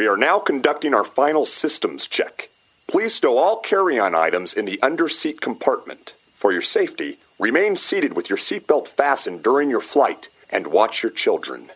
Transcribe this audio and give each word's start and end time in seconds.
We 0.00 0.08
are 0.08 0.16
now 0.16 0.38
conducting 0.38 0.94
our 0.94 1.04
final 1.04 1.44
systems 1.44 2.06
check. 2.06 2.48
Please 2.86 3.16
stow 3.16 3.36
all 3.36 3.58
carry-on 3.58 4.14
items 4.14 4.54
in 4.54 4.64
the 4.64 4.80
under-seat 4.80 5.42
compartment. 5.42 6.14
For 6.32 6.52
your 6.52 6.62
safety, 6.62 7.18
remain 7.38 7.76
seated 7.76 8.14
with 8.14 8.30
your 8.30 8.38
seatbelt 8.38 8.88
fastened 8.88 9.42
during 9.42 9.68
your 9.68 9.82
flight 9.82 10.30
and 10.48 10.68
watch 10.68 11.02
your 11.02 11.12
children. 11.12 11.68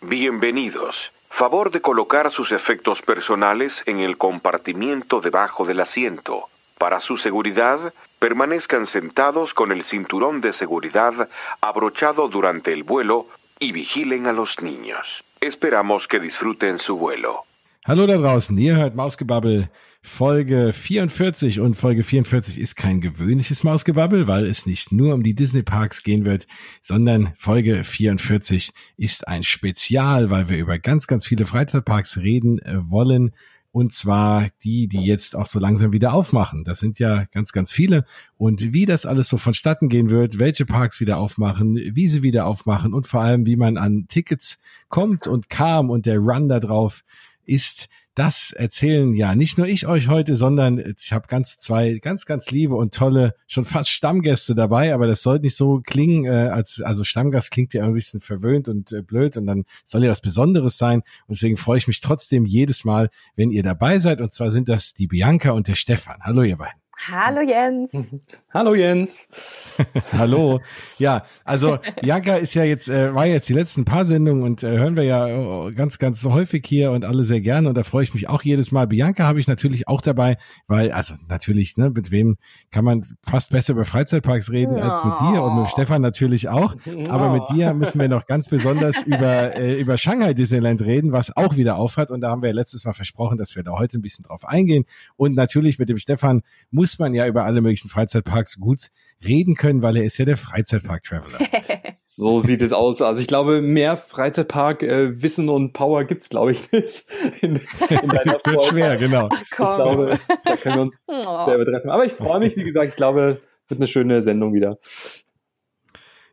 Bienvenidos. 0.00 1.10
Favor 1.28 1.70
de 1.70 1.82
colocar 1.82 2.30
sus 2.30 2.52
efectos 2.52 3.02
personales 3.02 3.82
en 3.84 3.98
el 3.98 4.16
compartimiento 4.16 5.20
debajo 5.20 5.66
del 5.66 5.80
asiento. 5.80 6.48
Para 6.78 7.00
su 7.00 7.18
seguridad, 7.18 7.92
permanezcan 8.18 8.86
sentados 8.86 9.52
con 9.52 9.72
el 9.72 9.84
cinturón 9.84 10.40
de 10.40 10.54
seguridad 10.54 11.28
abrochado 11.60 12.28
durante 12.28 12.72
el 12.72 12.82
vuelo 12.82 13.26
y 13.58 13.72
vigilen 13.72 14.26
a 14.26 14.32
los 14.32 14.62
niños. 14.62 15.22
Esperamos 15.42 16.08
que 16.08 16.18
disfruten 16.18 16.78
su 16.78 16.96
vuelo. 16.96 17.44
Hallo 17.88 18.06
da 18.06 18.18
draußen, 18.18 18.58
ihr 18.58 18.76
hört 18.76 18.96
Mausgebabbel 18.96 19.70
Folge 20.02 20.74
44 20.74 21.60
und 21.60 21.74
Folge 21.74 22.02
44 22.02 22.58
ist 22.58 22.76
kein 22.76 23.00
gewöhnliches 23.00 23.64
Mausgebabbel, 23.64 24.26
weil 24.26 24.44
es 24.44 24.66
nicht 24.66 24.92
nur 24.92 25.14
um 25.14 25.22
die 25.22 25.32
Disney 25.32 25.62
Parks 25.62 26.02
gehen 26.02 26.26
wird, 26.26 26.46
sondern 26.82 27.32
Folge 27.38 27.82
44 27.82 28.72
ist 28.98 29.26
ein 29.26 29.42
Spezial, 29.42 30.28
weil 30.28 30.50
wir 30.50 30.58
über 30.58 30.78
ganz, 30.78 31.06
ganz 31.06 31.24
viele 31.24 31.46
Freizeitparks 31.46 32.18
reden 32.18 32.58
äh, 32.58 32.76
wollen. 32.90 33.34
Und 33.70 33.94
zwar 33.94 34.48
die, 34.62 34.86
die 34.86 35.04
jetzt 35.04 35.34
auch 35.34 35.46
so 35.46 35.58
langsam 35.58 35.90
wieder 35.90 36.12
aufmachen. 36.12 36.64
Das 36.64 36.80
sind 36.80 36.98
ja 36.98 37.24
ganz, 37.32 37.52
ganz 37.52 37.72
viele. 37.72 38.04
Und 38.36 38.74
wie 38.74 38.84
das 38.84 39.06
alles 39.06 39.30
so 39.30 39.38
vonstatten 39.38 39.88
gehen 39.88 40.10
wird, 40.10 40.38
welche 40.38 40.66
Parks 40.66 41.00
wieder 41.00 41.16
aufmachen, 41.16 41.76
wie 41.76 42.08
sie 42.08 42.22
wieder 42.22 42.44
aufmachen 42.44 42.92
und 42.92 43.06
vor 43.06 43.22
allem, 43.22 43.46
wie 43.46 43.56
man 43.56 43.78
an 43.78 44.06
Tickets 44.08 44.58
kommt 44.90 45.26
und 45.26 45.48
kam 45.48 45.88
und 45.88 46.04
der 46.04 46.18
Run 46.18 46.48
da 46.48 46.60
drauf 46.60 47.02
ist, 47.48 47.88
das 48.18 48.50
erzählen 48.50 49.14
ja 49.14 49.36
nicht 49.36 49.58
nur 49.58 49.68
ich 49.68 49.86
euch 49.86 50.08
heute, 50.08 50.34
sondern 50.34 50.78
ich 50.78 51.12
habe 51.12 51.28
ganz 51.28 51.56
zwei 51.56 51.98
ganz 51.98 52.26
ganz 52.26 52.50
liebe 52.50 52.74
und 52.74 52.92
tolle 52.92 53.34
schon 53.46 53.64
fast 53.64 53.90
Stammgäste 53.90 54.56
dabei, 54.56 54.92
aber 54.92 55.06
das 55.06 55.22
soll 55.22 55.38
nicht 55.38 55.56
so 55.56 55.80
klingen 55.84 56.24
äh, 56.24 56.48
als 56.48 56.80
also 56.80 57.04
Stammgast 57.04 57.52
klingt 57.52 57.74
ja 57.74 57.84
ein 57.84 57.94
bisschen 57.94 58.20
verwöhnt 58.20 58.68
und 58.68 58.90
äh, 58.90 59.02
blöd 59.02 59.36
und 59.36 59.46
dann 59.46 59.64
soll 59.84 60.02
ja 60.02 60.10
was 60.10 60.20
Besonderes 60.20 60.78
sein 60.78 61.02
und 61.28 61.36
deswegen 61.36 61.56
freue 61.56 61.78
ich 61.78 61.86
mich 61.86 62.00
trotzdem 62.00 62.44
jedes 62.44 62.84
Mal, 62.84 63.08
wenn 63.36 63.50
ihr 63.50 63.62
dabei 63.62 64.00
seid 64.00 64.20
und 64.20 64.32
zwar 64.32 64.50
sind 64.50 64.68
das 64.68 64.94
die 64.94 65.06
Bianca 65.06 65.52
und 65.52 65.68
der 65.68 65.76
Stefan. 65.76 66.16
Hallo 66.22 66.42
ihr 66.42 66.56
beiden. 66.56 66.87
Hallo 67.06 67.40
Jens. 67.42 67.92
Hallo 68.52 68.74
Jens. 68.74 69.28
Hallo. 70.12 70.60
Ja, 70.98 71.24
also 71.44 71.78
Bianca 72.02 72.34
ist 72.34 72.54
ja 72.54 72.64
jetzt, 72.64 72.88
äh, 72.88 73.14
war 73.14 73.24
jetzt 73.24 73.48
die 73.48 73.52
letzten 73.52 73.84
paar 73.84 74.04
Sendungen 74.04 74.42
und 74.42 74.64
äh, 74.64 74.78
hören 74.78 74.96
wir 74.96 75.04
ja 75.04 75.28
äh, 75.28 75.72
ganz, 75.72 75.98
ganz 75.98 76.24
häufig 76.24 76.66
hier 76.66 76.90
und 76.90 77.04
alle 77.04 77.22
sehr 77.22 77.40
gerne 77.40 77.68
und 77.68 77.76
da 77.76 77.84
freue 77.84 78.02
ich 78.02 78.14
mich 78.14 78.28
auch 78.28 78.42
jedes 78.42 78.72
Mal. 78.72 78.88
Bianca 78.88 79.24
habe 79.24 79.38
ich 79.38 79.46
natürlich 79.46 79.86
auch 79.86 80.00
dabei, 80.00 80.38
weil, 80.66 80.90
also 80.90 81.14
natürlich, 81.28 81.76
ne, 81.76 81.90
mit 81.90 82.10
wem 82.10 82.36
kann 82.72 82.84
man 82.84 83.06
fast 83.24 83.50
besser 83.50 83.74
über 83.74 83.84
Freizeitparks 83.84 84.50
reden 84.50 84.76
ja. 84.76 84.90
als 84.90 85.04
mit 85.04 85.14
dir 85.20 85.42
und 85.42 85.60
mit 85.60 85.68
Stefan 85.68 86.02
natürlich 86.02 86.48
auch. 86.48 86.74
Aber 87.08 87.30
mit 87.32 87.42
dir 87.54 87.74
müssen 87.74 88.00
wir 88.00 88.08
noch 88.08 88.26
ganz 88.26 88.48
besonders 88.48 89.02
über, 89.06 89.54
äh, 89.54 89.80
über 89.80 89.96
Shanghai 89.98 90.34
Disneyland 90.34 90.82
reden, 90.82 91.12
was 91.12 91.36
auch 91.36 91.56
wieder 91.56 91.76
aufhat 91.76 92.10
und 92.10 92.22
da 92.22 92.30
haben 92.30 92.42
wir 92.42 92.52
letztes 92.52 92.84
Mal 92.84 92.92
versprochen, 92.92 93.38
dass 93.38 93.54
wir 93.54 93.62
da 93.62 93.78
heute 93.78 93.98
ein 93.98 94.02
bisschen 94.02 94.24
drauf 94.24 94.44
eingehen 94.44 94.84
und 95.16 95.36
natürlich 95.36 95.78
mit 95.78 95.88
dem 95.88 95.98
Stefan 95.98 96.42
muss 96.70 96.87
muss 96.88 96.98
man 96.98 97.12
ja 97.12 97.26
über 97.26 97.44
alle 97.44 97.60
möglichen 97.60 97.88
Freizeitparks 97.88 98.58
gut 98.58 98.88
reden 99.22 99.56
können, 99.56 99.82
weil 99.82 99.96
er 99.98 100.04
ist 100.04 100.16
ja 100.16 100.24
der 100.24 100.38
Freizeitpark-Traveler. 100.38 101.38
so 102.06 102.40
sieht 102.40 102.62
es 102.62 102.72
aus. 102.72 103.02
Also 103.02 103.20
ich 103.20 103.26
glaube, 103.26 103.60
mehr 103.60 103.98
Freizeitpark-Wissen 103.98 105.48
äh, 105.48 105.50
und 105.50 105.72
Power 105.74 106.04
gibt's, 106.04 106.30
glaube 106.30 106.52
ich, 106.52 106.72
nicht. 106.72 107.04
In, 107.42 107.56
in 107.56 108.08
das 108.08 108.42
wird 108.46 108.62
schwer, 108.62 108.96
genau. 108.96 109.28
Ich 109.34 109.50
glaube, 109.50 110.18
da 110.44 110.56
können 110.56 110.76
wir 110.76 110.82
uns 110.82 111.04
oh. 111.08 111.44
sehr 111.44 111.56
übertreffen. 111.56 111.90
Aber 111.90 112.06
ich 112.06 112.12
freue 112.12 112.40
mich, 112.40 112.56
wie 112.56 112.64
gesagt, 112.64 112.92
ich 112.92 112.96
glaube, 112.96 113.40
wird 113.68 113.80
eine 113.80 113.86
schöne 113.86 114.22
Sendung 114.22 114.54
wieder. 114.54 114.78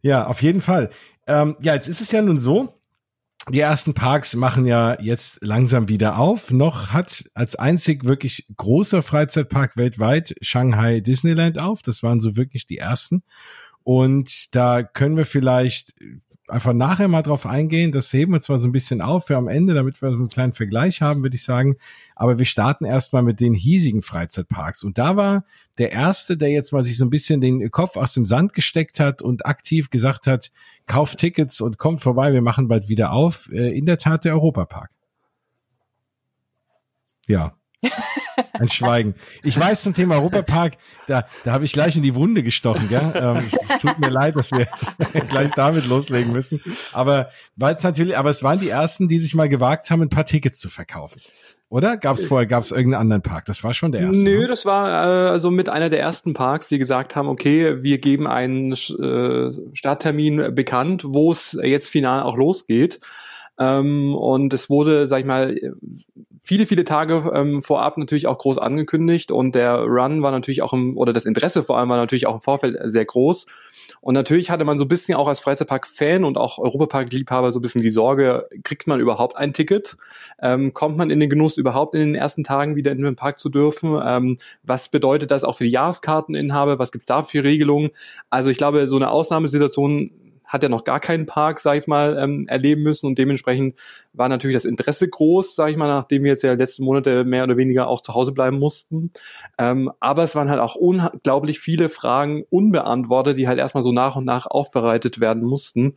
Ja, 0.02 0.28
auf 0.28 0.42
jeden 0.42 0.62
Fall. 0.62 0.90
Ähm, 1.28 1.58
ja, 1.60 1.74
jetzt 1.74 1.90
ist 1.90 2.00
es 2.00 2.12
ja 2.12 2.22
nun 2.22 2.40
so, 2.40 2.75
die 3.50 3.60
ersten 3.60 3.94
Parks 3.94 4.36
machen 4.36 4.66
ja 4.66 5.00
jetzt 5.00 5.38
langsam 5.42 5.88
wieder 5.88 6.18
auf. 6.18 6.52
Noch 6.52 6.92
hat 6.92 7.26
als 7.34 7.56
einzig 7.56 8.04
wirklich 8.04 8.48
großer 8.58 9.04
Freizeitpark 9.04 9.78
weltweit 9.78 10.36
Shanghai 10.42 11.00
Disneyland 11.00 11.60
auf. 11.60 11.82
Das 11.84 12.02
waren 12.02 12.20
so 12.20 12.36
wirklich 12.36 12.66
die 12.66 12.78
ersten. 12.78 13.24
Und 13.84 14.56
da 14.56 14.82
können 14.82 15.16
wir 15.16 15.26
vielleicht 15.26 15.94
einfach 16.48 16.74
nachher 16.74 17.08
mal 17.08 17.22
drauf 17.22 17.46
eingehen. 17.46 17.92
Das 17.92 18.12
heben 18.14 18.34
wir 18.34 18.42
zwar 18.42 18.60
so 18.60 18.68
ein 18.68 18.72
bisschen 18.72 19.02
auf 19.02 19.28
für 19.28 19.38
am 19.38 19.48
Ende, 19.48 19.74
damit 19.74 20.02
wir 20.02 20.16
so 20.16 20.24
einen 20.24 20.30
kleinen 20.30 20.54
Vergleich 20.54 21.02
haben, 21.02 21.24
würde 21.24 21.36
ich 21.36 21.44
sagen. 21.44 21.78
Aber 22.16 22.38
wir 22.38 22.46
starten 22.46 22.86
erstmal 22.86 23.24
mit 23.24 23.40
den 23.40 23.54
hiesigen 23.54 24.02
Freizeitparks. 24.02 24.84
Und 24.84 24.98
da 24.98 25.16
war 25.16 25.46
der 25.78 25.92
erste, 25.92 26.38
der 26.38 26.50
jetzt 26.50 26.72
mal 26.72 26.84
sich 26.84 26.98
so 26.98 27.06
ein 27.06 27.10
bisschen 27.10 27.42
den 27.42 27.70
Kopf 27.72 27.98
aus 27.98 28.14
dem 28.14 28.26
Sand 28.26 28.54
gesteckt 28.54 29.00
hat 29.00 29.22
und 29.22 29.46
aktiv 29.46 29.90
gesagt 29.90 30.28
hat, 30.28 30.52
kauft 30.86 31.20
Tickets 31.20 31.62
und 31.62 31.78
kommt 31.78 32.02
vorbei, 32.02 32.34
wir 32.34 32.42
machen 32.42 32.68
bald 32.68 32.90
wieder 32.90 33.12
auf. 33.12 33.50
Äh, 33.52 33.78
in 33.78 33.86
der 33.86 33.98
Tat 33.98 34.26
der 34.26 34.34
Europapark. 34.34 34.92
Ja, 37.28 37.56
ein 38.54 38.70
Schweigen. 38.70 39.16
Ich 39.44 39.60
weiß 39.60 39.84
zum 39.84 39.94
Thema 39.94 40.16
Europapark, 40.16 40.74
da, 41.08 41.26
da 41.44 41.52
habe 41.52 41.66
ich 41.66 41.74
gleich 41.74 41.96
in 41.96 42.04
die 42.04 42.16
Wunde 42.16 42.44
gestochen, 42.44 42.88
gell? 42.88 43.12
Ähm, 43.16 43.44
es, 43.46 43.54
es 43.54 43.80
tut 43.80 44.00
mir 44.00 44.10
leid, 44.10 44.36
dass 44.36 44.52
wir 44.52 44.68
gleich 45.30 45.52
damit 45.52 45.86
loslegen 45.86 46.32
müssen. 46.34 46.62
Aber 46.94 47.30
weil 47.56 47.76
es 47.76 47.84
natürlich, 47.84 48.18
aber 48.18 48.30
es 48.30 48.44
waren 48.44 48.60
die 48.60 48.70
ersten, 48.70 49.08
die 49.08 49.20
sich 49.20 49.36
mal 49.36 49.50
gewagt 49.50 49.90
haben, 49.92 50.02
ein 50.02 50.10
paar 50.10 50.26
Tickets 50.26 50.60
zu 50.60 50.70
verkaufen. 50.70 51.22
Oder? 51.70 51.98
Gab 51.98 52.16
es 52.16 52.24
vorher, 52.24 52.46
gab 52.46 52.62
es 52.62 52.72
irgendeinen 52.72 53.02
anderen 53.02 53.22
Park? 53.22 53.46
Das 53.46 53.64
war 53.64 53.74
schon 53.74 53.92
der 53.92 54.02
erste. 54.02 54.24
Nö, 54.24 54.42
ne? 54.42 54.48
das 54.48 54.66
war 54.66 54.88
äh, 54.88 55.30
also 55.30 55.50
mit 55.52 55.68
einer 55.68 55.90
der 55.90 56.00
ersten 56.00 56.34
Parks, 56.34 56.68
die 56.68 56.78
gesagt 56.78 57.16
haben, 57.16 57.28
okay, 57.28 57.82
wir 57.84 57.98
geben 57.98 58.28
einen 58.28 58.72
äh, 58.72 59.52
Starttermin 59.74 60.54
bekannt, 60.54 61.04
wo 61.06 61.32
es 61.32 61.58
jetzt 61.62 61.90
final 61.90 62.24
auch 62.24 62.38
losgeht. 62.38 63.00
Ähm, 63.58 64.16
und 64.16 64.54
es 64.54 64.70
wurde, 64.70 65.08
sag 65.08 65.20
ich 65.20 65.26
mal, 65.26 65.58
viele, 66.46 66.68
viele 66.68 66.84
Tage 66.84 67.32
ähm, 67.34 67.64
vorab 67.64 67.98
natürlich 67.98 68.28
auch 68.28 68.38
groß 68.38 68.60
angekündigt 68.60 69.32
und 69.32 69.56
der 69.56 69.80
Run 69.80 70.22
war 70.22 70.32
natürlich 70.32 70.62
auch 70.62 70.74
im, 70.74 70.96
oder 70.96 71.12
das 71.12 71.26
Interesse 71.26 71.64
vor 71.64 71.78
allem 71.78 71.90
war 71.90 71.98
natürlich 71.98 72.28
auch 72.28 72.36
im 72.36 72.42
Vorfeld 72.42 72.78
sehr 72.84 73.04
groß. 73.04 73.48
Und 74.02 74.14
natürlich 74.14 74.52
hatte 74.52 74.66
man 74.66 74.78
so 74.78 74.86
ein 74.86 74.88
bisschen 74.88 75.16
auch 75.16 75.28
als 75.28 75.40
Freizeitpark-Fan 75.40 76.24
und 76.24 76.38
auch 76.38 76.60
Europapark-Liebhaber 76.60 77.52
so 77.52 77.58
ein 77.58 77.62
bisschen 77.64 77.82
die 77.82 77.90
Sorge, 77.90 78.48
kriegt 78.64 78.86
man 78.86 79.00
überhaupt 79.00 79.36
ein 79.36 79.54
Ticket? 79.54 79.98
Ähm, 80.40 80.74
kommt 80.76 80.98
man 80.98 81.10
in 81.10 81.20
den 81.20 81.30
Genuss, 81.30 81.58
überhaupt 81.58 81.96
in 81.96 82.02
den 82.02 82.16
ersten 82.16 82.44
Tagen 82.44 82.76
wieder 82.76 82.92
in 82.92 83.02
den 83.02 83.16
Park 83.16 83.40
zu 83.40 83.50
dürfen? 83.50 84.00
Ähm, 84.06 84.38
was 84.62 84.90
bedeutet 84.90 85.32
das 85.32 85.44
auch 85.44 85.56
für 85.56 85.64
die 85.64 85.72
Jahreskarteninhaber? 85.72 86.78
Was 86.78 86.92
gibt's 86.92 87.08
da 87.08 87.24
für 87.24 87.44
Regelungen? 87.44 87.90
Also 88.30 88.52
ich 88.52 88.58
glaube, 88.58 88.86
so 88.86 88.96
eine 88.98 89.10
Ausnahmesituation 89.10 90.12
hat 90.46 90.64
ja 90.64 90.70
noch 90.70 90.84
gar 90.84 91.00
keinen 91.00 91.26
Park, 91.26 91.60
sag 91.60 91.78
ich 91.78 91.88
mal, 91.88 92.18
ähm, 92.20 92.48
erleben 92.48 92.84
müssen 92.84 93.08
und 93.08 93.18
dementsprechend 93.18 93.78
war 94.14 94.30
natürlich 94.30 94.56
das 94.56 94.66
Interesse 94.66 95.08
groß, 95.08 95.56
sag 95.56 95.72
ich 95.72 95.78
mal, 95.78 95.88
nachdem 95.88 96.24
wir 96.24 96.32
jetzt 96.32 96.44
ja 96.44 96.54
letzten 96.54 96.84
Monate 96.84 97.24
mehr 97.24 97.44
oder 97.44 97.58
weniger 97.58 97.88
auch 97.88 98.02
zu 98.02 98.14
Hause 98.14 98.32
bleiben 98.32 98.60
mussten. 98.60 99.12
Ähm, 99.58 99.92
aber 100.00 100.24
es 100.24 100.36
waren 100.36 100.50
halt 100.50 100.60
auch 100.60 100.76
unglaublich 100.76 101.60
viele 101.60 101.90
Fragen 101.90 102.44
unbeantwortet, 102.50 103.38
die 103.38 103.48
halt 103.48 103.60
erstmal 103.60 103.84
so 103.84 103.92
nach 103.92 104.16
und 104.16 104.26
nach 104.26 104.46
aufbereitet 104.46 105.20
werden 105.20 105.44
mussten 105.44 105.96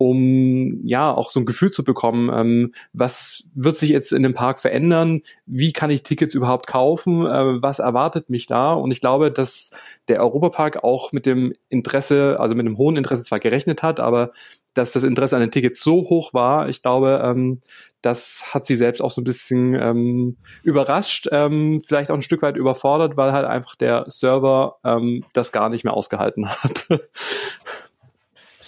um 0.00 0.80
ja 0.86 1.12
auch 1.12 1.30
so 1.30 1.40
ein 1.40 1.44
Gefühl 1.44 1.70
zu 1.70 1.84
bekommen, 1.84 2.30
ähm, 2.32 2.72
was 2.94 3.44
wird 3.54 3.76
sich 3.76 3.90
jetzt 3.90 4.14
in 4.14 4.22
dem 4.22 4.32
Park 4.32 4.58
verändern, 4.58 5.20
wie 5.44 5.74
kann 5.74 5.90
ich 5.90 6.02
Tickets 6.02 6.34
überhaupt 6.34 6.66
kaufen, 6.66 7.26
äh, 7.26 7.60
was 7.60 7.80
erwartet 7.80 8.30
mich 8.30 8.46
da? 8.46 8.72
Und 8.72 8.92
ich 8.92 9.02
glaube, 9.02 9.30
dass 9.30 9.72
der 10.08 10.20
Europapark 10.20 10.82
auch 10.84 11.12
mit 11.12 11.26
dem 11.26 11.52
Interesse, 11.68 12.40
also 12.40 12.54
mit 12.54 12.64
einem 12.64 12.78
hohen 12.78 12.96
Interesse 12.96 13.24
zwar 13.24 13.40
gerechnet 13.40 13.82
hat, 13.82 14.00
aber 14.00 14.30
dass 14.72 14.92
das 14.92 15.02
Interesse 15.02 15.36
an 15.36 15.42
den 15.42 15.50
Tickets 15.50 15.84
so 15.84 16.08
hoch 16.08 16.32
war, 16.32 16.70
ich 16.70 16.80
glaube, 16.80 17.20
ähm, 17.22 17.60
das 18.00 18.54
hat 18.54 18.64
sie 18.64 18.76
selbst 18.76 19.02
auch 19.02 19.10
so 19.10 19.20
ein 19.20 19.24
bisschen 19.24 19.74
ähm, 19.74 20.38
überrascht, 20.62 21.28
ähm, 21.30 21.78
vielleicht 21.86 22.10
auch 22.10 22.14
ein 22.14 22.22
Stück 22.22 22.40
weit 22.40 22.56
überfordert, 22.56 23.18
weil 23.18 23.34
halt 23.34 23.44
einfach 23.44 23.76
der 23.76 24.06
Server 24.08 24.76
ähm, 24.82 25.26
das 25.34 25.52
gar 25.52 25.68
nicht 25.68 25.84
mehr 25.84 25.92
ausgehalten 25.92 26.48
hat. 26.48 26.86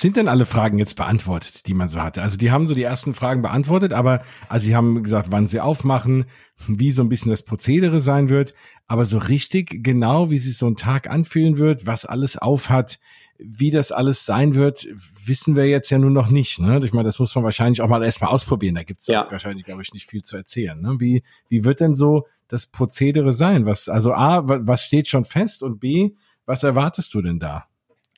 Sind 0.02 0.16
denn 0.16 0.26
alle 0.26 0.46
Fragen 0.46 0.80
jetzt 0.80 0.96
beantwortet, 0.96 1.68
die 1.68 1.74
man 1.74 1.86
so 1.86 2.02
hatte? 2.02 2.22
Also 2.22 2.36
die 2.36 2.50
haben 2.50 2.66
so 2.66 2.74
die 2.74 2.82
ersten 2.82 3.14
Fragen 3.14 3.40
beantwortet, 3.40 3.92
aber 3.92 4.22
also 4.48 4.66
sie 4.66 4.74
haben 4.74 5.00
gesagt, 5.04 5.28
wann 5.30 5.46
sie 5.46 5.60
aufmachen, 5.60 6.24
wie 6.66 6.90
so 6.90 7.04
ein 7.04 7.08
bisschen 7.08 7.30
das 7.30 7.44
Prozedere 7.44 8.00
sein 8.00 8.28
wird, 8.28 8.52
aber 8.88 9.06
so 9.06 9.18
richtig 9.18 9.84
genau, 9.84 10.32
wie 10.32 10.38
sich 10.38 10.58
so 10.58 10.66
ein 10.66 10.74
Tag 10.74 11.08
anfühlen 11.08 11.58
wird, 11.58 11.86
was 11.86 12.04
alles 12.04 12.36
aufhat, 12.36 12.98
wie 13.38 13.70
das 13.70 13.92
alles 13.92 14.26
sein 14.26 14.56
wird, 14.56 14.88
wissen 15.24 15.54
wir 15.54 15.68
jetzt 15.68 15.90
ja 15.90 15.98
nur 15.98 16.10
noch 16.10 16.30
nicht. 16.30 16.58
Ne? 16.58 16.80
Ich 16.84 16.92
meine, 16.92 17.06
das 17.06 17.20
muss 17.20 17.32
man 17.36 17.44
wahrscheinlich 17.44 17.80
auch 17.80 17.88
mal 17.88 18.02
erstmal 18.02 18.32
ausprobieren. 18.32 18.74
Da 18.74 18.82
gibt's 18.82 19.06
ja. 19.06 19.30
wahrscheinlich, 19.30 19.64
glaube 19.64 19.82
ich, 19.82 19.92
nicht 19.92 20.10
viel 20.10 20.22
zu 20.22 20.36
erzählen. 20.36 20.82
Ne? 20.82 20.96
Wie, 20.98 21.22
wie 21.48 21.62
wird 21.62 21.78
denn 21.78 21.94
so 21.94 22.26
das 22.48 22.66
Prozedere 22.66 23.32
sein? 23.32 23.66
Was, 23.66 23.88
also 23.88 24.14
A, 24.14 24.42
was 24.44 24.82
steht 24.82 25.06
schon 25.06 25.24
fest 25.24 25.62
und 25.62 25.78
B, 25.78 26.16
was 26.44 26.64
erwartest 26.64 27.14
du 27.14 27.22
denn 27.22 27.38
da? 27.38 27.68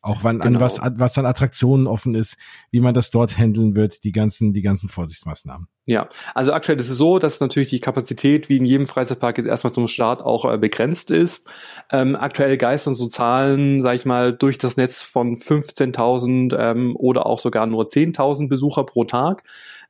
Auch 0.04 0.18
wann, 0.22 0.38
genau. 0.38 0.58
an 0.58 0.60
was, 0.60 0.78
was 0.96 1.16
an 1.16 1.24
Attraktionen 1.24 1.86
offen 1.86 2.14
ist, 2.14 2.36
wie 2.70 2.80
man 2.80 2.92
das 2.92 3.10
dort 3.10 3.38
handeln 3.38 3.74
wird, 3.74 4.04
die 4.04 4.12
ganzen, 4.12 4.52
die 4.52 4.60
ganzen 4.60 4.90
Vorsichtsmaßnahmen. 4.90 5.66
Ja, 5.86 6.10
also 6.34 6.52
aktuell 6.52 6.78
ist 6.78 6.90
es 6.90 6.98
so, 6.98 7.18
dass 7.18 7.40
natürlich 7.40 7.70
die 7.70 7.80
Kapazität 7.80 8.50
wie 8.50 8.58
in 8.58 8.66
jedem 8.66 8.86
Freizeitpark 8.86 9.38
jetzt 9.38 9.46
erstmal 9.46 9.72
zum 9.72 9.88
Start 9.88 10.20
auch 10.20 10.44
äh, 10.44 10.58
begrenzt 10.58 11.10
ist. 11.10 11.46
Ähm, 11.90 12.16
aktuell 12.16 12.58
geistern 12.58 12.94
so 12.94 13.06
Zahlen, 13.06 13.80
sag 13.80 13.94
ich 13.94 14.04
mal, 14.04 14.34
durch 14.34 14.58
das 14.58 14.76
Netz 14.76 15.00
von 15.00 15.36
15.000 15.36 16.54
ähm, 16.58 16.96
oder 16.96 17.24
auch 17.24 17.38
sogar 17.38 17.66
nur 17.66 17.84
10.000 17.84 18.50
Besucher 18.50 18.84
pro 18.84 19.04
Tag. 19.04 19.42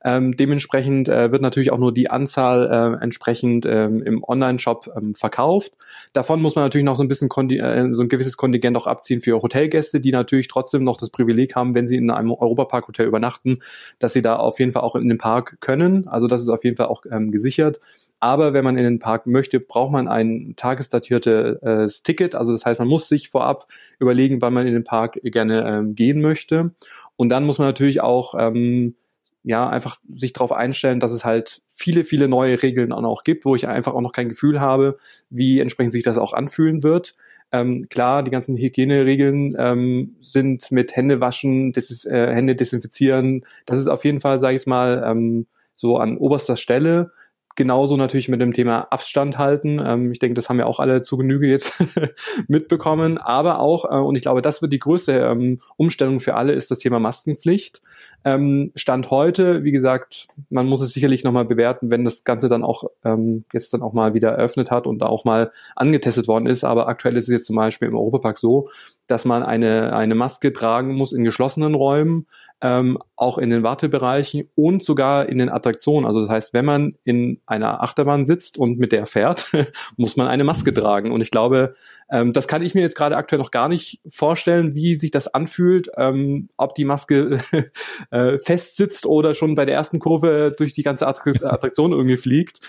Ähm, 0.07 0.37
dementsprechend 0.37 1.09
äh, 1.09 1.31
wird 1.31 1.41
natürlich 1.41 1.71
auch 1.71 1.79
nur 1.79 1.91
die 1.91 2.11
Anzahl 2.11 2.69
äh, 2.99 3.03
entsprechend 3.03 3.65
ähm, 3.65 4.03
im 4.03 4.23
Online-Shop 4.23 4.91
ähm, 4.95 5.15
verkauft. 5.15 5.73
Davon 6.13 6.43
muss 6.43 6.53
man 6.53 6.63
natürlich 6.63 6.85
noch 6.85 6.95
so 6.95 7.03
ein 7.03 7.07
bisschen 7.07 7.27
äh, 7.49 7.89
so 7.91 8.03
ein 8.03 8.07
gewisses 8.07 8.37
Kontingent 8.37 8.77
auch 8.77 8.85
abziehen 8.85 9.19
für 9.19 9.41
Hotelgäste, 9.41 9.99
die 9.99 10.11
natürlich 10.11 10.47
trotzdem 10.47 10.83
noch 10.83 10.97
das 10.97 11.09
Privileg 11.09 11.55
haben, 11.55 11.73
wenn 11.73 11.87
sie 11.87 11.97
in 11.97 12.11
einem 12.11 12.31
Europapark-Hotel 12.31 13.07
übernachten, 13.07 13.57
dass 13.97 14.13
sie 14.13 14.21
da 14.21 14.35
auf 14.35 14.59
jeden 14.59 14.73
Fall 14.73 14.83
auch 14.83 14.95
in 14.95 15.09
den 15.09 15.17
Park 15.17 15.57
können. 15.59 16.07
Also 16.07 16.27
das 16.27 16.41
ist 16.41 16.49
auf 16.49 16.63
jeden 16.63 16.77
Fall 16.77 16.85
auch 16.85 17.03
ähm, 17.09 17.31
gesichert. 17.31 17.79
Aber 18.19 18.53
wenn 18.53 18.63
man 18.63 18.77
in 18.77 18.83
den 18.83 18.99
Park 18.99 19.25
möchte, 19.25 19.59
braucht 19.59 19.91
man 19.91 20.07
ein 20.07 20.53
tagesdatiertes 20.55 21.61
äh, 21.63 21.87
Ticket. 22.03 22.35
Also 22.35 22.51
das 22.51 22.63
heißt, 22.63 22.79
man 22.79 22.87
muss 22.87 23.09
sich 23.09 23.29
vorab 23.29 23.67
überlegen, 23.99 24.39
wann 24.41 24.53
man 24.53 24.67
in 24.67 24.73
den 24.73 24.83
Park 24.83 25.19
gerne 25.23 25.65
ähm, 25.67 25.95
gehen 25.95 26.21
möchte. 26.21 26.75
Und 27.15 27.29
dann 27.29 27.45
muss 27.45 27.57
man 27.57 27.67
natürlich 27.67 28.01
auch 28.01 28.35
ähm, 28.37 28.95
ja, 29.45 29.69
einfach 29.69 29.99
sich 30.11 30.33
darauf 30.33 30.51
einstellen, 30.51 30.99
dass 30.99 31.11
es 31.11 31.23
halt 31.23 31.61
viele, 31.71 32.03
viele 32.03 32.27
neue 32.27 32.61
Regeln 32.63 32.91
auch 32.91 33.01
noch 33.01 33.23
gibt, 33.23 33.45
wo 33.45 33.55
ich 33.55 33.67
einfach 33.67 33.93
auch 33.93 34.01
noch 34.01 34.11
kein 34.11 34.27
Gefühl 34.27 34.59
habe, 34.59 34.97
wie 35.29 35.59
entsprechend 35.59 35.91
sich 35.91 36.03
das 36.03 36.17
auch 36.17 36.33
anfühlen 36.33 36.81
wird. 36.81 37.13
Ähm, 37.51 37.87
klar, 37.87 38.23
die 38.23 38.31
ganzen 38.31 38.57
Hygieneregeln 38.57 39.51
ähm, 39.57 40.15
sind 40.19 40.71
mit 40.71 40.95
Händewaschen, 40.95 41.73
Desinf 41.73 42.05
äh, 42.05 42.33
Hände 42.33 42.55
desinfizieren. 42.55 43.45
Das 43.67 43.77
ist 43.77 43.87
auf 43.87 44.03
jeden 44.03 44.19
Fall, 44.19 44.39
sage 44.39 44.55
ich 44.55 44.65
mal, 44.65 45.03
ähm, 45.05 45.45
so 45.75 45.97
an 45.97 46.17
oberster 46.17 46.55
Stelle. 46.55 47.11
Genauso 47.57 47.95
natürlich 47.95 48.27
mit 48.27 48.41
dem 48.41 48.51
Thema 48.51 48.87
Abstand 48.89 49.37
halten. 49.37 49.79
Ähm, 49.81 50.11
ich 50.11 50.19
denke, 50.19 50.33
das 50.33 50.49
haben 50.49 50.57
wir 50.57 50.67
auch 50.67 50.81
alle 50.81 51.03
zu 51.03 51.17
Genüge 51.17 51.47
jetzt 51.47 51.73
mitbekommen. 52.47 53.17
Aber 53.17 53.59
auch, 53.59 53.85
äh, 53.85 53.95
und 53.95 54.15
ich 54.15 54.23
glaube, 54.23 54.41
das 54.41 54.61
wird 54.61 54.73
die 54.73 54.79
größte 54.79 55.13
ähm, 55.13 55.59
Umstellung 55.77 56.19
für 56.19 56.35
alle, 56.35 56.51
ist 56.53 56.71
das 56.71 56.79
Thema 56.79 56.99
Maskenpflicht. 56.99 57.81
Ähm, 58.25 58.71
Stand 58.73 59.11
heute, 59.11 59.63
wie 59.63 59.71
gesagt, 59.71 60.27
man 60.49 60.65
muss 60.65 60.81
es 60.81 60.93
sicherlich 60.93 61.23
nochmal 61.23 61.45
bewerten, 61.45 61.91
wenn 61.91 62.03
das 62.03 62.23
Ganze 62.23 62.49
dann 62.49 62.63
auch 62.63 62.85
ähm, 63.03 63.45
jetzt 63.53 63.71
dann 63.71 63.83
auch 63.83 63.93
mal 63.93 64.15
wieder 64.15 64.31
eröffnet 64.31 64.71
hat 64.71 64.87
und 64.87 65.03
auch 65.03 65.25
mal 65.25 65.51
angetestet 65.75 66.27
worden 66.27 66.47
ist. 66.47 66.63
Aber 66.63 66.87
aktuell 66.87 67.17
ist 67.17 67.25
es 67.25 67.33
jetzt 67.33 67.45
zum 67.45 67.55
Beispiel 67.55 67.87
im 67.87 67.95
Europapark 67.95 68.39
so, 68.39 68.69
dass 69.05 69.25
man 69.25 69.43
eine, 69.43 69.95
eine 69.95 70.15
Maske 70.15 70.51
tragen 70.51 70.95
muss 70.95 71.13
in 71.13 71.23
geschlossenen 71.23 71.75
Räumen, 71.75 72.25
ähm, 72.61 72.97
auch 73.15 73.37
in 73.37 73.51
den 73.51 73.61
Wartebereichen 73.61 74.49
und 74.55 74.81
sogar 74.83 75.29
in 75.29 75.37
den 75.37 75.49
Attraktionen. 75.49 76.07
Also 76.07 76.21
das 76.21 76.29
heißt, 76.29 76.53
wenn 76.53 76.65
man 76.65 76.95
in 77.03 77.41
einer 77.45 77.83
Achterbahn 77.83 78.25
sitzt 78.25 78.57
und 78.57 78.79
mit 78.79 78.91
der 78.91 79.05
fährt, 79.05 79.51
muss 79.97 80.17
man 80.17 80.27
eine 80.27 80.43
Maske 80.43 80.73
tragen. 80.73 81.11
Und 81.11 81.21
ich 81.21 81.29
glaube, 81.29 81.75
ähm, 82.15 82.31
das 82.31 82.47
kann 82.47 82.61
ich 82.61 82.73
mir 82.73 82.81
jetzt 82.81 82.95
gerade 82.95 83.17
aktuell 83.17 83.39
noch 83.39 83.51
gar 83.51 83.67
nicht 83.67 83.99
vorstellen, 84.07 84.73
wie 84.73 84.95
sich 84.95 85.11
das 85.11 85.27
anfühlt, 85.27 85.89
ähm, 85.97 86.47
ob 86.55 86.73
die 86.73 86.85
Maske 86.85 87.41
äh, 88.09 88.39
fest 88.39 88.77
sitzt 88.77 89.05
oder 89.05 89.33
schon 89.33 89.55
bei 89.55 89.65
der 89.65 89.75
ersten 89.75 89.99
Kurve 89.99 90.53
durch 90.57 90.71
die 90.73 90.83
ganze 90.83 91.07
Attraktion 91.07 91.91
irgendwie 91.91 92.15
fliegt. 92.15 92.61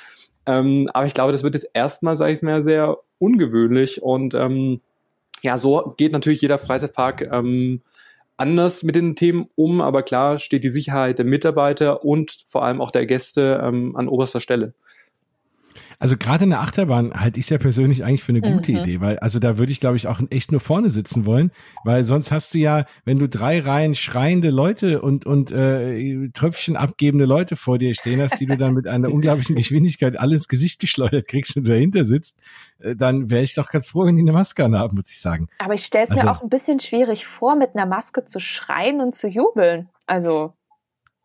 Ähm, 0.47 0.91
aber 0.93 1.07
ich 1.07 1.15
glaube, 1.15 1.31
das 1.31 1.45
wird 1.45 1.55
jetzt 1.55 1.71
erstmal, 1.75 2.17
sage 2.17 2.33
ich 2.33 2.43
mal, 2.43 2.61
sehr 2.63 2.99
ungewöhnlich 3.19 4.03
und 4.03 4.35
ähm, 4.35 4.81
ja, 5.43 5.59
so 5.59 5.95
geht 5.97 6.11
natürlich 6.11 6.41
jeder 6.41 6.59
Freizeitpark 6.59 7.23
ähm, 7.31 7.83
anders 8.37 8.83
mit 8.83 8.97
den 8.97 9.15
Themen 9.15 9.49
um, 9.55 9.81
aber 9.81 10.03
klar 10.03 10.39
steht 10.39 10.65
die 10.65 10.71
Sicherheit 10.71 11.19
der 11.19 11.25
Mitarbeiter 11.25 12.05
und 12.05 12.37
vor 12.49 12.65
allem 12.65 12.81
auch 12.81 12.91
der 12.91 13.07
Gäste 13.07 13.61
ähm, 13.63 13.95
an 13.95 14.09
oberster 14.09 14.41
Stelle. 14.41 14.75
Also 15.99 16.17
gerade 16.17 16.45
in 16.45 16.51
der 16.51 16.61
Achterbahn 16.61 17.13
halte 17.15 17.39
ich 17.39 17.47
es 17.47 17.51
ja 17.51 17.59
persönlich 17.59 18.05
eigentlich 18.05 18.23
für 18.23 18.33
eine 18.33 18.41
gute 18.41 18.73
mhm. 18.73 18.79
Idee, 18.79 19.01
weil 19.01 19.19
also 19.19 19.39
da 19.39 19.59
würde 19.59 19.73
ich 19.73 19.81
glaube 19.81 19.97
ich 19.97 20.09
auch 20.09 20.21
echt 20.31 20.53
nur 20.53 20.61
vorne 20.61 20.91
sitzen 20.91 21.27
wollen, 21.27 21.51
weil 21.85 22.05
sonst 22.05 22.33
hast 22.33 22.55
du 22.55 22.59
ja, 22.59 22.85
wenn 23.05 23.19
du 23.19 23.29
drei 23.29 23.61
Reihen 23.61 23.95
schreiende 23.95 24.51
Leute 24.51 25.01
und 25.01 25.27
und 25.27 25.51
äh, 25.51 26.29
Tröpfchen 26.31 26.77
abgebende 26.77 27.25
Leute 27.25 27.57
vor 27.57 27.79
dir 27.79 27.95
stehen 27.95 28.21
hast, 28.21 28.41
die 28.41 28.47
du 28.47 28.57
dann 28.57 28.75
mit 28.75 28.87
einer 28.87 29.11
unglaublichen 29.13 29.57
Geschwindigkeit 29.57 30.19
alles 30.19 30.37
ins 30.37 30.49
Gesicht 30.49 30.81
geschleudert 30.81 31.29
kriegst 31.29 31.57
und 31.57 31.67
du 31.67 31.73
dahinter 31.73 32.05
sitzt, 32.05 32.37
äh, 32.81 32.95
dann 32.95 33.31
wäre 33.31 33.43
ich 33.43 33.55
doch 33.55 33.69
ganz 33.69 33.87
froh, 33.87 34.05
wenn 34.05 34.17
die 34.17 34.23
eine 34.23 34.33
Maske 34.33 34.65
haben, 34.65 34.97
muss 34.97 35.11
ich 35.11 35.21
sagen. 35.21 35.49
Aber 35.59 35.75
ich 35.75 35.85
stelle 35.85 36.05
es 36.05 36.11
also, 36.11 36.25
mir 36.25 36.31
auch 36.31 36.43
ein 36.43 36.49
bisschen 36.49 36.81
schwierig 36.81 37.27
vor, 37.27 37.57
mit 37.57 37.75
einer 37.75 37.87
Maske 37.87 38.27
zu 38.27 38.41
schreien 38.41 39.01
und 39.01 39.15
zu 39.15 39.29
jubeln. 39.29 39.89
Also 40.07 40.53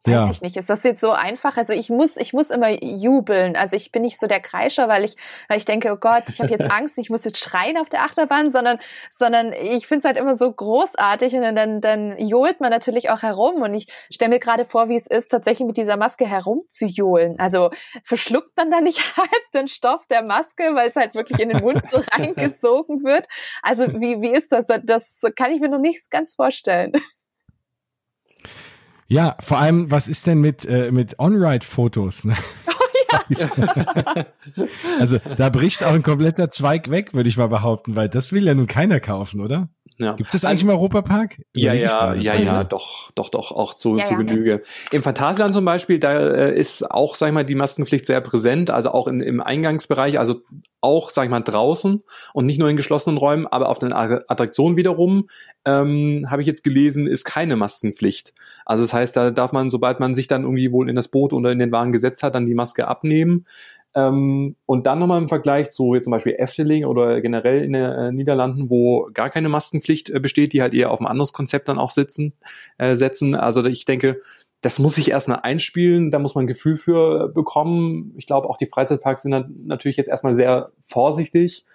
Weiß 0.03 0.13
ja. 0.13 0.30
ich 0.31 0.42
nicht. 0.42 0.57
Ist 0.57 0.69
das 0.69 0.83
jetzt 0.83 1.00
so 1.00 1.12
einfach? 1.12 1.57
Also 1.57 1.74
ich 1.74 1.92
muss, 1.92 2.18
ich 2.18 2.33
muss 2.33 2.50
immer 2.50 2.69
jubeln. 2.83 3.56
Also 3.56 3.75
ich 3.75 3.92
bin 3.92 4.01
nicht 4.01 4.19
so 4.19 4.25
der 4.25 4.39
Kreischer, 4.39 4.88
weil 4.88 5.03
ich, 5.03 5.15
weil 5.48 5.59
ich 5.59 5.65
denke, 5.65 5.92
oh 5.92 5.98
Gott, 5.98 6.24
ich 6.30 6.39
habe 6.39 6.50
jetzt 6.50 6.65
Angst, 6.71 6.98
ich 6.98 7.12
muss 7.12 7.24
jetzt 7.24 7.38
schreien 7.38 7.77
auf 7.77 7.88
der 7.88 8.01
Achterbahn, 8.01 8.50
sondern, 8.50 8.80
sondern 9.12 9.53
ich 9.53 9.86
finde 9.86 10.00
es 10.00 10.06
halt 10.06 10.18
immer 10.18 10.33
so 10.33 10.51
großartig 10.51 11.36
und 11.36 11.44
dann, 11.56 11.81
dann 11.81 12.18
johlt 12.18 12.62
man 12.62 12.71
natürlich 12.71 13.12
auch 13.12 13.21
herum. 13.21 13.62
Und 13.62 13.75
ich 13.75 13.86
stelle 14.09 14.30
mir 14.30 14.39
gerade 14.39 14.65
vor, 14.65 14.89
wie 14.89 14.95
es 14.95 15.06
ist, 15.06 15.27
tatsächlich 15.27 15.68
mit 15.68 15.77
dieser 15.77 15.98
Maske 15.98 16.25
herumzujohlen. 16.25 17.38
Also 17.38 17.69
verschluckt 18.04 18.57
man 18.57 18.71
da 18.71 18.81
nicht 18.81 19.00
halb 19.18 19.51
den 19.54 19.68
Stoff 19.68 20.04
der 20.07 20.24
Maske, 20.24 20.74
weil 20.74 20.89
es 20.89 20.95
halt 20.95 21.13
wirklich 21.13 21.39
in 21.39 21.50
den 21.50 21.59
Mund 21.59 21.86
so 21.86 22.01
reingesogen 22.12 23.04
wird. 23.04 23.27
Also 23.62 23.88
wie, 23.88 24.19
wie 24.21 24.33
ist 24.33 24.51
das? 24.51 24.65
Das 24.65 25.21
kann 25.36 25.51
ich 25.51 25.62
mir 25.62 25.69
noch 25.69 25.80
nicht 25.80 26.09
ganz 26.09 26.33
vorstellen. 26.33 26.92
Ja, 29.12 29.36
vor 29.42 29.58
allem, 29.58 29.92
was 29.92 30.08
ist 30.08 30.25
denn 30.25 30.40
mit, 30.40 30.66
äh, 30.66 30.90
mit 30.90 31.19
On-Ride-Fotos? 31.19 32.24
Ne? 32.24 32.38
Oh, 32.66 33.34
ja. 33.38 34.25
also 35.02 35.18
da 35.36 35.50
bricht 35.50 35.84
auch 35.84 35.92
ein 35.92 36.02
kompletter 36.02 36.50
Zweig 36.50 36.90
weg, 36.90 37.13
würde 37.13 37.28
ich 37.28 37.36
mal 37.36 37.50
behaupten, 37.50 37.98
weil 37.98 38.08
das 38.08 38.31
will 38.31 38.46
ja 38.46 38.54
nun 38.54 38.68
keiner 38.68 39.02
kaufen, 39.02 39.42
oder? 39.42 39.68
Ja. 39.98 40.14
Gibt 40.14 40.30
es 40.30 40.42
das 40.42 40.46
eigentlich 40.46 40.64
im 40.64 40.70
Europapark? 40.70 41.42
Ja, 41.54 41.74
ja, 41.74 42.14
ja, 42.16 42.36
ja, 42.36 42.64
doch, 42.64 43.12
doch, 43.12 43.30
doch, 43.30 43.52
auch 43.52 43.74
zu, 43.74 43.98
ja, 43.98 44.06
zu 44.06 44.16
Genüge. 44.16 44.62
Im 44.92 45.04
Phantasialand 45.04 45.54
zum 45.54 45.66
Beispiel, 45.66 46.00
da 46.00 46.18
äh, 46.18 46.58
ist 46.58 46.90
auch, 46.90 47.16
sag 47.16 47.28
ich 47.28 47.34
mal, 47.34 47.46
die 47.46 47.56
Maskenpflicht 47.56 48.06
sehr 48.06 48.22
präsent, 48.22 48.70
also 48.70 48.92
auch 48.92 49.08
in, 49.08 49.22
im 49.22 49.42
Eingangsbereich, 49.42 50.18
also 50.18 50.42
auch, 50.82 51.12
sag 51.12 51.26
ich 51.26 51.30
mal, 51.30 51.42
draußen 51.42 52.04
und 52.34 52.46
nicht 52.46 52.60
nur 52.60 52.70
in 52.70 52.76
geschlossenen 52.76 53.18
Räumen, 53.18 53.46
aber 53.46 53.70
auf 53.70 53.80
den 53.80 53.94
Attraktionen 53.94 54.78
wiederum, 54.78 55.28
ähm, 55.66 56.28
habe 56.30 56.42
ich 56.42 56.48
jetzt 56.48 56.64
gelesen, 56.64 57.06
ist 57.06 57.24
keine 57.24 57.56
Maskenpflicht. 57.56 58.34
Also 58.66 58.84
das 58.84 58.94
heißt, 58.94 59.16
da 59.16 59.30
darf 59.30 59.52
man, 59.52 59.70
sobald 59.70 60.00
man 60.00 60.16
sich 60.16 60.28
dann 60.28 60.44
irgendwie 60.44 60.72
wohl 60.72 60.90
in 60.90 60.96
das 60.96 61.10
Boot 61.10 61.34
oder 61.34 61.52
in 61.52 61.60
den 61.60 61.72
Wagen 61.72 61.92
gesetzt 61.92 62.24
hat, 62.24 62.34
dann 62.34 62.48
die 62.48 62.56
Maske 62.56 62.88
abnehmen. 62.88 63.46
Ähm, 63.94 64.56
und 64.66 64.88
dann 64.88 65.00
nochmal 65.00 65.22
im 65.22 65.28
Vergleich 65.28 65.71
zu 65.71 65.94
jetzt 65.95 66.06
zum 66.06 66.12
Beispiel 66.12 66.36
Efteling 66.38 66.86
oder 66.86 67.19
generell 67.19 67.64
in 67.64 67.74
den 67.74 67.83
äh, 67.83 68.12
Niederlanden, 68.12 68.69
wo 68.69 69.10
gar 69.14 69.30
keine 69.30 69.50
Maskenpflicht 69.50 70.10
äh, 70.10 70.19
besteht, 70.19 70.54
die 70.54 70.62
halt 70.62 70.74
eher 70.74 70.92
auf 70.92 71.02
ein 71.02 71.07
anderes 71.07 71.33
Konzept 71.33 71.68
dann 71.68 71.78
auch 71.78 71.92
sitzen, 71.92 72.33
äh, 72.78 72.95
setzen. 72.95 73.36
Also 73.36 73.66
ich 73.66 73.83
denke, 73.83 74.21
das 74.62 74.80
muss 74.80 74.95
sich 74.95 75.12
erstmal 75.12 75.40
einspielen, 75.40 76.12
da 76.12 76.19
muss 76.19 76.36
man 76.36 76.45
ein 76.45 76.48
Gefühl 76.48 76.78
für 76.78 77.30
bekommen. 77.30 78.14
Ich 78.18 78.28
glaube, 78.28 78.50
auch 78.50 78.57
die 78.57 78.68
Freizeitparks 78.68 79.24
sind 79.24 79.68
natürlich 79.68 79.98
jetzt 79.98 80.07
erstmal 80.07 80.36
sehr 80.36 80.71
vorsichtig. 80.83 81.66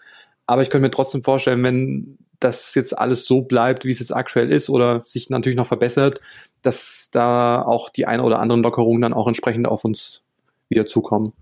Aber 0.47 0.63
ich 0.63 0.71
könnte 0.71 0.87
mir 0.87 0.93
trotzdem 0.93 1.25
vorstellen, 1.25 1.63
wenn 1.65 2.19
das 2.39 2.75
jetzt 2.75 2.97
alles 2.97 3.27
so 3.27 3.43
bleibt, 3.43 3.85
wie 3.85 3.91
es 3.91 3.99
jetzt 3.99 4.15
aktuell 4.15 4.53
ist 4.53 4.71
oder 4.71 5.03
sich 5.05 5.31
natürlich 5.31 5.57
noch 5.57 5.67
verbessert, 5.67 6.21
dass 6.63 7.09
da 7.11 7.63
auch 7.63 7.91
die 7.91 8.07
eine 8.07 8.23
oder 8.23 8.39
anderen 8.39 8.63
Lockerungen 8.63 9.03
dann 9.03 9.15
auch 9.15 9.27
entsprechend 9.27 9.67
auf 9.67 9.85
uns 9.85 10.23
wieder 10.69 10.87
zukommen. 10.87 11.33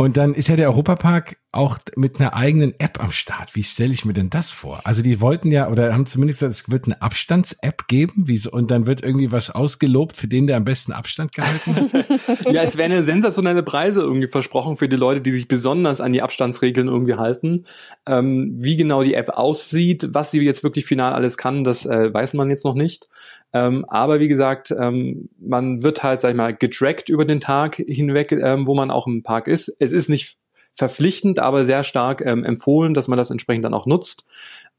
Und 0.00 0.16
dann 0.16 0.32
ist 0.32 0.46
ja 0.46 0.54
der 0.54 0.68
Europapark 0.68 1.38
auch 1.50 1.78
mit 1.96 2.20
einer 2.20 2.32
eigenen 2.34 2.72
App 2.78 3.02
am 3.02 3.10
Start. 3.10 3.56
Wie 3.56 3.64
stelle 3.64 3.92
ich 3.92 4.04
mir 4.04 4.12
denn 4.12 4.30
das 4.30 4.48
vor? 4.48 4.80
Also 4.84 5.02
die 5.02 5.20
wollten 5.20 5.50
ja 5.50 5.68
oder 5.68 5.92
haben 5.92 6.06
zumindest 6.06 6.38
gesagt, 6.38 6.54
es 6.54 6.70
wird 6.70 6.84
eine 6.84 7.02
Abstands-App 7.02 7.88
geben, 7.88 8.28
wie 8.28 8.36
so, 8.36 8.52
und 8.52 8.70
dann 8.70 8.86
wird 8.86 9.02
irgendwie 9.02 9.32
was 9.32 9.50
ausgelobt 9.50 10.16
für 10.16 10.28
den, 10.28 10.46
der 10.46 10.58
am 10.58 10.64
besten 10.64 10.92
Abstand 10.92 11.32
gehalten 11.32 11.74
hat. 11.74 12.46
ja, 12.52 12.62
es 12.62 12.76
werden 12.76 13.02
sensationelle 13.02 13.64
Preise 13.64 14.02
irgendwie 14.02 14.28
versprochen 14.28 14.76
für 14.76 14.88
die 14.88 14.96
Leute, 14.96 15.20
die 15.20 15.32
sich 15.32 15.48
besonders 15.48 16.00
an 16.00 16.12
die 16.12 16.22
Abstandsregeln 16.22 16.86
irgendwie 16.86 17.14
halten. 17.14 17.64
Ähm, 18.06 18.54
wie 18.56 18.76
genau 18.76 19.02
die 19.02 19.14
App 19.14 19.30
aussieht, 19.30 20.10
was 20.12 20.30
sie 20.30 20.42
jetzt 20.42 20.62
wirklich 20.62 20.84
final 20.84 21.12
alles 21.12 21.36
kann, 21.36 21.64
das 21.64 21.86
äh, 21.86 22.14
weiß 22.14 22.34
man 22.34 22.50
jetzt 22.50 22.64
noch 22.64 22.74
nicht. 22.74 23.08
Ähm, 23.52 23.84
aber 23.88 24.20
wie 24.20 24.28
gesagt, 24.28 24.74
ähm, 24.78 25.30
man 25.38 25.82
wird 25.82 26.02
halt, 26.02 26.20
sag 26.20 26.30
ich 26.30 26.36
mal, 26.36 26.54
getrackt 26.54 27.08
über 27.08 27.24
den 27.24 27.40
Tag 27.40 27.76
hinweg, 27.76 28.32
ähm, 28.32 28.66
wo 28.66 28.74
man 28.74 28.90
auch 28.90 29.06
im 29.06 29.22
Park 29.22 29.48
ist. 29.48 29.74
Es 29.78 29.92
ist 29.92 30.08
nicht 30.08 30.38
verpflichtend, 30.74 31.40
aber 31.40 31.64
sehr 31.64 31.82
stark 31.82 32.22
ähm, 32.24 32.44
empfohlen, 32.44 32.94
dass 32.94 33.08
man 33.08 33.16
das 33.16 33.30
entsprechend 33.30 33.64
dann 33.64 33.74
auch 33.74 33.86
nutzt. 33.86 34.24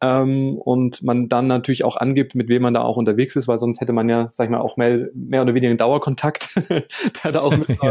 Ähm, 0.02 0.58
und 0.58 1.04
man 1.04 1.28
dann 1.28 1.48
natürlich 1.48 1.84
auch 1.84 1.98
angibt, 1.98 2.34
mit 2.36 2.48
wem 2.48 2.62
man 2.62 2.74
da 2.74 2.82
auch 2.84 2.96
unterwegs 2.96 3.36
ist, 3.36 3.50
weil 3.50 3.60
sonst 3.60 3.82
hätte 3.82 3.92
man 3.92 4.08
ja, 4.08 4.30
sag 4.32 4.46
ich 4.46 4.50
mal, 4.50 4.62
auch 4.62 4.78
mehr, 4.78 5.10
mehr 5.14 5.42
oder 5.42 5.54
weniger 5.54 5.70
einen 5.70 5.78
Dauerkontakt, 5.78 6.56
der 7.24 7.32
da 7.34 7.42
auch 7.42 7.52
mitläuft. 7.58 7.82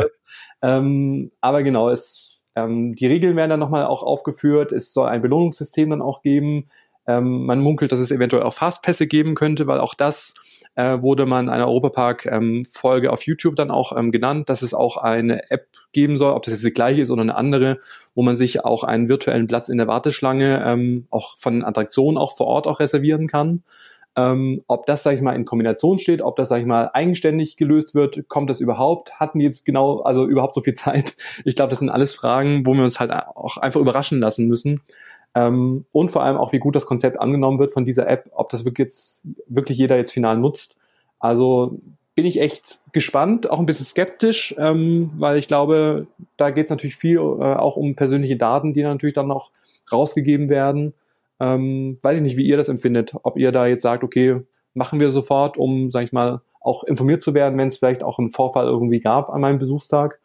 ja. 0.62 0.78
ähm, 0.78 1.32
aber 1.42 1.62
genau, 1.62 1.90
es, 1.90 2.40
ähm, 2.54 2.94
die 2.94 3.06
Regeln 3.06 3.36
werden 3.36 3.50
dann 3.50 3.60
nochmal 3.60 3.84
auch 3.84 4.02
aufgeführt. 4.02 4.72
Es 4.72 4.94
soll 4.94 5.08
ein 5.08 5.20
Belohnungssystem 5.20 5.90
dann 5.90 6.02
auch 6.02 6.22
geben 6.22 6.70
Ähm, 7.06 7.46
man 7.46 7.60
munkelt, 7.60 7.92
dass 7.92 8.00
es 8.00 8.10
eventuell 8.10 8.42
auch 8.42 8.54
Fastpässe 8.54 9.06
geben 9.06 9.34
könnte, 9.34 9.66
weil 9.66 9.80
auch 9.80 9.94
das 9.94 10.34
äh, 10.78 11.02
wurde 11.02 11.26
man 11.26 11.46
in 11.46 11.50
einer 11.50 11.66
Europapark-Folge 11.66 13.06
ähm, 13.08 13.12
auf 13.12 13.26
YouTube 13.26 13.56
dann 13.56 13.72
auch 13.72 13.96
ähm, 13.96 14.12
genannt, 14.12 14.48
dass 14.48 14.62
es 14.62 14.74
auch 14.74 14.96
eine 14.96 15.50
App 15.50 15.66
geben 15.92 16.16
soll, 16.16 16.32
ob 16.32 16.44
das 16.44 16.54
jetzt 16.54 16.64
die 16.64 16.70
gleiche 16.70 17.02
ist 17.02 17.10
oder 17.10 17.22
eine 17.22 17.34
andere, 17.34 17.80
wo 18.14 18.22
man 18.22 18.36
sich 18.36 18.64
auch 18.64 18.84
einen 18.84 19.08
virtuellen 19.08 19.48
Platz 19.48 19.68
in 19.68 19.78
der 19.78 19.88
Warteschlange 19.88 20.62
ähm, 20.64 21.08
auch 21.10 21.36
von 21.36 21.64
Attraktionen 21.64 22.16
auch 22.16 22.36
vor 22.36 22.46
Ort 22.46 22.68
auch 22.68 22.78
reservieren 22.78 23.26
kann. 23.26 23.64
Ähm, 24.14 24.62
ob 24.68 24.86
das, 24.86 25.02
sage 25.02 25.16
ich 25.16 25.22
mal, 25.22 25.34
in 25.34 25.44
Kombination 25.44 25.98
steht, 25.98 26.22
ob 26.22 26.36
das, 26.36 26.48
sage 26.48 26.60
ich 26.60 26.66
mal, 26.68 26.90
eigenständig 26.92 27.56
gelöst 27.56 27.96
wird, 27.96 28.28
kommt 28.28 28.48
das 28.48 28.60
überhaupt? 28.60 29.14
Hatten 29.18 29.40
die 29.40 29.46
jetzt 29.46 29.64
genau, 29.64 30.02
also 30.02 30.26
überhaupt 30.26 30.54
so 30.54 30.60
viel 30.60 30.74
Zeit? 30.74 31.16
Ich 31.44 31.56
glaube, 31.56 31.70
das 31.70 31.80
sind 31.80 31.90
alles 31.90 32.14
Fragen, 32.14 32.64
wo 32.66 32.74
wir 32.74 32.84
uns 32.84 33.00
halt 33.00 33.12
auch 33.12 33.56
einfach 33.56 33.80
überraschen 33.80 34.20
lassen 34.20 34.46
müssen. 34.46 34.80
Ähm, 35.34 35.84
und 35.92 36.10
vor 36.10 36.22
allem 36.22 36.36
auch, 36.36 36.52
wie 36.52 36.58
gut 36.58 36.76
das 36.76 36.86
Konzept 36.86 37.20
angenommen 37.20 37.58
wird 37.58 37.72
von 37.72 37.84
dieser 37.84 38.08
App, 38.08 38.30
ob 38.32 38.48
das 38.48 38.64
wirklich 38.64 38.86
jetzt 38.86 39.22
wirklich 39.46 39.78
jeder 39.78 39.96
jetzt 39.96 40.12
final 40.12 40.36
nutzt. 40.36 40.76
Also 41.18 41.78
bin 42.14 42.26
ich 42.26 42.40
echt 42.40 42.80
gespannt, 42.92 43.48
auch 43.48 43.60
ein 43.60 43.66
bisschen 43.66 43.86
skeptisch, 43.86 44.54
ähm, 44.58 45.12
weil 45.18 45.38
ich 45.38 45.46
glaube, 45.46 46.08
da 46.36 46.50
geht 46.50 46.64
es 46.64 46.70
natürlich 46.70 46.96
viel 46.96 47.18
äh, 47.18 47.20
auch 47.20 47.76
um 47.76 47.94
persönliche 47.94 48.36
Daten, 48.36 48.72
die 48.72 48.82
natürlich 48.82 49.14
dann 49.14 49.28
noch 49.28 49.52
rausgegeben 49.92 50.48
werden. 50.48 50.94
Ähm, 51.38 51.98
weiß 52.02 52.16
ich 52.16 52.22
nicht, 52.22 52.36
wie 52.36 52.46
ihr 52.46 52.56
das 52.56 52.68
empfindet, 52.68 53.14
ob 53.22 53.38
ihr 53.38 53.52
da 53.52 53.66
jetzt 53.66 53.82
sagt, 53.82 54.02
okay, 54.02 54.40
machen 54.74 54.98
wir 54.98 55.10
sofort, 55.10 55.58
um, 55.58 55.90
sag 55.90 56.02
ich 56.04 56.12
mal, 56.12 56.40
auch 56.60 56.82
informiert 56.84 57.22
zu 57.22 57.34
werden, 57.34 57.56
wenn 57.58 57.68
es 57.68 57.78
vielleicht 57.78 58.02
auch 58.02 58.18
einen 58.18 58.32
Vorfall 58.32 58.66
irgendwie 58.66 59.00
gab 59.00 59.30
an 59.30 59.40
meinem 59.40 59.58
Besuchstag. 59.58 60.18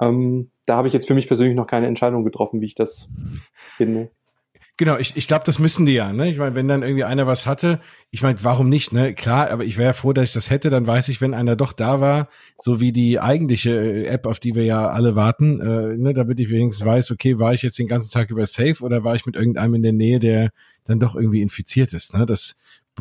Ähm, 0.00 0.50
da 0.66 0.76
habe 0.76 0.88
ich 0.88 0.94
jetzt 0.94 1.06
für 1.06 1.14
mich 1.14 1.26
persönlich 1.26 1.56
noch 1.56 1.66
keine 1.66 1.86
Entscheidung 1.86 2.24
getroffen, 2.24 2.60
wie 2.60 2.66
ich 2.66 2.74
das 2.74 3.08
finde. 3.76 4.10
Genau, 4.80 4.96
ich, 4.96 5.14
ich 5.14 5.26
glaube, 5.26 5.44
das 5.44 5.58
müssen 5.58 5.84
die 5.84 5.92
ja. 5.92 6.10
Ne? 6.10 6.30
Ich 6.30 6.38
meine, 6.38 6.54
wenn 6.54 6.66
dann 6.66 6.82
irgendwie 6.82 7.04
einer 7.04 7.26
was 7.26 7.44
hatte, 7.44 7.80
ich 8.10 8.22
meine, 8.22 8.42
warum 8.42 8.70
nicht? 8.70 8.94
Ne? 8.94 9.12
Klar, 9.12 9.50
aber 9.50 9.62
ich 9.62 9.76
wäre 9.76 9.92
froh, 9.92 10.14
dass 10.14 10.30
ich 10.30 10.32
das 10.32 10.48
hätte. 10.48 10.70
Dann 10.70 10.86
weiß 10.86 11.10
ich, 11.10 11.20
wenn 11.20 11.34
einer 11.34 11.54
doch 11.54 11.74
da 11.74 12.00
war, 12.00 12.30
so 12.56 12.80
wie 12.80 12.90
die 12.90 13.20
eigentliche 13.20 13.72
äh, 13.72 14.06
App, 14.06 14.24
auf 14.24 14.40
die 14.40 14.54
wir 14.54 14.64
ja 14.64 14.88
alle 14.88 15.16
warten, 15.16 15.60
äh, 15.60 15.98
ne, 15.98 16.14
damit 16.14 16.40
ich 16.40 16.48
wenigstens 16.48 16.86
weiß, 16.86 17.10
okay, 17.10 17.38
war 17.38 17.52
ich 17.52 17.60
jetzt 17.60 17.78
den 17.78 17.88
ganzen 17.88 18.10
Tag 18.10 18.30
über 18.30 18.46
safe 18.46 18.82
oder 18.82 19.04
war 19.04 19.14
ich 19.14 19.26
mit 19.26 19.36
irgendeinem 19.36 19.74
in 19.74 19.82
der 19.82 19.92
Nähe, 19.92 20.18
der 20.18 20.50
dann 20.86 20.98
doch 20.98 21.14
irgendwie 21.14 21.42
infiziert 21.42 21.92
ist. 21.92 22.16
Ne? 22.16 22.24
Das 22.24 22.56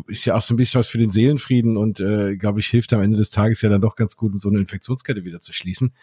ist 0.07 0.25
ja 0.25 0.35
auch 0.35 0.41
so 0.41 0.53
ein 0.53 0.57
bisschen 0.57 0.79
was 0.79 0.89
für 0.89 0.97
den 0.97 1.11
Seelenfrieden 1.11 1.77
und 1.77 2.01
äh, 2.01 2.35
glaube 2.35 2.59
ich 2.59 2.67
hilft 2.67 2.91
am 2.91 3.01
Ende 3.01 3.15
des 3.15 3.29
Tages 3.29 3.61
ja 3.61 3.69
dann 3.69 3.79
doch 3.79 3.95
ganz 3.95 4.17
gut, 4.17 4.33
um 4.33 4.39
so 4.39 4.49
eine 4.49 4.59
Infektionskette 4.59 5.23
wieder 5.23 5.39
zu 5.39 5.53
schließen 5.53 5.93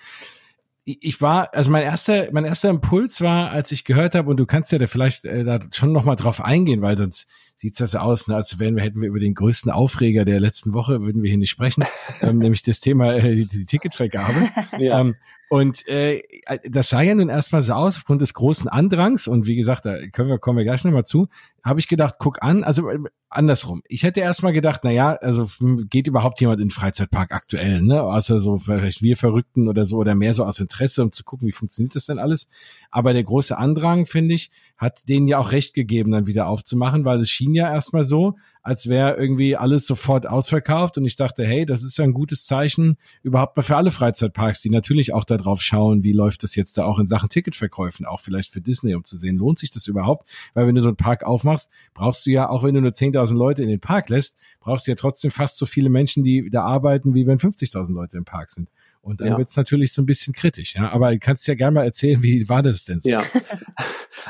ich 0.88 1.21
war, 1.21 1.52
also 1.52 1.71
mein 1.73 1.83
erster, 1.83 2.28
mein 2.31 2.45
erster 2.45 2.71
Impuls 2.71 3.21
war, 3.21 3.50
als 3.50 3.73
ich 3.73 3.85
gehört 3.85 4.14
habe, 4.14 4.31
und 4.31 4.38
du 4.38 4.47
kannst 4.47 4.71
ja 4.71 4.78
da 4.78 4.87
vielleicht 4.87 5.25
äh, 5.25 5.43
da 5.45 5.59
schon 5.73 5.90
nochmal 5.90 6.14
drauf 6.14 6.40
eingehen, 6.40 6.81
weil 6.81 6.97
sonst 6.97 7.28
sieht's 7.57 7.78
das 7.78 7.97
aus, 7.97 8.28
ne, 8.28 8.37
als 8.37 8.61
wären 8.61 8.76
wir, 8.76 8.85
hätten 8.85 9.00
wir 9.00 9.09
über 9.09 9.19
den 9.19 9.35
größten 9.35 9.73
Aufreger 9.73 10.25
der 10.25 10.38
letzten 10.38 10.75
Woche, 10.75 11.00
würden 11.00 11.23
wir 11.23 11.28
hier 11.28 11.38
nicht 11.38 11.50
sprechen, 11.50 11.85
ähm, 12.23 12.38
nämlich 12.38 12.62
das 12.62 12.78
Thema 12.78 13.14
äh, 13.14 13.35
die, 13.35 13.49
die 13.49 13.64
Ticketvergabe. 13.64 14.49
ja. 14.78 15.00
ähm, 15.00 15.16
und 15.49 15.87
äh, 15.87 16.23
das 16.65 16.88
sah 16.88 17.03
ja 17.03 17.15
nun 17.15 17.29
erstmal 17.29 17.62
so 17.62 17.73
aus, 17.73 17.97
aufgrund 17.97 18.21
des 18.21 18.35
großen 18.35 18.69
Andrangs, 18.69 19.29
und 19.29 19.47
wie 19.47 19.57
gesagt, 19.57 19.87
da 19.87 20.07
können 20.09 20.29
wir, 20.29 20.38
kommen 20.38 20.59
wir 20.59 20.65
gleich 20.65 20.85
nochmal 20.85 21.05
zu, 21.05 21.29
habe 21.65 21.79
ich 21.79 21.88
gedacht, 21.88 22.17
guck 22.19 22.43
an, 22.43 22.65
also 22.65 22.88
äh, 22.88 22.99
andersrum. 23.29 23.83
Ich 23.87 24.03
hätte 24.03 24.21
erstmal 24.21 24.53
gedacht, 24.53 24.81
na 24.83 24.91
ja, 24.91 25.15
also 25.15 25.49
hm, 25.59 25.88
geht 25.88 26.09
überhaupt 26.09 26.41
jemand 26.41 26.61
in 26.61 26.69
den 26.69 26.73
Freizeitpark 26.73 27.33
aktuell, 27.33 27.83
ne? 27.83 28.03
Außer 28.03 28.41
so 28.41 28.57
vielleicht 28.59 29.03
wir 29.03 29.17
Verrückten 29.17 29.69
oder 29.69 29.87
so, 29.87 29.97
oder 29.99 30.15
mehr 30.15 30.35
so 30.35 30.45
aus 30.45 30.59
Interesse, 30.59 31.03
um 31.03 31.12
zu 31.12 31.23
gucken, 31.23 31.47
wie 31.47 31.53
funktioniert 31.53 31.95
das 31.95 32.07
denn 32.07 32.19
alles. 32.19 32.49
Aber 32.91 33.12
der 33.12 33.25
große 33.25 33.57
Andrang, 33.57 34.07
finde 34.07 34.35
ich, 34.35 34.50
hat 34.76 35.09
denen 35.09 35.26
ja 35.26 35.38
auch 35.38 35.52
recht 35.52 35.75
gegeben, 35.75 36.12
dann 36.12 36.26
wieder 36.26 36.49
aufzumachen, 36.49 37.04
weil 37.04 37.21
es 37.21 37.30
schien 37.30 37.54
ja 37.54 37.73
erstmal 37.73 38.04
so, 38.04 38.37
als 38.62 38.88
wäre 38.88 39.16
irgendwie 39.16 39.56
alles 39.56 39.87
sofort 39.87 40.26
ausverkauft. 40.26 40.99
Und 40.99 41.04
ich 41.04 41.16
dachte, 41.16 41.47
hey, 41.47 41.64
das 41.64 41.83
ist 41.83 41.97
ja 41.99 42.04
ein 42.04 42.12
gutes 42.12 42.47
Zeichen 42.47 42.97
überhaupt 43.23 43.56
mal 43.56 43.62
für 43.62 43.76
alle 43.76 43.90
Freizeitparks, 43.90 44.61
die 44.61 44.71
natürlich 44.71 45.14
auch 45.14 45.25
darauf 45.25 45.62
schauen, 45.62 46.02
wie 46.02 46.12
läuft 46.12 46.42
das 46.42 46.56
jetzt 46.56 46.76
da 46.76 46.85
auch 46.85 46.99
in 46.99 47.06
Sachen 47.06 47.28
Ticketverkäufen, 47.28 48.04
auch 48.04 48.21
vielleicht 48.21 48.52
für 48.52 48.61
Disney, 48.61 48.95
um 48.95 49.04
zu 49.04 49.16
sehen, 49.16 49.37
lohnt 49.37 49.59
sich 49.59 49.71
das 49.71 49.87
überhaupt? 49.87 50.28
Weil 50.52 50.66
wenn 50.66 50.75
du 50.75 50.80
so 50.80 50.88
einen 50.88 50.97
Park 50.97 51.23
aufmachst, 51.23 51.71
brauchst 51.95 52.26
du 52.26 52.30
ja, 52.30 52.49
auch 52.49 52.64
wenn 52.64 52.75
du 52.75 52.80
nur 52.80 52.90
10.000 52.90 53.35
Leute 53.35 53.62
in 53.62 53.68
den 53.68 53.80
Park 53.80 54.09
lässt, 54.09 54.37
brauchst 54.61 54.87
du 54.87 54.90
ja 54.90 54.97
trotzdem 54.97 55.30
fast 55.30 55.59
so 55.59 55.64
viele 55.64 55.88
Menschen, 55.88 56.25
die 56.25 56.50
da 56.50 56.64
arbeiten, 56.64 57.14
wie 57.14 57.26
wenn 57.26 57.38
50.000 57.38 57.92
Leute 57.92 58.18
im 58.18 58.25
Park 58.25 58.50
sind. 58.50 58.68
Und 59.06 59.20
dann 59.20 59.28
ja. 59.28 59.38
wird 59.38 59.48
es 59.48 59.56
natürlich 59.56 59.92
so 59.92 60.02
ein 60.02 60.06
bisschen 60.06 60.34
kritisch, 60.34 60.75
ja. 60.75 60.90
Aber 60.90 61.12
du 61.12 61.20
kannst 61.20 61.46
ja 61.46 61.54
gerne 61.54 61.76
mal 61.76 61.84
erzählen, 61.84 62.25
wie 62.25 62.48
war 62.48 62.64
das 62.64 62.84
denn 62.84 63.00
so? 63.00 63.08
Ja. 63.08 63.22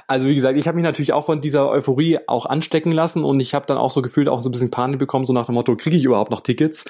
Also 0.08 0.28
wie 0.28 0.34
gesagt, 0.34 0.58
ich 0.58 0.66
habe 0.68 0.74
mich 0.74 0.84
natürlich 0.84 1.12
auch 1.12 1.24
von 1.24 1.40
dieser 1.40 1.68
Euphorie 1.70 2.18
auch 2.26 2.44
anstecken 2.44 2.92
lassen 2.92 3.24
und 3.24 3.40
ich 3.40 3.54
habe 3.54 3.66
dann 3.66 3.78
auch 3.78 3.90
so 3.90 4.02
gefühlt 4.02 4.28
auch 4.28 4.40
so 4.40 4.48
ein 4.48 4.52
bisschen 4.52 4.70
Panik 4.70 4.98
bekommen, 4.98 5.24
so 5.24 5.32
nach 5.32 5.46
dem 5.46 5.54
Motto, 5.54 5.74
kriege 5.76 5.96
ich 5.96 6.04
überhaupt 6.04 6.30
noch 6.30 6.40
Tickets? 6.40 6.84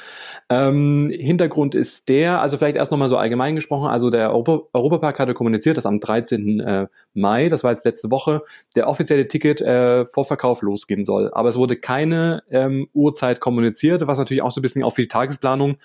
Ähm, 0.48 1.12
Hintergrund 1.14 1.74
ist 1.74 2.08
der, 2.08 2.40
also 2.40 2.58
vielleicht 2.58 2.76
erst 2.76 2.90
nochmal 2.90 3.08
so 3.08 3.16
allgemein 3.16 3.54
gesprochen, 3.54 3.88
also 3.88 4.10
der 4.10 4.30
Europa 4.30 4.62
Europapark 4.72 5.18
hatte 5.18 5.34
kommuniziert, 5.34 5.76
dass 5.76 5.86
am 5.86 6.00
13. 6.00 6.60
Äh, 6.60 6.86
Mai, 7.14 7.48
das 7.48 7.64
war 7.64 7.70
jetzt 7.70 7.84
letzte 7.84 8.10
Woche, 8.10 8.42
der 8.74 8.88
offizielle 8.88 9.28
Ticket 9.28 9.60
äh, 9.60 10.06
Vorverkauf 10.06 10.62
losgehen 10.62 11.04
soll. 11.04 11.30
Aber 11.32 11.50
es 11.50 11.56
wurde 11.56 11.76
keine 11.76 12.42
ähm, 12.50 12.88
Uhrzeit 12.92 13.40
kommuniziert, 13.40 14.06
was 14.06 14.18
natürlich 14.18 14.42
auch 14.42 14.50
so 14.50 14.60
ein 14.60 14.62
bisschen 14.62 14.82
auch 14.82 14.94
für 14.94 15.02
die 15.02 15.08
Tagesplanung 15.08 15.76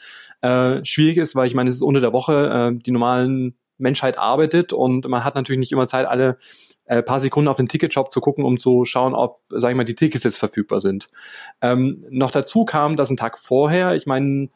äh, 0.41 0.83
schwierig 0.83 1.17
ist, 1.17 1.35
weil 1.35 1.47
ich 1.47 1.53
meine, 1.53 1.69
es 1.69 1.77
ist 1.77 1.81
unter 1.81 2.01
der 2.01 2.13
Woche, 2.13 2.71
äh, 2.73 2.77
die 2.77 2.91
normalen 2.91 3.55
Menschheit 3.77 4.17
arbeitet 4.17 4.73
und 4.73 5.07
man 5.07 5.23
hat 5.23 5.35
natürlich 5.35 5.59
nicht 5.59 5.71
immer 5.71 5.87
Zeit, 5.87 6.05
alle 6.05 6.37
äh, 6.85 7.01
paar 7.01 7.19
Sekunden 7.19 7.47
auf 7.47 7.57
den 7.57 7.67
Ticketshop 7.67 8.11
zu 8.11 8.19
gucken, 8.21 8.43
um 8.43 8.57
zu 8.57 8.85
schauen, 8.85 9.13
ob, 9.13 9.41
sag 9.49 9.71
ich 9.71 9.77
mal, 9.77 9.85
die 9.85 9.95
Tickets 9.95 10.23
jetzt 10.23 10.37
verfügbar 10.37 10.81
sind. 10.81 11.07
Ähm, 11.61 12.05
noch 12.09 12.31
dazu 12.31 12.65
kam, 12.65 12.95
dass 12.95 13.09
ein 13.09 13.17
Tag 13.17 13.37
vorher, 13.37 13.95
ich 13.95 14.05
meine, 14.05 14.49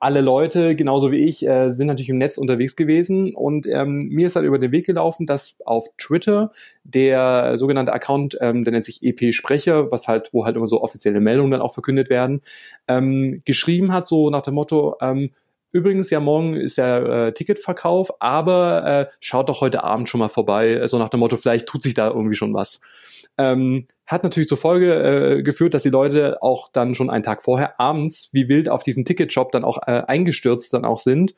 alle 0.00 0.20
Leute, 0.20 0.76
genauso 0.76 1.10
wie 1.10 1.24
ich, 1.24 1.46
äh, 1.46 1.70
sind 1.70 1.88
natürlich 1.88 2.08
im 2.08 2.18
Netz 2.18 2.38
unterwegs 2.38 2.76
gewesen 2.76 3.34
und 3.34 3.66
ähm, 3.66 4.08
mir 4.10 4.26
ist 4.26 4.36
halt 4.36 4.46
über 4.46 4.58
den 4.58 4.70
Weg 4.70 4.86
gelaufen, 4.86 5.26
dass 5.26 5.56
auf 5.64 5.88
Twitter 5.98 6.52
der 6.84 7.58
sogenannte 7.58 7.92
Account, 7.92 8.38
ähm, 8.40 8.64
der 8.64 8.72
nennt 8.72 8.84
sich 8.84 9.02
EP 9.02 9.32
Sprecher, 9.34 9.90
was 9.90 10.06
halt, 10.06 10.30
wo 10.32 10.44
halt 10.44 10.56
immer 10.56 10.66
so 10.66 10.82
offizielle 10.82 11.20
Meldungen 11.20 11.50
dann 11.50 11.60
auch 11.60 11.74
verkündet 11.74 12.10
werden, 12.10 12.42
ähm, 12.86 13.42
geschrieben 13.44 13.92
hat, 13.92 14.06
so 14.06 14.30
nach 14.30 14.42
dem 14.42 14.54
Motto, 14.54 14.96
ähm, 15.00 15.30
Übrigens, 15.70 16.08
ja, 16.08 16.18
morgen 16.18 16.54
ist 16.54 16.78
ja 16.78 17.26
äh, 17.26 17.32
Ticketverkauf, 17.34 18.22
aber 18.22 18.86
äh, 18.86 19.06
schaut 19.20 19.50
doch 19.50 19.60
heute 19.60 19.84
Abend 19.84 20.08
schon 20.08 20.18
mal 20.18 20.30
vorbei, 20.30 20.86
so 20.86 20.98
nach 20.98 21.10
dem 21.10 21.20
Motto, 21.20 21.36
vielleicht 21.36 21.66
tut 21.66 21.82
sich 21.82 21.92
da 21.92 22.08
irgendwie 22.08 22.36
schon 22.36 22.54
was. 22.54 22.80
Ähm, 23.38 23.86
hat 24.06 24.24
natürlich 24.24 24.48
zur 24.48 24.58
Folge 24.58 24.94
äh, 25.38 25.42
geführt, 25.42 25.74
dass 25.74 25.84
die 25.84 25.90
Leute 25.90 26.42
auch 26.42 26.68
dann 26.72 26.94
schon 26.94 27.08
einen 27.08 27.22
Tag 27.22 27.42
vorher 27.42 27.78
abends 27.78 28.30
wie 28.32 28.48
wild 28.48 28.68
auf 28.68 28.82
diesen 28.82 29.04
Ticketshop 29.04 29.52
dann 29.52 29.64
auch 29.64 29.78
äh, 29.86 30.02
eingestürzt 30.06 30.74
dann 30.74 30.84
auch 30.84 30.98
sind. 30.98 31.34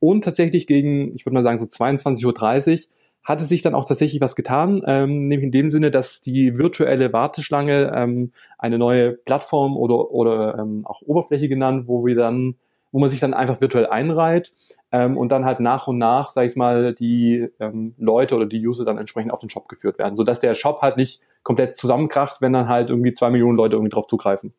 Und 0.00 0.24
tatsächlich 0.24 0.66
gegen, 0.66 1.14
ich 1.14 1.24
würde 1.24 1.34
mal 1.34 1.42
sagen, 1.42 1.60
so 1.60 1.66
22.30 1.66 2.26
Uhr 2.26 2.78
hatte 3.24 3.44
sich 3.44 3.62
dann 3.62 3.74
auch 3.74 3.86
tatsächlich 3.86 4.20
was 4.20 4.36
getan, 4.36 4.82
ähm, 4.86 5.28
nämlich 5.28 5.46
in 5.46 5.50
dem 5.50 5.70
Sinne, 5.70 5.90
dass 5.90 6.20
die 6.20 6.58
virtuelle 6.58 7.12
Warteschlange 7.12 7.92
ähm, 7.94 8.32
eine 8.58 8.76
neue 8.76 9.12
Plattform 9.12 9.76
oder, 9.76 10.10
oder 10.10 10.58
ähm, 10.58 10.84
auch 10.84 11.00
Oberfläche 11.00 11.48
genannt, 11.48 11.88
wo 11.88 12.04
wir 12.04 12.16
dann, 12.16 12.56
wo 12.92 12.98
man 12.98 13.10
sich 13.10 13.20
dann 13.20 13.32
einfach 13.32 13.62
virtuell 13.62 13.86
einreiht 13.86 14.52
ähm, 14.94 15.18
und 15.18 15.30
dann 15.30 15.44
halt 15.44 15.58
nach 15.58 15.88
und 15.88 15.98
nach, 15.98 16.30
sag 16.30 16.46
ich 16.46 16.54
mal, 16.54 16.94
die 16.94 17.48
ähm, 17.58 17.96
Leute 17.98 18.36
oder 18.36 18.46
die 18.46 18.64
User 18.64 18.84
dann 18.84 18.96
entsprechend 18.96 19.32
auf 19.32 19.40
den 19.40 19.50
Shop 19.50 19.68
geführt 19.68 19.98
werden, 19.98 20.16
sodass 20.16 20.38
der 20.38 20.54
Shop 20.54 20.82
halt 20.82 20.96
nicht 20.96 21.20
komplett 21.42 21.76
zusammenkracht, 21.76 22.40
wenn 22.40 22.52
dann 22.52 22.68
halt 22.68 22.90
irgendwie 22.90 23.12
zwei 23.12 23.30
Millionen 23.30 23.56
Leute 23.56 23.74
irgendwie 23.74 23.90
drauf 23.90 24.06
zugreifen. 24.06 24.54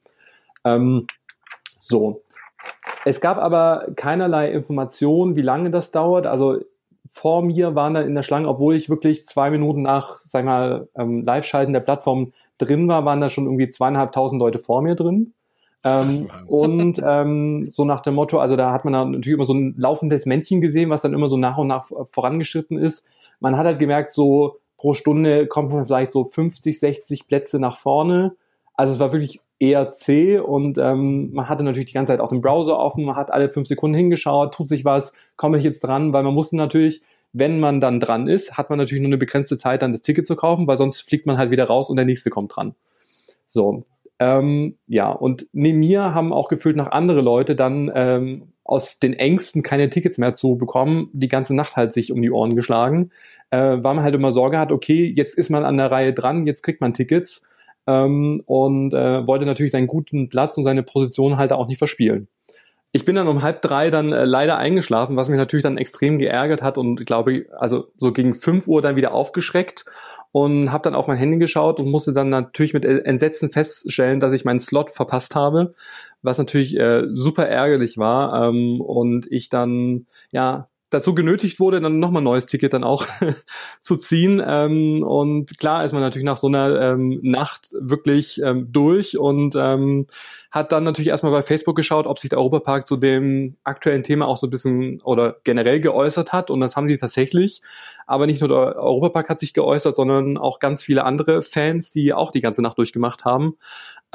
Ähm, 0.66 1.08
so. 1.80 2.22
Es 3.06 3.22
gab 3.22 3.38
aber 3.38 3.88
keinerlei 3.96 4.52
Informationen, 4.52 5.38
wie 5.38 5.42
lange 5.42 5.72
das 5.72 5.92
dauert. 5.92 6.28
Also 6.28 6.60
vor 7.10 7.42
mir 7.42 7.74
waren 7.76 7.94
dann 7.94 8.06
in 8.06 8.14
der 8.16 8.24
Schlange, 8.24 8.50
obwohl 8.50 8.76
ich 8.76 8.90
wirklich 8.90 9.26
zwei 9.26 9.50
Minuten 9.50 9.84
nach, 9.84 10.20
sag 10.26 10.42
ich 10.42 10.46
mal, 10.48 10.90
ähm, 10.98 11.24
Live-Schalten 11.24 11.72
der 11.72 11.80
Plattform 11.80 12.34
drin 12.58 12.90
war, 12.90 13.06
waren 13.06 13.22
da 13.22 13.30
schon 13.30 13.46
irgendwie 13.46 13.70
zweieinhalbtausend 13.70 14.42
Leute 14.42 14.60
vor 14.60 14.82
mir 14.82 14.96
drin. 14.96 15.34
Ähm, 15.86 16.28
und 16.48 17.00
ähm, 17.06 17.68
so 17.70 17.86
nach 17.86 18.02
dem 18.02 18.16
Motto, 18.16 18.40
also 18.40 18.56
da 18.56 18.72
hat 18.72 18.86
man 18.86 18.94
dann 18.94 19.12
natürlich 19.12 19.36
immer 19.36 19.46
so 19.46 19.54
ein 19.54 19.76
laufendes 19.78 20.26
Männchen 20.26 20.60
gesehen, 20.60 20.90
was 20.90 21.04
dann 21.04 21.14
immer 21.14 21.30
so 21.30 21.38
nach 21.38 21.58
und 21.58 21.68
nach 21.68 21.86
vorangeschritten 22.12 22.80
ist. 22.80 23.06
Man 23.40 23.56
hat 23.56 23.68
halt 23.68 23.78
gemerkt, 23.78 24.12
so 24.12 24.58
pro 24.78 24.94
Stunde 24.94 25.46
kommt 25.46 25.72
man 25.72 25.86
vielleicht 25.86 26.12
so 26.12 26.26
50, 26.26 26.80
60 26.80 27.28
Plätze 27.28 27.60
nach 27.60 27.78
vorne. 27.78 28.36
Also 28.74 28.94
es 28.94 29.00
war 29.00 29.14
wirklich 29.14 29.40
eher 29.60 29.92
zäh 29.92 30.40
und 30.40 30.80
ähm, 30.80 31.32
man 31.34 31.48
hatte 31.48 31.64
natürlich 31.64 31.88
die 31.88 31.94
ganze 31.94 32.14
Zeit 32.14 32.20
auch 32.20 32.30
den 32.30 32.42
Browser 32.42 32.78
offen, 32.78 33.06
man 33.06 33.16
hat 33.16 33.32
alle 33.32 33.50
fünf 33.50 33.68
Sekunden 33.68 33.96
hingeschaut, 33.96 34.54
tut 34.54 34.68
sich 34.68 34.84
was, 34.84 35.14
komme 35.38 35.58
ich 35.58 35.64
jetzt 35.64 35.82
dran, 35.82 36.12
weil 36.12 36.24
man 36.24 36.34
musste 36.34 36.58
natürlich, 36.58 37.02
wenn 37.32 37.60
man 37.60 37.80
dann 37.80 38.00
dran 38.00 38.28
ist, 38.28 38.58
hat 38.58 38.70
man 38.70 38.80
natürlich 38.80 39.02
nur 39.02 39.10
eine 39.10 39.18
begrenzte 39.18 39.58
Zeit, 39.58 39.82
dann 39.82 39.92
das 39.92 40.02
Ticket 40.02 40.26
zu 40.26 40.36
kaufen, 40.36 40.68
weil 40.68 40.78
sonst 40.78 41.02
fliegt 41.02 41.26
man 41.26 41.38
halt 41.38 41.52
wieder 41.52 41.66
raus 41.66 41.90
und 41.90 41.96
der 41.96 42.06
nächste 42.06 42.30
kommt 42.32 42.56
dran. 42.56 42.76
So, 43.46 43.86
ähm, 44.20 44.78
ja, 44.88 45.12
und 45.12 45.48
neben 45.52 45.80
mir 45.80 46.14
haben 46.14 46.32
auch 46.32 46.48
gefühlt 46.48 46.78
noch 46.78 46.92
andere 46.92 47.22
Leute 47.22 47.56
dann 47.56 47.92
ähm, 47.94 48.54
aus 48.64 48.98
den 49.00 49.14
Ängsten 49.14 49.62
keine 49.62 49.90
Tickets 49.90 50.18
mehr 50.18 50.36
zu 50.36 50.58
bekommen, 50.58 51.10
die 51.14 51.28
ganze 51.28 51.56
Nacht 51.56 51.76
halt 51.76 51.94
sich 51.94 52.12
um 52.12 52.22
die 52.22 52.32
Ohren 52.32 52.56
geschlagen, 52.56 53.12
äh, 53.52 53.58
weil 53.58 53.94
man 53.94 54.04
halt 54.04 54.16
immer 54.16 54.32
Sorge 54.32 54.58
hat, 54.58 54.72
okay, 54.72 55.06
jetzt 55.16 55.38
ist 55.38 55.50
man 55.50 55.66
an 55.66 55.78
der 55.78 55.92
Reihe 55.92 56.14
dran, 56.14 56.46
jetzt 56.46 56.64
kriegt 56.64 56.82
man 56.82 56.94
Tickets. 56.94 57.44
ähm, 57.88 58.42
und 58.46 58.94
äh, 58.94 59.28
wollte 59.28 59.46
natürlich 59.46 59.72
seinen 59.72 59.88
guten 59.88 60.30
Platz 60.30 60.58
und 60.58 60.64
seine 60.64 60.84
Position 60.84 61.38
halt 61.38 61.54
auch 61.54 61.68
nicht 61.68 61.78
verspielen. 61.78 62.28
Ich 62.92 63.04
bin 63.04 63.16
dann 63.16 63.28
um 63.28 63.42
halb 63.44 63.62
drei 63.62 63.90
dann 63.90 64.14
äh, 64.14 64.24
leider 64.24 64.58
eingeschlafen, 64.58 65.18
was 65.18 65.28
mich 65.28 65.38
natürlich 65.38 65.64
dann 65.64 65.78
extrem 65.78 66.18
geärgert 66.18 66.62
hat 66.62 66.78
und 66.78 67.06
glaube, 67.06 67.46
also 67.60 67.88
so 67.98 68.14
gegen 68.14 68.34
fünf 68.34 68.68
Uhr 68.68 68.82
dann 68.82 68.96
wieder 68.96 69.14
aufgeschreckt 69.14 69.86
und 70.36 70.70
habe 70.70 70.84
dann 70.84 70.96
auf 70.96 71.08
mein 71.08 71.16
Handy 71.16 71.38
geschaut 71.38 71.80
und 71.80 71.90
musste 71.90 72.12
dann 72.12 72.28
natürlich 72.28 72.74
mit 72.74 72.84
Entsetzen 72.84 73.54
feststellen, 73.54 74.20
dass 74.20 74.34
ich 74.34 74.44
meinen 74.44 74.60
Slot 74.60 74.92
verpasst 74.92 75.34
habe, 75.34 75.74
was 76.24 76.38
natürlich 76.38 76.78
äh, 76.78 77.04
super 77.14 77.48
ärgerlich 77.48 77.98
war 77.98 78.50
ähm, 78.50 78.82
und 78.82 79.32
ich 79.32 79.48
dann 79.48 80.08
ja 80.32 80.68
dazu 80.96 81.14
genötigt 81.14 81.60
wurde, 81.60 81.82
dann 81.82 82.00
nochmal 82.00 82.22
ein 82.22 82.26
neues 82.26 82.46
Ticket 82.46 82.74
dann 82.74 82.84
auch 82.84 83.06
zu 83.82 83.98
ziehen. 83.98 84.42
Ähm, 84.46 85.04
und 85.04 85.58
klar 85.60 85.84
ist 85.84 85.92
man 85.92 86.02
natürlich 86.02 86.26
nach 86.26 86.38
so 86.38 86.48
einer 86.48 86.80
ähm, 86.82 87.20
Nacht 87.22 87.68
wirklich 87.74 88.42
ähm, 88.42 88.72
durch 88.72 89.18
und 89.18 89.56
ähm, 89.56 90.08
hat 90.56 90.72
dann 90.72 90.86
natürlich 90.86 91.10
erstmal 91.10 91.34
bei 91.34 91.42
Facebook 91.42 91.76
geschaut, 91.76 92.08
ob 92.08 92.18
sich 92.18 92.30
der 92.30 92.40
Europapark 92.40 92.88
zu 92.88 92.96
dem 92.96 93.58
aktuellen 93.66 94.04
Thema 94.04 94.26
auch 94.26 94.38
so 94.38 94.48
ein 94.48 94.52
bisschen 94.52 95.02
oder 95.02 95.36
generell 95.44 95.82
geäußert 95.82 96.32
hat. 96.32 96.50
Und 96.50 96.62
das 96.62 96.78
haben 96.78 96.88
sie 96.88 96.96
tatsächlich. 96.96 97.62
Aber 98.08 98.26
nicht 98.26 98.40
nur 98.40 98.48
der 98.48 98.78
Europapark 98.78 99.28
hat 99.28 99.42
sich 99.42 99.54
geäußert, 99.54 99.98
sondern 99.98 100.38
auch 100.38 100.60
ganz 100.60 100.82
viele 100.82 101.04
andere 101.04 101.42
Fans, 101.42 101.92
die 101.92 102.14
auch 102.14 102.32
die 102.32 102.40
ganze 102.40 102.62
Nacht 102.62 102.78
durchgemacht 102.78 103.26
haben. 103.26 103.58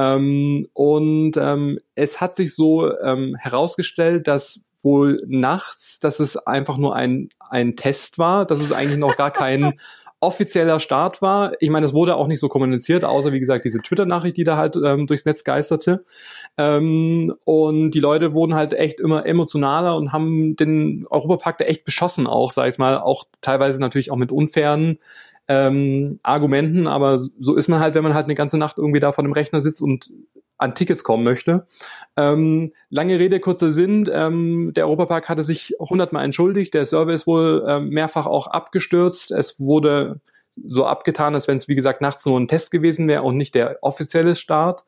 Ähm, 0.00 0.66
und 0.73 1.37
ähm, 1.37 1.78
es 1.95 2.23
hat 2.23 2.35
sich 2.35 2.54
so 2.54 2.90
ähm, 3.00 3.37
herausgestellt, 3.38 4.28
dass 4.28 4.62
wohl 4.83 5.23
nachts, 5.26 6.00
dass 6.00 6.21
es 6.21 6.38
einfach 6.38 6.78
nur 6.78 6.97
ein, 6.97 7.28
ein 7.50 7.76
Test 7.76 8.19
war, 8.19 8.47
dass 8.47 8.61
es 8.61 8.73
eigentlich 8.73 8.99
noch 8.99 9.16
gar 9.16 9.30
kein 9.30 9.75
offizieller 10.21 10.80
Start 10.80 11.21
war. 11.21 11.52
Ich 11.61 11.69
meine, 11.69 11.85
es 11.85 11.92
wurde 11.92 12.16
auch 12.16 12.28
nicht 12.28 12.40
so 12.40 12.49
kommuniziert, 12.49 13.04
außer 13.04 13.33
wie 13.33 13.40
gesagt 13.40 13.66
diese 13.66 13.80
Twitter-Nachricht, 13.80 14.38
die 14.38 14.45
da 14.45 14.57
halt 14.57 14.76
ähm, 14.83 15.07
durchs 15.07 15.26
Netz 15.26 15.45
geisterte. 15.45 16.04
Ähm, 16.57 17.35
und 17.45 17.90
die 17.90 18.00
Leute 18.00 18.33
wurden 18.33 18.54
halt 18.54 18.73
echt 18.73 19.00
immer 19.00 19.26
emotionaler 19.26 19.97
und 19.97 20.12
haben 20.12 20.57
den 20.57 21.07
Europapark 21.11 21.59
da 21.59 21.66
echt 21.66 21.85
beschossen 21.85 22.26
auch, 22.26 22.52
sag 22.52 22.69
ich 22.69 22.78
mal, 22.78 22.99
auch 22.99 23.25
teilweise 23.42 23.80
natürlich 23.80 24.11
auch 24.11 24.16
mit 24.16 24.33
unfairen 24.33 24.99
ähm, 25.50 26.21
Argumenten, 26.23 26.87
aber 26.87 27.19
so 27.19 27.57
ist 27.57 27.66
man 27.66 27.80
halt, 27.80 27.97
wenn 27.97 28.04
man 28.04 28.14
halt 28.14 28.26
eine 28.26 28.37
ganze 28.37 28.57
Nacht 28.57 28.78
irgendwie 28.78 29.00
da 29.00 29.11
vor 29.11 29.25
dem 29.25 29.33
Rechner 29.33 29.61
sitzt 29.61 29.83
und 29.83 30.12
an 30.59 30.76
Tickets 30.76 31.02
kommen 31.02 31.25
möchte. 31.25 31.66
Ähm, 32.16 32.71
lange 32.88 33.19
Rede, 33.19 33.40
kurzer 33.40 33.73
Sinn. 33.73 34.09
Ähm, 34.12 34.71
der 34.76 34.87
Europapark 34.87 35.28
hatte 35.28 35.42
sich 35.42 35.75
hundertmal 35.80 36.25
entschuldigt. 36.25 36.73
Der 36.73 36.85
Server 36.85 37.12
ist 37.12 37.26
wohl 37.26 37.64
ähm, 37.66 37.88
mehrfach 37.88 38.26
auch 38.26 38.47
abgestürzt. 38.47 39.33
Es 39.33 39.59
wurde 39.59 40.21
so 40.62 40.87
abgetan, 40.87 41.35
als 41.35 41.49
wenn 41.49 41.57
es, 41.57 41.66
wie 41.66 41.75
gesagt, 41.75 42.00
nachts 42.00 42.25
nur 42.26 42.38
ein 42.38 42.47
Test 42.47 42.71
gewesen 42.71 43.09
wäre 43.09 43.23
und 43.25 43.37
nicht 43.37 43.57
der 43.57 43.78
offizielle 43.80 44.37
Start. 44.37 44.85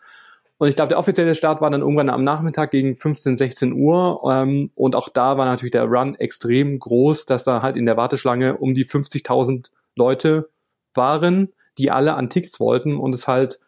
Und 0.59 0.69
ich 0.69 0.77
glaube, 0.77 0.91
der 0.91 0.99
offizielle 1.01 1.35
Start 1.35 1.61
war 1.61 1.71
dann 1.71 1.81
irgendwann 1.81 2.09
am 2.09 2.23
Nachmittag 2.23 2.71
gegen 2.71 2.95
15, 2.95 3.37
16 3.37 3.73
Uhr. 3.73 4.21
Ähm, 4.31 4.71
und 4.77 4.95
auch 4.95 5.09
da 5.09 5.37
war 5.39 5.47
natürlich 5.47 5.73
der 5.73 5.87
Run 5.87 6.15
extrem 6.15 6.79
groß, 6.79 7.27
dass 7.27 7.43
da 7.43 7.63
halt 7.63 7.77
in 7.77 7.85
der 7.85 7.97
Warteschlange 7.97 8.59
um 8.59 8.75
die 8.75 8.85
50.000 8.85 9.71
Leute 9.97 10.52
waren, 10.95 11.53
die 11.79 11.91
alle 11.91 12.15
an 12.15 12.31
Tickets 12.31 12.61
wollten 12.61 12.97
und 12.97 13.15
es 13.15 13.29
halt, 13.29 13.61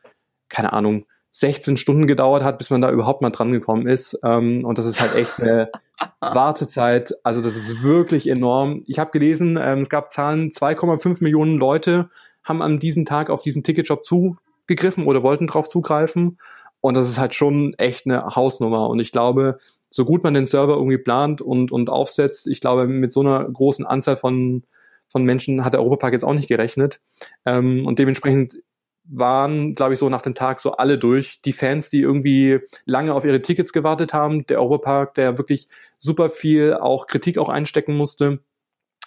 keine 0.49 0.73
Ahnung, 0.73 1.07
16 1.33 1.77
Stunden 1.77 2.07
gedauert 2.07 2.45
hat, 2.45 2.59
bis 2.59 2.71
man 2.71 2.81
da 2.81 2.93
überhaupt 2.93 3.21
mal 3.21 3.31
dran 3.31 3.51
gekommen 3.51 3.89
ist. 3.89 4.17
Ähm, 4.23 4.65
und 4.65 4.79
das 4.79 4.87
ist 4.87 5.01
halt 5.01 5.17
echt 5.17 5.41
eine 5.41 5.69
Wartezeit. 6.21 7.13
Also 7.25 7.43
das 7.43 7.57
ist 7.57 7.83
wirklich 7.83 8.29
enorm. 8.29 8.85
Ich 8.87 9.01
habe 9.01 9.11
gelesen, 9.11 9.59
ähm, 9.61 9.81
es 9.83 9.89
gab 9.89 10.13
Zahlen, 10.13 10.51
2,5 10.51 11.25
Millionen 11.25 11.59
Leute 11.59 12.09
haben 12.45 12.63
an 12.63 12.79
diesem 12.79 13.05
Tag 13.05 13.31
auf 13.31 13.43
diesen 13.43 13.65
Ticketshop 13.65 14.05
zugegriffen 14.05 15.05
oder 15.07 15.25
wollten 15.25 15.49
drauf 15.49 15.69
zugreifen. 15.69 16.39
Und 16.81 16.97
das 16.97 17.09
ist 17.09 17.19
halt 17.19 17.35
schon 17.35 17.75
echt 17.79 18.07
eine 18.07 18.37
Hausnummer. 18.37 18.89
Und 18.89 19.01
ich 19.01 19.11
glaube, 19.11 19.59
so 19.91 20.05
gut 20.05 20.23
man 20.23 20.35
den 20.35 20.47
Server 20.47 20.75
irgendwie 20.75 20.99
plant 20.99 21.41
und, 21.41 21.73
und 21.73 21.91
aufsetzt, 21.91 22.47
ich 22.47 22.61
glaube, 22.61 22.87
mit 22.87 23.13
so 23.13 23.21
einer 23.21 23.43
großen 23.43 23.87
Anzahl 23.87 24.17
von, 24.17 24.63
von 25.09 25.25
Menschen 25.25 25.65
hat 25.65 25.75
der 25.75 25.81
Europapark 25.81 26.13
jetzt 26.13 26.25
auch 26.25 26.35
nicht 26.35 26.49
gerechnet. 26.49 27.01
Ähm, 27.45 27.87
und 27.87 27.99
dementsprechend 27.99 28.57
waren, 29.05 29.73
glaube 29.73 29.95
ich, 29.95 29.99
so 29.99 30.09
nach 30.09 30.23
dem 30.23 30.35
Tag 30.35 30.61
so 30.61 30.73
alle 30.73 30.99
durch. 30.99 31.43
Die 31.43 31.53
Fans, 31.53 31.91
die 31.91 32.01
irgendwie 32.01 32.61
lange 32.87 33.13
auf 33.15 33.25
ihre 33.25 33.43
Tickets 33.43 33.73
gewartet 33.73 34.15
haben, 34.15 34.47
der 34.47 34.61
Europapark, 34.61 35.15
der 35.15 35.39
wirklich 35.39 35.69
super 35.99 36.31
viel 36.31 36.75
auch 36.75 37.07
Kritik 37.07 37.39
auch 37.39 37.49
einstecken 37.49 37.97
musste. 37.97 38.41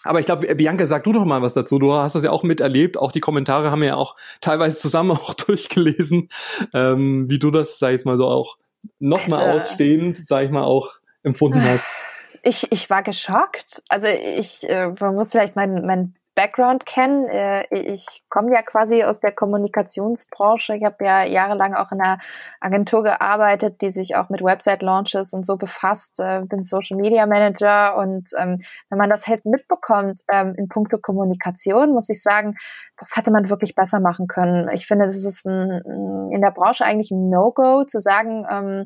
Aber 0.03 0.19
ich 0.19 0.25
glaube, 0.25 0.53
Bianca, 0.55 0.85
sag 0.85 1.03
du 1.03 1.11
doch 1.11 1.25
mal 1.25 1.41
was 1.41 1.53
dazu. 1.53 1.79
Du 1.79 1.93
hast 1.93 2.15
das 2.15 2.23
ja 2.23 2.31
auch 2.31 2.43
miterlebt. 2.43 2.97
Auch 2.97 3.11
die 3.11 3.19
Kommentare 3.19 3.71
haben 3.71 3.81
wir 3.81 3.89
ja 3.89 3.95
auch 3.95 4.15
teilweise 4.39 4.77
zusammen 4.77 5.11
auch 5.17 5.33
durchgelesen, 5.33 6.29
ähm, 6.73 7.29
wie 7.29 7.39
du 7.39 7.51
das, 7.51 7.79
sag 7.79 7.89
ich 7.89 7.93
jetzt 7.93 8.05
mal 8.05 8.17
so 8.17 8.27
auch 8.27 8.57
nochmal 8.99 9.45
also, 9.45 9.65
ausstehend, 9.65 10.17
sag 10.17 10.45
ich 10.45 10.51
mal, 10.51 10.63
auch 10.63 10.91
empfunden 11.23 11.63
hast. 11.69 11.89
Ich, 12.43 12.71
ich 12.71 12.89
war 12.89 13.03
geschockt. 13.03 13.83
Also 13.89 14.07
ich, 14.07 14.69
äh, 14.69 14.87
man 14.99 15.15
muss 15.15 15.31
vielleicht 15.31 15.55
mein, 15.55 15.85
mein 15.85 16.15
Background 16.37 16.85
kennen. 16.85 17.27
Äh, 17.27 17.65
ich 17.71 18.23
komme 18.29 18.53
ja 18.53 18.61
quasi 18.61 19.03
aus 19.03 19.19
der 19.19 19.31
Kommunikationsbranche. 19.31 20.75
Ich 20.75 20.83
habe 20.83 21.03
ja 21.03 21.23
jahrelang 21.23 21.73
auch 21.73 21.91
in 21.91 21.99
einer 21.99 22.19
Agentur 22.61 23.01
gearbeitet, 23.01 23.81
die 23.81 23.89
sich 23.89 24.15
auch 24.15 24.29
mit 24.29 24.43
Website-Launches 24.43 25.33
und 25.33 25.47
so 25.47 25.57
befasst. 25.57 26.19
Äh, 26.19 26.43
bin 26.45 26.63
Social 26.63 26.95
Media 26.95 27.25
Manager 27.25 27.97
und 27.97 28.29
ähm, 28.37 28.59
wenn 28.89 28.99
man 28.99 29.09
das 29.09 29.27
halt 29.27 29.45
mitbekommt 29.45 30.21
ähm, 30.31 30.53
in 30.55 30.69
puncto 30.69 30.99
Kommunikation, 30.99 31.91
muss 31.91 32.07
ich 32.07 32.21
sagen, 32.21 32.55
das 32.97 33.15
hätte 33.15 33.31
man 33.31 33.49
wirklich 33.49 33.73
besser 33.73 33.99
machen 33.99 34.27
können. 34.27 34.69
Ich 34.73 34.85
finde, 34.85 35.07
das 35.07 35.25
ist 35.25 35.43
ein, 35.45 36.29
in 36.31 36.41
der 36.41 36.51
Branche 36.51 36.85
eigentlich 36.85 37.09
ein 37.09 37.29
No-Go 37.29 37.83
zu 37.85 37.99
sagen, 37.99 38.45
ähm, 38.49 38.85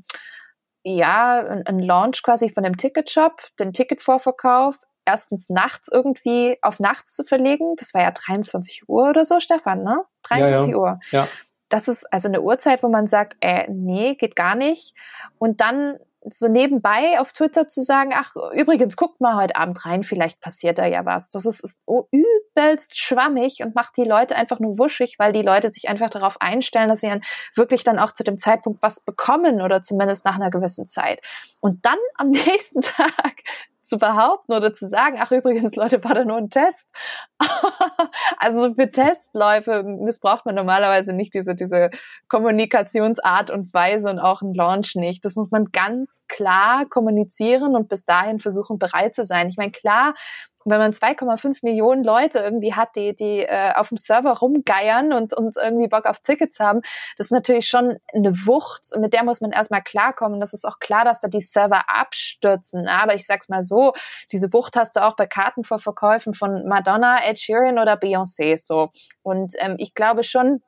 ja, 0.84 1.40
ein 1.66 1.80
Launch 1.80 2.24
quasi 2.24 2.50
von 2.50 2.64
dem 2.64 2.78
Ticketshop, 2.78 3.42
den 3.60 3.74
Ticketvorverkauf 3.74 4.78
erstens 5.06 5.50
nachts 5.50 5.90
irgendwie 5.92 6.58
auf 6.62 6.80
nachts 6.80 7.14
zu 7.14 7.24
verlegen. 7.24 7.76
Das 7.78 7.94
war 7.94 8.02
ja 8.02 8.12
23 8.12 8.88
Uhr 8.88 9.10
oder 9.10 9.26
so, 9.26 9.40
Stefan, 9.40 9.84
ne? 9.84 10.04
23 10.24 10.70
ja, 10.70 10.76
ja. 10.76 10.78
Uhr. 10.78 11.00
Ja. 11.12 11.28
Das 11.70 11.88
ist 11.88 12.12
also 12.12 12.28
eine 12.28 12.42
Uhrzeit, 12.42 12.84
wo 12.84 12.90
man 12.90 13.08
sagt, 13.08 13.38
äh, 13.40 13.66
nee, 13.70 14.16
geht 14.16 14.36
gar 14.36 14.56
nicht. 14.56 14.94
Und 15.38 15.62
dann 15.62 15.98
so 16.30 16.48
nebenbei 16.48 17.20
auf 17.20 17.34
Twitter 17.34 17.68
zu 17.68 17.82
sagen, 17.84 18.12
ach, 18.14 18.36
übrigens, 18.54 18.96
guckt 18.96 19.22
mal 19.22 19.42
heute 19.42 19.56
Abend 19.56 19.86
rein, 19.86 20.04
vielleicht 20.04 20.40
passiert 20.40 20.78
da 20.78 20.86
ja 20.86 21.06
was. 21.06 21.30
Das 21.30 21.46
ist, 21.46 21.64
ist 21.64 21.82
übelst 22.12 23.00
schwammig 23.00 23.64
und 23.64 23.74
macht 23.76 23.98
die 23.98 24.04
Leute 24.04 24.36
einfach 24.36 24.60
nur 24.60 24.78
wuschig, 24.78 25.16
weil 25.18 25.34
die 25.34 25.42
Leute 25.42 25.70
sich 25.70 25.90
einfach 25.90 26.10
darauf 26.10 26.40
einstellen, 26.40 26.90
dass 26.90 27.02
sie 27.02 27.08
dann 27.08 27.24
wirklich 27.56 27.84
dann 27.84 27.98
auch 27.98 28.12
zu 28.12 28.24
dem 28.24 28.38
Zeitpunkt 28.38 28.82
was 28.84 29.04
bekommen 29.04 29.62
oder 29.62 29.82
zumindest 29.82 30.26
nach 30.26 30.36
einer 30.36 30.52
gewissen 30.52 30.88
Zeit. 30.88 31.22
Und 31.60 31.86
dann 31.86 31.98
am 32.16 32.28
nächsten 32.30 32.82
Tag 32.82 33.42
zu 33.82 33.98
behaupten 33.98 34.54
oder 34.54 34.74
zu 34.74 34.88
sagen, 34.88 35.18
ach 35.20 35.32
übrigens, 35.32 35.76
Leute, 35.76 36.04
war 36.04 36.14
da 36.14 36.24
nur 36.24 36.38
ein 36.38 36.50
Test. 36.50 36.94
also 38.38 38.74
für 38.76 38.90
Testläufe 38.90 39.84
missbraucht 39.84 40.46
man 40.46 40.56
normalerweise 40.56 41.14
nicht 41.14 41.34
diese, 41.34 41.56
diese 41.56 41.90
Kommunikationsart 42.28 43.50
und 43.50 43.74
Weise 43.74 44.10
und 44.10 44.20
auch 44.20 44.42
ein 44.42 44.54
Launch 44.54 44.96
nicht. 44.96 45.26
Das 45.26 45.36
muss 45.36 45.52
man 45.52 45.66
ganz 45.72 46.22
klar 46.28 46.86
kommunizieren 46.88 47.76
und 47.76 47.90
bis 47.90 48.06
dahin 48.06 48.40
versuchen, 48.40 48.78
bereit 48.78 49.16
zu 49.16 49.26
sein. 49.26 49.50
Ich 49.50 49.58
meine, 49.58 49.72
klar, 49.72 50.14
wenn 50.66 50.80
man 50.80 50.92
2,5 50.92 51.60
Millionen 51.64 52.04
Leute 52.04 52.40
irgendwie 52.40 52.74
hat, 52.74 52.96
die, 52.96 53.16
die 53.16 53.40
äh, 53.40 53.74
auf 53.76 53.90
dem 53.90 53.98
Server 53.98 54.32
rumgeiern 54.32 55.14
und, 55.14 55.34
und 55.34 55.58
irgendwie 55.58 55.88
Bock 55.88 56.06
auf 56.06 56.20
Tickets 56.20 56.60
haben, 56.60 56.82
das 57.18 57.28
ist 57.28 57.32
natürlich 57.32 57.68
schon 57.68 57.98
eine 58.14 58.34
Wucht, 58.46 58.88
mit 58.98 59.14
der 59.14 59.24
muss 59.24 59.42
man 59.42 59.52
erstmal 59.52 59.82
klarkommen. 59.82 60.40
Das 60.40 60.54
ist 60.54 60.66
auch 60.66 60.80
klar, 60.80 61.06
dass 61.06 61.22
da 61.22 61.28
die 61.28 61.42
Server 61.42 61.84
abstürzen. 61.88 62.88
Aber 62.88 63.16
ich 63.16 63.26
sag's 63.26 63.50
mal 63.50 63.64
so, 63.64 63.94
diese 64.32 64.52
Wucht 64.54 64.76
hast 64.76 64.96
du 64.96 65.04
auch 65.04 65.16
bei 65.16 65.28
Kartenvorverkäufen 65.28 66.34
von 66.34 66.68
Madonna, 66.68 67.24
Ed 67.26 67.40
Sheeran 67.40 67.80
oder 67.80 67.94
Beyoncé 67.96 68.58
so. 68.58 68.90
Und 69.24 69.54
ähm, 69.60 69.76
ich 69.78 69.94
glaube 69.94 70.24
schon, 70.24 70.62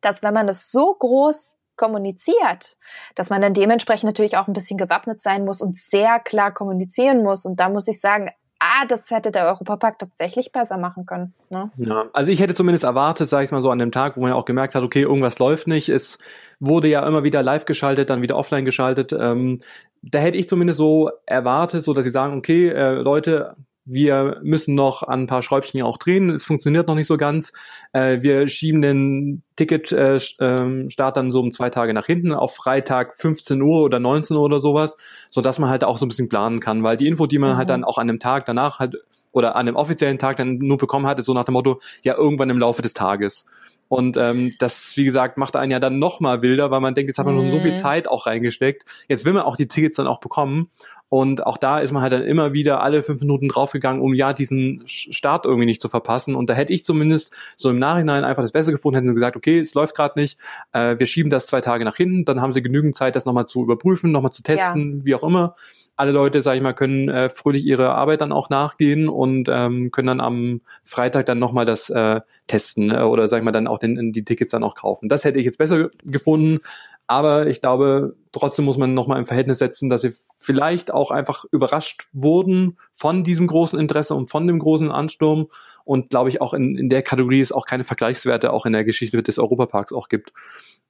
dass 0.00 0.22
wenn 0.22 0.34
man 0.34 0.46
das 0.46 0.70
so 0.70 0.94
groß 0.94 1.56
kommuniziert, 1.78 2.76
dass 3.14 3.30
man 3.30 3.40
dann 3.40 3.54
dementsprechend 3.54 4.04
natürlich 4.04 4.36
auch 4.36 4.48
ein 4.48 4.52
bisschen 4.52 4.76
gewappnet 4.76 5.20
sein 5.20 5.44
muss 5.46 5.62
und 5.62 5.76
sehr 5.76 6.20
klar 6.20 6.52
kommunizieren 6.52 7.22
muss. 7.22 7.46
Und 7.46 7.58
da 7.60 7.70
muss 7.70 7.88
ich 7.88 8.00
sagen, 8.00 8.30
ah, 8.58 8.84
das 8.86 9.10
hätte 9.10 9.30
der 9.30 9.46
Europapark 9.46 9.98
tatsächlich 9.98 10.52
besser 10.52 10.78
machen 10.78 11.06
können. 11.06 11.34
Ne? 11.50 11.70
Ja, 11.76 12.06
also 12.12 12.32
ich 12.32 12.40
hätte 12.40 12.54
zumindest 12.54 12.84
erwartet, 12.84 13.28
sage 13.28 13.44
ich 13.44 13.52
mal 13.52 13.62
so, 13.62 13.70
an 13.70 13.78
dem 13.78 13.92
Tag, 13.92 14.16
wo 14.16 14.20
man 14.20 14.30
ja 14.30 14.36
auch 14.36 14.44
gemerkt 14.44 14.74
hat, 14.74 14.82
okay, 14.82 15.02
irgendwas 15.02 15.38
läuft 15.38 15.66
nicht. 15.66 15.88
Es 15.88 16.18
wurde 16.60 16.88
ja 16.88 17.06
immer 17.06 17.24
wieder 17.24 17.42
live 17.42 17.64
geschaltet, 17.64 18.10
dann 18.10 18.22
wieder 18.22 18.36
offline 18.36 18.64
geschaltet. 18.64 19.12
Ähm, 19.12 19.60
da 20.02 20.18
hätte 20.18 20.38
ich 20.38 20.48
zumindest 20.48 20.78
so 20.78 21.10
erwartet, 21.26 21.84
so 21.84 21.92
dass 21.92 22.04
sie 22.04 22.10
sagen, 22.10 22.36
okay, 22.36 22.68
äh, 22.68 22.94
Leute, 22.94 23.56
wir 23.88 24.40
müssen 24.42 24.74
noch 24.74 25.02
an 25.02 25.22
ein 25.22 25.26
paar 25.26 25.42
Schräubchen 25.42 25.82
auch 25.82 25.96
drehen, 25.96 26.30
es 26.30 26.44
funktioniert 26.44 26.88
noch 26.88 26.94
nicht 26.94 27.06
so 27.06 27.16
ganz. 27.16 27.52
Äh, 27.92 28.18
wir 28.20 28.46
schieben 28.46 28.82
den 28.82 29.42
Ticketstart 29.56 30.40
äh, 30.40 30.62
ähm, 30.62 30.88
dann 30.96 31.30
so 31.30 31.40
um 31.40 31.52
zwei 31.52 31.70
Tage 31.70 31.94
nach 31.94 32.06
hinten 32.06 32.32
auf 32.32 32.54
Freitag 32.54 33.14
15 33.14 33.60
Uhr 33.62 33.82
oder 33.82 33.98
19 33.98 34.36
Uhr 34.36 34.42
oder 34.42 34.60
sowas, 34.60 34.96
so 35.30 35.40
dass 35.40 35.58
man 35.58 35.70
halt 35.70 35.84
auch 35.84 35.96
so 35.96 36.04
ein 36.04 36.08
bisschen 36.08 36.28
planen 36.28 36.60
kann, 36.60 36.82
weil 36.82 36.96
die 36.96 37.06
Info, 37.06 37.26
die 37.26 37.38
man 37.38 37.50
halt 37.50 37.56
mhm. 37.56 37.58
halt 37.58 37.70
dann 37.70 37.84
auch 37.84 37.98
an 37.98 38.08
dem 38.08 38.20
Tag 38.20 38.44
danach 38.44 38.78
halt 38.78 38.96
oder 39.32 39.56
an 39.56 39.66
dem 39.66 39.76
offiziellen 39.76 40.18
Tag 40.18 40.36
dann 40.36 40.58
nur 40.58 40.78
bekommen 40.78 41.06
hatte, 41.06 41.22
so 41.22 41.32
nach 41.32 41.44
dem 41.44 41.52
Motto, 41.54 41.80
ja, 42.04 42.14
irgendwann 42.16 42.50
im 42.50 42.58
Laufe 42.58 42.82
des 42.82 42.94
Tages. 42.94 43.46
Und 43.88 44.18
ähm, 44.18 44.54
das, 44.58 44.96
wie 44.96 45.04
gesagt, 45.04 45.38
macht 45.38 45.56
einen 45.56 45.72
ja 45.72 45.80
dann 45.80 45.98
noch 45.98 46.20
mal 46.20 46.42
wilder, 46.42 46.70
weil 46.70 46.80
man 46.80 46.94
denkt, 46.94 47.08
jetzt 47.08 47.18
hat 47.18 47.24
man 47.24 47.34
mhm. 47.34 47.40
schon 47.40 47.50
so 47.52 47.58
viel. 47.60 47.76
Zeit 47.76 48.08
auch 48.08 48.26
reingesteckt. 48.26 48.84
Jetzt 49.08 49.24
will 49.24 49.32
man 49.32 49.42
auch 49.42 49.56
die 49.56 49.68
Tickets 49.68 49.96
dann 49.96 50.06
auch 50.06 50.20
bekommen. 50.20 50.70
Und 51.08 51.46
auch 51.46 51.56
da 51.56 51.78
ist 51.78 51.92
man 51.92 52.02
halt 52.02 52.12
dann 52.12 52.22
immer 52.22 52.52
wieder 52.52 52.82
alle 52.82 53.02
fünf 53.02 53.20
Minuten 53.20 53.48
draufgegangen, 53.48 54.02
um 54.02 54.12
ja 54.14 54.32
diesen 54.32 54.82
Start 54.86 55.46
irgendwie 55.46 55.66
nicht 55.66 55.80
zu 55.80 55.88
verpassen. 55.88 56.34
Und 56.34 56.50
da 56.50 56.54
hätte 56.54 56.72
ich 56.72 56.84
zumindest 56.84 57.32
so 57.56 57.70
im 57.70 57.78
Nachhinein 57.78 58.24
einfach 58.24 58.42
das 58.42 58.52
Beste 58.52 58.72
gefunden, 58.72 58.96
hätten 58.96 59.08
sie 59.08 59.14
gesagt, 59.14 59.36
okay, 59.36 59.58
es 59.58 59.74
läuft 59.74 59.96
gerade 59.96 60.20
nicht, 60.20 60.38
äh, 60.72 60.98
wir 60.98 61.06
schieben 61.06 61.30
das 61.30 61.46
zwei 61.46 61.60
Tage 61.60 61.84
nach 61.84 61.96
hinten, 61.96 62.24
dann 62.24 62.40
haben 62.40 62.52
sie 62.52 62.62
genügend 62.62 62.94
Zeit, 62.96 63.16
das 63.16 63.24
nochmal 63.24 63.46
zu 63.46 63.62
überprüfen, 63.62 64.12
nochmal 64.12 64.32
zu 64.32 64.42
testen, 64.42 64.98
ja. 64.98 65.06
wie 65.06 65.14
auch 65.14 65.24
immer 65.24 65.54
alle 65.98 66.12
Leute, 66.12 66.42
sag 66.42 66.54
ich 66.54 66.62
mal, 66.62 66.74
können 66.74 67.08
äh, 67.08 67.28
fröhlich 67.28 67.66
ihre 67.66 67.94
Arbeit 67.94 68.20
dann 68.20 68.30
auch 68.30 68.50
nachgehen 68.50 69.08
und 69.08 69.48
ähm, 69.50 69.90
können 69.90 70.06
dann 70.06 70.20
am 70.20 70.60
Freitag 70.84 71.26
dann 71.26 71.40
nochmal 71.40 71.64
das 71.64 71.90
äh, 71.90 72.20
testen 72.46 72.92
äh, 72.92 73.00
oder 73.02 73.26
sag 73.26 73.38
ich 73.38 73.44
mal 73.44 73.50
dann 73.50 73.66
auch 73.66 73.80
den, 73.80 74.12
die 74.12 74.24
Tickets 74.24 74.52
dann 74.52 74.62
auch 74.62 74.76
kaufen. 74.76 75.08
Das 75.08 75.24
hätte 75.24 75.40
ich 75.40 75.44
jetzt 75.44 75.58
besser 75.58 75.90
gefunden, 76.04 76.60
aber 77.08 77.48
ich 77.48 77.60
glaube, 77.60 78.14
trotzdem 78.30 78.64
muss 78.64 78.78
man 78.78 78.94
nochmal 78.94 79.18
im 79.18 79.26
Verhältnis 79.26 79.58
setzen, 79.58 79.88
dass 79.88 80.02
sie 80.02 80.12
vielleicht 80.36 80.92
auch 80.92 81.10
einfach 81.10 81.44
überrascht 81.50 82.06
wurden 82.12 82.78
von 82.92 83.24
diesem 83.24 83.48
großen 83.48 83.78
Interesse 83.78 84.14
und 84.14 84.28
von 84.30 84.46
dem 84.46 84.60
großen 84.60 84.92
Ansturm 84.92 85.48
und 85.88 86.10
glaube 86.10 86.28
ich 86.28 86.42
auch 86.42 86.52
in, 86.52 86.76
in 86.76 86.90
der 86.90 87.02
Kategorie 87.02 87.40
es 87.40 87.50
auch 87.50 87.64
keine 87.64 87.82
Vergleichswerte 87.82 88.52
auch 88.52 88.66
in 88.66 88.74
der 88.74 88.84
Geschichte 88.84 89.22
des 89.22 89.38
Europaparks 89.38 89.92
auch 89.92 90.08
gibt. 90.08 90.32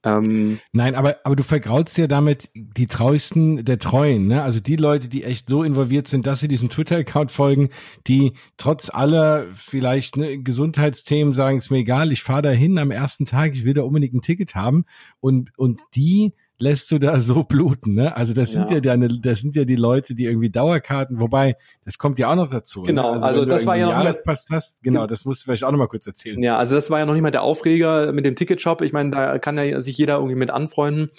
Ähm, 0.03 0.59
Nein, 0.73 0.97
aber, 0.97 1.19
aber 1.23 1.37
du 1.37 1.45
vergraulst 1.45 1.99
ja 1.99 2.09
damit 2.09 2.49
die 2.55 2.87
treuesten 2.87 3.65
der 3.65 3.79
Treuen, 3.79 4.27
ne? 4.27 4.43
Also 4.43 4.61
die 4.61 4.77
Leute, 4.77 5.09
die 5.09 5.25
echt 5.25 5.49
so 5.49 5.63
involviert 5.63 6.09
sind, 6.09 6.27
dass 6.27 6.41
sie 6.41 6.49
diesem 6.49 6.69
Twitter-Account 6.69 7.31
folgen, 7.31 7.71
die 8.07 8.33
trotz 8.57 8.91
aller 8.91 9.47
vielleicht 9.55 10.17
ne, 10.17 10.39
Gesundheitsthemen 10.39 11.33
sagen, 11.33 11.59
ist 11.59 11.71
mir 11.71 11.79
egal, 11.79 12.13
ich 12.13 12.23
fahre 12.23 12.43
da 12.43 12.51
hin 12.51 12.79
am 12.79 12.91
ersten 12.91 13.25
Tag, 13.25 13.55
ich 13.55 13.65
will 13.65 13.75
da 13.75 13.83
unbedingt 13.83 14.15
ein 14.15 14.21
Ticket 14.21 14.57
haben 14.57 14.85
und, 15.21 15.57
und 15.59 15.83
die 15.95 16.33
lässt 16.59 16.91
du 16.91 16.99
da 16.99 17.21
so 17.21 17.45
bluten, 17.45 17.95
ne? 17.95 18.17
Also 18.17 18.35
das 18.35 18.53
sind 18.53 18.69
ja, 18.69 18.77
ja 18.77 18.81
deine, 18.81 19.09
das 19.09 19.41
sind 19.41 19.55
ja 19.55 19.65
die 19.65 19.77
Leute, 19.77 20.15
die 20.15 20.25
irgendwie 20.25 20.51
Dauerkarten, 20.51 21.21
wobei, 21.21 21.57
das 21.85 21.99
kommt 21.99 22.19
ja 22.19 22.31
auch 22.31 22.37
noch 22.37 22.51
dazu. 22.51 22.81
Ne? 22.81 22.89
Genau, 22.89 23.03
ne? 23.03 23.13
also, 23.13 23.27
also 23.27 23.45
das 23.45 23.67
war 23.67 23.77
ja 23.77 23.87
noch 23.87 23.93
Jahrespass 23.93 24.47
hast, 24.51 24.83
genau, 24.83 25.07
das 25.07 25.25
musst 25.25 25.43
du 25.43 25.45
vielleicht 25.47 25.65
auch 25.65 25.71
noch 25.71 25.79
mal 25.79 25.89
kurz 25.89 26.07
erzählen. 26.07 26.43
Ja, 26.43 26.59
also 26.59 26.75
das 26.75 26.91
war 26.91 26.99
ja 26.99 27.07
noch 27.07 27.15
nicht 27.15 27.23
mal 27.23 27.31
der 27.31 27.43
Aufreger 27.43 28.13
mit 28.13 28.25
dem 28.25 28.37
Ticketshop. 28.37 28.83
Ich 28.83 28.93
meine, 28.93 29.11
da 29.11 29.39
kann 29.39 29.57
ja 29.59 29.81
sich 29.81 29.97
jeder 29.97 30.17
irgendwie 30.17 30.35
mit 30.35 30.51
anfreunden. 30.51 31.11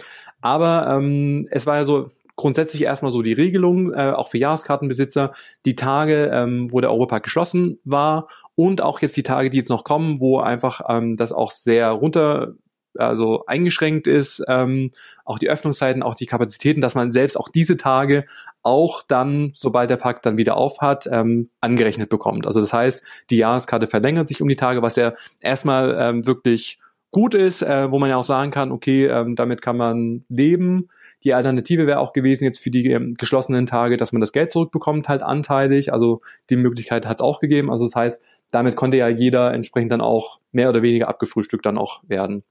Aber 0.42 0.88
ähm, 0.90 1.48
es 1.52 1.66
war 1.66 1.78
ja 1.78 1.84
so, 1.84 2.12
grundsätzlich 2.40 2.84
erstmal 2.84 3.12
so 3.12 3.22
die 3.22 3.34
Regelung, 3.34 3.94
äh, 3.94 4.14
auch 4.16 4.30
für 4.30 4.38
Jahreskartenbesitzer, 4.38 5.34
die 5.66 5.76
Tage, 5.76 6.32
ähm, 6.34 6.72
wo 6.72 6.80
der 6.80 6.90
Europark 6.90 7.24
geschlossen 7.24 7.80
war 7.84 8.30
und 8.56 8.82
auch 8.82 9.02
jetzt 9.02 9.18
die 9.18 9.24
Tage, 9.24 9.50
die 9.50 9.58
jetzt 9.58 9.68
noch 9.68 9.84
kommen, 9.84 10.22
wo 10.22 10.40
einfach 10.40 10.80
ähm, 10.88 11.18
das 11.18 11.34
auch 11.34 11.52
sehr 11.52 11.90
runter 11.90 12.54
also 12.96 13.46
eingeschränkt 13.46 14.08
ist, 14.08 14.44
ähm, 14.48 14.92
auch 15.26 15.40
die 15.40 15.50
Öffnungszeiten, 15.50 16.04
auch 16.04 16.16
die 16.16 16.26
Kapazitäten, 16.26 16.82
dass 16.82 16.96
man 16.96 17.12
selbst 17.12 17.38
auch 17.38 17.50
diese 17.50 17.78
Tage 17.78 18.26
auch 18.62 19.04
dann, 19.08 19.52
sobald 19.54 19.90
der 19.90 19.98
Park 19.98 20.22
dann 20.22 20.38
wieder 20.38 20.58
auf 20.58 20.82
hat, 20.82 21.08
ähm, 21.12 21.50
angerechnet 21.62 22.10
bekommt. 22.10 22.46
Also 22.46 22.60
das 22.62 22.74
heißt, 22.74 23.04
die 23.30 23.38
Jahreskarte 23.38 23.88
verlängert 23.88 24.28
sich 24.28 24.42
um 24.42 24.48
die 24.48 24.56
Tage, 24.56 24.82
was 24.82 24.96
ja 24.96 25.14
erstmal 25.40 25.96
ähm, 26.00 26.26
wirklich 26.26 26.80
gut 27.12 27.34
ist, 27.34 27.62
äh, 27.62 27.92
wo 27.92 28.00
man 28.00 28.10
ja 28.10 28.18
auch 28.18 28.24
sagen 28.24 28.52
kann, 28.52 28.72
okay, 28.72 29.08
ähm, 29.08 29.36
damit 29.36 29.62
kann 29.62 29.78
man 29.78 30.26
leben. 30.30 30.90
Die 31.24 31.34
Alternative 31.34 31.88
wäre 31.88 32.00
auch 32.00 32.14
gewesen 32.14 32.44
jetzt 32.44 32.60
für 32.60 32.70
die 32.70 32.86
ähm, 32.92 33.16
geschlossenen 33.16 33.66
Tage, 33.66 33.98
dass 33.98 34.12
man 34.12 34.22
das 34.22 34.32
Geld 34.32 34.52
zurückbekommt, 34.52 35.10
halt 35.10 35.24
anteilig. 35.24 35.92
Also 35.92 36.22
die 36.50 36.56
Möglichkeit 36.56 37.08
hat 37.08 37.18
es 37.18 37.22
auch 37.22 37.40
gegeben. 37.40 37.72
Also 37.72 37.86
das 37.86 37.96
heißt, 37.96 38.22
damit 38.52 38.76
konnte 38.76 38.98
ja 38.98 39.08
jeder 39.08 39.54
entsprechend 39.54 39.92
dann 39.92 40.02
auch 40.02 40.40
mehr 40.52 40.70
oder 40.70 40.82
weniger 40.82 41.08
abgefrühstückt 41.08 41.66
dann 41.66 41.78
auch 41.78 42.02
werden. 42.08 42.44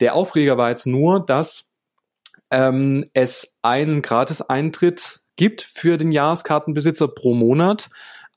Der 0.00 0.14
Aufreger 0.14 0.56
war 0.56 0.70
jetzt 0.70 0.86
nur, 0.86 1.24
dass 1.24 1.70
ähm, 2.50 3.04
es 3.14 3.54
einen 3.62 4.02
Gratis-Eintritt 4.02 5.20
gibt 5.36 5.62
für 5.62 5.96
den 5.96 6.12
Jahreskartenbesitzer 6.12 7.08
pro 7.08 7.34
Monat. 7.34 7.90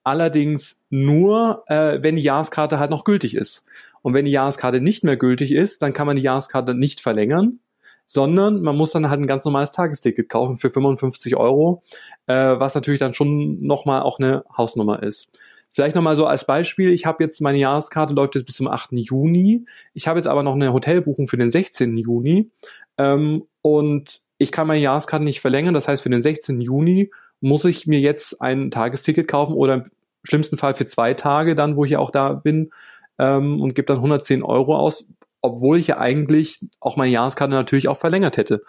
Allerdings 0.03 0.83
nur, 0.89 1.63
äh, 1.67 2.01
wenn 2.01 2.15
die 2.15 2.23
Jahreskarte 2.23 2.79
halt 2.79 2.91
noch 2.91 3.03
gültig 3.03 3.35
ist. 3.35 3.65
Und 4.01 4.13
wenn 4.13 4.25
die 4.25 4.31
Jahreskarte 4.31 4.79
nicht 4.79 5.03
mehr 5.03 5.17
gültig 5.17 5.51
ist, 5.51 5.81
dann 5.81 5.93
kann 5.93 6.07
man 6.07 6.15
die 6.15 6.21
Jahreskarte 6.21 6.73
nicht 6.73 7.01
verlängern, 7.01 7.59
sondern 8.05 8.61
man 8.61 8.77
muss 8.77 8.91
dann 8.91 9.09
halt 9.09 9.19
ein 9.19 9.27
ganz 9.27 9.43
normales 9.43 9.73
Tagesticket 9.73 10.29
kaufen 10.29 10.57
für 10.57 10.69
55 10.69 11.35
Euro, 11.35 11.83
äh, 12.25 12.33
was 12.57 12.73
natürlich 12.73 13.01
dann 13.01 13.13
schon 13.13 13.61
nochmal 13.61 14.01
auch 14.01 14.19
eine 14.19 14.45
Hausnummer 14.55 15.03
ist. 15.03 15.29
Vielleicht 15.77 15.95
nochmal 15.95 16.15
so 16.15 16.25
als 16.25 16.47
Beispiel, 16.47 16.91
ich 16.91 17.05
habe 17.05 17.23
jetzt 17.23 17.39
meine 17.39 17.59
Jahreskarte, 17.59 18.15
läuft 18.15 18.33
jetzt 18.33 18.47
bis 18.47 18.55
zum 18.55 18.67
8. 18.67 18.93
Juni. 18.93 19.63
Ich 19.93 20.07
habe 20.07 20.17
jetzt 20.17 20.25
aber 20.25 20.41
noch 20.41 20.55
eine 20.55 20.73
Hotelbuchung 20.73 21.27
für 21.27 21.37
den 21.37 21.51
16. 21.51 21.95
Juni. 21.99 22.49
Ähm, 22.97 23.43
und 23.61 24.21
ich 24.39 24.51
kann 24.51 24.65
meine 24.65 24.81
Jahreskarte 24.81 25.23
nicht 25.23 25.39
verlängern. 25.39 25.75
Das 25.75 25.87
heißt, 25.87 26.01
für 26.01 26.09
den 26.09 26.23
16. 26.23 26.61
Juni 26.61 27.11
muss 27.41 27.63
ich 27.63 27.85
mir 27.85 27.99
jetzt 27.99 28.41
ein 28.41 28.71
Tagesticket 28.71 29.27
kaufen 29.27 29.53
oder 29.53 29.75
im 29.75 29.91
schlimmsten 30.23 30.57
Fall 30.57 30.73
für 30.73 30.87
zwei 30.87 31.13
Tage 31.13 31.53
dann, 31.53 31.75
wo 31.75 31.85
ich 31.85 31.91
ja 31.91 31.99
auch 31.99 32.09
da 32.09 32.33
bin 32.33 32.71
ähm, 33.19 33.61
und 33.61 33.75
gebe 33.75 33.85
dann 33.85 33.97
110 33.97 34.41
Euro 34.41 34.75
aus, 34.75 35.07
obwohl 35.43 35.77
ich 35.77 35.85
ja 35.85 35.99
eigentlich 35.99 36.59
auch 36.79 36.97
meine 36.97 37.11
Jahreskarte 37.11 37.53
natürlich 37.53 37.87
auch 37.87 37.97
verlängert 37.97 38.37
hätte. 38.37 38.61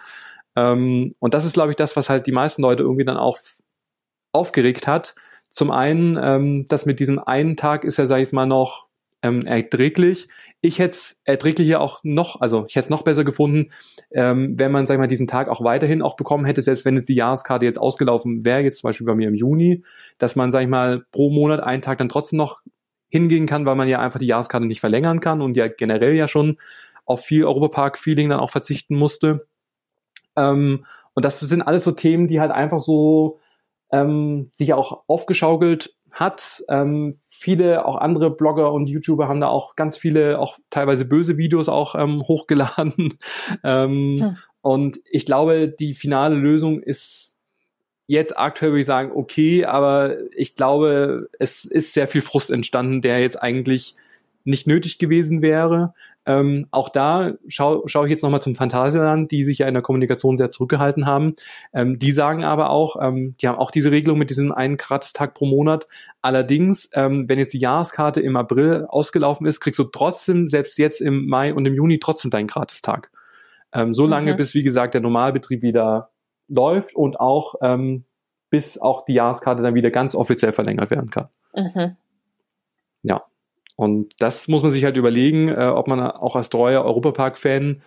Ähm, 0.55 1.15
und 1.17 1.33
das 1.33 1.43
ist, 1.43 1.53
glaube 1.53 1.71
ich, 1.71 1.75
das, 1.75 1.95
was 1.95 2.07
halt 2.07 2.27
die 2.27 2.33
meisten 2.33 2.61
Leute 2.61 2.83
irgendwie 2.83 3.05
dann 3.05 3.17
auch 3.17 3.39
aufgeregt 4.31 4.85
hat, 4.85 5.15
zum 5.49 5.71
einen, 5.71 6.17
ähm, 6.21 6.65
das 6.67 6.85
mit 6.85 6.99
diesem 6.99 7.19
einen 7.19 7.57
Tag 7.57 7.83
ist 7.83 7.97
ja, 7.97 8.05
sag 8.05 8.21
ich 8.21 8.31
mal, 8.31 8.45
noch 8.45 8.87
ähm, 9.21 9.41
erträglich. 9.45 10.27
Ich 10.61 10.79
hätte 10.79 10.91
es 10.91 11.21
erträglicher 11.25 11.81
auch 11.81 11.99
noch, 12.03 12.39
also 12.41 12.65
ich 12.67 12.75
hätte 12.75 12.85
es 12.85 12.89
noch 12.89 13.01
besser 13.01 13.23
gefunden, 13.23 13.69
ähm, 14.11 14.57
wenn 14.57 14.71
man, 14.71 14.85
sag 14.85 14.95
ich 14.95 14.99
mal, 14.99 15.07
diesen 15.07 15.27
Tag 15.27 15.49
auch 15.49 15.63
weiterhin 15.63 16.01
auch 16.01 16.15
bekommen 16.15 16.45
hätte, 16.45 16.61
selbst 16.61 16.85
wenn 16.85 16.95
jetzt 16.95 17.09
die 17.09 17.15
Jahreskarte 17.15 17.65
jetzt 17.65 17.79
ausgelaufen 17.79 18.45
wäre, 18.45 18.61
jetzt 18.61 18.79
zum 18.79 18.87
Beispiel 18.87 19.07
bei 19.07 19.15
mir 19.15 19.27
im 19.27 19.35
Juni, 19.35 19.83
dass 20.17 20.35
man, 20.35 20.51
sag 20.51 20.61
ich 20.61 20.69
mal, 20.69 21.03
pro 21.11 21.29
Monat 21.29 21.59
einen 21.59 21.81
Tag 21.81 21.97
dann 21.97 22.09
trotzdem 22.09 22.37
noch 22.37 22.61
hingehen 23.09 23.45
kann, 23.45 23.65
weil 23.65 23.75
man 23.75 23.87
ja 23.87 23.99
einfach 23.99 24.19
die 24.19 24.27
Jahreskarte 24.27 24.67
nicht 24.67 24.79
verlängern 24.79 25.19
kann 25.19 25.41
und 25.41 25.57
ja 25.57 25.67
generell 25.67 26.13
ja 26.13 26.27
schon 26.27 26.57
auf 27.05 27.21
viel 27.21 27.43
Europapark-Feeling 27.43 28.29
dann 28.29 28.39
auch 28.39 28.51
verzichten 28.51 28.95
musste. 28.95 29.47
Ähm, 30.35 30.85
und 31.15 31.25
das 31.25 31.39
sind 31.39 31.61
alles 31.63 31.83
so 31.83 31.91
Themen, 31.91 32.27
die 32.27 32.39
halt 32.39 32.51
einfach 32.51 32.79
so 32.79 33.39
ähm, 33.91 34.49
sich 34.53 34.73
auch 34.73 35.03
aufgeschaukelt 35.07 35.95
hat. 36.11 36.63
Ähm, 36.69 37.17
viele 37.27 37.85
auch 37.85 37.95
andere 37.95 38.31
Blogger 38.31 38.71
und 38.73 38.89
YouTuber 38.89 39.27
haben 39.27 39.41
da 39.41 39.47
auch 39.47 39.75
ganz 39.75 39.97
viele, 39.97 40.39
auch 40.39 40.57
teilweise 40.69 41.05
böse 41.05 41.37
Videos 41.37 41.69
auch 41.69 41.95
ähm, 41.95 42.21
hochgeladen. 42.27 43.17
ähm, 43.63 44.17
hm. 44.19 44.37
Und 44.61 44.99
ich 45.05 45.25
glaube, 45.25 45.69
die 45.69 45.93
finale 45.93 46.35
Lösung 46.35 46.81
ist 46.81 47.37
jetzt 48.07 48.37
aktuell 48.37 48.71
würde 48.71 48.81
ich 48.81 48.87
sagen, 48.87 49.11
okay, 49.13 49.65
aber 49.65 50.17
ich 50.35 50.55
glaube, 50.55 51.29
es 51.37 51.63
ist 51.63 51.93
sehr 51.93 52.07
viel 52.07 52.21
Frust 52.21 52.49
entstanden, 52.49 53.01
der 53.01 53.21
jetzt 53.21 53.41
eigentlich 53.41 53.95
nicht 54.43 54.65
nötig 54.65 54.97
gewesen 54.97 55.43
wäre. 55.43 55.93
Ähm, 56.29 56.67
auch 56.69 56.89
da 56.89 57.33
schaue 57.47 57.81
schau 57.87 58.03
ich 58.03 58.11
jetzt 58.11 58.21
nochmal 58.21 58.43
zum 58.43 58.53
Phantasialand, 58.53 59.31
die 59.31 59.41
sich 59.41 59.57
ja 59.57 59.67
in 59.67 59.73
der 59.73 59.81
Kommunikation 59.81 60.37
sehr 60.37 60.51
zurückgehalten 60.51 61.07
haben. 61.07 61.33
Ähm, 61.73 61.97
die 61.97 62.11
sagen 62.11 62.43
aber 62.43 62.69
auch, 62.69 62.97
ähm, 63.01 63.35
die 63.41 63.47
haben 63.47 63.57
auch 63.57 63.71
diese 63.71 63.89
Regelung 63.89 64.19
mit 64.19 64.29
diesem 64.29 64.51
einen 64.51 64.77
Gratistag 64.77 65.33
pro 65.33 65.47
Monat. 65.47 65.87
Allerdings, 66.21 66.87
ähm, 66.93 67.27
wenn 67.27 67.39
jetzt 67.39 67.53
die 67.53 67.59
Jahreskarte 67.59 68.21
im 68.21 68.37
April 68.37 68.85
ausgelaufen 68.87 69.47
ist, 69.47 69.59
kriegst 69.59 69.79
du 69.79 69.85
trotzdem, 69.85 70.47
selbst 70.47 70.77
jetzt 70.77 71.01
im 71.01 71.25
Mai 71.25 71.51
und 71.51 71.65
im 71.65 71.73
Juni, 71.73 71.97
trotzdem 71.97 72.29
deinen 72.29 72.45
Gratistag. 72.45 73.09
Ähm, 73.73 73.95
so 73.95 74.05
lange, 74.05 74.33
mhm. 74.33 74.37
bis, 74.37 74.53
wie 74.53 74.63
gesagt, 74.63 74.93
der 74.93 75.01
Normalbetrieb 75.01 75.63
wieder 75.63 76.11
läuft 76.47 76.95
und 76.95 77.19
auch 77.19 77.55
ähm, 77.63 78.03
bis 78.51 78.77
auch 78.77 79.03
die 79.03 79.13
Jahreskarte 79.13 79.63
dann 79.63 79.73
wieder 79.73 79.89
ganz 79.89 80.13
offiziell 80.13 80.53
verlängert 80.53 80.91
werden 80.91 81.09
kann. 81.09 81.29
Mhm. 81.55 81.95
Ja. 83.01 83.23
Und 83.79 84.13
das 84.19 84.49
muss 84.49 84.61
man 84.61 84.73
sich 84.73 84.83
halt 84.83 84.97
überlegen, 84.97 85.47
äh, 85.47 85.71
ob 85.73 85.87
man 85.87 86.01
auch 86.01 86.35
als 86.35 86.49
treuer 86.49 86.83
Europapark-Fan 86.83 87.81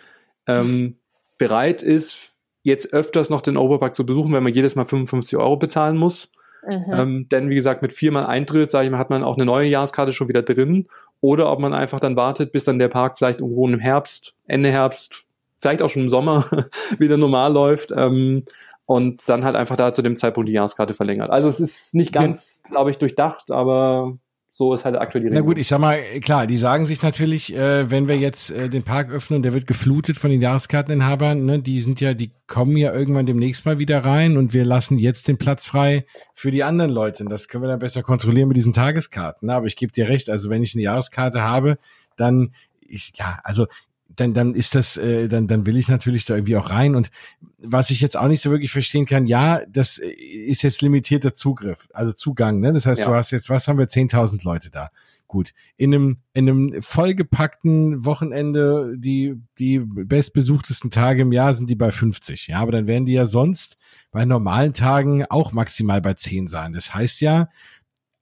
ähm, 0.46 0.96
bereit 1.36 1.82
ist, 1.82 2.32
jetzt 2.62 2.94
öfters 2.94 3.28
noch 3.28 3.42
den 3.42 3.58
Europapark 3.58 3.94
zu 3.94 4.06
besuchen, 4.06 4.32
wenn 4.32 4.42
man 4.42 4.54
jedes 4.54 4.74
Mal 4.74 4.86
55 4.86 5.36
Euro 5.36 5.58
bezahlen 5.58 5.98
muss. 5.98 6.32
Mhm. 6.66 6.84
Ähm, 6.94 7.28
denn 7.30 7.50
wie 7.50 7.54
gesagt, 7.56 7.82
mit 7.82 7.92
viermal 7.92 8.24
Eintritt, 8.24 8.70
sage 8.70 8.86
ich 8.86 8.90
mal, 8.90 8.96
hat 8.96 9.10
man 9.10 9.22
auch 9.22 9.36
eine 9.36 9.44
neue 9.44 9.68
Jahreskarte 9.68 10.14
schon 10.14 10.28
wieder 10.28 10.40
drin. 10.40 10.88
Oder 11.20 11.52
ob 11.52 11.60
man 11.60 11.74
einfach 11.74 12.00
dann 12.00 12.16
wartet, 12.16 12.52
bis 12.52 12.64
dann 12.64 12.78
der 12.78 12.88
Park 12.88 13.18
vielleicht 13.18 13.40
irgendwo 13.40 13.68
im 13.68 13.78
Herbst, 13.78 14.34
Ende 14.46 14.70
Herbst, 14.70 15.26
vielleicht 15.60 15.82
auch 15.82 15.90
schon 15.90 16.04
im 16.04 16.08
Sommer 16.08 16.46
wieder 16.98 17.18
normal 17.18 17.52
läuft. 17.52 17.92
Ähm, 17.94 18.44
und 18.86 19.20
dann 19.26 19.44
halt 19.44 19.56
einfach 19.56 19.76
da 19.76 19.92
zu 19.92 20.00
dem 20.00 20.16
Zeitpunkt 20.16 20.48
die 20.48 20.54
Jahreskarte 20.54 20.94
verlängert. 20.94 21.30
Also 21.30 21.48
es 21.48 21.60
ist 21.60 21.94
nicht 21.94 22.14
ganz, 22.14 22.62
glaube 22.62 22.90
ich, 22.90 22.96
durchdacht, 22.96 23.50
aber 23.50 24.16
So 24.54 24.74
ist 24.74 24.84
halt 24.84 24.96
aktuell 24.96 25.22
die 25.22 25.28
Regelung. 25.28 25.46
Na 25.46 25.50
gut, 25.50 25.56
ich 25.58 25.66
sag 25.66 25.80
mal, 25.80 25.98
klar, 26.20 26.46
die 26.46 26.58
sagen 26.58 26.84
sich 26.84 27.02
natürlich, 27.02 27.56
äh, 27.56 27.90
wenn 27.90 28.06
wir 28.06 28.18
jetzt 28.18 28.50
äh, 28.50 28.68
den 28.68 28.82
Park 28.82 29.10
öffnen 29.10 29.38
und 29.38 29.44
der 29.44 29.54
wird 29.54 29.66
geflutet 29.66 30.18
von 30.18 30.30
den 30.30 30.42
Jahreskarteninhabern, 30.42 31.42
ne, 31.42 31.62
die 31.62 31.80
sind 31.80 32.02
ja, 32.02 32.12
die 32.12 32.32
kommen 32.46 32.76
ja 32.76 32.92
irgendwann 32.92 33.24
demnächst 33.24 33.64
mal 33.64 33.78
wieder 33.78 34.04
rein 34.04 34.36
und 34.36 34.52
wir 34.52 34.66
lassen 34.66 34.98
jetzt 34.98 35.26
den 35.26 35.38
Platz 35.38 35.64
frei 35.64 36.04
für 36.34 36.50
die 36.50 36.64
anderen 36.64 36.90
Leute. 36.90 37.24
Und 37.24 37.30
das 37.30 37.48
können 37.48 37.64
wir 37.64 37.68
dann 37.68 37.78
besser 37.78 38.02
kontrollieren 38.02 38.48
mit 38.48 38.58
diesen 38.58 38.74
Tageskarten. 38.74 39.46
Ne? 39.46 39.54
Aber 39.54 39.64
ich 39.64 39.76
gebe 39.76 39.90
dir 39.90 40.10
recht, 40.10 40.28
also 40.28 40.50
wenn 40.50 40.62
ich 40.62 40.74
eine 40.74 40.82
Jahreskarte 40.82 41.40
habe, 41.40 41.78
dann 42.16 42.52
ich, 42.86 43.14
ja, 43.16 43.38
also 43.44 43.68
dann, 44.16 44.34
dann 44.34 44.54
ist 44.54 44.74
das, 44.74 44.96
äh, 44.96 45.28
dann, 45.28 45.48
dann 45.48 45.66
will 45.66 45.76
ich 45.76 45.88
natürlich 45.88 46.24
da 46.24 46.34
irgendwie 46.34 46.56
auch 46.56 46.70
rein. 46.70 46.94
Und 46.94 47.10
was 47.58 47.90
ich 47.90 48.00
jetzt 48.00 48.16
auch 48.16 48.28
nicht 48.28 48.40
so 48.40 48.50
wirklich 48.50 48.72
verstehen 48.72 49.06
kann, 49.06 49.26
ja, 49.26 49.62
das 49.68 49.98
ist 49.98 50.62
jetzt 50.62 50.82
limitierter 50.82 51.34
Zugriff, 51.34 51.88
also 51.92 52.12
Zugang. 52.12 52.60
Ne? 52.60 52.72
Das 52.72 52.86
heißt, 52.86 53.02
ja. 53.02 53.08
du 53.08 53.14
hast 53.14 53.30
jetzt, 53.30 53.50
was 53.50 53.68
haben 53.68 53.78
wir, 53.78 53.88
10.000 53.88 54.44
Leute 54.44 54.70
da. 54.70 54.90
Gut, 55.26 55.54
in 55.78 55.94
einem, 55.94 56.18
in 56.34 56.48
einem 56.48 56.82
vollgepackten 56.82 58.04
Wochenende, 58.04 58.94
die, 58.98 59.36
die 59.58 59.78
bestbesuchtesten 59.78 60.90
Tage 60.90 61.22
im 61.22 61.32
Jahr 61.32 61.54
sind 61.54 61.70
die 61.70 61.74
bei 61.74 61.90
50. 61.90 62.48
Ja, 62.48 62.58
aber 62.58 62.72
dann 62.72 62.86
werden 62.86 63.06
die 63.06 63.14
ja 63.14 63.24
sonst 63.24 63.78
bei 64.10 64.26
normalen 64.26 64.74
Tagen 64.74 65.24
auch 65.24 65.52
maximal 65.52 66.02
bei 66.02 66.12
10 66.12 66.48
sein. 66.48 66.74
Das 66.74 66.94
heißt 66.94 67.22
ja, 67.22 67.48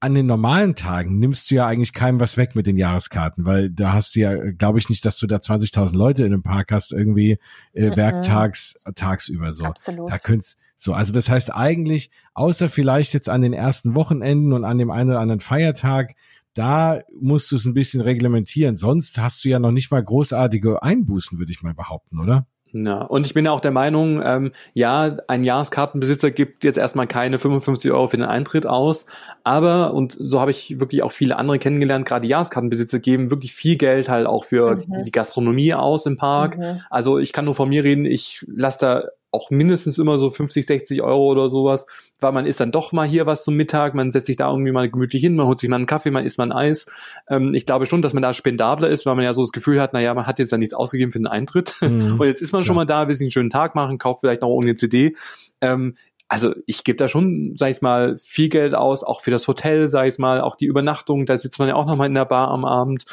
an 0.01 0.15
den 0.15 0.25
normalen 0.25 0.73
Tagen 0.73 1.19
nimmst 1.19 1.51
du 1.51 1.55
ja 1.55 1.67
eigentlich 1.67 1.93
keinem 1.93 2.19
was 2.19 2.35
weg 2.35 2.55
mit 2.55 2.65
den 2.65 2.75
Jahreskarten, 2.75 3.45
weil 3.45 3.69
da 3.69 3.93
hast 3.93 4.15
du 4.15 4.21
ja, 4.21 4.35
glaube 4.51 4.79
ich 4.79 4.89
nicht, 4.89 5.05
dass 5.05 5.19
du 5.19 5.27
da 5.27 5.37
20.000 5.37 5.95
Leute 5.95 6.23
in 6.23 6.33
einem 6.33 6.41
Park 6.41 6.71
hast, 6.71 6.91
irgendwie 6.91 7.37
äh, 7.73 7.91
mhm. 7.91 7.97
werktags, 7.97 8.73
tagsüber 8.95 9.53
so. 9.53 9.63
Absolut. 9.63 10.09
Da 10.09 10.17
könntest, 10.17 10.57
so, 10.75 10.93
also 10.93 11.13
das 11.13 11.29
heißt 11.29 11.53
eigentlich, 11.53 12.09
außer 12.33 12.67
vielleicht 12.67 13.13
jetzt 13.13 13.29
an 13.29 13.43
den 13.43 13.53
ersten 13.53 13.95
Wochenenden 13.95 14.53
und 14.53 14.65
an 14.65 14.79
dem 14.79 14.89
einen 14.89 15.11
oder 15.11 15.19
anderen 15.19 15.39
Feiertag, 15.39 16.15
da 16.55 17.01
musst 17.19 17.51
du 17.51 17.55
es 17.55 17.65
ein 17.65 17.75
bisschen 17.75 18.01
reglementieren. 18.01 18.77
Sonst 18.77 19.19
hast 19.19 19.45
du 19.45 19.49
ja 19.49 19.59
noch 19.59 19.71
nicht 19.71 19.91
mal 19.91 20.03
großartige 20.03 20.81
Einbußen, 20.81 21.37
würde 21.37 21.51
ich 21.51 21.61
mal 21.61 21.75
behaupten, 21.75 22.19
oder? 22.19 22.47
Ja, 22.73 23.01
und 23.01 23.25
ich 23.25 23.33
bin 23.33 23.45
ja 23.45 23.51
auch 23.51 23.59
der 23.59 23.71
Meinung, 23.71 24.21
ähm, 24.23 24.51
ja, 24.73 25.17
ein 25.27 25.43
Jahreskartenbesitzer 25.43 26.31
gibt 26.31 26.63
jetzt 26.63 26.77
erstmal 26.77 27.07
keine 27.07 27.37
55 27.37 27.91
Euro 27.91 28.07
für 28.07 28.17
den 28.17 28.25
Eintritt 28.25 28.65
aus, 28.65 29.05
aber, 29.43 29.93
und 29.93 30.15
so 30.19 30.39
habe 30.39 30.51
ich 30.51 30.79
wirklich 30.79 31.03
auch 31.03 31.11
viele 31.11 31.37
andere 31.37 31.59
kennengelernt, 31.59 32.05
gerade 32.05 32.27
Jahreskartenbesitzer 32.27 32.99
geben 32.99 33.31
wirklich 33.31 33.53
viel 33.53 33.77
Geld 33.77 34.09
halt 34.09 34.27
auch 34.27 34.43
für 34.43 34.75
mhm. 34.75 35.03
die 35.05 35.11
Gastronomie 35.11 35.73
aus 35.73 36.05
im 36.05 36.15
Park. 36.15 36.57
Mhm. 36.57 36.81
Also 36.89 37.17
ich 37.19 37.33
kann 37.33 37.45
nur 37.45 37.55
von 37.55 37.69
mir 37.69 37.83
reden, 37.83 38.05
ich 38.05 38.45
lasse 38.47 38.79
da 38.79 39.03
auch 39.31 39.49
mindestens 39.49 39.97
immer 39.97 40.17
so 40.17 40.29
50, 40.29 40.65
60 40.65 41.01
Euro 41.01 41.31
oder 41.31 41.49
sowas, 41.49 41.87
weil 42.19 42.33
man 42.33 42.45
isst 42.45 42.59
dann 42.59 42.71
doch 42.71 42.91
mal 42.91 43.07
hier 43.07 43.25
was 43.25 43.45
zum 43.45 43.55
Mittag, 43.55 43.95
man 43.95 44.11
setzt 44.11 44.27
sich 44.27 44.35
da 44.35 44.49
irgendwie 44.51 44.73
mal 44.73 44.89
gemütlich 44.89 45.21
hin, 45.21 45.35
man 45.35 45.47
holt 45.47 45.57
sich 45.57 45.69
mal 45.69 45.77
einen 45.77 45.85
Kaffee, 45.85 46.11
man 46.11 46.25
isst 46.25 46.37
mal 46.37 46.43
ein 46.43 46.51
Eis. 46.51 46.91
Ähm, 47.29 47.53
ich 47.53 47.65
glaube 47.65 47.85
schon, 47.85 48.01
dass 48.01 48.13
man 48.13 48.21
da 48.21 48.33
spendabler 48.33 48.89
ist, 48.89 49.05
weil 49.05 49.15
man 49.15 49.23
ja 49.23 49.33
so 49.33 49.41
das 49.41 49.53
Gefühl 49.53 49.81
hat, 49.81 49.93
naja, 49.93 50.13
man 50.13 50.27
hat 50.27 50.39
jetzt 50.39 50.51
da 50.51 50.57
nichts 50.57 50.73
ausgegeben 50.73 51.13
für 51.13 51.19
den 51.19 51.27
Eintritt 51.27 51.75
mhm. 51.81 52.15
und 52.19 52.27
jetzt 52.27 52.41
ist 52.41 52.51
man 52.51 52.65
schon 52.65 52.75
ja. 52.75 52.81
mal 52.81 52.85
da, 52.85 53.07
will 53.07 53.15
sich 53.15 53.25
einen 53.25 53.31
schönen 53.31 53.49
Tag 53.49 53.73
machen, 53.73 53.97
kauft 53.97 54.19
vielleicht 54.19 54.41
noch 54.41 54.49
irgendeine 54.49 54.75
CD. 54.75 55.15
Ähm, 55.61 55.95
also 56.31 56.55
ich 56.65 56.85
gebe 56.85 56.95
da 56.95 57.09
schon, 57.09 57.57
sag 57.57 57.71
ich 57.71 57.81
mal, 57.81 58.15
viel 58.15 58.47
Geld 58.47 58.73
aus, 58.73 59.03
auch 59.03 59.19
für 59.19 59.31
das 59.31 59.49
Hotel, 59.49 59.89
sag 59.89 60.07
ich 60.07 60.17
mal, 60.17 60.39
auch 60.39 60.55
die 60.55 60.65
Übernachtung, 60.65 61.25
da 61.25 61.35
sitzt 61.35 61.59
man 61.59 61.67
ja 61.67 61.75
auch 61.75 61.85
noch 61.85 61.97
mal 61.97 62.05
in 62.05 62.13
der 62.13 62.23
Bar 62.23 62.47
am 62.47 62.63
Abend. 62.63 63.03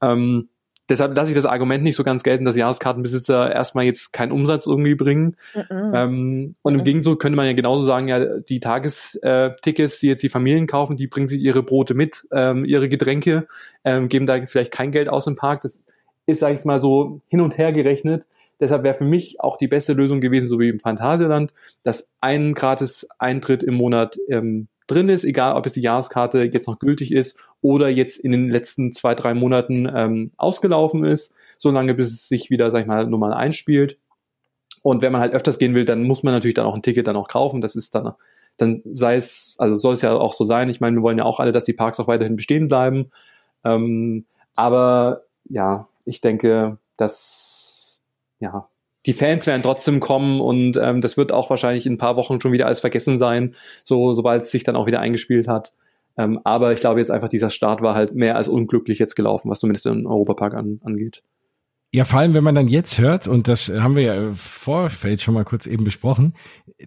Ähm, 0.00 0.48
deshalb 0.88 1.16
lasse 1.16 1.30
ich 1.30 1.36
das 1.36 1.46
Argument 1.46 1.84
nicht 1.84 1.94
so 1.94 2.02
ganz 2.02 2.24
gelten, 2.24 2.44
dass 2.44 2.56
Jahreskartenbesitzer 2.56 3.52
erstmal 3.52 3.84
jetzt 3.84 4.12
keinen 4.12 4.32
Umsatz 4.32 4.66
irgendwie 4.66 4.96
bringen. 4.96 5.36
Mhm. 5.54 5.92
Ähm, 5.94 6.54
und 6.62 6.72
mhm. 6.72 6.78
im 6.80 6.84
Gegenzug 6.84 7.20
könnte 7.20 7.36
man 7.36 7.46
ja 7.46 7.52
genauso 7.52 7.84
sagen, 7.84 8.08
ja, 8.08 8.40
die 8.40 8.58
Tagestickets, 8.58 10.00
die 10.00 10.08
jetzt 10.08 10.24
die 10.24 10.28
Familien 10.28 10.66
kaufen, 10.66 10.96
die 10.96 11.06
bringen 11.06 11.28
sich 11.28 11.40
ihre 11.40 11.62
Brote 11.62 11.94
mit, 11.94 12.26
ähm, 12.32 12.64
ihre 12.64 12.88
Getränke, 12.88 13.46
ähm, 13.84 14.08
geben 14.08 14.26
da 14.26 14.44
vielleicht 14.46 14.72
kein 14.72 14.90
Geld 14.90 15.08
aus 15.08 15.28
im 15.28 15.36
Park. 15.36 15.60
Das 15.60 15.86
ist, 16.26 16.40
sag 16.40 16.52
ich 16.52 16.64
mal, 16.64 16.80
so 16.80 17.20
hin 17.28 17.40
und 17.40 17.56
her 17.56 17.72
gerechnet. 17.72 18.26
Deshalb 18.60 18.82
wäre 18.84 18.94
für 18.94 19.04
mich 19.04 19.40
auch 19.40 19.56
die 19.56 19.68
beste 19.68 19.92
Lösung 19.92 20.20
gewesen, 20.20 20.48
so 20.48 20.58
wie 20.60 20.68
im 20.68 20.80
Phantasialand, 20.80 21.52
dass 21.82 22.10
ein 22.20 22.54
gratis 22.54 23.08
Eintritt 23.18 23.62
im 23.62 23.74
Monat 23.74 24.18
ähm, 24.28 24.68
drin 24.86 25.08
ist, 25.08 25.24
egal 25.24 25.56
ob 25.56 25.64
jetzt 25.66 25.76
die 25.76 25.82
Jahreskarte 25.82 26.42
jetzt 26.42 26.66
noch 26.66 26.78
gültig 26.78 27.12
ist 27.12 27.38
oder 27.62 27.88
jetzt 27.88 28.18
in 28.18 28.32
den 28.32 28.50
letzten 28.50 28.92
zwei, 28.92 29.14
drei 29.14 29.34
Monaten 29.34 29.90
ähm, 29.92 30.32
ausgelaufen 30.36 31.04
ist, 31.04 31.34
solange 31.58 31.94
bis 31.94 32.12
es 32.12 32.28
sich 32.28 32.50
wieder, 32.50 32.70
sag 32.70 32.82
ich 32.82 32.86
mal, 32.86 33.06
normal 33.06 33.32
einspielt. 33.32 33.98
Und 34.82 35.00
wenn 35.00 35.12
man 35.12 35.22
halt 35.22 35.32
öfters 35.32 35.58
gehen 35.58 35.74
will, 35.74 35.86
dann 35.86 36.02
muss 36.02 36.22
man 36.22 36.34
natürlich 36.34 36.54
dann 36.54 36.66
auch 36.66 36.74
ein 36.74 36.82
Ticket 36.82 37.06
dann 37.06 37.16
auch 37.16 37.28
kaufen. 37.28 37.62
Das 37.62 37.74
ist 37.74 37.94
dann, 37.94 38.12
dann 38.58 38.82
sei 38.84 39.16
es, 39.16 39.54
also 39.56 39.78
soll 39.78 39.94
es 39.94 40.02
ja 40.02 40.12
auch 40.12 40.34
so 40.34 40.44
sein. 40.44 40.68
Ich 40.68 40.80
meine, 40.80 40.96
wir 40.96 41.02
wollen 41.02 41.16
ja 41.16 41.24
auch 41.24 41.40
alle, 41.40 41.52
dass 41.52 41.64
die 41.64 41.72
Parks 41.72 41.98
auch 41.98 42.06
weiterhin 42.06 42.36
bestehen 42.36 42.68
bleiben. 42.68 43.10
Ähm, 43.64 44.26
aber 44.56 45.22
ja, 45.48 45.88
ich 46.04 46.20
denke, 46.20 46.76
dass 46.98 47.53
ja, 48.44 48.68
die 49.06 49.12
Fans 49.12 49.46
werden 49.46 49.62
trotzdem 49.62 50.00
kommen 50.00 50.40
und 50.40 50.76
ähm, 50.76 51.00
das 51.00 51.16
wird 51.16 51.32
auch 51.32 51.50
wahrscheinlich 51.50 51.86
in 51.86 51.94
ein 51.94 51.98
paar 51.98 52.16
Wochen 52.16 52.40
schon 52.40 52.52
wieder 52.52 52.66
alles 52.66 52.80
vergessen 52.80 53.18
sein, 53.18 53.54
so 53.84 54.14
sobald 54.14 54.42
es 54.42 54.50
sich 54.50 54.64
dann 54.64 54.76
auch 54.76 54.86
wieder 54.86 55.00
eingespielt 55.00 55.48
hat. 55.48 55.72
Ähm, 56.16 56.40
aber 56.44 56.72
ich 56.72 56.80
glaube 56.80 57.00
jetzt 57.00 57.10
einfach, 57.10 57.28
dieser 57.28 57.50
Start 57.50 57.82
war 57.82 57.94
halt 57.94 58.14
mehr 58.14 58.36
als 58.36 58.48
unglücklich 58.48 58.98
jetzt 58.98 59.16
gelaufen, 59.16 59.50
was 59.50 59.60
zumindest 59.60 59.86
den 59.86 60.06
Europapark 60.06 60.54
an, 60.54 60.80
angeht. 60.84 61.22
Ja, 61.94 62.04
vor 62.04 62.18
allem, 62.18 62.34
wenn 62.34 62.42
man 62.42 62.56
dann 62.56 62.66
jetzt 62.66 62.98
hört, 62.98 63.28
und 63.28 63.46
das 63.46 63.68
haben 63.68 63.94
wir 63.94 64.02
ja 64.02 64.14
im 64.14 64.34
Vorfeld 64.34 65.22
schon 65.22 65.32
mal 65.32 65.44
kurz 65.44 65.68
eben 65.68 65.84
besprochen, 65.84 66.34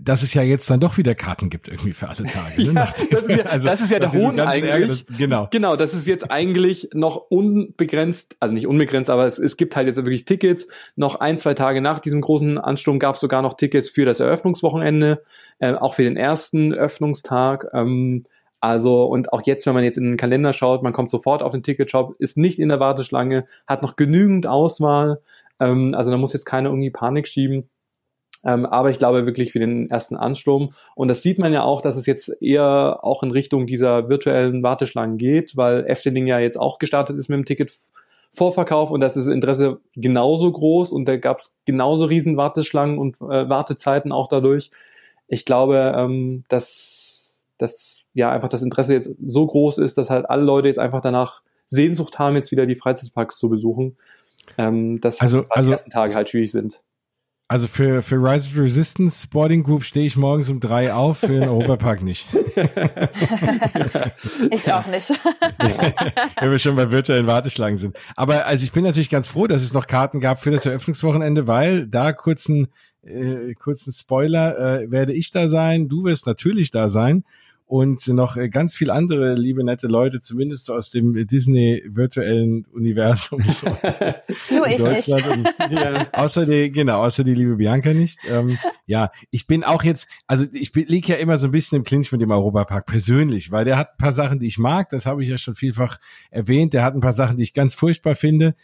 dass 0.02 0.22
es 0.22 0.34
ja 0.34 0.42
jetzt 0.42 0.70
dann 0.70 0.82
doch 0.82 0.98
wieder 0.98 1.16
Karten 1.16 1.50
gibt 1.50 1.70
irgendwie 1.70 1.94
für 1.94 2.10
alle 2.10 2.26
Tage. 2.26 2.62
Ne? 2.62 2.74
ja, 2.76 2.94
das, 3.10 3.22
ist 3.22 3.30
ja, 3.30 3.44
also, 3.46 3.68
das 3.68 3.80
ist 3.80 3.90
ja 3.90 4.00
der 4.00 4.12
Hohn 4.12 4.38
eigentlich. 4.38 4.70
Ärger, 4.70 4.88
das, 4.88 5.06
genau. 5.18 5.48
Genau, 5.50 5.78
das 5.78 5.94
ist 5.94 6.08
jetzt 6.08 6.30
eigentlich 6.30 6.90
noch 6.94 7.16
unbegrenzt, 7.30 8.36
also 8.42 8.54
nicht 8.54 8.68
unbegrenzt, 8.68 9.10
aber 9.10 9.26
es, 9.26 9.40
es 9.40 9.56
gibt 9.56 9.78
halt 9.78 9.88
jetzt 9.88 9.96
wirklich 9.96 10.26
Tickets. 10.26 10.68
Noch 10.98 11.16
ein, 11.16 11.38
zwei 11.38 11.54
Tage 11.54 11.80
nach 11.80 12.02
diesem 12.02 12.20
großen 12.20 12.58
Ansturm 12.58 13.00
gab 13.00 13.16
es 13.16 13.22
sogar 13.22 13.42
noch 13.42 13.54
Tickets 13.54 13.90
für 13.90 14.04
das 14.04 14.20
Eröffnungswochenende, 14.20 15.24
äh, 15.60 15.74
auch 15.74 15.94
für 15.94 16.04
den 16.04 16.18
ersten 16.18 16.74
Öffnungstag. 16.74 17.68
Ähm, 17.72 18.26
also, 18.60 19.06
und 19.06 19.34
auch 19.34 19.42
jetzt, 19.44 19.66
wenn 19.66 19.74
man 19.74 19.84
jetzt 19.84 19.98
in 19.98 20.06
den 20.06 20.18
Kalender 20.18 20.54
schaut, 20.54 20.84
man 20.84 20.94
kommt 20.94 21.12
sofort 21.12 21.44
auf 21.44 21.52
den 21.52 21.64
Ticketshop, 21.64 22.16
ist 22.20 22.38
nicht 22.38 22.60
in 22.60 22.70
der 22.70 22.80
Warteschlange, 22.80 23.46
hat 23.68 23.84
noch 23.84 23.96
genügend 23.96 24.48
Auswahl. 24.48 25.22
Ähm, 25.60 25.94
also 25.96 26.10
da 26.12 26.18
muss 26.18 26.34
jetzt 26.34 26.46
keiner 26.46 26.70
irgendwie 26.70 26.90
Panik 26.90 27.28
schieben. 27.28 27.70
Ähm, 28.44 28.66
aber 28.66 28.90
ich 28.90 29.00
glaube 29.00 29.26
wirklich 29.26 29.52
für 29.52 29.60
den 29.60 29.90
ersten 29.90 30.16
Ansturm. 30.16 30.72
Und 30.96 31.08
das 31.08 31.22
sieht 31.22 31.40
man 31.40 31.54
ja 31.54 31.64
auch, 31.64 31.82
dass 31.82 31.98
es 31.98 32.06
jetzt 32.06 32.30
eher 32.42 33.00
auch 33.02 33.24
in 33.24 33.32
Richtung 33.32 33.68
dieser 33.68 34.10
virtuellen 34.10 34.64
Warteschlangen 34.64 35.18
geht, 35.18 35.58
weil 35.58 35.86
Efteling 35.86 36.28
ja 36.28 36.40
jetzt 36.40 36.60
auch 36.60 36.80
gestartet 36.80 37.18
ist 37.18 37.30
mit 37.30 37.38
dem 37.38 37.46
Ticketvorverkauf 37.46 38.92
und 38.92 39.02
das 39.02 39.18
ist 39.18 39.28
Interesse 39.28 39.82
genauso 39.96 40.52
groß 40.52 40.92
und 40.92 41.06
da 41.06 41.18
gab 41.18 41.40
es 41.40 41.56
genauso 41.66 42.06
riesen 42.06 42.38
Warteschlangen 42.38 43.00
und 43.00 43.18
äh, 43.22 43.50
Wartezeiten 43.50 44.12
auch 44.12 44.28
dadurch. 44.28 44.72
Ich 45.28 45.44
glaube, 45.44 45.94
ähm, 45.98 46.44
dass, 46.48 47.07
dass 47.58 48.06
ja 48.14 48.32
einfach 48.32 48.50
das 48.50 48.62
Interesse 48.62 48.94
jetzt 48.94 49.12
so 49.24 49.46
groß 49.46 49.78
ist, 49.80 49.98
dass 49.98 50.10
halt 50.10 50.30
alle 50.30 50.44
Leute 50.44 50.68
jetzt 50.68 50.80
einfach 50.80 51.02
danach 51.02 51.42
Sehnsucht 51.68 52.18
haben, 52.20 52.36
jetzt 52.36 52.52
wieder 52.52 52.66
die 52.66 52.76
Freizeitparks 52.76 53.38
zu 53.38 53.50
besuchen, 53.50 53.98
ähm, 54.58 55.02
dass 55.02 55.20
also, 55.22 55.46
also, 55.50 55.70
die 55.70 55.74
ersten 55.74 55.92
Tage 55.92 56.16
halt 56.16 56.30
schwierig 56.30 56.52
sind. 56.52 56.82
Also 57.50 57.68
für, 57.68 58.02
für 58.02 58.16
Rise 58.16 58.50
of 58.50 58.58
Resistance 58.62 59.24
Sporting 59.24 59.64
Group 59.64 59.84
stehe 59.86 60.06
ich 60.06 60.18
morgens 60.18 60.50
um 60.50 60.60
drei 60.60 60.94
auf, 60.94 61.20
für 61.20 61.28
den 61.28 61.48
Europapark 61.48 62.02
nicht. 62.04 62.28
ich 64.52 64.70
auch 64.74 64.86
nicht. 64.88 65.10
Wenn 66.42 66.52
wir 66.52 66.60
schon 66.60 66.76
bei 66.76 66.92
virtuellen 66.92 67.26
Warteschlangen 67.26 67.78
sind. 67.78 67.96
Aber 68.18 68.48
also 68.48 68.66
ich 68.66 68.74
bin 68.74 68.84
natürlich 68.84 69.10
ganz 69.10 69.28
froh, 69.28 69.48
dass 69.48 69.62
es 69.62 69.72
noch 69.72 69.88
Karten 69.88 70.20
gab 70.20 70.42
für 70.42 70.52
das 70.52 70.66
Eröffnungswochenende, 70.66 71.48
weil 71.48 71.88
da 71.88 72.12
kurzen, 72.12 72.68
äh, 73.02 73.54
kurzen 73.54 73.94
Spoiler, 73.94 74.82
äh, 74.82 74.92
werde 74.92 75.14
ich 75.14 75.32
da 75.32 75.48
sein, 75.48 75.88
du 75.88 76.04
wirst 76.04 76.28
natürlich 76.28 76.72
da 76.72 76.90
sein 76.90 77.24
und 77.68 78.08
noch 78.08 78.38
äh, 78.38 78.48
ganz 78.48 78.74
viel 78.74 78.90
andere 78.90 79.36
liebe 79.36 79.62
nette 79.62 79.88
Leute, 79.88 80.22
zumindest 80.22 80.72
aus 80.72 80.90
dem 80.90 81.28
Disney 81.28 81.84
virtuellen 81.86 82.66
Universum. 82.72 83.44
So 83.44 83.68
Nur 84.56 84.68
ich 84.68 84.78
Deutschland 84.78 85.38
nicht. 85.38 85.60
Und, 85.60 85.72
ja, 85.72 86.08
außer 86.14 86.46
die, 86.46 86.72
genau, 86.72 87.04
außer 87.04 87.26
die 87.26 87.34
liebe 87.34 87.58
Bianca 87.58 87.94
nicht. 87.94 88.20
Ähm, 88.26 88.58
ja, 88.86 89.12
ich 89.32 89.48
bin 89.48 89.66
auch 89.66 89.84
jetzt, 89.84 90.08
also 90.28 90.46
ich 90.54 90.74
liege 90.74 91.12
ja 91.12 91.20
immer 91.20 91.38
so 91.38 91.50
ein 91.50 91.52
bisschen 91.52 91.80
im 91.80 91.84
Clinch 91.84 92.10
mit 92.14 92.22
dem 92.22 92.32
Europapark 92.32 92.86
persönlich, 92.86 93.52
weil 93.52 93.66
der 93.66 93.78
hat 93.78 93.92
ein 93.92 93.98
paar 93.98 94.14
Sachen, 94.14 94.40
die 94.40 94.48
ich 94.48 94.58
mag, 94.58 94.90
das 94.90 95.06
habe 95.06 95.22
ich 95.22 95.30
ja 95.30 95.38
schon 95.38 95.56
vielfach 95.56 96.00
erwähnt. 96.32 96.74
Der 96.74 96.84
hat 96.84 96.96
ein 96.96 97.02
paar 97.02 97.14
Sachen, 97.14 97.36
die 97.36 97.44
ich 97.44 97.54
ganz 97.54 97.76
furchtbar 97.76 98.16
finde 98.16 98.56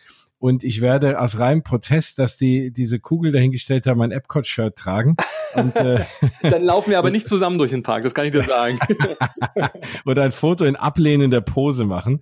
und 0.44 0.66
ich 0.66 0.82
werde 0.82 1.22
aus 1.22 1.40
reinem 1.40 1.64
Protest, 1.64 2.20
dass 2.20 2.36
die 2.36 2.72
diese 2.72 3.00
Kugel 3.00 3.32
dahingestellt 3.32 3.88
haben, 3.88 3.98
mein 3.98 4.12
Epcot-Shirt 4.12 4.76
tragen. 4.76 5.16
Und, 5.56 5.76
äh, 5.78 6.06
Dann 6.42 6.64
laufen 6.64 6.92
wir 6.92 7.00
aber 7.00 7.12
nicht 7.12 7.28
zusammen 7.28 7.58
durch 7.58 7.72
den 7.72 7.84
Tag, 7.84 8.04
das 8.04 8.14
kann 8.14 8.26
ich 8.26 8.32
dir 8.32 8.44
sagen. 8.44 8.80
Oder 10.06 10.24
ein 10.24 10.32
Foto 10.32 10.66
in 10.66 10.76
ablehnender 10.76 11.42
Pose 11.42 11.86
machen. 11.86 12.22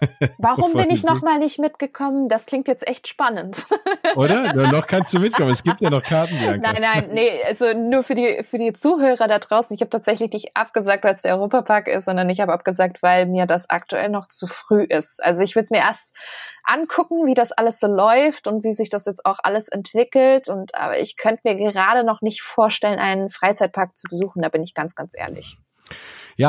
Warum 0.38 0.72
bin 0.72 0.90
ich 0.90 1.04
noch 1.04 1.22
mal 1.22 1.38
nicht 1.38 1.58
mitgekommen? 1.58 2.28
Das 2.28 2.46
klingt 2.46 2.68
jetzt 2.68 2.86
echt 2.86 3.08
spannend. 3.08 3.66
Oder? 4.16 4.52
Nur 4.54 4.68
noch 4.68 4.86
kannst 4.86 5.12
du 5.14 5.18
mitkommen. 5.18 5.50
Es 5.50 5.62
gibt 5.62 5.80
ja 5.80 5.90
noch 5.90 6.02
Karten. 6.02 6.38
Bianca. 6.38 6.72
Nein, 6.72 6.82
nein, 6.82 7.08
nee, 7.12 7.42
also 7.44 7.72
nur 7.72 8.02
für 8.02 8.14
die 8.14 8.42
für 8.44 8.58
die 8.58 8.72
Zuhörer 8.72 9.28
da 9.28 9.38
draußen. 9.38 9.74
Ich 9.74 9.80
habe 9.80 9.90
tatsächlich 9.90 10.32
nicht 10.32 10.56
abgesagt, 10.56 11.04
weil 11.04 11.14
es 11.14 11.22
der 11.22 11.34
Europapark 11.36 11.88
ist, 11.88 12.04
sondern 12.04 12.28
ich 12.30 12.40
habe 12.40 12.52
abgesagt, 12.52 13.02
weil 13.02 13.26
mir 13.26 13.46
das 13.46 13.70
aktuell 13.70 14.08
noch 14.08 14.28
zu 14.28 14.46
früh 14.46 14.82
ist. 14.82 15.22
Also 15.22 15.42
ich 15.42 15.54
will 15.56 15.62
es 15.62 15.70
mir 15.70 15.78
erst 15.78 16.16
angucken, 16.64 17.26
wie 17.26 17.34
das 17.34 17.52
alles 17.52 17.78
so 17.78 17.86
läuft 17.86 18.48
und 18.48 18.64
wie 18.64 18.72
sich 18.72 18.88
das 18.88 19.06
jetzt 19.06 19.24
auch 19.24 19.38
alles 19.42 19.68
entwickelt. 19.68 20.48
Und 20.48 20.74
aber 20.74 20.98
ich 20.98 21.16
könnte 21.16 21.42
mir 21.44 21.56
gerade 21.56 22.04
noch 22.04 22.22
nicht 22.22 22.42
vorstellen, 22.42 22.98
einen 22.98 23.30
Freizeitpark 23.30 23.96
zu 23.96 24.08
besuchen. 24.08 24.42
Da 24.42 24.48
bin 24.48 24.62
ich 24.62 24.74
ganz, 24.74 24.94
ganz 24.94 25.14
ehrlich. 25.16 25.56
Ja, 25.88 25.96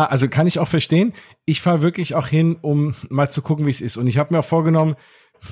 also 0.05 0.27
kann 0.27 0.47
ich 0.47 0.59
auch 0.59 0.67
verstehen. 0.67 1.13
Ich 1.45 1.61
fahre 1.61 1.81
wirklich 1.81 2.15
auch 2.15 2.27
hin, 2.27 2.57
um 2.61 2.93
mal 3.09 3.29
zu 3.29 3.41
gucken, 3.41 3.65
wie 3.65 3.71
es 3.71 3.81
ist. 3.81 3.97
Und 3.97 4.07
ich 4.07 4.17
habe 4.17 4.33
mir 4.33 4.39
auch 4.39 4.45
vorgenommen, 4.45 4.95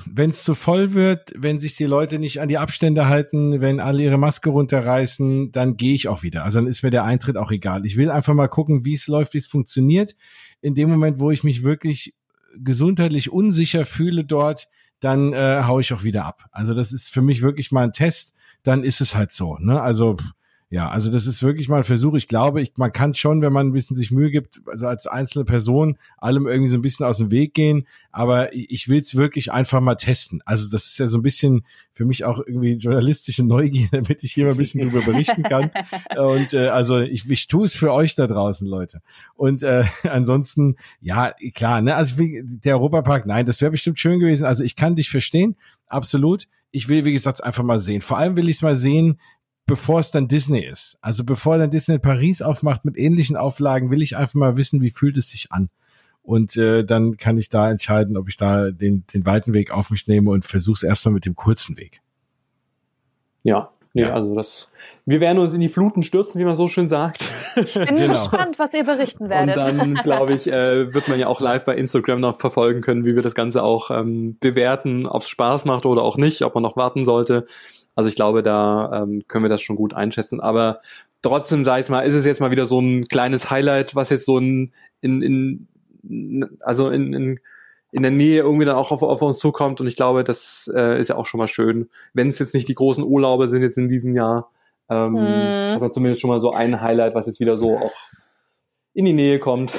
wenn 0.04 0.30
es 0.30 0.42
zu 0.42 0.54
voll 0.54 0.94
wird, 0.94 1.32
wenn 1.36 1.58
sich 1.58 1.76
die 1.76 1.84
Leute 1.84 2.18
nicht 2.18 2.40
an 2.40 2.48
die 2.48 2.58
Abstände 2.58 3.08
halten, 3.08 3.60
wenn 3.60 3.80
alle 3.80 4.02
ihre 4.02 4.18
Maske 4.18 4.50
runterreißen, 4.50 5.52
dann 5.52 5.76
gehe 5.76 5.94
ich 5.94 6.08
auch 6.08 6.22
wieder. 6.22 6.44
Also 6.44 6.58
dann 6.58 6.68
ist 6.68 6.82
mir 6.82 6.90
der 6.90 7.04
Eintritt 7.04 7.36
auch 7.36 7.50
egal. 7.50 7.86
Ich 7.86 7.96
will 7.96 8.10
einfach 8.10 8.34
mal 8.34 8.48
gucken, 8.48 8.84
wie 8.84 8.94
es 8.94 9.06
läuft, 9.06 9.34
wie 9.34 9.38
es 9.38 9.46
funktioniert. 9.46 10.16
In 10.60 10.74
dem 10.74 10.90
Moment, 10.90 11.18
wo 11.18 11.30
ich 11.30 11.44
mich 11.44 11.62
wirklich 11.62 12.14
gesundheitlich 12.58 13.30
unsicher 13.30 13.84
fühle 13.84 14.24
dort, 14.24 14.68
dann 15.00 15.32
äh, 15.32 15.62
hau 15.64 15.78
ich 15.78 15.92
auch 15.92 16.04
wieder 16.04 16.24
ab. 16.24 16.46
Also 16.50 16.74
das 16.74 16.92
ist 16.92 17.10
für 17.10 17.22
mich 17.22 17.42
wirklich 17.42 17.70
mal 17.70 17.84
ein 17.84 17.92
Test. 17.92 18.34
Dann 18.62 18.82
ist 18.82 19.00
es 19.00 19.14
halt 19.14 19.32
so. 19.32 19.56
Ne? 19.58 19.80
Also 19.80 20.16
ja, 20.68 20.88
also 20.88 21.12
das 21.12 21.28
ist 21.28 21.44
wirklich 21.44 21.68
mal 21.68 21.78
ein 21.78 21.84
Versuch. 21.84 22.14
Ich 22.14 22.26
glaube, 22.26 22.60
ich, 22.60 22.72
man 22.76 22.90
kann 22.90 23.14
schon, 23.14 23.40
wenn 23.40 23.52
man 23.52 23.68
ein 23.68 23.72
bisschen 23.72 23.94
sich 23.94 24.10
Mühe 24.10 24.32
gibt, 24.32 24.60
also 24.66 24.88
als 24.88 25.06
einzelne 25.06 25.44
Person 25.44 25.96
allem 26.18 26.48
irgendwie 26.48 26.68
so 26.68 26.76
ein 26.76 26.82
bisschen 26.82 27.06
aus 27.06 27.18
dem 27.18 27.30
Weg 27.30 27.54
gehen. 27.54 27.86
Aber 28.10 28.52
ich 28.52 28.88
will 28.88 29.00
es 29.00 29.14
wirklich 29.14 29.52
einfach 29.52 29.80
mal 29.80 29.94
testen. 29.94 30.42
Also 30.44 30.68
das 30.68 30.86
ist 30.86 30.98
ja 30.98 31.06
so 31.06 31.18
ein 31.18 31.22
bisschen 31.22 31.64
für 31.92 32.04
mich 32.04 32.24
auch 32.24 32.40
irgendwie 32.44 32.72
journalistische 32.72 33.44
Neugier, 33.44 33.86
damit 33.92 34.24
ich 34.24 34.32
hier 34.32 34.46
mal 34.46 34.52
ein 34.52 34.56
bisschen 34.56 34.80
drüber 34.80 35.02
berichten 35.02 35.44
kann. 35.44 35.70
Und 36.16 36.52
äh, 36.52 36.66
also 36.66 36.98
ich, 36.98 37.30
ich 37.30 37.46
tue 37.46 37.66
es 37.66 37.76
für 37.76 37.92
euch 37.92 38.16
da 38.16 38.26
draußen, 38.26 38.66
Leute. 38.66 39.02
Und 39.36 39.62
äh, 39.62 39.84
ansonsten, 40.02 40.74
ja, 41.00 41.32
klar, 41.54 41.80
ne, 41.80 41.94
also 41.94 42.16
der 42.18 42.74
Europapark, 42.74 43.24
nein, 43.24 43.46
das 43.46 43.60
wäre 43.60 43.70
bestimmt 43.70 44.00
schön 44.00 44.18
gewesen. 44.18 44.44
Also 44.44 44.64
ich 44.64 44.74
kann 44.74 44.96
dich 44.96 45.10
verstehen, 45.10 45.54
absolut. 45.86 46.48
Ich 46.72 46.88
will, 46.88 47.04
wie 47.04 47.12
gesagt, 47.12 47.44
einfach 47.44 47.62
mal 47.62 47.78
sehen. 47.78 48.02
Vor 48.02 48.18
allem 48.18 48.34
will 48.34 48.48
ich 48.48 48.56
es 48.56 48.62
mal 48.62 48.76
sehen, 48.76 49.20
bevor 49.66 50.00
es 50.00 50.10
dann 50.10 50.28
Disney 50.28 50.64
ist. 50.64 50.96
Also 51.00 51.24
bevor 51.24 51.58
dann 51.58 51.70
Disney 51.70 51.98
Paris 51.98 52.42
aufmacht 52.42 52.84
mit 52.84 52.96
ähnlichen 52.96 53.36
Auflagen, 53.36 53.90
will 53.90 54.02
ich 54.02 54.16
einfach 54.16 54.34
mal 54.34 54.56
wissen, 54.56 54.80
wie 54.80 54.90
fühlt 54.90 55.16
es 55.16 55.30
sich 55.30 55.52
an. 55.52 55.68
Und 56.22 56.56
äh, 56.56 56.84
dann 56.84 57.16
kann 57.16 57.38
ich 57.38 57.50
da 57.50 57.70
entscheiden, 57.70 58.16
ob 58.16 58.28
ich 58.28 58.36
da 58.36 58.70
den, 58.70 59.04
den 59.12 59.26
weiten 59.26 59.54
Weg 59.54 59.70
auf 59.70 59.90
mich 59.90 60.06
nehme 60.08 60.30
und 60.30 60.44
versuche 60.44 60.74
es 60.74 60.82
erstmal 60.82 61.14
mit 61.14 61.26
dem 61.26 61.36
kurzen 61.36 61.76
Weg. 61.76 62.00
Ja, 63.42 63.70
Nee, 63.96 64.02
ja. 64.02 64.12
also 64.12 64.34
das. 64.34 64.68
Wir 65.06 65.22
werden 65.22 65.38
uns 65.38 65.54
in 65.54 65.60
die 65.60 65.70
Fluten 65.70 66.02
stürzen, 66.02 66.38
wie 66.38 66.44
man 66.44 66.54
so 66.54 66.68
schön 66.68 66.86
sagt. 66.86 67.32
Ich 67.56 67.72
bin 67.72 67.86
genau. 67.96 68.08
gespannt, 68.08 68.58
was 68.58 68.74
ihr 68.74 68.84
berichten 68.84 69.30
werdet. 69.30 69.56
Und 69.56 69.78
dann, 69.78 69.94
glaube 70.02 70.34
ich, 70.34 70.46
äh, 70.46 70.92
wird 70.92 71.08
man 71.08 71.18
ja 71.18 71.28
auch 71.28 71.40
live 71.40 71.64
bei 71.64 71.74
Instagram 71.74 72.20
noch 72.20 72.38
verfolgen 72.38 72.82
können, 72.82 73.06
wie 73.06 73.14
wir 73.14 73.22
das 73.22 73.34
Ganze 73.34 73.62
auch 73.62 73.90
ähm, 73.90 74.36
bewerten, 74.38 75.06
ob 75.06 75.22
es 75.22 75.30
Spaß 75.30 75.64
macht 75.64 75.86
oder 75.86 76.02
auch 76.02 76.18
nicht, 76.18 76.42
ob 76.42 76.54
man 76.54 76.62
noch 76.62 76.76
warten 76.76 77.06
sollte. 77.06 77.46
Also 77.96 78.08
ich 78.08 78.14
glaube, 78.14 78.44
da 78.44 79.02
ähm, 79.02 79.24
können 79.26 79.44
wir 79.44 79.48
das 79.48 79.62
schon 79.62 79.74
gut 79.74 79.94
einschätzen. 79.94 80.40
Aber 80.40 80.80
trotzdem, 81.22 81.64
sage 81.64 81.80
ich 81.80 81.88
mal, 81.88 82.02
ist 82.02 82.14
es 82.14 82.24
jetzt 82.24 82.40
mal 82.40 82.52
wieder 82.52 82.66
so 82.66 82.78
ein 82.78 83.06
kleines 83.06 83.50
Highlight, 83.50 83.96
was 83.96 84.10
jetzt 84.10 84.26
so 84.26 84.38
ein 84.38 84.72
in, 85.00 85.22
in 85.22 86.48
also 86.60 86.90
in, 86.90 87.12
in 87.12 87.40
in 87.92 88.02
der 88.02 88.10
Nähe 88.10 88.42
irgendwie 88.42 88.66
dann 88.66 88.76
auch 88.76 88.92
auf, 88.92 89.02
auf 89.02 89.22
uns 89.22 89.38
zukommt. 89.38 89.80
Und 89.80 89.86
ich 89.86 89.96
glaube, 89.96 90.22
das 90.22 90.70
äh, 90.74 91.00
ist 91.00 91.08
ja 91.08 91.16
auch 91.16 91.26
schon 91.26 91.38
mal 91.38 91.48
schön. 91.48 91.88
Wenn 92.12 92.28
es 92.28 92.38
jetzt 92.38 92.52
nicht 92.52 92.68
die 92.68 92.74
großen 92.74 93.02
Urlaube 93.02 93.48
sind 93.48 93.62
jetzt 93.62 93.78
in 93.78 93.88
diesem 93.88 94.14
Jahr, 94.14 94.50
ähm, 94.90 95.16
hm. 95.16 95.76
aber 95.76 95.92
zumindest 95.92 96.20
schon 96.20 96.28
mal 96.28 96.40
so 96.40 96.52
ein 96.52 96.80
Highlight, 96.80 97.14
was 97.14 97.26
jetzt 97.26 97.40
wieder 97.40 97.56
so 97.56 97.78
auch 97.78 97.94
in 98.92 99.06
die 99.06 99.14
Nähe 99.14 99.38
kommt. 99.38 99.72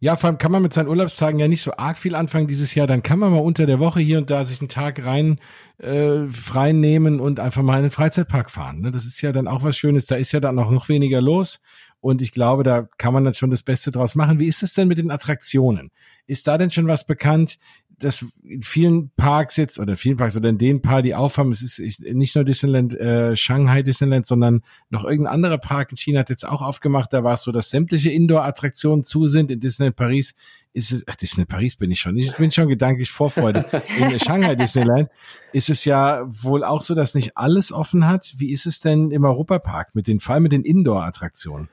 Ja, 0.00 0.14
vor 0.14 0.28
allem 0.28 0.38
kann 0.38 0.52
man 0.52 0.62
mit 0.62 0.72
seinen 0.72 0.88
Urlaubstagen 0.88 1.40
ja 1.40 1.48
nicht 1.48 1.62
so 1.62 1.72
arg 1.76 1.98
viel 1.98 2.14
anfangen 2.14 2.46
dieses 2.46 2.74
Jahr. 2.74 2.86
Dann 2.86 3.02
kann 3.02 3.18
man 3.18 3.32
mal 3.32 3.38
unter 3.38 3.66
der 3.66 3.80
Woche 3.80 4.00
hier 4.00 4.18
und 4.18 4.30
da 4.30 4.44
sich 4.44 4.60
einen 4.60 4.68
Tag 4.68 5.04
rein 5.04 5.40
äh, 5.78 6.26
frei 6.26 6.72
nehmen 6.72 7.18
und 7.18 7.40
einfach 7.40 7.62
mal 7.62 7.78
in 7.78 7.82
den 7.84 7.90
Freizeitpark 7.90 8.50
fahren. 8.50 8.80
Ne? 8.80 8.92
Das 8.92 9.04
ist 9.04 9.20
ja 9.22 9.32
dann 9.32 9.48
auch 9.48 9.64
was 9.64 9.76
Schönes. 9.76 10.06
Da 10.06 10.14
ist 10.14 10.30
ja 10.30 10.38
dann 10.38 10.58
auch 10.58 10.70
noch 10.70 10.88
weniger 10.88 11.20
los. 11.20 11.60
Und 12.00 12.22
ich 12.22 12.30
glaube, 12.30 12.62
da 12.62 12.88
kann 12.98 13.12
man 13.12 13.24
dann 13.24 13.34
schon 13.34 13.50
das 13.50 13.64
Beste 13.64 13.90
draus 13.90 14.14
machen. 14.14 14.38
Wie 14.38 14.46
ist 14.46 14.62
es 14.62 14.74
denn 14.74 14.86
mit 14.86 14.98
den 14.98 15.10
Attraktionen? 15.10 15.90
Ist 16.26 16.46
da 16.46 16.58
denn 16.58 16.70
schon 16.70 16.86
was 16.86 17.04
bekannt? 17.04 17.58
Dass 17.98 18.24
in 18.44 18.62
vielen 18.62 19.10
Parks 19.16 19.56
jetzt 19.56 19.78
oder 19.78 19.96
vielen 19.96 20.16
Parks 20.16 20.36
oder 20.36 20.48
in 20.48 20.58
den 20.58 20.82
paar, 20.82 21.02
die 21.02 21.14
aufhaben, 21.14 21.50
es 21.50 21.62
ist 21.62 22.00
nicht 22.00 22.34
nur 22.34 22.44
Disneyland, 22.44 22.94
äh, 22.94 23.36
Shanghai 23.36 23.82
Disneyland, 23.82 24.26
sondern 24.26 24.62
noch 24.90 25.04
irgendein 25.04 25.34
anderer 25.34 25.58
Park 25.58 25.90
in 25.90 25.96
China 25.96 26.20
hat 26.20 26.30
jetzt 26.30 26.46
auch 26.46 26.62
aufgemacht. 26.62 27.12
Da 27.12 27.24
war 27.24 27.34
es 27.34 27.42
so, 27.42 27.52
dass 27.52 27.70
sämtliche 27.70 28.10
Indoor-Attraktionen 28.10 29.04
zu 29.04 29.26
sind. 29.26 29.50
In 29.50 29.60
Disneyland 29.60 29.96
Paris 29.96 30.34
ist 30.72 30.92
es, 30.92 31.04
ach, 31.08 31.16
Disneyland 31.16 31.50
Paris 31.50 31.76
bin 31.76 31.90
ich 31.90 31.98
schon. 31.98 32.16
Ich 32.16 32.36
bin 32.36 32.52
schon 32.52 32.68
gedanklich 32.68 33.10
Vorfreude. 33.10 33.64
In 33.98 34.18
Shanghai 34.24 34.54
Disneyland 34.54 35.08
ist 35.52 35.68
es 35.68 35.84
ja 35.84 36.24
wohl 36.26 36.62
auch 36.62 36.82
so, 36.82 36.94
dass 36.94 37.14
nicht 37.14 37.36
alles 37.36 37.72
offen 37.72 38.06
hat. 38.06 38.34
Wie 38.38 38.52
ist 38.52 38.66
es 38.66 38.80
denn 38.80 39.10
im 39.10 39.24
Europapark 39.24 39.94
mit 39.94 40.06
den, 40.06 40.20
vor 40.20 40.34
allem 40.34 40.44
mit 40.44 40.52
den 40.52 40.62
Indoor-Attraktionen? 40.62 41.68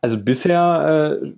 Also 0.00 0.18
bisher 0.18 1.20
äh, 1.22 1.32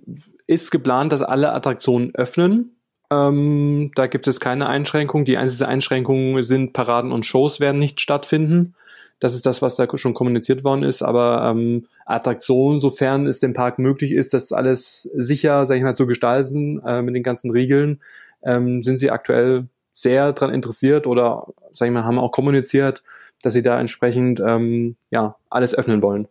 ist 0.47 0.71
geplant, 0.71 1.11
dass 1.11 1.21
alle 1.21 1.53
Attraktionen 1.53 2.13
öffnen. 2.15 2.75
Ähm, 3.11 3.91
da 3.95 4.07
gibt 4.07 4.27
es 4.27 4.39
keine 4.39 4.67
Einschränkungen. 4.67 5.25
Die 5.25 5.37
einzige 5.37 5.67
Einschränkung 5.67 6.41
sind 6.41 6.73
Paraden 6.73 7.11
und 7.11 7.25
Shows 7.25 7.59
werden 7.59 7.77
nicht 7.77 7.99
stattfinden. 7.99 8.73
Das 9.19 9.35
ist 9.35 9.45
das, 9.45 9.61
was 9.61 9.75
da 9.75 9.85
schon 9.97 10.15
kommuniziert 10.15 10.63
worden 10.63 10.83
ist. 10.83 11.03
Aber 11.03 11.51
ähm, 11.51 11.85
Attraktionen, 12.05 12.79
sofern 12.79 13.27
es 13.27 13.39
dem 13.39 13.53
Park 13.53 13.77
möglich 13.77 14.13
ist, 14.13 14.33
das 14.33 14.53
alles 14.53 15.03
sicher, 15.13 15.65
sag 15.65 15.75
ich 15.75 15.83
mal, 15.83 15.95
zu 15.95 16.07
gestalten 16.07 16.81
äh, 16.85 17.01
mit 17.01 17.13
den 17.13 17.21
ganzen 17.21 17.51
Regeln, 17.51 18.01
ähm, 18.43 18.81
sind 18.81 18.97
sie 18.97 19.11
aktuell 19.11 19.67
sehr 19.93 20.31
daran 20.31 20.55
interessiert 20.55 21.05
oder, 21.05 21.47
sag 21.71 21.87
ich 21.87 21.93
mal, 21.93 22.05
haben 22.05 22.17
auch 22.17 22.31
kommuniziert, 22.31 23.03
dass 23.43 23.53
sie 23.53 23.61
da 23.61 23.79
entsprechend 23.79 24.39
ähm, 24.39 24.95
ja 25.11 25.35
alles 25.49 25.75
öffnen 25.75 26.01
wollen. 26.01 26.27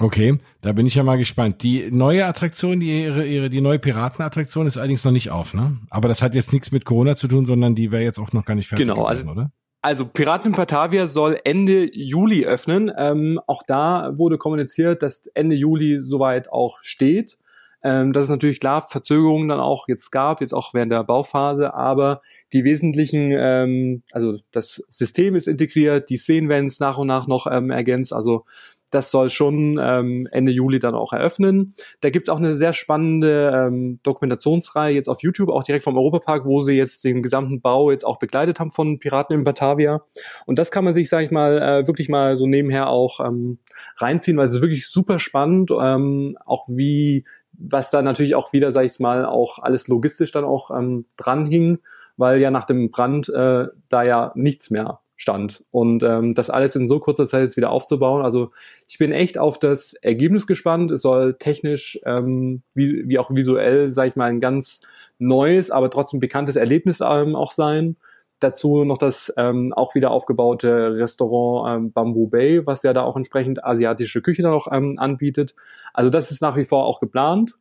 Okay, 0.00 0.38
da 0.60 0.72
bin 0.72 0.86
ich 0.86 0.96
ja 0.96 1.04
mal 1.04 1.18
gespannt. 1.18 1.62
Die 1.62 1.88
neue 1.90 2.26
Attraktion, 2.26 2.80
die 2.80 3.02
ihre, 3.04 3.26
ihre 3.26 3.48
die 3.48 3.60
neue 3.60 3.78
Piratenattraktion 3.78 4.66
ist 4.66 4.76
allerdings 4.76 5.04
noch 5.04 5.12
nicht 5.12 5.30
auf, 5.30 5.54
ne? 5.54 5.78
Aber 5.90 6.08
das 6.08 6.20
hat 6.20 6.34
jetzt 6.34 6.52
nichts 6.52 6.72
mit 6.72 6.84
Corona 6.84 7.14
zu 7.14 7.28
tun, 7.28 7.46
sondern 7.46 7.74
die 7.74 7.92
wäre 7.92 8.02
jetzt 8.02 8.18
auch 8.18 8.32
noch 8.32 8.44
gar 8.44 8.54
nicht 8.54 8.68
fertig. 8.68 8.86
Genau, 8.86 9.04
gewesen, 9.04 9.28
also, 9.28 9.40
oder? 9.40 9.52
Also 9.82 10.06
Piraten 10.06 10.50
in 10.50 10.56
Batavia 10.56 11.06
soll 11.06 11.38
Ende 11.44 11.88
Juli 11.94 12.44
öffnen. 12.44 12.90
Ähm, 12.96 13.38
auch 13.46 13.62
da 13.62 14.12
wurde 14.16 14.38
kommuniziert, 14.38 15.02
dass 15.02 15.26
Ende 15.34 15.54
Juli 15.54 16.00
soweit 16.02 16.50
auch 16.50 16.78
steht. 16.82 17.38
Ähm, 17.86 18.14
dass 18.14 18.24
es 18.24 18.30
natürlich 18.30 18.60
klar 18.60 18.80
Verzögerungen 18.80 19.46
dann 19.46 19.60
auch 19.60 19.88
jetzt 19.88 20.10
gab, 20.10 20.40
jetzt 20.40 20.54
auch 20.54 20.72
während 20.72 20.90
der 20.90 21.04
Bauphase, 21.04 21.74
aber 21.74 22.22
die 22.54 22.64
wesentlichen, 22.64 23.30
ähm, 23.30 24.02
also 24.10 24.38
das 24.52 24.82
System 24.88 25.36
ist 25.36 25.46
integriert, 25.46 26.08
die 26.08 26.16
Szenen 26.16 26.48
werden 26.48 26.64
es 26.64 26.80
nach 26.80 26.96
und 26.96 27.08
nach 27.08 27.26
noch 27.26 27.46
ähm, 27.46 27.70
ergänzt, 27.70 28.14
also 28.14 28.46
das 28.94 29.10
soll 29.10 29.28
schon 29.28 29.78
ähm, 29.80 30.28
Ende 30.30 30.52
Juli 30.52 30.78
dann 30.78 30.94
auch 30.94 31.12
eröffnen. 31.12 31.74
Da 32.00 32.10
gibt's 32.10 32.28
auch 32.28 32.38
eine 32.38 32.54
sehr 32.54 32.72
spannende 32.72 33.52
ähm, 33.54 33.98
Dokumentationsreihe 34.02 34.94
jetzt 34.94 35.08
auf 35.08 35.22
YouTube, 35.22 35.48
auch 35.48 35.64
direkt 35.64 35.84
vom 35.84 35.96
Europapark, 35.96 36.44
wo 36.44 36.60
sie 36.60 36.74
jetzt 36.74 37.04
den 37.04 37.22
gesamten 37.22 37.60
Bau 37.60 37.90
jetzt 37.90 38.04
auch 38.04 38.18
begleitet 38.18 38.60
haben 38.60 38.70
von 38.70 38.98
Piraten 38.98 39.36
in 39.36 39.44
Batavia. 39.44 40.02
Und 40.46 40.58
das 40.58 40.70
kann 40.70 40.84
man 40.84 40.94
sich, 40.94 41.08
sage 41.08 41.26
ich 41.26 41.30
mal, 41.30 41.60
äh, 41.60 41.86
wirklich 41.86 42.08
mal 42.08 42.36
so 42.36 42.46
nebenher 42.46 42.88
auch 42.88 43.20
ähm, 43.20 43.58
reinziehen, 43.96 44.36
weil 44.36 44.46
es 44.46 44.54
ist 44.54 44.62
wirklich 44.62 44.88
super 44.88 45.18
spannend, 45.18 45.70
ähm, 45.70 46.36
auch 46.44 46.66
wie 46.68 47.24
was 47.56 47.90
da 47.90 48.02
natürlich 48.02 48.34
auch 48.34 48.52
wieder, 48.52 48.72
sag 48.72 48.84
ich 48.84 48.98
mal, 48.98 49.24
auch 49.24 49.60
alles 49.60 49.86
logistisch 49.86 50.32
dann 50.32 50.44
auch 50.44 50.70
ähm, 50.70 51.06
dran 51.16 51.46
hing, 51.46 51.78
weil 52.16 52.40
ja 52.40 52.50
nach 52.50 52.64
dem 52.64 52.90
Brand 52.90 53.28
äh, 53.28 53.66
da 53.88 54.02
ja 54.02 54.32
nichts 54.34 54.70
mehr 54.70 55.00
stand. 55.24 55.64
Und 55.70 56.02
ähm, 56.02 56.34
das 56.34 56.50
alles 56.50 56.76
in 56.76 56.86
so 56.86 57.00
kurzer 57.00 57.24
Zeit 57.24 57.44
jetzt 57.44 57.56
wieder 57.56 57.70
aufzubauen. 57.70 58.22
Also 58.22 58.50
ich 58.86 58.98
bin 58.98 59.10
echt 59.10 59.38
auf 59.38 59.58
das 59.58 59.94
Ergebnis 59.94 60.46
gespannt. 60.46 60.90
Es 60.90 61.00
soll 61.00 61.36
technisch 61.38 61.98
ähm, 62.04 62.62
wie, 62.74 63.08
wie 63.08 63.18
auch 63.18 63.30
visuell, 63.30 63.88
sage 63.88 64.08
ich 64.08 64.16
mal, 64.16 64.28
ein 64.28 64.42
ganz 64.42 64.82
neues, 65.18 65.70
aber 65.70 65.88
trotzdem 65.88 66.20
bekanntes 66.20 66.56
Erlebnis 66.56 67.00
ähm, 67.00 67.36
auch 67.36 67.52
sein. 67.52 67.96
Dazu 68.38 68.84
noch 68.84 68.98
das 68.98 69.32
ähm, 69.38 69.72
auch 69.72 69.94
wieder 69.94 70.10
aufgebaute 70.10 70.94
Restaurant 70.98 71.74
ähm, 71.74 71.92
Bamboo 71.92 72.26
Bay, 72.26 72.66
was 72.66 72.82
ja 72.82 72.92
da 72.92 73.02
auch 73.02 73.16
entsprechend 73.16 73.64
asiatische 73.64 74.20
Küche 74.20 74.42
dann 74.42 74.52
auch 74.52 74.68
ähm, 74.70 74.98
anbietet. 74.98 75.54
Also 75.94 76.10
das 76.10 76.30
ist 76.30 76.42
nach 76.42 76.56
wie 76.58 76.66
vor 76.66 76.84
auch 76.84 77.00
geplant. 77.00 77.54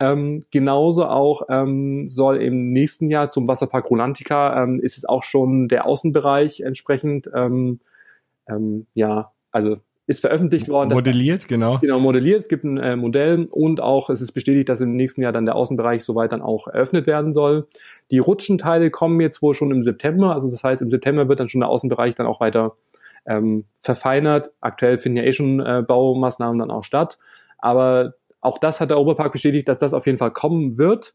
Ähm, 0.00 0.42
genauso 0.50 1.04
auch 1.04 1.42
ähm, 1.50 2.08
soll 2.08 2.38
im 2.38 2.72
nächsten 2.72 3.10
Jahr 3.10 3.30
zum 3.30 3.46
Wasserpark 3.46 3.90
Rolantica 3.90 4.62
ähm, 4.62 4.80
ist 4.80 4.96
es 4.96 5.04
auch 5.04 5.22
schon 5.22 5.68
der 5.68 5.86
Außenbereich 5.86 6.60
entsprechend 6.60 7.30
ähm, 7.34 7.80
ähm, 8.48 8.86
ja 8.94 9.32
also 9.52 9.76
ist 10.10 10.22
veröffentlicht 10.22 10.68
worden. 10.68 10.92
Modelliert, 10.92 11.46
genau. 11.46 11.78
Genau, 11.78 12.00
modelliert. 12.00 12.40
Es 12.40 12.48
gibt 12.48 12.64
ein 12.64 12.78
äh, 12.78 12.96
Modell 12.96 13.46
und 13.52 13.80
auch 13.80 14.10
es 14.10 14.20
ist 14.20 14.32
bestätigt, 14.32 14.68
dass 14.68 14.80
im 14.80 14.96
nächsten 14.96 15.22
Jahr 15.22 15.30
dann 15.30 15.44
der 15.44 15.54
Außenbereich 15.54 16.02
soweit 16.02 16.32
dann 16.32 16.42
auch 16.42 16.66
eröffnet 16.66 17.06
werden 17.06 17.32
soll. 17.32 17.68
Die 18.10 18.18
Rutschenteile 18.18 18.90
kommen 18.90 19.20
jetzt 19.20 19.40
wohl 19.40 19.54
schon 19.54 19.70
im 19.70 19.84
September. 19.84 20.34
Also 20.34 20.50
das 20.50 20.64
heißt, 20.64 20.82
im 20.82 20.90
September 20.90 21.28
wird 21.28 21.38
dann 21.38 21.48
schon 21.48 21.60
der 21.60 21.70
Außenbereich 21.70 22.16
dann 22.16 22.26
auch 22.26 22.40
weiter 22.40 22.76
ähm, 23.24 23.66
verfeinert. 23.82 24.50
Aktuell 24.60 24.98
finden 24.98 25.18
ja 25.18 25.22
eh 25.22 25.32
schon 25.32 25.60
äh, 25.60 25.84
Baumaßnahmen 25.86 26.58
dann 26.58 26.72
auch 26.72 26.82
statt. 26.82 27.16
Aber 27.58 28.14
auch 28.40 28.58
das 28.58 28.80
hat 28.80 28.90
der 28.90 28.96
Europapark 28.96 29.32
bestätigt, 29.32 29.68
dass 29.68 29.78
das 29.78 29.94
auf 29.94 30.06
jeden 30.06 30.18
Fall 30.18 30.32
kommen 30.32 30.78
wird. 30.78 31.14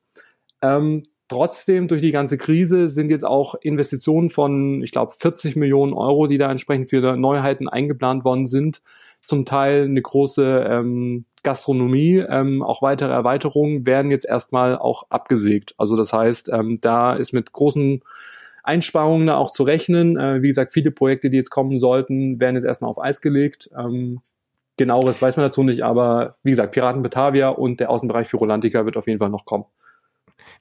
Ähm, 0.62 1.04
trotzdem, 1.28 1.88
durch 1.88 2.02
die 2.02 2.12
ganze 2.12 2.38
Krise 2.38 2.90
sind 2.90 3.10
jetzt 3.10 3.26
auch 3.26 3.56
Investitionen 3.62 4.30
von, 4.30 4.82
ich 4.84 4.92
glaube, 4.92 5.12
40 5.12 5.56
Millionen 5.56 5.94
Euro, 5.94 6.28
die 6.28 6.38
da 6.38 6.52
entsprechend 6.52 6.90
für 6.90 7.18
Neuheiten 7.18 7.68
eingeplant 7.68 8.24
worden 8.24 8.48
sind. 8.48 8.82
Zum 9.26 9.46
Teil 9.46 9.86
eine 9.86 10.02
große 10.02 10.68
ähm, 10.70 11.26
Gastronomie, 11.42 12.18
ähm, 12.18 12.62
auch 12.62 12.82
weitere 12.82 13.12
Erweiterungen 13.12 13.86
werden 13.86 14.12
jetzt 14.12 14.26
erstmal 14.26 14.78
auch 14.78 15.08
abgesägt. 15.10 15.74
Also 15.78 15.96
das 15.96 16.14
heißt, 16.14 16.50
ähm, 16.50 16.80
da 16.82 17.14
ist 17.16 17.34
mit 17.34 17.52
großen 17.52 18.04
Einsparungen 18.64 19.28
da 19.28 19.38
auch 19.38 19.52
zu 19.52 19.64
rechnen. 19.64 20.18
Äh, 20.18 20.42
wie 20.42 20.48
gesagt, 20.48 20.74
viele 20.74 20.92
Projekte, 20.92 21.30
die 21.30 21.38
jetzt 21.38 21.52
kommen 21.52 21.78
sollten, 21.78 22.40
werden 22.40 22.56
jetzt 22.56 22.66
erstmal 22.66 22.90
auf 22.90 23.02
Eis 23.02 23.22
gelegt. 23.22 23.70
Ähm, 23.78 24.22
genaueres 24.78 25.22
weiß 25.22 25.38
man 25.38 25.46
dazu 25.46 25.64
nicht, 25.64 25.82
aber 25.84 26.38
wie 26.44 26.52
gesagt, 26.52 26.74
Piraten 26.74 27.02
Batavia 27.02 27.50
und 27.50 27.80
der 27.80 27.90
Außenbereich 27.90 28.28
für 28.28 28.38
Rolantica 28.38 28.86
wird 28.86 28.98
auf 28.98 29.08
jeden 29.08 29.20
Fall 29.20 29.30
noch 29.30 29.46
kommen. 29.46 29.66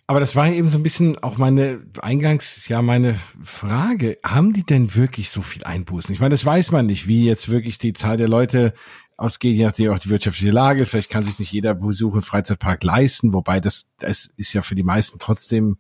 Aber 0.07 0.21
das 0.21 0.37
war 0.37 0.49
eben 0.49 0.69
so 0.69 0.79
ein 0.79 0.83
bisschen 0.83 1.17
auch 1.23 1.39
meine 1.39 1.81
eingangs 2.03 2.69
ja 2.69 2.83
meine 2.83 3.19
Frage, 3.43 4.19
haben 4.23 4.53
die 4.53 4.65
denn 4.65 4.95
wirklich 4.95 5.31
so 5.31 5.41
viel 5.41 5.65
Einbußen? 5.65 6.13
Ich 6.13 6.21
meine, 6.21 6.35
das 6.35 6.45
weiß 6.45 6.73
man 6.73 6.87
nicht, 6.87 7.09
wie 7.09 7.25
jetzt 7.25 7.49
wirklich 7.49 7.79
die 7.79 7.95
Zahl 7.95 8.19
der 8.19 8.29
Leute 8.29 8.75
ausgeht, 9.17 9.57
je 9.57 9.65
nachdem 9.65 9.93
auch 9.93 9.99
die 9.99 10.11
wirtschaftliche 10.11 10.53
Lage. 10.53 10.85
Vielleicht 10.85 11.11
kann 11.11 11.25
sich 11.25 11.39
nicht 11.39 11.53
jeder 11.53 11.75
Besuch 11.75 12.15
im 12.15 12.23
Freizeitpark 12.23 12.85
leisten, 12.85 13.33
wobei 13.33 13.61
das 13.61 13.89
das 13.99 14.31
ist 14.37 14.53
ja 14.53 14.61
für 14.61 14.75
die 14.75 14.83
meisten 14.83 15.19
trotzdem 15.19 15.79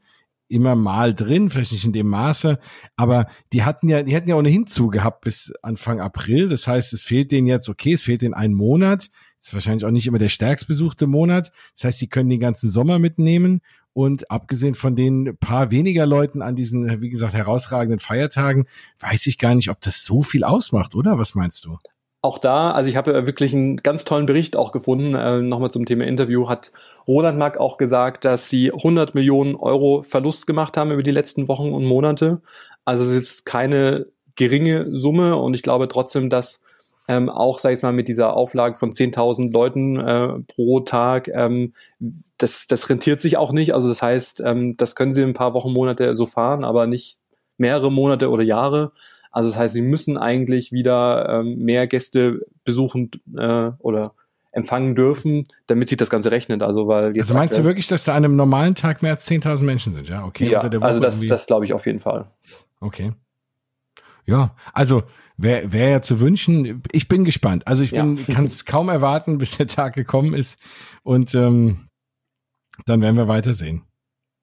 immer 0.55 0.77
mal 0.77 1.15
drin, 1.15 1.51
vielleicht 1.51 1.73
nicht 1.73 1.85
in 1.85 1.93
dem 1.93 2.09
Maße, 2.09 2.59
aber 2.97 3.27
die 3.53 3.65
hatten 3.65 3.89
ja, 3.89 4.03
die 4.03 4.15
hätten 4.15 4.29
ja 4.29 4.37
ohnehin 4.37 4.67
zugehabt 4.67 5.23
bis 5.23 5.53
Anfang 5.63 6.01
April. 6.01 6.49
Das 6.49 6.67
heißt, 6.67 6.93
es 6.93 7.03
fehlt 7.03 7.33
denen 7.33 7.47
jetzt, 7.47 7.69
okay, 7.69 7.93
es 7.93 8.05
fehlt 8.05 8.23
denen 8.23 8.35
einen 8.35 8.55
Monat. 8.55 9.11
Ist 9.39 9.53
wahrscheinlich 9.53 9.85
auch 9.85 9.91
nicht 9.91 10.07
immer 10.07 10.19
der 10.19 10.31
stärkst 10.31 10.67
besuchte 10.67 11.07
Monat. 11.07 11.53
Das 11.75 11.85
heißt, 11.85 11.99
sie 11.99 12.09
können 12.09 12.31
den 12.31 12.41
ganzen 12.41 12.71
Sommer 12.71 12.99
mitnehmen 12.99 13.61
und 13.93 14.31
abgesehen 14.31 14.75
von 14.75 14.97
den 14.97 15.37
paar 15.39 15.71
weniger 15.71 16.07
Leuten 16.07 16.41
an 16.41 16.57
diesen, 16.57 17.03
wie 17.03 17.11
gesagt, 17.11 17.35
herausragenden 17.35 17.99
Feiertagen, 17.99 18.67
weiß 19.01 19.27
ich 19.27 19.39
gar 19.39 19.55
nicht, 19.55 19.71
ob 19.71 19.81
das 19.81 20.05
so 20.05 20.23
viel 20.23 20.45
ausmacht, 20.45 20.95
oder? 20.95 21.19
Was 21.19 21.35
meinst 21.35 21.65
du? 21.65 21.79
Auch 22.25 22.39
da, 22.39 22.71
also 22.71 22.89
ich 22.89 22.97
habe 22.97 23.27
wirklich 23.27 23.55
einen 23.55 23.77
ganz 23.77 24.05
tollen 24.05 24.25
Bericht 24.25 24.57
auch 24.57 24.73
gefunden, 24.73 25.15
äh, 25.15 25.43
nochmal 25.43 25.71
zum 25.71 25.85
Thema 25.85 26.07
Interview, 26.07 26.49
hat 26.49 26.73
Roland 27.07 27.39
Mack 27.39 27.59
auch 27.59 27.77
gesagt, 27.77 28.25
dass 28.25 28.49
sie 28.49 28.73
100 28.73 29.15
Millionen 29.15 29.55
Euro 29.57 30.03
Verlust 30.05 30.47
gemacht 30.47 30.77
haben 30.79 30.91
über 30.91 31.03
die 31.03 31.11
letzten 31.11 31.49
Wochen 31.49 31.73
und 31.73 31.85
Monate. 31.85 32.41
Also 32.87 33.05
es 33.05 33.13
ist 33.13 33.45
keine 33.45 34.07
geringe 34.37 34.97
Summe 34.97 35.37
und 35.37 35.53
ich 35.53 35.63
glaube 35.63 35.87
trotzdem, 35.87 36.31
dass 36.31 36.65
ähm, 37.09 37.29
auch, 37.29 37.59
sag 37.59 37.75
ich 37.75 37.83
mal, 37.83 37.93
mit 37.93 38.09
dieser 38.09 38.35
Auflage 38.35 38.77
von 38.77 38.93
10.000 38.93 39.53
Leuten 39.53 40.01
äh, 40.01 40.41
pro 40.47 40.81
Tag, 40.81 41.29
ähm, 41.29 41.75
das, 42.39 42.67
das 42.67 42.89
rentiert 42.89 43.21
sich 43.21 43.37
auch 43.37 43.53
nicht. 43.53 43.75
Also 43.75 43.89
das 43.89 44.01
heißt, 44.01 44.41
ähm, 44.41 44.79
das 44.79 44.97
können 44.97 45.13
sie 45.13 45.23
ein 45.23 45.35
paar 45.35 45.53
Wochen, 45.53 45.73
Monate 45.75 46.15
so 46.15 46.25
fahren, 46.25 46.65
aber 46.65 46.87
nicht 46.87 47.19
mehrere 47.59 47.93
Monate 47.93 48.31
oder 48.31 48.43
Jahre. 48.43 48.93
Also 49.35 49.49
das 49.49 49.59
heißt, 49.59 49.75
sie 49.75 49.83
müssen 49.83 50.17
eigentlich 50.17 50.71
wieder 50.71 51.29
ähm, 51.29 51.59
mehr 51.59 51.89
Gäste 51.89 52.47
besuchen 52.63 53.11
äh, 53.37 53.73
oder 53.81 54.13
empfangen 54.53 54.95
dürfen, 54.95 55.43
damit 55.67 55.89
sich 55.89 55.99
das 55.99 56.09
Ganze 56.09 56.31
rechnet. 56.31 56.63
Also, 56.63 56.87
weil 56.87 57.17
jetzt 57.17 57.25
also 57.25 57.35
meinst 57.35 57.59
du 57.59 57.65
wirklich, 57.65 57.89
dass 57.89 58.05
da 58.05 58.13
an 58.13 58.25
einem 58.25 58.37
normalen 58.37 58.77
Tag 58.77 59.03
mehr 59.03 59.11
als 59.11 59.29
10.000 59.29 59.65
Menschen 59.65 59.93
sind? 59.93 60.09
Ja, 60.09 60.25
okay. 60.25 60.53
Ja, 60.53 60.61
also 60.61 61.01
das, 61.01 61.19
das 61.27 61.47
glaube 61.47 61.65
ich 61.65 61.73
auf 61.73 61.85
jeden 61.85 61.99
Fall. 61.99 62.31
Okay. 62.79 63.11
Ja, 64.25 64.55
also 64.73 65.03
wäre 65.37 65.73
wär 65.73 65.89
ja 65.89 66.01
zu 66.01 66.21
wünschen. 66.21 66.81
Ich 66.93 67.09
bin 67.09 67.25
gespannt. 67.25 67.67
Also 67.67 67.83
ich 67.83 67.91
bin, 67.91 68.17
ja. 68.29 68.35
kann 68.35 68.45
es 68.45 68.65
kaum 68.65 68.89
erwarten, 68.89 69.39
bis 69.39 69.57
der 69.57 69.67
Tag 69.67 69.95
gekommen 69.95 70.33
ist. 70.33 70.61
Und 71.03 71.35
ähm, 71.35 71.89
dann 72.87 73.01
werden 73.01 73.17
wir 73.17 73.27
weitersehen. 73.27 73.83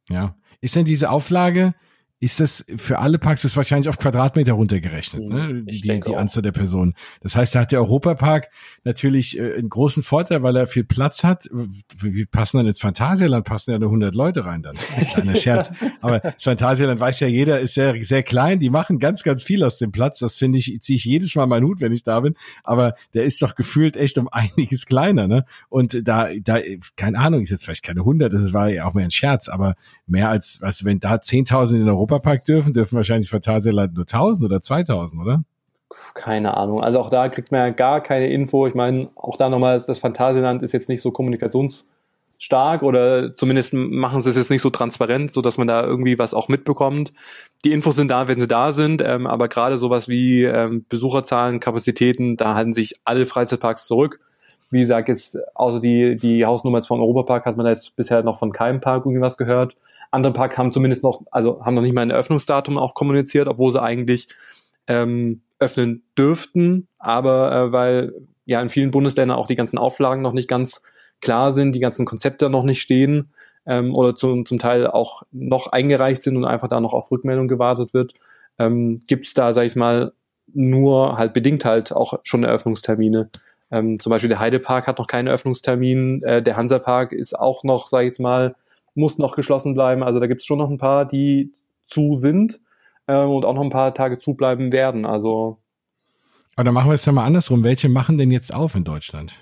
Ja. 0.10 0.36
Ist 0.60 0.76
denn 0.76 0.84
diese 0.84 1.10
Auflage, 1.10 1.76
ist 2.22 2.40
das 2.40 2.64
für 2.78 3.00
alle 3.00 3.18
Parks 3.18 3.42
das 3.42 3.58
wahrscheinlich 3.58 3.90
auf 3.90 3.98
Quadratmeter 3.98 4.54
runtergerechnet, 4.54 5.28
ne? 5.28 5.48
Hm, 5.48 5.66
die, 5.66 5.82
die, 5.82 6.00
die 6.02 6.16
Anzahl 6.16 6.44
der 6.44 6.52
Personen. 6.52 6.94
Das 7.22 7.36
heißt, 7.36 7.56
da 7.56 7.62
hat 7.62 7.72
der 7.72 7.80
Europapark 7.80 8.48
natürlich 8.84 9.40
äh, 9.40 9.56
einen 9.56 9.70
großen 9.70 10.04
Vorteil, 10.04 10.44
weil 10.44 10.56
er 10.56 10.68
viel 10.68 10.84
Platz 10.84 11.24
hat. 11.24 11.50
Wie 11.98 12.26
passen 12.28 12.58
dann 12.58 12.68
ins 12.68 12.80
Phantasialand? 12.80 13.44
Passen 13.44 13.72
ja 13.72 13.80
nur 13.80 13.90
100 13.90 14.14
Leute 14.14 14.46
rein 14.46 14.62
dann. 14.62 14.76
Kleiner 14.76 15.36
Scherz. 15.42 15.72
Aber 16.00 16.20
das 16.20 16.44
Phantasialand 16.44 17.00
weiß 17.00 17.22
ja 17.22 17.28
jeder, 17.28 17.60
ist 17.60 17.74
sehr, 17.74 17.96
sehr 18.04 18.22
klein. 18.22 18.60
Die 18.60 18.70
machen 18.70 19.00
ganz, 19.00 19.24
ganz 19.24 19.42
viel 19.42 19.64
aus 19.64 19.80
dem 19.80 19.92
Platz. 19.92 20.20
Das 20.20 20.36
finde 20.36 20.60
ich, 20.60 20.80
ziehe 20.82 20.98
ich 20.98 21.06
jedes 21.06 21.34
Mal 21.34 21.48
meinen 21.48 21.66
Hut, 21.66 21.82
wenn 21.82 21.92
ich 21.92 22.04
da 22.04 22.20
bin. 22.20 22.36
Aber 22.64 22.94
der 23.16 23.24
ist 23.24 23.42
doch 23.42 23.56
gefühlt 23.56 23.98
echt 23.98 24.20
um 24.20 24.28
einiges 24.32 24.86
kleiner, 24.86 25.28
ne? 25.28 25.46
Und 25.70 26.08
da, 26.08 26.30
da, 26.44 26.60
keine 26.96 27.18
Ahnung, 27.18 27.42
ist 27.42 27.50
jetzt 27.50 27.66
vielleicht 27.66 27.84
keine 27.84 28.02
100, 28.02 28.32
das 28.32 28.54
war 28.54 28.70
ja 28.70 28.86
auch 28.86 28.94
mehr 28.94 29.06
ein 29.06 29.12
Scherz, 29.12 29.50
aber 29.50 29.76
mehr 30.06 30.30
als, 30.30 30.60
was, 30.62 30.86
wenn 30.86 31.00
da 31.00 31.16
10.000 31.16 31.82
in 31.82 31.90
Europa 31.90 32.11
Europapark 32.12 32.46
dürfen, 32.46 32.74
dürfen 32.74 32.96
wahrscheinlich 32.96 33.30
Phantasialand 33.30 33.94
nur 33.94 34.04
1000 34.04 34.46
oder 34.46 34.62
2000, 34.62 35.22
oder? 35.22 35.44
Keine 36.14 36.56
Ahnung. 36.56 36.82
Also 36.82 37.00
auch 37.00 37.10
da 37.10 37.30
kriegt 37.30 37.52
man 37.52 37.62
ja 37.62 37.70
gar 37.70 38.02
keine 38.02 38.30
Info. 38.30 38.68
Ich 38.68 38.76
meine, 38.76 39.10
auch 39.16 39.38
da 39.38 39.50
nochmal, 39.50 39.84
das 39.86 40.00
Phantasialand 40.00 40.62
ist 40.62 40.72
jetzt 40.72 40.90
nicht 40.90 41.02
so 41.02 41.12
kommunikationsstark 41.12 42.82
oder 42.82 43.34
zumindest 43.34 43.74
machen 43.74 44.22
sie 44.22 44.30
es 44.30 44.38
jetzt 44.38 44.50
nicht 44.50 44.62
so 44.62 44.70
transparent, 44.70 45.34
so 45.34 45.42
dass 45.42 45.58
man 45.58 45.68
da 45.68 45.84
irgendwie 45.84 46.18
was 46.18 46.34
auch 46.34 46.48
mitbekommt. 46.48 47.12
Die 47.66 47.72
Infos 47.72 47.96
sind 47.96 48.12
da, 48.12 48.28
wenn 48.28 48.40
sie 48.40 48.48
da 48.48 48.72
sind, 48.72 49.02
ähm, 49.02 49.28
aber 49.28 49.48
gerade 49.48 49.78
sowas 49.78 50.08
wie 50.08 50.44
ähm, 50.44 50.86
Besucherzahlen, 50.88 51.60
Kapazitäten, 51.60 52.38
da 52.38 52.56
halten 52.56 52.74
sich 52.74 52.96
alle 53.04 53.26
Freizeitparks 53.26 53.86
zurück. 53.86 54.20
Wie 54.70 54.80
gesagt, 54.80 55.10
jetzt 55.10 55.38
außer 55.56 55.82
die, 55.82 56.16
die 56.16 56.46
Hausnummer 56.46 56.82
von 56.84 57.02
Europapark 57.02 57.46
hat 57.46 57.58
man 57.58 57.66
da 57.66 57.72
jetzt 57.72 57.96
bisher 57.98 58.24
noch 58.24 58.40
von 58.40 58.54
keinem 58.54 58.80
Park 58.80 59.06
irgendwie 59.06 59.22
was 59.22 59.38
gehört. 59.38 59.76
Andere 60.12 60.34
Parks 60.34 60.58
haben 60.58 60.72
zumindest 60.72 61.04
noch, 61.04 61.22
also 61.32 61.64
haben 61.64 61.76
noch 61.76 61.82
nicht 61.82 61.94
mal 61.94 62.02
ein 62.02 62.10
Eröffnungsdatum 62.12 62.78
auch 62.78 62.94
kommuniziert, 62.94 63.48
obwohl 63.48 63.72
sie 63.72 63.82
eigentlich 63.82 64.28
ähm, 64.88 65.42
öffnen 65.60 66.04
dürften, 66.18 66.88
aber 67.00 67.52
äh, 67.52 67.72
weil 67.72 68.14
ja 68.46 68.62
in 68.62 68.70
vielen 68.70 68.92
Bundesländern 68.92 69.38
auch 69.38 69.48
die 69.48 69.56
ganzen 69.56 69.78
Auflagen 69.78 70.22
noch 70.22 70.34
nicht 70.34 70.50
ganz 70.50 70.82
klar 71.22 71.52
sind, 71.52 71.74
die 71.74 71.80
ganzen 71.80 72.06
Konzepte 72.06 72.50
noch 72.50 72.64
nicht 72.64 72.82
stehen 72.82 73.32
ähm, 73.66 73.96
oder 73.96 74.16
zum, 74.16 74.46
zum 74.46 74.60
Teil 74.60 74.88
auch 74.88 75.24
noch 75.32 75.68
eingereicht 75.68 76.22
sind 76.22 76.36
und 76.36 76.46
einfach 76.46 76.68
da 76.68 76.80
noch 76.80 76.94
auf 76.94 77.12
Rückmeldung 77.12 77.48
gewartet 77.48 77.94
wird, 77.94 78.14
ähm, 78.60 79.02
gibt 79.08 79.38
da, 79.38 79.54
sag 79.54 79.66
ich 79.66 79.76
mal, 79.76 80.14
nur 80.54 81.18
halt 81.18 81.34
bedingt 81.34 81.64
halt 81.64 81.94
auch 81.94 82.20
schon 82.24 82.44
Eröffnungstermine. 82.44 83.30
Ähm, 83.72 84.00
zum 84.00 84.10
Beispiel 84.10 84.30
der 84.30 84.40
Heidepark 84.40 84.88
hat 84.88 84.98
noch 84.98 85.08
keinen 85.08 85.28
Eröffnungstermin, 85.28 86.24
äh, 86.24 86.44
der 86.44 86.58
Hansapark 86.58 87.14
ist 87.14 87.38
auch 87.38 87.64
noch, 87.64 87.88
sag 87.88 88.02
ich 88.02 88.08
jetzt 88.08 88.20
mal, 88.20 88.56
muss 88.94 89.18
noch 89.18 89.36
geschlossen 89.36 89.74
bleiben. 89.74 90.04
Also 90.04 90.20
da 90.20 90.28
gibt 90.28 90.42
es 90.42 90.46
schon 90.46 90.60
noch 90.60 90.70
ein 90.70 90.78
paar, 90.78 91.06
die 91.06 91.54
zu 91.86 92.16
sind 92.16 92.60
äh, 93.08 93.16
und 93.16 93.46
auch 93.46 93.54
noch 93.54 93.62
ein 93.62 93.70
paar 93.70 93.94
Tage 93.94 94.18
zubleiben 94.18 94.72
werden. 94.72 95.06
Also. 95.06 95.60
Aber 96.56 96.66
dann 96.66 96.74
machen 96.74 96.90
wir 96.90 96.96
es 96.96 97.06
ja 97.06 97.12
mal 97.12 97.26
andersrum. 97.26 97.64
Welche 97.64 97.90
machen 97.90 98.18
denn 98.18 98.32
jetzt 98.32 98.54
auf 98.54 98.76
in 98.76 98.84
Deutschland? 98.84 99.36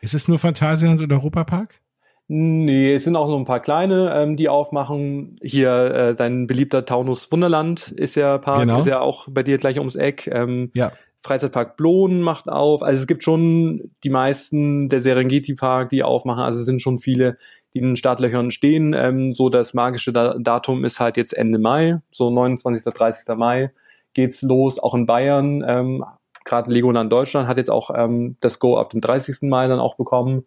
Ist 0.00 0.14
es 0.14 0.28
nur 0.28 0.38
Phantasialand 0.38 1.00
oder 1.00 1.16
Europapark? 1.16 1.80
Nee, 2.26 2.94
es 2.94 3.04
sind 3.04 3.16
auch 3.16 3.28
noch 3.28 3.38
ein 3.38 3.44
paar 3.44 3.60
kleine, 3.60 4.14
ähm, 4.14 4.36
die 4.36 4.48
aufmachen. 4.48 5.36
Hier 5.42 5.70
äh, 5.70 6.14
dein 6.14 6.46
beliebter 6.46 6.86
Taunus 6.86 7.30
Wunderland 7.30 7.92
ist 7.92 8.14
ja 8.14 8.38
Park, 8.38 8.60
genau. 8.60 8.78
ist 8.78 8.86
ja 8.86 9.00
auch 9.00 9.28
bei 9.30 9.42
dir 9.42 9.58
gleich 9.58 9.78
ums 9.78 9.94
Eck. 9.94 10.26
Ähm, 10.32 10.70
ja. 10.74 10.92
Freizeitpark 11.18 11.76
Blohen 11.76 12.20
macht 12.20 12.48
auf. 12.48 12.82
Also 12.82 13.00
es 13.00 13.06
gibt 13.06 13.24
schon 13.24 13.90
die 14.04 14.10
meisten, 14.10 14.88
der 14.88 15.00
Serengeti 15.00 15.54
Park, 15.54 15.90
die 15.90 16.02
aufmachen. 16.02 16.42
Also 16.42 16.60
es 16.60 16.66
sind 16.66 16.80
schon 16.80 16.98
viele, 16.98 17.38
die 17.74 17.78
in 17.78 17.86
den 17.86 17.96
Startlöchern 17.96 18.50
stehen. 18.50 18.94
Ähm, 18.94 19.32
so 19.32 19.48
das 19.48 19.74
magische 19.74 20.12
Datum 20.12 20.84
ist 20.84 21.00
halt 21.00 21.16
jetzt 21.16 21.36
Ende 21.36 21.58
Mai, 21.58 22.00
so 22.10 22.30
29. 22.30 22.84
30. 22.84 23.36
Mai 23.36 23.72
geht's 24.14 24.42
los, 24.42 24.78
auch 24.78 24.94
in 24.94 25.06
Bayern. 25.06 25.64
Ähm, 25.66 26.04
Gerade 26.44 26.70
Legoland 26.70 27.12
Deutschland 27.12 27.48
hat 27.48 27.56
jetzt 27.56 27.70
auch 27.70 27.90
ähm, 27.94 28.36
das 28.40 28.58
Go 28.58 28.78
ab 28.78 28.90
dem 28.90 29.00
30. 29.00 29.48
Mai 29.48 29.66
dann 29.66 29.80
auch 29.80 29.96
bekommen. 29.96 30.44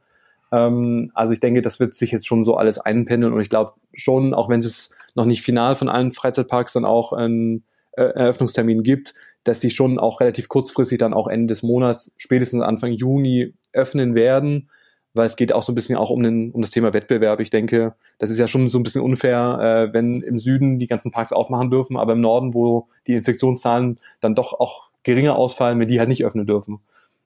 Ähm, 0.51 1.11
also 1.13 1.33
ich 1.33 1.39
denke, 1.39 1.61
das 1.61 1.79
wird 1.79 1.95
sich 1.95 2.11
jetzt 2.11 2.27
schon 2.27 2.45
so 2.45 2.55
alles 2.55 2.79
einpendeln 2.79 3.33
und 3.33 3.41
ich 3.41 3.49
glaube 3.49 3.73
schon, 3.93 4.33
auch 4.33 4.47
wenn 4.47 4.61
es 4.61 4.89
noch 5.15 5.25
nicht 5.25 5.41
final 5.41 5.75
von 5.75 5.89
allen 5.89 6.11
Freizeitparks 6.11 6.73
dann 6.73 6.85
auch 6.85 7.13
einen 7.13 7.65
äh, 7.93 8.03
Eröffnungstermin 8.03 8.83
gibt, 8.83 9.15
dass 9.43 9.59
die 9.59 9.69
schon 9.69 9.97
auch 9.97 10.19
relativ 10.21 10.47
kurzfristig 10.49 10.99
dann 10.99 11.13
auch 11.13 11.27
Ende 11.27 11.47
des 11.47 11.63
Monats, 11.63 12.11
spätestens 12.17 12.61
Anfang 12.63 12.91
Juni 12.91 13.53
öffnen 13.73 14.13
werden, 14.15 14.69
weil 15.17 15.25
es 15.25 15.35
geht 15.35 15.53
auch 15.53 15.63
so 15.63 15.71
ein 15.71 15.75
bisschen 15.75 15.97
auch 15.97 16.09
um, 16.09 16.23
den, 16.23 16.51
um 16.51 16.61
das 16.61 16.71
Thema 16.71 16.93
Wettbewerb. 16.93 17.39
Ich 17.39 17.49
denke, 17.49 17.95
das 18.19 18.29
ist 18.29 18.39
ja 18.39 18.47
schon 18.47 18.69
so 18.69 18.79
ein 18.79 18.83
bisschen 18.83 19.01
unfair, 19.01 19.89
äh, 19.89 19.93
wenn 19.93 20.21
im 20.21 20.39
Süden 20.39 20.79
die 20.79 20.87
ganzen 20.87 21.11
Parks 21.11 21.33
aufmachen 21.33 21.69
dürfen, 21.69 21.97
aber 21.97 22.13
im 22.13 22.21
Norden, 22.21 22.53
wo 22.53 22.87
die 23.07 23.13
Infektionszahlen 23.13 23.97
dann 24.21 24.35
doch 24.35 24.53
auch 24.53 24.89
geringer 25.03 25.35
ausfallen, 25.35 25.79
wenn 25.79 25.87
die 25.87 25.99
halt 25.99 26.09
nicht 26.09 26.23
öffnen 26.23 26.45
dürfen. 26.45 26.79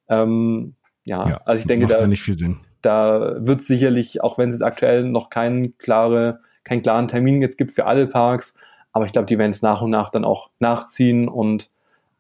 Ähm, 0.09 0.75
ja, 1.03 1.27
ja, 1.27 1.41
also 1.45 1.59
ich 1.59 1.67
denke, 1.67 1.87
da, 1.87 2.05
nicht 2.07 2.21
viel 2.21 2.37
Sinn. 2.37 2.59
da 2.81 3.35
wird 3.39 3.63
sicherlich, 3.63 4.23
auch 4.23 4.37
wenn 4.37 4.49
es 4.49 4.61
aktuell 4.61 5.03
noch 5.03 5.29
keinen 5.29 5.77
klare, 5.77 6.41
keinen 6.63 6.83
klaren 6.83 7.07
Termin 7.07 7.41
jetzt 7.41 7.57
gibt 7.57 7.71
für 7.71 7.85
alle 7.85 8.07
Parks, 8.07 8.53
aber 8.93 9.05
ich 9.05 9.13
glaube, 9.13 9.25
die 9.25 9.37
werden 9.37 9.51
es 9.51 9.61
nach 9.61 9.81
und 9.81 9.89
nach 9.89 10.11
dann 10.11 10.25
auch 10.25 10.49
nachziehen 10.59 11.27
und 11.27 11.69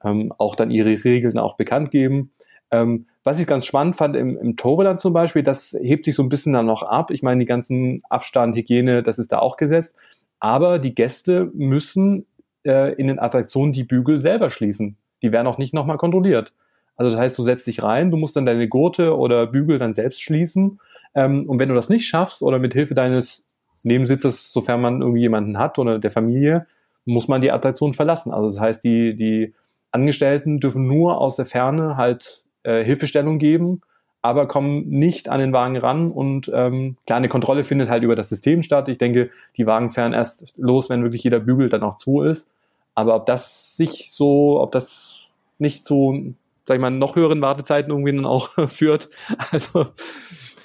ähm, 0.03 0.33
auch 0.37 0.55
dann 0.55 0.71
ihre 0.71 1.03
Regeln 1.03 1.37
auch 1.37 1.57
bekannt 1.57 1.91
geben. 1.91 2.31
Ähm, 2.71 3.05
was 3.23 3.39
ich 3.39 3.47
ganz 3.47 3.65
spannend 3.65 3.95
fand 3.95 4.15
im, 4.15 4.37
im 4.37 4.55
Toverland 4.55 4.99
zum 4.99 5.13
Beispiel, 5.13 5.43
das 5.43 5.77
hebt 5.79 6.05
sich 6.05 6.15
so 6.15 6.23
ein 6.23 6.29
bisschen 6.29 6.53
dann 6.53 6.65
noch 6.65 6.83
ab. 6.83 7.11
Ich 7.11 7.21
meine, 7.21 7.39
die 7.39 7.45
ganzen 7.45 8.01
Abstand, 8.09 8.55
Hygiene, 8.55 9.03
das 9.03 9.19
ist 9.19 9.31
da 9.31 9.39
auch 9.39 9.57
gesetzt. 9.57 9.95
Aber 10.39 10.79
die 10.79 10.95
Gäste 10.95 11.51
müssen 11.53 12.25
äh, 12.65 12.93
in 12.95 13.07
den 13.07 13.19
Attraktionen 13.19 13.73
die 13.73 13.83
Bügel 13.83 14.19
selber 14.19 14.49
schließen. 14.49 14.97
Die 15.21 15.31
werden 15.31 15.47
auch 15.47 15.59
nicht 15.59 15.73
nochmal 15.73 15.97
kontrolliert. 15.97 16.53
Also 16.95 17.11
das 17.11 17.19
heißt, 17.19 17.37
du 17.37 17.43
setzt 17.43 17.67
dich 17.67 17.83
rein, 17.83 18.11
du 18.11 18.17
musst 18.17 18.35
dann 18.35 18.45
deine 18.45 18.67
Gurte 18.67 19.15
oder 19.15 19.47
Bügel 19.47 19.77
dann 19.77 19.93
selbst 19.93 20.21
schließen. 20.21 20.79
Ähm, 21.13 21.47
und 21.47 21.59
wenn 21.59 21.69
du 21.69 21.75
das 21.75 21.89
nicht 21.89 22.07
schaffst 22.07 22.41
oder 22.41 22.57
mit 22.57 22.73
Hilfe 22.73 22.95
deines 22.95 23.45
Nebensitzes, 23.83 24.51
sofern 24.51 24.81
man 24.81 25.01
irgendwie 25.01 25.21
jemanden 25.21 25.57
hat 25.57 25.77
oder 25.77 25.99
der 25.99 26.11
Familie, 26.11 26.65
muss 27.05 27.27
man 27.27 27.41
die 27.41 27.51
Attraktion 27.51 27.93
verlassen. 27.93 28.33
Also 28.33 28.49
das 28.49 28.59
heißt, 28.59 28.83
die, 28.83 29.15
die 29.15 29.53
Angestellten 29.91 30.59
dürfen 30.59 30.87
nur 30.87 31.19
aus 31.19 31.35
der 31.35 31.45
Ferne 31.45 31.97
halt 31.97 32.43
äh, 32.63 32.83
Hilfestellung 32.83 33.39
geben, 33.39 33.81
aber 34.21 34.47
kommen 34.47 34.87
nicht 34.89 35.29
an 35.29 35.39
den 35.39 35.53
Wagen 35.53 35.77
ran 35.77 36.11
und 36.11 36.51
ähm, 36.53 36.97
klar, 37.05 37.17
eine 37.17 37.29
Kontrolle 37.29 37.63
findet 37.63 37.89
halt 37.89 38.03
über 38.03 38.15
das 38.15 38.29
System 38.29 38.61
statt. 38.63 38.87
Ich 38.87 38.97
denke, 38.97 39.31
die 39.57 39.65
Wagen 39.65 39.91
fahren 39.91 40.13
erst 40.13 40.45
los, 40.57 40.89
wenn 40.89 41.03
wirklich 41.03 41.23
jeder 41.23 41.39
Bügel 41.39 41.69
dann 41.69 41.83
auch 41.83 41.97
zu 41.97 42.21
ist. 42.21 42.47
Aber 42.93 43.15
ob 43.15 43.25
das 43.25 43.75
sich 43.75 44.11
so, 44.11 44.59
ob 44.59 44.71
das 44.73 45.21
nicht 45.57 45.85
zu, 45.85 46.35
sag 46.65 46.75
ich 46.75 46.81
mal, 46.81 46.91
noch 46.91 47.15
höheren 47.15 47.41
Wartezeiten 47.41 47.91
irgendwie 47.91 48.15
dann 48.15 48.25
auch 48.25 48.49
führt, 48.67 49.09
also 49.51 49.87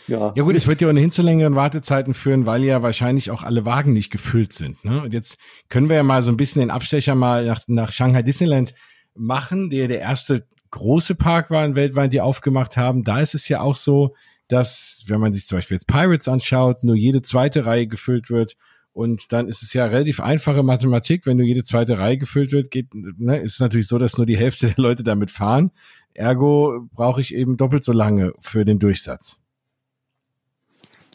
ja. 0.08 0.32
ja 0.36 0.42
gut, 0.42 0.54
es 0.54 0.66
wird 0.66 0.80
ja 0.80 0.88
ohnehin 0.88 1.10
zu 1.10 1.22
längeren 1.22 1.56
Wartezeiten 1.56 2.14
führen, 2.14 2.46
weil 2.46 2.62
ja 2.62 2.82
wahrscheinlich 2.82 3.30
auch 3.30 3.42
alle 3.42 3.64
Wagen 3.64 3.92
nicht 3.92 4.10
gefüllt 4.10 4.52
sind. 4.52 4.84
Ne? 4.84 5.02
Und 5.02 5.12
jetzt 5.12 5.38
können 5.68 5.88
wir 5.88 5.96
ja 5.96 6.02
mal 6.02 6.22
so 6.22 6.30
ein 6.30 6.36
bisschen 6.36 6.60
den 6.60 6.70
Abstecher 6.70 7.14
mal 7.14 7.44
nach, 7.46 7.60
nach 7.66 7.92
Shanghai 7.92 8.22
Disneyland 8.22 8.74
machen, 9.14 9.70
der 9.70 9.88
der 9.88 10.00
erste 10.00 10.46
große 10.76 11.14
Park 11.14 11.50
war 11.50 11.64
in 11.64 11.74
weltweit, 11.74 12.12
die 12.12 12.20
aufgemacht 12.20 12.76
haben. 12.76 13.02
Da 13.02 13.20
ist 13.20 13.34
es 13.34 13.48
ja 13.48 13.60
auch 13.60 13.76
so, 13.76 14.14
dass, 14.48 15.02
wenn 15.06 15.20
man 15.20 15.32
sich 15.32 15.46
zum 15.46 15.58
Beispiel 15.58 15.76
jetzt 15.76 15.86
Pirates 15.86 16.28
anschaut, 16.28 16.84
nur 16.84 16.94
jede 16.94 17.22
zweite 17.22 17.66
Reihe 17.66 17.86
gefüllt 17.86 18.30
wird. 18.30 18.56
Und 18.92 19.32
dann 19.32 19.48
ist 19.48 19.62
es 19.62 19.72
ja 19.72 19.86
relativ 19.86 20.20
einfache 20.20 20.62
Mathematik, 20.62 21.26
wenn 21.26 21.36
nur 21.36 21.46
jede 21.46 21.64
zweite 21.64 21.98
Reihe 21.98 22.16
gefüllt 22.16 22.52
wird, 22.52 22.70
geht, 22.70 22.94
ne, 22.94 23.38
ist 23.38 23.54
es 23.54 23.60
natürlich 23.60 23.88
so, 23.88 23.98
dass 23.98 24.16
nur 24.16 24.26
die 24.26 24.36
Hälfte 24.36 24.68
der 24.76 24.82
Leute 24.82 25.02
damit 25.02 25.30
fahren. 25.30 25.70
Ergo 26.14 26.88
brauche 26.92 27.20
ich 27.20 27.34
eben 27.34 27.56
doppelt 27.56 27.84
so 27.84 27.92
lange 27.92 28.32
für 28.40 28.64
den 28.64 28.78
Durchsatz. 28.78 29.42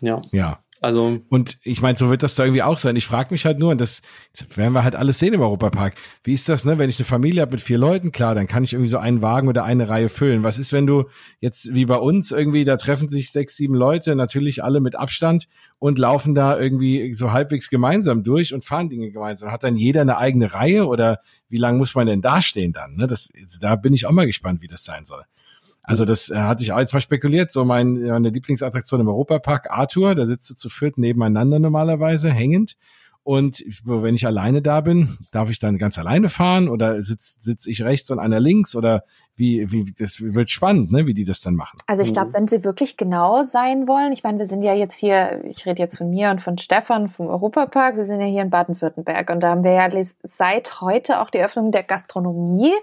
Ja. 0.02 0.20
Ja. 0.32 0.60
Also 0.84 1.20
und 1.30 1.60
ich 1.64 1.84
meine, 1.84 1.96
so 1.96 2.10
wird 2.10 2.24
das 2.24 2.34
da 2.34 2.44
irgendwie 2.44 2.64
auch 2.64 2.80
sein. 2.80 2.96
Ich 2.96 3.06
frage 3.06 3.32
mich 3.32 3.46
halt 3.46 3.60
nur, 3.60 3.70
und 3.70 3.80
das 3.80 4.02
werden 4.56 4.74
wir 4.74 4.84
halt 4.84 4.96
alles 4.96 5.20
sehen 5.20 5.36
im 5.36 5.42
Europapark. 5.42 5.94
Wie 6.24 6.34
ist 6.34 6.50
das, 6.50 6.66
ne? 6.66 6.80
Wenn 6.80 6.90
ich 6.90 6.98
eine 6.98 7.06
Familie 7.06 7.42
habe 7.42 7.52
mit 7.52 7.62
vier 7.62 7.78
Leuten, 7.78 8.12
klar, 8.12 8.34
dann 8.34 8.48
kann 8.48 8.64
ich 8.64 8.74
irgendwie 8.74 8.90
so 8.90 8.98
einen 8.98 9.22
Wagen 9.22 9.48
oder 9.48 9.64
eine 9.64 9.90
Reihe 9.90 10.10
füllen. 10.10 10.42
Was 10.42 10.58
ist, 10.58 10.74
wenn 10.74 10.88
du 10.88 11.06
jetzt 11.40 11.76
wie 11.76 11.86
bei 11.86 11.98
uns 11.98 12.32
irgendwie, 12.32 12.66
da 12.66 12.78
treffen 12.78 13.10
sich 13.10 13.32
sechs, 13.32 13.56
sieben 13.56 13.76
Leute, 13.76 14.16
natürlich 14.16 14.64
alle 14.64 14.80
mit 14.80 14.96
Abstand 14.96 15.48
und 15.78 16.00
laufen 16.00 16.34
da 16.34 16.60
irgendwie 16.60 17.14
so 17.14 17.32
halbwegs 17.32 17.70
gemeinsam 17.70 18.24
durch 18.24 18.52
und 18.52 18.66
fahren 18.66 18.90
Dinge 18.90 19.12
gemeinsam. 19.12 19.52
Hat 19.52 19.64
dann 19.64 19.76
jeder 19.76 20.02
eine 20.02 20.18
eigene 20.18 20.56
Reihe 20.56 20.88
oder 20.88 21.20
wie 21.48 21.58
lange 21.58 21.78
muss 21.78 21.94
man 21.94 22.08
denn 22.08 22.24
dastehen 22.24 22.74
dann? 22.74 22.96
Ne? 22.96 23.06
Das, 23.06 23.32
da 23.60 23.76
bin 23.76 23.94
ich 23.94 24.08
auch 24.08 24.12
mal 24.12 24.26
gespannt, 24.26 24.64
wie 24.64 24.68
das 24.68 24.84
sein 24.84 25.06
soll. 25.06 25.26
Also 25.84 26.06
das 26.06 26.30
äh, 26.30 26.36
hatte 26.36 26.64
ich 26.64 26.72
auch 26.72 26.80
jetzt 26.80 26.94
mal 26.94 27.02
spekuliert. 27.02 27.52
So 27.52 27.66
mein, 27.66 28.02
meine 28.02 28.30
Lieblingsattraktion 28.30 29.02
im 29.02 29.08
Europapark, 29.08 29.72
Arthur, 29.72 30.16
da 30.16 30.26
sitzt 30.26 30.50
du 30.50 30.56
zu 30.56 30.70
viert 30.70 30.98
nebeneinander 30.98 31.60
normalerweise, 31.60 32.30
hängend. 32.30 32.76
Und 33.24 33.64
wenn 33.84 34.16
ich 34.16 34.26
alleine 34.26 34.64
da 34.64 34.82
bin, 34.82 35.18
darf 35.32 35.52
ich 35.52 35.60
dann 35.60 35.78
ganz 35.78 36.00
alleine 36.00 36.30
fahren 36.30 36.68
oder 36.68 37.02
sitze 37.04 37.36
sitz 37.40 37.68
ich 37.68 37.84
rechts 37.84 38.10
und 38.10 38.18
einer 38.18 38.40
links 38.40 38.76
oder 38.76 39.04
wie, 39.36 39.72
wie, 39.72 39.94
das 39.98 40.22
wird 40.22 40.50
spannend, 40.50 40.92
ne, 40.92 41.06
wie 41.06 41.14
die 41.14 41.24
das 41.24 41.42
dann 41.42 41.56
machen. 41.56 41.80
Also 41.88 42.04
ich 42.04 42.14
glaube, 42.14 42.30
mhm. 42.30 42.34
wenn 42.34 42.48
sie 42.48 42.64
wirklich 42.64 42.98
genau 42.98 43.44
sein 43.44 43.88
wollen, 43.88 44.12
ich 44.12 44.24
meine, 44.24 44.38
wir 44.38 44.46
sind 44.46 44.62
ja 44.62 44.74
jetzt 44.74 44.94
hier, 44.94 45.44
ich 45.46 45.66
rede 45.66 45.82
jetzt 45.82 45.98
von 45.98 46.10
mir 46.10 46.30
und 46.30 46.42
von 46.42 46.58
Stefan 46.58 47.08
vom 47.08 47.28
Europapark, 47.28 47.96
wir 47.96 48.04
sind 48.04 48.20
ja 48.20 48.28
hier 48.28 48.42
in 48.42 48.50
Baden-Württemberg 48.50 49.30
und 49.30 49.42
da 49.42 49.50
haben 49.50 49.64
wir 49.64 49.72
ja 49.72 49.90
seit 50.24 50.82
heute 50.82 51.22
auch 51.22 51.30
die 51.30 51.40
Öffnung 51.40 51.72
der 51.72 51.84
Gastronomie. 51.84 52.74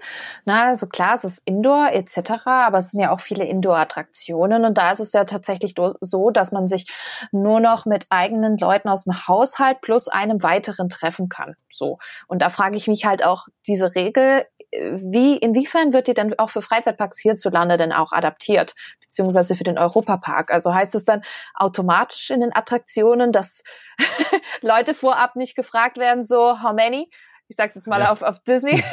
Na, 0.45 0.67
also 0.67 0.87
klar, 0.87 1.15
es 1.15 1.23
ist 1.23 1.41
Indoor 1.45 1.91
etc., 1.91 2.31
aber 2.45 2.79
es 2.79 2.91
sind 2.91 2.99
ja 2.99 3.11
auch 3.11 3.19
viele 3.19 3.45
Indoor-Attraktionen 3.45 4.65
und 4.65 4.77
da 4.77 4.91
ist 4.91 4.99
es 4.99 5.13
ja 5.13 5.23
tatsächlich 5.25 5.75
so, 6.01 6.29
dass 6.31 6.51
man 6.51 6.67
sich 6.67 6.91
nur 7.31 7.59
noch 7.59 7.85
mit 7.85 8.07
eigenen 8.09 8.57
Leuten 8.57 8.89
aus 8.89 9.03
dem 9.03 9.27
Haushalt 9.27 9.81
plus 9.81 10.07
einem 10.07 10.43
weiteren 10.43 10.89
treffen 10.89 11.29
kann. 11.29 11.55
So. 11.71 11.99
Und 12.27 12.41
da 12.41 12.49
frage 12.49 12.75
ich 12.75 12.87
mich 12.87 13.05
halt 13.05 13.23
auch, 13.23 13.47
diese 13.67 13.95
Regel 13.95 14.45
wie, 14.71 15.37
inwiefern 15.37 15.93
wird 15.93 16.07
die 16.07 16.13
denn 16.13 16.37
auch 16.37 16.49
für 16.49 16.61
Freizeitparks 16.61 17.19
hierzulande 17.19 17.77
denn 17.77 17.91
auch 17.91 18.11
adaptiert, 18.11 18.75
beziehungsweise 19.01 19.55
für 19.55 19.63
den 19.63 19.77
Europapark? 19.77 20.51
Also 20.51 20.73
heißt 20.73 20.95
es 20.95 21.05
dann 21.05 21.23
automatisch 21.55 22.29
in 22.29 22.41
den 22.41 22.55
Attraktionen, 22.55 23.31
dass 23.31 23.63
Leute 24.61 24.93
vorab 24.93 25.35
nicht 25.35 25.55
gefragt 25.55 25.97
werden, 25.97 26.23
so, 26.23 26.61
how 26.61 26.73
many? 26.73 27.09
Ich 27.47 27.55
sag's 27.55 27.73
jetzt 27.73 27.87
mal 27.87 28.01
ja. 28.01 28.11
auf, 28.11 28.21
auf 28.21 28.39
Disney. 28.43 28.83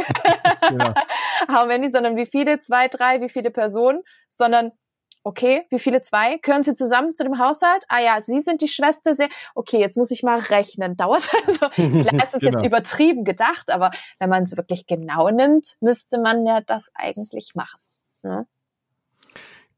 ja. 0.79 0.95
How 1.49 1.67
many, 1.67 1.89
sondern 1.89 2.17
wie 2.17 2.27
viele, 2.27 2.59
zwei, 2.59 2.89
drei, 2.89 3.21
wie 3.21 3.29
viele 3.29 3.51
Personen, 3.51 4.03
sondern 4.29 4.73
Okay, 5.27 5.65
wie 5.71 5.81
viele 5.81 6.03
zwei? 6.03 6.37
Gehören 6.37 6.63
sie 6.63 6.75
zusammen 6.75 7.13
zu 7.13 7.25
dem 7.25 7.41
Haushalt? 7.41 7.83
Ah 7.89 7.99
ja, 7.99 8.21
sie 8.21 8.39
sind 8.39 8.61
die 8.63 8.69
Schwester. 8.69 9.13
Sehr, 9.13 9.29
okay, 9.57 9.81
jetzt 9.81 9.97
muss 9.97 10.13
ich 10.13 10.23
mal 10.23 10.39
rechnen. 10.39 10.97
Dauert 10.97 11.29
also, 11.45 11.69
klar 11.71 12.23
ist 12.23 12.37
es 12.37 12.43
genau. 12.43 12.53
jetzt 12.53 12.65
übertrieben 12.65 13.25
gedacht, 13.25 13.73
aber 13.73 13.91
wenn 14.21 14.31
man 14.31 14.45
es 14.45 14.57
wirklich 14.57 14.87
genau 14.87 15.29
nimmt, 15.31 15.79
müsste 15.81 16.21
man 16.21 16.47
ja 16.47 16.61
das 16.61 16.93
eigentlich 16.95 17.57
machen. 17.57 17.81
Ne? 18.23 18.47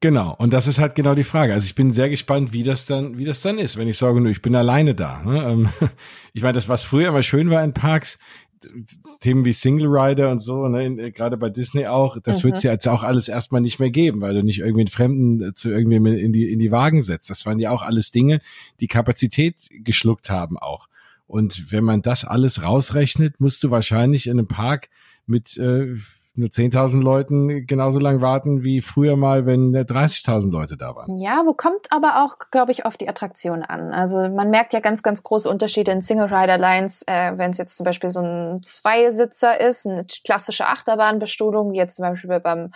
Genau, 0.01 0.35
und 0.37 0.53
das 0.53 0.67
ist 0.67 0.79
halt 0.79 0.95
genau 0.95 1.15
die 1.15 1.25
Frage. 1.25 1.55
Also 1.55 1.65
ich 1.65 1.75
bin 1.75 1.93
sehr 1.93 2.11
gespannt, 2.11 2.53
wie 2.53 2.63
das 2.63 2.85
dann, 2.85 3.19
wie 3.19 3.25
das 3.25 3.41
dann 3.41 3.59
ist, 3.59 3.79
wenn 3.79 3.89
ich 3.89 3.97
sage, 3.97 4.21
nur 4.21 4.31
ich 4.31 4.43
bin 4.43 4.55
alleine 4.55 4.95
da. 4.95 5.23
Ne? 5.23 5.43
Ähm, 5.45 5.69
ich 6.35 6.43
meine, 6.43 6.53
das, 6.53 6.69
was 6.69 6.85
früher 6.85 7.09
immer 7.09 7.23
schön 7.23 7.49
war 7.49 7.65
in 7.65 7.73
Parks, 7.73 8.19
Themen 9.21 9.45
wie 9.45 9.53
Single 9.53 9.89
Rider 9.89 10.31
und 10.31 10.41
so, 10.41 10.69
ne, 10.69 11.13
gerade 11.13 11.37
bei 11.37 11.51
Disney 11.51 11.87
auch, 11.87 12.19
das 12.21 12.43
mhm. 12.43 12.49
wird 12.49 12.57
es 12.57 12.63
ja 12.63 12.73
jetzt 12.73 12.89
auch 12.89 13.03
alles 13.03 13.29
erstmal 13.29 13.61
nicht 13.61 13.79
mehr 13.79 13.91
geben, 13.91 14.21
weil 14.21 14.35
du 14.35 14.43
nicht 14.43 14.61
irgendwie 14.61 14.83
einen 14.83 14.89
Fremden 14.89 15.43
äh, 15.43 15.53
zu 15.55 15.71
irgendwie 15.71 15.97
in 15.97 16.33
die, 16.33 16.51
in 16.53 16.59
die 16.59 16.71
Wagen 16.71 17.03
setzt. 17.03 17.31
Das 17.31 17.47
waren 17.47 17.59
ja 17.59 17.71
auch 17.71 17.83
alles 17.83 18.11
Dinge, 18.11 18.41
die 18.81 18.87
Kapazität 18.87 19.57
geschluckt 19.71 20.31
haben 20.31 20.59
auch. 20.59 20.89
Und 21.27 21.71
wenn 21.71 21.85
man 21.85 22.03
das 22.03 22.25
alles 22.25 22.63
rausrechnet, 22.63 23.41
musst 23.41 23.63
du 23.63 23.71
wahrscheinlich 23.71 24.27
in 24.27 24.39
einem 24.39 24.49
Park 24.49 24.89
mit 25.27 25.59
äh, 25.59 25.95
nur 26.39 26.49
10.000 26.49 27.03
Leuten 27.03 27.67
genauso 27.67 27.99
lang 27.99 28.21
warten 28.21 28.63
wie 28.65 28.81
früher 28.81 29.17
mal, 29.17 29.45
wenn 29.45 29.75
30.000 29.75 30.51
Leute 30.51 30.77
da 30.77 30.95
waren. 30.95 31.19
Ja, 31.19 31.43
wo 31.45 31.53
kommt 31.53 31.91
aber 31.91 32.25
auch, 32.25 32.51
glaube 32.51 32.73
ich, 32.73 32.87
auf 32.87 32.97
die 32.97 33.09
Attraktion 33.09 33.63
an. 33.63 33.93
Also 33.93 34.29
man 34.29 34.51
merkt 34.51 34.73
ja 34.73 34.81
ganz, 34.81 35.03
ganz 35.03 35.23
große 35.23 35.51
Unterschiede 35.51 35.91
in 35.91 36.01
Single-Rider-Lines, 36.01 37.03
äh, 37.07 37.33
wenn 37.37 37.51
es 37.51 37.59
jetzt 37.59 37.77
zum 37.77 37.85
Beispiel 37.85 38.11
so 38.11 38.21
ein 38.21 38.63
Zweisitzer 38.63 39.61
ist, 39.61 39.87
eine 39.87 40.07
klassische 40.25 40.67
Achterbahnbestuhlung, 40.67 41.73
wie 41.73 41.77
jetzt 41.77 41.97
zum 41.97 42.05
Beispiel 42.05 42.41
beim 42.41 42.73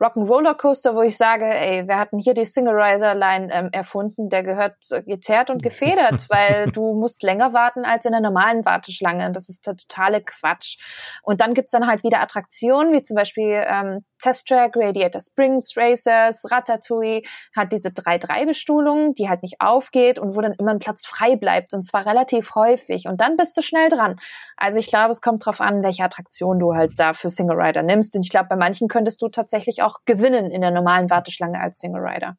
Rock'n'Roller 0.00 0.54
Coaster, 0.54 0.94
wo 0.94 1.00
ich 1.00 1.16
sage, 1.16 1.46
ey, 1.46 1.88
wir 1.88 1.98
hatten 1.98 2.18
hier 2.18 2.34
die 2.34 2.44
Single 2.44 2.74
Rider 2.74 3.14
Line 3.14 3.48
ähm, 3.50 3.68
erfunden, 3.72 4.28
der 4.28 4.42
gehört 4.42 4.76
geteert 5.06 5.48
und 5.48 5.62
gefedert, 5.62 6.26
weil 6.30 6.70
du 6.70 6.94
musst 6.94 7.22
länger 7.22 7.52
warten 7.52 7.84
als 7.84 8.04
in 8.04 8.12
der 8.12 8.20
normalen 8.20 8.64
Warteschlange. 8.64 9.32
Das 9.32 9.48
ist 9.48 9.66
der 9.66 9.76
totale 9.76 10.22
Quatsch. 10.22 10.76
Und 11.22 11.40
dann 11.40 11.54
gibt's 11.54 11.72
dann 11.72 11.86
halt 11.86 12.02
wieder 12.04 12.20
Attraktionen, 12.20 12.92
wie 12.92 13.02
zum 13.02 13.16
Beispiel 13.16 13.64
ähm, 13.66 14.04
Test 14.18 14.48
Track, 14.48 14.72
Radiator 14.76 15.20
Springs 15.20 15.74
Racers, 15.76 16.50
Ratatouille, 16.50 17.22
hat 17.54 17.72
diese 17.72 17.90
3-3-Bestuhlung, 17.90 19.14
die 19.14 19.28
halt 19.28 19.42
nicht 19.42 19.60
aufgeht 19.60 20.18
und 20.18 20.34
wo 20.34 20.40
dann 20.40 20.54
immer 20.58 20.72
ein 20.72 20.78
Platz 20.78 21.06
frei 21.06 21.36
bleibt 21.36 21.74
und 21.74 21.82
zwar 21.84 22.06
relativ 22.06 22.54
häufig 22.54 23.06
und 23.06 23.20
dann 23.20 23.36
bist 23.36 23.56
du 23.56 23.62
schnell 23.62 23.88
dran. 23.88 24.16
Also 24.56 24.78
ich 24.78 24.88
glaube, 24.88 25.12
es 25.12 25.20
kommt 25.20 25.44
drauf 25.44 25.60
an, 25.60 25.82
welche 25.82 26.04
Attraktion 26.04 26.58
du 26.58 26.74
halt 26.74 26.92
da 26.96 27.12
für 27.12 27.30
Single 27.30 27.60
Rider 27.60 27.82
nimmst 27.82 28.16
und 28.16 28.24
ich 28.24 28.30
glaube, 28.30 28.48
bei 28.48 28.56
manchen 28.56 28.88
könntest 28.88 29.22
du 29.22 29.28
tatsächlich 29.28 29.82
auch 29.82 29.85
gewinnen 30.04 30.50
in 30.50 30.60
der 30.60 30.70
normalen 30.70 31.10
Warteschlange 31.10 31.60
als 31.60 31.78
Single 31.78 32.02
Rider. 32.02 32.36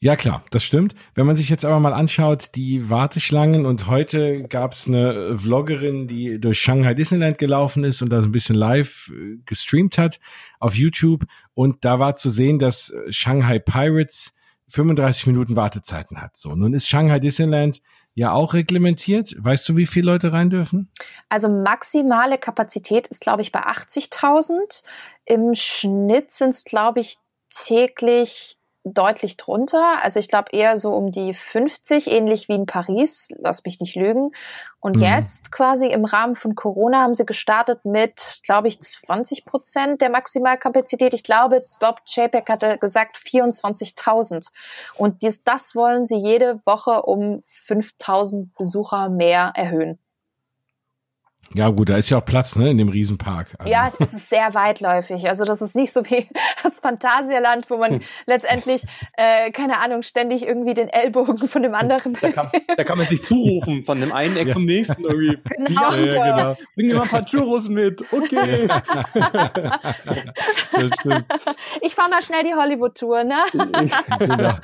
Ja, 0.00 0.14
klar, 0.14 0.44
das 0.52 0.62
stimmt. 0.62 0.94
Wenn 1.14 1.26
man 1.26 1.34
sich 1.34 1.48
jetzt 1.48 1.64
aber 1.64 1.80
mal 1.80 1.92
anschaut, 1.92 2.54
die 2.54 2.88
Warteschlangen 2.88 3.66
und 3.66 3.88
heute 3.88 4.44
gab 4.44 4.72
es 4.72 4.86
eine 4.86 5.36
Vloggerin, 5.36 6.06
die 6.06 6.40
durch 6.40 6.60
Shanghai 6.60 6.94
Disneyland 6.94 7.36
gelaufen 7.36 7.82
ist 7.82 8.00
und 8.00 8.10
da 8.10 8.20
so 8.20 8.26
ein 8.26 8.32
bisschen 8.32 8.54
live 8.54 9.10
äh, 9.12 9.38
gestreamt 9.44 9.98
hat 9.98 10.20
auf 10.60 10.76
YouTube 10.76 11.24
und 11.52 11.84
da 11.84 11.98
war 11.98 12.14
zu 12.14 12.30
sehen, 12.30 12.60
dass 12.60 12.90
äh, 12.90 13.10
Shanghai 13.10 13.58
Pirates 13.58 14.36
35 14.68 15.26
Minuten 15.26 15.56
Wartezeiten 15.56 16.20
hat. 16.20 16.36
So, 16.36 16.54
nun 16.54 16.74
ist 16.74 16.86
Shanghai 16.86 17.18
Disneyland 17.18 17.80
ja 18.18 18.32
auch 18.32 18.52
reglementiert. 18.52 19.36
Weißt 19.38 19.68
du, 19.68 19.76
wie 19.76 19.86
viele 19.86 20.10
Leute 20.10 20.32
rein 20.32 20.50
dürfen? 20.50 20.90
Also 21.28 21.48
maximale 21.48 22.36
Kapazität 22.36 23.06
ist, 23.06 23.20
glaube 23.20 23.42
ich, 23.42 23.52
bei 23.52 23.60
80.000. 23.60 24.82
Im 25.24 25.54
Schnitt 25.54 26.32
sind 26.32 26.50
es, 26.50 26.64
glaube 26.64 26.98
ich, 26.98 27.18
täglich 27.48 28.57
deutlich 28.84 29.36
drunter. 29.36 30.02
Also 30.02 30.18
ich 30.18 30.28
glaube 30.28 30.50
eher 30.52 30.76
so 30.76 30.94
um 30.94 31.10
die 31.10 31.34
50, 31.34 32.10
ähnlich 32.10 32.48
wie 32.48 32.54
in 32.54 32.66
Paris, 32.66 33.28
lass 33.38 33.64
mich 33.64 33.80
nicht 33.80 33.96
lügen. 33.96 34.30
Und 34.80 34.96
mhm. 34.96 35.02
jetzt 35.02 35.50
quasi 35.50 35.86
im 35.86 36.04
Rahmen 36.04 36.36
von 36.36 36.54
Corona 36.54 37.02
haben 37.02 37.14
sie 37.14 37.26
gestartet 37.26 37.84
mit, 37.84 38.40
glaube 38.44 38.68
ich, 38.68 38.80
20 38.80 39.44
Prozent 39.44 40.00
der 40.00 40.10
Maximalkapazität. 40.10 41.14
Ich 41.14 41.24
glaube, 41.24 41.62
Bob 41.80 42.00
Chapek 42.06 42.48
hatte 42.48 42.78
gesagt 42.78 43.16
24.000. 43.16 44.50
Und 44.96 45.22
dies, 45.22 45.42
das 45.42 45.74
wollen 45.74 46.06
sie 46.06 46.16
jede 46.16 46.60
Woche 46.64 47.02
um 47.02 47.42
5.000 47.46 48.48
Besucher 48.56 49.08
mehr 49.08 49.52
erhöhen. 49.54 49.98
Ja, 51.54 51.70
gut, 51.70 51.88
da 51.88 51.96
ist 51.96 52.10
ja 52.10 52.18
auch 52.18 52.24
Platz, 52.24 52.56
ne, 52.56 52.70
in 52.70 52.78
dem 52.78 52.90
Riesenpark. 52.90 53.48
Also. 53.58 53.72
Ja, 53.72 53.90
es 53.98 54.12
ist 54.12 54.28
sehr 54.28 54.52
weitläufig. 54.52 55.28
Also 55.28 55.44
das 55.46 55.62
ist 55.62 55.74
nicht 55.76 55.92
so 55.92 56.04
wie 56.04 56.28
das 56.62 56.80
Phantasialand, 56.80 57.70
wo 57.70 57.78
man 57.78 57.92
hm. 57.92 58.00
letztendlich, 58.26 58.82
äh, 59.16 59.50
keine 59.50 59.78
Ahnung, 59.78 60.02
ständig 60.02 60.46
irgendwie 60.46 60.74
den 60.74 60.88
Ellbogen 60.88 61.48
von 61.48 61.62
dem 61.62 61.74
anderen. 61.74 62.12
Da 62.20 62.32
kann, 62.32 62.50
da 62.76 62.84
kann 62.84 62.98
man 62.98 63.08
sich 63.08 63.24
zurufen 63.24 63.82
von 63.84 63.98
dem 64.00 64.12
einen 64.12 64.36
Eck 64.36 64.48
ja. 64.48 64.54
zum 64.54 64.66
nächsten 64.66 65.04
irgendwie. 65.04 65.38
Genau. 65.56 65.90
Ja, 65.92 65.96
ja, 65.96 66.36
genau. 66.36 66.56
Bring 66.74 66.88
dir 66.88 66.96
mal 66.96 67.02
ein 67.04 67.08
paar 67.08 67.24
Churros 67.24 67.68
mit. 67.68 68.02
Okay. 68.12 68.68
ich 71.80 71.94
fahre 71.94 72.10
mal 72.10 72.22
schnell 72.22 72.44
die 72.44 72.54
Hollywood-Tour, 72.54 73.24
ne? 73.24 73.44
genau. 74.18 74.54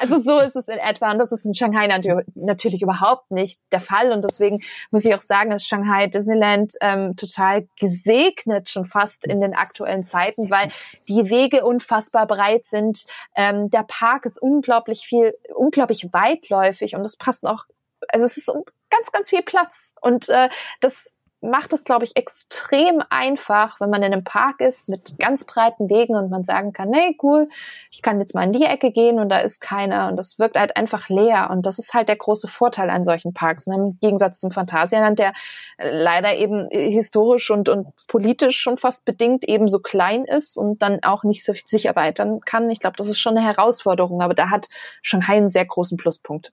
also 0.00 0.18
so 0.18 0.40
ist 0.40 0.56
es 0.56 0.68
in 0.68 0.78
etwa. 0.78 1.10
Und 1.12 1.18
das 1.18 1.32
ist 1.32 1.44
in 1.44 1.54
Shanghai 1.54 1.86
natürlich 2.34 2.80
überhaupt 2.82 3.30
nicht 3.30 3.60
der 3.72 3.80
Fall. 3.80 4.12
Und 4.12 4.24
deswegen 4.24 4.60
muss 4.90 5.04
ich 5.04 5.14
auch 5.14 5.20
sagen, 5.20 5.57
ist 5.58 5.68
Shanghai 5.68 6.06
Disneyland 6.06 6.74
ähm, 6.80 7.16
total 7.16 7.68
gesegnet 7.78 8.70
schon 8.70 8.84
fast 8.84 9.26
in 9.26 9.40
den 9.40 9.54
aktuellen 9.54 10.02
Zeiten, 10.02 10.50
weil 10.50 10.70
die 11.08 11.28
Wege 11.28 11.64
unfassbar 11.64 12.26
breit 12.26 12.64
sind. 12.64 13.04
Ähm, 13.34 13.70
der 13.70 13.84
Park 13.84 14.26
ist 14.26 14.40
unglaublich 14.40 15.00
viel, 15.00 15.34
unglaublich 15.54 16.08
weitläufig 16.12 16.94
und 16.94 17.04
es 17.04 17.16
passt 17.16 17.46
auch, 17.46 17.64
also 18.08 18.24
es 18.24 18.36
ist 18.36 18.52
ganz, 18.90 19.12
ganz 19.12 19.30
viel 19.30 19.42
Platz 19.42 19.94
und 20.00 20.28
äh, 20.28 20.48
das 20.80 21.12
macht 21.40 21.72
es, 21.72 21.84
glaube 21.84 22.04
ich, 22.04 22.16
extrem 22.16 23.02
einfach, 23.10 23.80
wenn 23.80 23.90
man 23.90 24.02
in 24.02 24.12
einem 24.12 24.24
Park 24.24 24.60
ist 24.60 24.88
mit 24.88 25.18
ganz 25.18 25.44
breiten 25.44 25.88
Wegen 25.88 26.16
und 26.16 26.30
man 26.30 26.42
sagen 26.42 26.72
kann, 26.72 26.90
nee, 26.90 27.16
cool, 27.22 27.48
ich 27.90 28.02
kann 28.02 28.18
jetzt 28.18 28.34
mal 28.34 28.44
in 28.44 28.52
die 28.52 28.64
Ecke 28.64 28.90
gehen 28.90 29.20
und 29.20 29.28
da 29.28 29.38
ist 29.38 29.60
keiner 29.60 30.08
und 30.08 30.16
das 30.16 30.38
wirkt 30.38 30.58
halt 30.58 30.76
einfach 30.76 31.08
leer 31.08 31.48
und 31.50 31.64
das 31.66 31.78
ist 31.78 31.94
halt 31.94 32.08
der 32.08 32.16
große 32.16 32.48
Vorteil 32.48 32.90
an 32.90 33.04
solchen 33.04 33.34
Parks. 33.34 33.66
Und 33.66 33.74
Im 33.74 33.98
Gegensatz 34.00 34.40
zum 34.40 34.50
Phantasialand, 34.50 35.18
der 35.18 35.32
leider 35.78 36.34
eben 36.34 36.68
historisch 36.70 37.50
und, 37.50 37.68
und 37.68 37.88
politisch 38.08 38.58
schon 38.58 38.76
fast 38.76 39.04
bedingt 39.04 39.48
eben 39.48 39.68
so 39.68 39.78
klein 39.78 40.24
ist 40.24 40.56
und 40.56 40.82
dann 40.82 41.02
auch 41.02 41.22
nicht 41.22 41.44
so 41.44 41.52
sich 41.64 41.86
erweitern 41.86 42.40
kann. 42.40 42.70
Ich 42.70 42.80
glaube, 42.80 42.96
das 42.96 43.08
ist 43.08 43.20
schon 43.20 43.36
eine 43.36 43.46
Herausforderung, 43.46 44.22
aber 44.22 44.34
da 44.34 44.50
hat 44.50 44.68
Shanghai 45.02 45.36
einen 45.36 45.48
sehr 45.48 45.66
großen 45.66 45.96
Pluspunkt. 45.96 46.52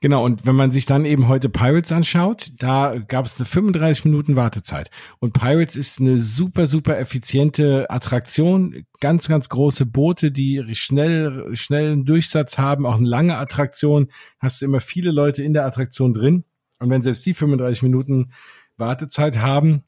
Genau, 0.00 0.24
und 0.24 0.44
wenn 0.44 0.54
man 0.54 0.72
sich 0.72 0.84
dann 0.84 1.06
eben 1.06 1.26
heute 1.26 1.48
Pirates 1.48 1.90
anschaut, 1.90 2.52
da 2.58 2.96
gab 2.98 3.24
es 3.24 3.38
eine 3.38 3.46
35 3.46 4.04
Minuten 4.04 4.36
Wartezeit. 4.36 4.90
Und 5.20 5.32
Pirates 5.32 5.74
ist 5.74 6.00
eine 6.00 6.20
super, 6.20 6.66
super 6.66 6.98
effiziente 6.98 7.90
Attraktion. 7.90 8.84
Ganz, 9.00 9.26
ganz 9.26 9.48
große 9.48 9.86
Boote, 9.86 10.30
die 10.30 10.62
schnell, 10.74 11.56
schnellen 11.56 12.04
Durchsatz 12.04 12.58
haben, 12.58 12.84
auch 12.84 12.96
eine 12.96 13.08
lange 13.08 13.38
Attraktion. 13.38 14.08
Hast 14.38 14.60
du 14.60 14.66
immer 14.66 14.80
viele 14.80 15.12
Leute 15.12 15.42
in 15.42 15.54
der 15.54 15.64
Attraktion 15.64 16.12
drin. 16.12 16.44
Und 16.78 16.90
wenn 16.90 17.00
selbst 17.00 17.24
die 17.24 17.32
35 17.32 17.82
Minuten 17.82 18.32
Wartezeit 18.76 19.38
haben, 19.38 19.84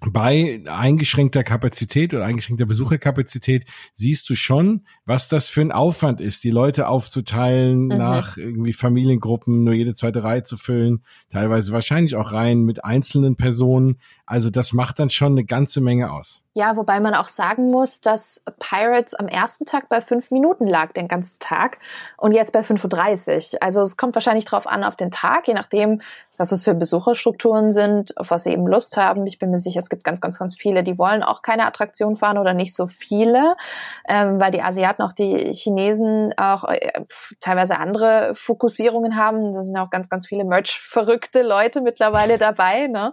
bei 0.00 0.60
eingeschränkter 0.66 1.44
Kapazität 1.44 2.12
oder 2.12 2.24
eingeschränkter 2.24 2.66
Besucherkapazität 2.66 3.64
siehst 3.94 4.28
du 4.28 4.34
schon, 4.34 4.86
was 5.06 5.28
das 5.28 5.48
für 5.48 5.62
ein 5.62 5.72
Aufwand 5.72 6.20
ist, 6.20 6.44
die 6.44 6.50
Leute 6.50 6.88
aufzuteilen, 6.88 7.84
mhm. 7.84 7.88
nach 7.88 8.36
irgendwie 8.36 8.72
Familiengruppen, 8.72 9.64
nur 9.64 9.74
jede 9.74 9.94
zweite 9.94 10.22
Reihe 10.22 10.42
zu 10.42 10.56
füllen, 10.56 11.04
teilweise 11.30 11.72
wahrscheinlich 11.72 12.16
auch 12.16 12.32
rein 12.32 12.62
mit 12.62 12.84
einzelnen 12.84 13.36
Personen. 13.36 13.98
Also 14.26 14.50
das 14.50 14.72
macht 14.72 14.98
dann 14.98 15.10
schon 15.10 15.32
eine 15.32 15.44
ganze 15.44 15.80
Menge 15.80 16.12
aus. 16.12 16.43
Ja, 16.56 16.76
wobei 16.76 17.00
man 17.00 17.14
auch 17.14 17.26
sagen 17.26 17.72
muss, 17.72 18.00
dass 18.00 18.40
Pirates 18.60 19.12
am 19.14 19.26
ersten 19.26 19.64
Tag 19.64 19.88
bei 19.88 20.00
fünf 20.00 20.30
Minuten 20.30 20.68
lag, 20.68 20.92
den 20.92 21.08
ganzen 21.08 21.40
Tag, 21.40 21.78
und 22.16 22.30
jetzt 22.30 22.52
bei 22.52 22.62
35. 22.62 23.60
Also 23.60 23.82
es 23.82 23.96
kommt 23.96 24.14
wahrscheinlich 24.14 24.44
drauf 24.44 24.68
an, 24.68 24.84
auf 24.84 24.94
den 24.94 25.10
Tag, 25.10 25.48
je 25.48 25.54
nachdem, 25.54 26.00
was 26.38 26.52
es 26.52 26.62
für 26.62 26.74
Besucherstrukturen 26.74 27.72
sind, 27.72 28.16
auf 28.18 28.30
was 28.30 28.44
sie 28.44 28.52
eben 28.52 28.68
Lust 28.68 28.96
haben. 28.96 29.26
Ich 29.26 29.40
bin 29.40 29.50
mir 29.50 29.58
sicher, 29.58 29.80
es 29.80 29.88
gibt 29.88 30.04
ganz, 30.04 30.20
ganz, 30.20 30.38
ganz 30.38 30.56
viele, 30.56 30.84
die 30.84 30.96
wollen 30.96 31.24
auch 31.24 31.42
keine 31.42 31.66
Attraktion 31.66 32.16
fahren 32.16 32.38
oder 32.38 32.54
nicht 32.54 32.72
so 32.72 32.86
viele, 32.86 33.56
ähm, 34.08 34.38
weil 34.38 34.52
die 34.52 34.62
Asiaten, 34.62 35.02
auch 35.02 35.12
die 35.12 35.52
Chinesen 35.54 36.34
auch 36.36 36.62
äh, 36.64 37.04
teilweise 37.40 37.78
andere 37.78 38.32
Fokussierungen 38.36 39.16
haben. 39.16 39.52
Da 39.52 39.62
sind 39.62 39.76
auch 39.76 39.90
ganz, 39.90 40.08
ganz 40.08 40.28
viele 40.28 40.44
Merch-verrückte 40.44 41.42
Leute 41.42 41.80
mittlerweile 41.80 42.38
dabei. 42.38 42.86
Ne? 42.86 43.12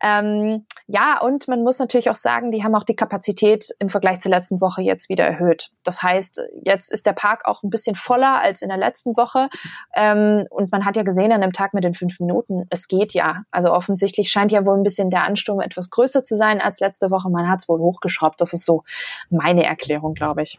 Ähm, 0.00 0.64
ja, 0.86 1.20
und 1.20 1.48
man 1.48 1.64
muss 1.64 1.80
natürlich 1.80 2.08
auch 2.08 2.14
sagen, 2.14 2.52
die 2.52 2.62
haben 2.62 2.67
auch 2.74 2.84
die 2.84 2.96
Kapazität 2.96 3.68
im 3.78 3.88
Vergleich 3.88 4.20
zur 4.20 4.30
letzten 4.30 4.60
Woche 4.60 4.82
jetzt 4.82 5.08
wieder 5.08 5.24
erhöht. 5.24 5.70
Das 5.84 6.02
heißt, 6.02 6.42
jetzt 6.64 6.92
ist 6.92 7.06
der 7.06 7.12
Park 7.12 7.46
auch 7.46 7.62
ein 7.62 7.70
bisschen 7.70 7.94
voller 7.94 8.40
als 8.40 8.62
in 8.62 8.68
der 8.68 8.78
letzten 8.78 9.16
Woche. 9.16 9.48
Ähm, 9.94 10.46
und 10.50 10.72
man 10.72 10.84
hat 10.84 10.96
ja 10.96 11.02
gesehen 11.02 11.32
an 11.32 11.40
dem 11.40 11.52
Tag 11.52 11.74
mit 11.74 11.84
den 11.84 11.94
fünf 11.94 12.20
Minuten, 12.20 12.66
es 12.70 12.88
geht 12.88 13.14
ja. 13.14 13.42
Also 13.50 13.72
offensichtlich 13.72 14.30
scheint 14.30 14.52
ja 14.52 14.64
wohl 14.64 14.76
ein 14.76 14.82
bisschen 14.82 15.10
der 15.10 15.24
Ansturm 15.24 15.60
etwas 15.60 15.90
größer 15.90 16.24
zu 16.24 16.36
sein 16.36 16.60
als 16.60 16.80
letzte 16.80 17.10
Woche. 17.10 17.30
Man 17.30 17.48
hat 17.48 17.60
es 17.60 17.68
wohl 17.68 17.80
hochgeschraubt. 17.80 18.40
Das 18.40 18.52
ist 18.52 18.64
so 18.64 18.84
meine 19.30 19.64
Erklärung, 19.64 20.14
glaube 20.14 20.42
ich. 20.42 20.58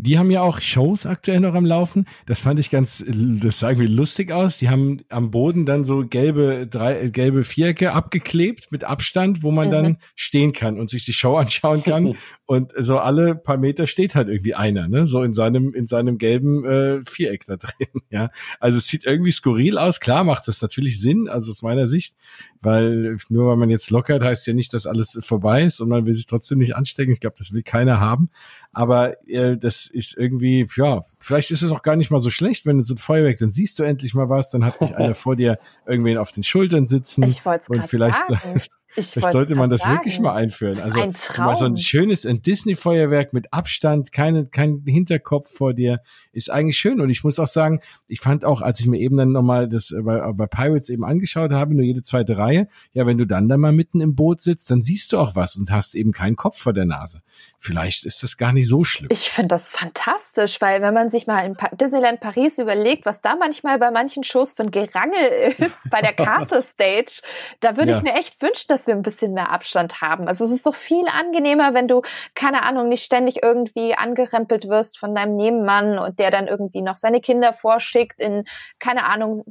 Die 0.00 0.16
haben 0.16 0.30
ja 0.30 0.42
auch 0.42 0.60
Shows 0.60 1.06
aktuell 1.06 1.40
noch 1.40 1.54
am 1.54 1.66
Laufen. 1.66 2.06
Das 2.24 2.38
fand 2.38 2.60
ich 2.60 2.70
ganz, 2.70 3.04
das 3.06 3.58
sah 3.58 3.70
irgendwie 3.70 3.88
lustig 3.88 4.30
aus. 4.30 4.56
Die 4.56 4.68
haben 4.68 5.02
am 5.08 5.32
Boden 5.32 5.66
dann 5.66 5.84
so 5.84 6.06
gelbe, 6.06 6.68
drei, 6.68 7.08
gelbe 7.08 7.42
Vierecke 7.42 7.92
abgeklebt 7.92 8.70
mit 8.70 8.84
Abstand, 8.84 9.42
wo 9.42 9.50
man 9.50 9.66
mhm. 9.66 9.72
dann 9.72 9.96
stehen 10.14 10.52
kann 10.52 10.78
und 10.78 10.88
sich 10.88 11.04
die 11.04 11.12
Show 11.12 11.36
anschauen 11.36 11.82
kann. 11.82 12.14
und 12.46 12.72
so 12.78 12.98
alle 12.98 13.34
paar 13.34 13.56
Meter 13.56 13.88
steht 13.88 14.14
halt 14.14 14.28
irgendwie 14.28 14.54
einer, 14.54 14.86
ne? 14.86 15.08
So 15.08 15.22
in 15.22 15.34
seinem, 15.34 15.74
in 15.74 15.88
seinem 15.88 16.16
gelben 16.16 16.64
äh, 16.64 17.00
Viereck 17.04 17.44
da 17.46 17.56
drin. 17.58 18.02
Ja. 18.10 18.30
Also 18.60 18.78
es 18.78 18.86
sieht 18.86 19.04
irgendwie 19.04 19.32
skurril 19.32 19.78
aus. 19.78 19.98
Klar 19.98 20.22
macht 20.22 20.46
das 20.46 20.62
natürlich 20.62 21.00
Sinn, 21.00 21.28
also 21.28 21.50
aus 21.50 21.62
meiner 21.62 21.88
Sicht 21.88 22.14
weil 22.62 23.16
nur 23.28 23.48
weil 23.48 23.56
man 23.56 23.70
jetzt 23.70 23.90
lockert, 23.90 24.22
heißt 24.22 24.46
ja 24.46 24.54
nicht, 24.54 24.74
dass 24.74 24.86
alles 24.86 25.18
vorbei 25.22 25.64
ist 25.64 25.80
und 25.80 25.88
man 25.88 26.06
will 26.06 26.14
sich 26.14 26.26
trotzdem 26.26 26.58
nicht 26.58 26.76
anstecken. 26.76 27.12
Ich 27.12 27.20
glaube, 27.20 27.36
das 27.38 27.52
will 27.52 27.62
keiner 27.62 28.00
haben. 28.00 28.30
Aber 28.72 29.16
äh, 29.28 29.56
das 29.56 29.86
ist 29.86 30.16
irgendwie, 30.16 30.66
ja, 30.76 31.04
vielleicht 31.20 31.50
ist 31.50 31.62
es 31.62 31.70
auch 31.70 31.82
gar 31.82 31.96
nicht 31.96 32.10
mal 32.10 32.20
so 32.20 32.30
schlecht, 32.30 32.66
wenn 32.66 32.78
du 32.78 32.82
so 32.82 32.94
ein 32.94 32.98
Feuerwerk, 32.98 33.38
dann 33.38 33.50
siehst 33.50 33.78
du 33.78 33.82
endlich 33.82 34.14
mal 34.14 34.28
was, 34.28 34.50
dann 34.50 34.64
hat 34.64 34.80
nicht 34.80 34.94
einer 34.96 35.14
vor 35.14 35.36
dir 35.36 35.58
irgendwen 35.86 36.18
auf 36.18 36.32
den 36.32 36.42
Schultern 36.42 36.86
sitzen 36.86 37.22
ich 37.24 37.44
und 37.44 37.86
vielleicht 37.86 38.24
sagen. 38.26 38.58
So, 38.58 38.77
ich 38.96 39.06
Vielleicht 39.06 39.32
sollte 39.32 39.54
man 39.54 39.70
das 39.70 39.82
sagen. 39.82 39.96
wirklich 39.96 40.18
mal 40.20 40.34
einführen. 40.34 40.76
Das 40.76 40.86
also 40.86 41.00
ein 41.00 41.12
Traum. 41.12 41.56
so 41.56 41.64
ein 41.66 41.76
schönes 41.76 42.26
ein 42.26 42.42
Disney-Feuerwerk 42.42 43.32
mit 43.32 43.52
Abstand, 43.52 44.12
kein, 44.12 44.50
kein 44.50 44.82
Hinterkopf 44.86 45.50
vor 45.50 45.74
dir, 45.74 46.00
ist 46.32 46.50
eigentlich 46.50 46.78
schön. 46.78 47.00
Und 47.00 47.10
ich 47.10 47.24
muss 47.24 47.38
auch 47.38 47.46
sagen, 47.46 47.80
ich 48.06 48.20
fand 48.20 48.44
auch, 48.44 48.60
als 48.60 48.80
ich 48.80 48.86
mir 48.86 48.98
eben 48.98 49.16
dann 49.16 49.32
nochmal 49.32 49.68
das 49.68 49.94
bei, 50.02 50.32
bei 50.32 50.46
Pirates 50.46 50.88
eben 50.88 51.04
angeschaut 51.04 51.52
habe, 51.52 51.74
nur 51.74 51.84
jede 51.84 52.02
zweite 52.02 52.38
Reihe, 52.38 52.68
ja, 52.92 53.06
wenn 53.06 53.18
du 53.18 53.26
dann 53.26 53.48
da 53.48 53.56
mal 53.56 53.72
mitten 53.72 54.00
im 54.00 54.14
Boot 54.14 54.40
sitzt, 54.40 54.70
dann 54.70 54.82
siehst 54.82 55.12
du 55.12 55.18
auch 55.18 55.36
was 55.36 55.56
und 55.56 55.70
hast 55.70 55.94
eben 55.94 56.12
keinen 56.12 56.36
Kopf 56.36 56.58
vor 56.58 56.72
der 56.72 56.86
Nase. 56.86 57.22
Vielleicht 57.60 58.06
ist 58.06 58.22
das 58.22 58.36
gar 58.36 58.52
nicht 58.52 58.68
so 58.68 58.84
schlimm. 58.84 59.08
Ich 59.10 59.30
finde 59.30 59.48
das 59.48 59.68
fantastisch, 59.68 60.60
weil 60.60 60.80
wenn 60.80 60.94
man 60.94 61.10
sich 61.10 61.26
mal 61.26 61.44
in 61.44 61.56
pa 61.56 61.68
Disneyland 61.72 62.20
Paris 62.20 62.58
überlegt, 62.58 63.04
was 63.04 63.20
da 63.20 63.34
manchmal 63.34 63.78
bei 63.78 63.90
manchen 63.90 64.22
Shows 64.22 64.52
für 64.52 64.62
ein 64.62 64.70
Gerangel 64.70 65.54
ist, 65.58 65.90
bei 65.90 66.00
der 66.00 66.12
Castle 66.12 66.62
Stage, 66.62 67.20
da 67.58 67.76
würde 67.76 67.90
ja. 67.90 67.96
ich 67.96 68.02
mir 68.04 68.14
echt 68.14 68.40
wünschen, 68.40 68.66
dass 68.68 68.86
wir 68.86 68.94
ein 68.94 69.02
bisschen 69.02 69.34
mehr 69.34 69.50
Abstand 69.50 70.00
haben. 70.00 70.28
Also 70.28 70.44
es 70.44 70.52
ist 70.52 70.66
doch 70.66 70.74
viel 70.76 71.06
angenehmer, 71.08 71.74
wenn 71.74 71.88
du, 71.88 72.02
keine 72.36 72.62
Ahnung, 72.62 72.88
nicht 72.88 73.04
ständig 73.04 73.42
irgendwie 73.42 73.94
angerempelt 73.94 74.68
wirst 74.68 74.96
von 74.96 75.14
deinem 75.14 75.34
Nebenmann 75.34 75.98
und 75.98 76.20
der 76.20 76.30
dann 76.30 76.46
irgendwie 76.46 76.82
noch 76.82 76.96
seine 76.96 77.20
Kinder 77.20 77.52
vorschickt 77.52 78.20
in, 78.20 78.44
keine 78.78 79.04
Ahnung, 79.04 79.44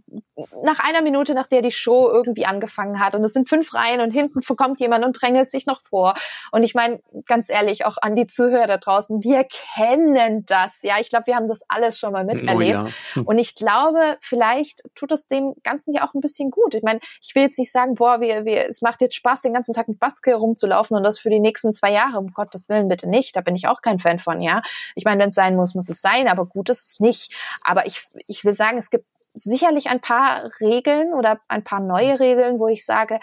nach 0.63 0.79
einer 0.79 1.01
Minute, 1.01 1.33
nach 1.33 1.47
der 1.47 1.61
die 1.61 1.71
Show 1.71 2.09
irgendwie 2.09 2.45
angefangen 2.45 2.99
hat. 2.99 3.15
Und 3.15 3.23
es 3.23 3.33
sind 3.33 3.49
fünf 3.49 3.73
Reihen 3.73 3.99
und 4.01 4.11
hinten 4.11 4.41
kommt 4.55 4.79
jemand 4.79 5.03
und 5.03 5.21
drängelt 5.21 5.49
sich 5.49 5.65
noch 5.65 5.81
vor. 5.83 6.15
Und 6.51 6.63
ich 6.63 6.73
meine, 6.73 7.01
ganz 7.25 7.49
ehrlich, 7.49 7.85
auch 7.85 7.96
an 8.01 8.15
die 8.15 8.27
Zuhörer 8.27 8.67
da 8.67 8.77
draußen, 8.77 9.23
wir 9.23 9.45
kennen 9.45 10.45
das. 10.45 10.81
Ja, 10.83 10.99
ich 10.99 11.09
glaube, 11.09 11.27
wir 11.27 11.35
haben 11.35 11.47
das 11.47 11.61
alles 11.67 11.99
schon 11.99 12.13
mal 12.13 12.23
oh 12.23 12.33
miterlebt. 12.33 12.79
Oh 12.79 13.19
ja. 13.19 13.23
Und 13.25 13.37
ich 13.37 13.55
glaube, 13.55 14.17
vielleicht 14.21 14.83
tut 14.95 15.11
es 15.11 15.27
dem 15.27 15.53
Ganzen 15.63 15.93
ja 15.93 16.07
auch 16.07 16.13
ein 16.13 16.21
bisschen 16.21 16.51
gut. 16.51 16.75
Ich 16.75 16.83
meine, 16.83 16.99
ich 17.21 17.35
will 17.35 17.43
jetzt 17.43 17.59
nicht 17.59 17.71
sagen, 17.71 17.95
boah, 17.95 18.21
wir, 18.21 18.45
wir, 18.45 18.67
es 18.67 18.81
macht 18.81 19.01
jetzt 19.01 19.15
Spaß, 19.15 19.41
den 19.41 19.53
ganzen 19.53 19.73
Tag 19.73 19.87
mit 19.87 19.99
Maske 20.01 20.35
rumzulaufen 20.35 20.95
und 20.97 21.03
das 21.03 21.19
für 21.19 21.29
die 21.29 21.39
nächsten 21.39 21.73
zwei 21.73 21.91
Jahre. 21.91 22.17
Um 22.19 22.31
Gottes 22.33 22.69
Willen 22.69 22.87
bitte 22.87 23.09
nicht. 23.09 23.35
Da 23.35 23.41
bin 23.41 23.55
ich 23.55 23.67
auch 23.67 23.81
kein 23.81 23.99
Fan 23.99 24.19
von, 24.19 24.41
ja. 24.41 24.61
Ich 24.95 25.05
meine, 25.05 25.21
wenn 25.21 25.29
es 25.29 25.35
sein 25.35 25.55
muss, 25.55 25.75
muss 25.75 25.89
es 25.89 26.01
sein, 26.01 26.27
aber 26.27 26.45
gut 26.45 26.69
ist 26.69 26.91
es 26.91 26.99
nicht. 26.99 27.33
Aber 27.63 27.85
ich, 27.85 28.05
ich 28.27 28.45
will 28.45 28.53
sagen, 28.53 28.77
es 28.77 28.89
gibt 28.89 29.05
sicherlich 29.33 29.89
ein 29.89 30.01
paar 30.01 30.49
Regeln 30.59 31.13
oder 31.13 31.39
ein 31.47 31.63
paar 31.63 31.79
neue 31.79 32.19
Regeln, 32.19 32.59
wo 32.59 32.67
ich 32.67 32.85
sage, 32.85 33.19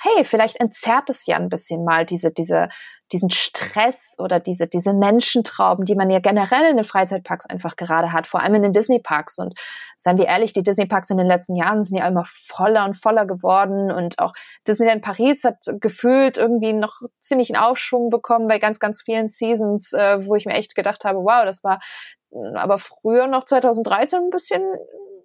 hey, 0.00 0.24
vielleicht 0.24 0.60
entzerrt 0.60 1.10
es 1.10 1.26
ja 1.26 1.36
ein 1.36 1.48
bisschen 1.48 1.84
mal 1.84 2.04
diese, 2.04 2.30
diese, 2.30 2.68
diesen 3.12 3.30
Stress 3.30 4.14
oder 4.18 4.40
diese, 4.40 4.66
diese 4.66 4.92
Menschentrauben, 4.92 5.84
die 5.84 5.94
man 5.94 6.10
ja 6.10 6.18
generell 6.18 6.70
in 6.70 6.76
den 6.76 6.84
Freizeitparks 6.84 7.46
einfach 7.46 7.76
gerade 7.76 8.12
hat, 8.12 8.26
vor 8.26 8.40
allem 8.40 8.56
in 8.56 8.62
den 8.62 8.72
Disney-Parks. 8.72 9.38
Und 9.38 9.54
seien 9.96 10.18
wir 10.18 10.26
ehrlich, 10.26 10.52
die 10.52 10.62
Disney-Parks 10.62 11.10
in 11.10 11.16
den 11.16 11.26
letzten 11.26 11.54
Jahren 11.54 11.82
sind 11.82 11.96
ja 11.96 12.06
immer 12.06 12.26
voller 12.46 12.84
und 12.84 12.94
voller 12.94 13.26
geworden 13.26 13.90
und 13.90 14.18
auch 14.18 14.32
Disneyland 14.66 15.02
Paris 15.02 15.44
hat 15.44 15.64
gefühlt 15.80 16.36
irgendwie 16.36 16.72
noch 16.72 17.00
ziemlich 17.20 17.54
einen 17.54 17.62
Aufschwung 17.62 18.10
bekommen 18.10 18.48
bei 18.48 18.58
ganz, 18.58 18.78
ganz 18.78 19.02
vielen 19.02 19.28
Seasons, 19.28 19.92
äh, 19.92 20.26
wo 20.26 20.34
ich 20.34 20.46
mir 20.46 20.54
echt 20.54 20.74
gedacht 20.74 21.04
habe, 21.04 21.18
wow, 21.18 21.44
das 21.44 21.64
war 21.64 21.80
aber 22.54 22.78
früher 22.78 23.26
noch 23.26 23.44
2013 23.44 24.24
ein 24.24 24.30
bisschen 24.30 24.62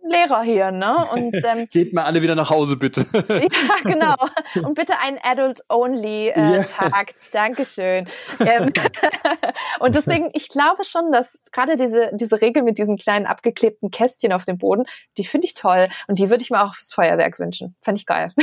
Lehrer 0.03 0.43
hier, 0.43 0.71
ne? 0.71 1.07
Und 1.11 1.35
ähm, 1.45 1.67
geht 1.69 1.93
mal 1.93 2.03
alle 2.03 2.21
wieder 2.21 2.35
nach 2.35 2.49
Hause, 2.49 2.77
bitte. 2.77 3.05
ja, 3.13 3.75
genau. 3.83 4.15
Und 4.55 4.75
bitte 4.75 4.99
einen 4.99 5.17
Adult-Only-Tag. 5.21 7.09
Äh, 7.11 7.13
Dankeschön. 7.31 8.07
Ähm, 8.39 8.71
und 9.79 9.95
deswegen, 9.95 10.29
ich 10.33 10.49
glaube 10.49 10.83
schon, 10.83 11.11
dass 11.11 11.43
gerade 11.51 11.75
diese, 11.75 12.11
diese 12.13 12.41
Regel 12.41 12.63
mit 12.63 12.77
diesen 12.77 12.97
kleinen 12.97 13.25
abgeklebten 13.25 13.91
Kästchen 13.91 14.33
auf 14.33 14.43
dem 14.45 14.57
Boden, 14.57 14.85
die 15.17 15.25
finde 15.25 15.47
ich 15.47 15.53
toll. 15.53 15.89
Und 16.07 16.19
die 16.19 16.29
würde 16.29 16.43
ich 16.43 16.49
mir 16.49 16.63
auch 16.63 16.73
fürs 16.75 16.93
Feuerwerk 16.93 17.39
wünschen. 17.39 17.75
Fände 17.81 17.99
ich 17.99 18.05
geil. 18.05 18.33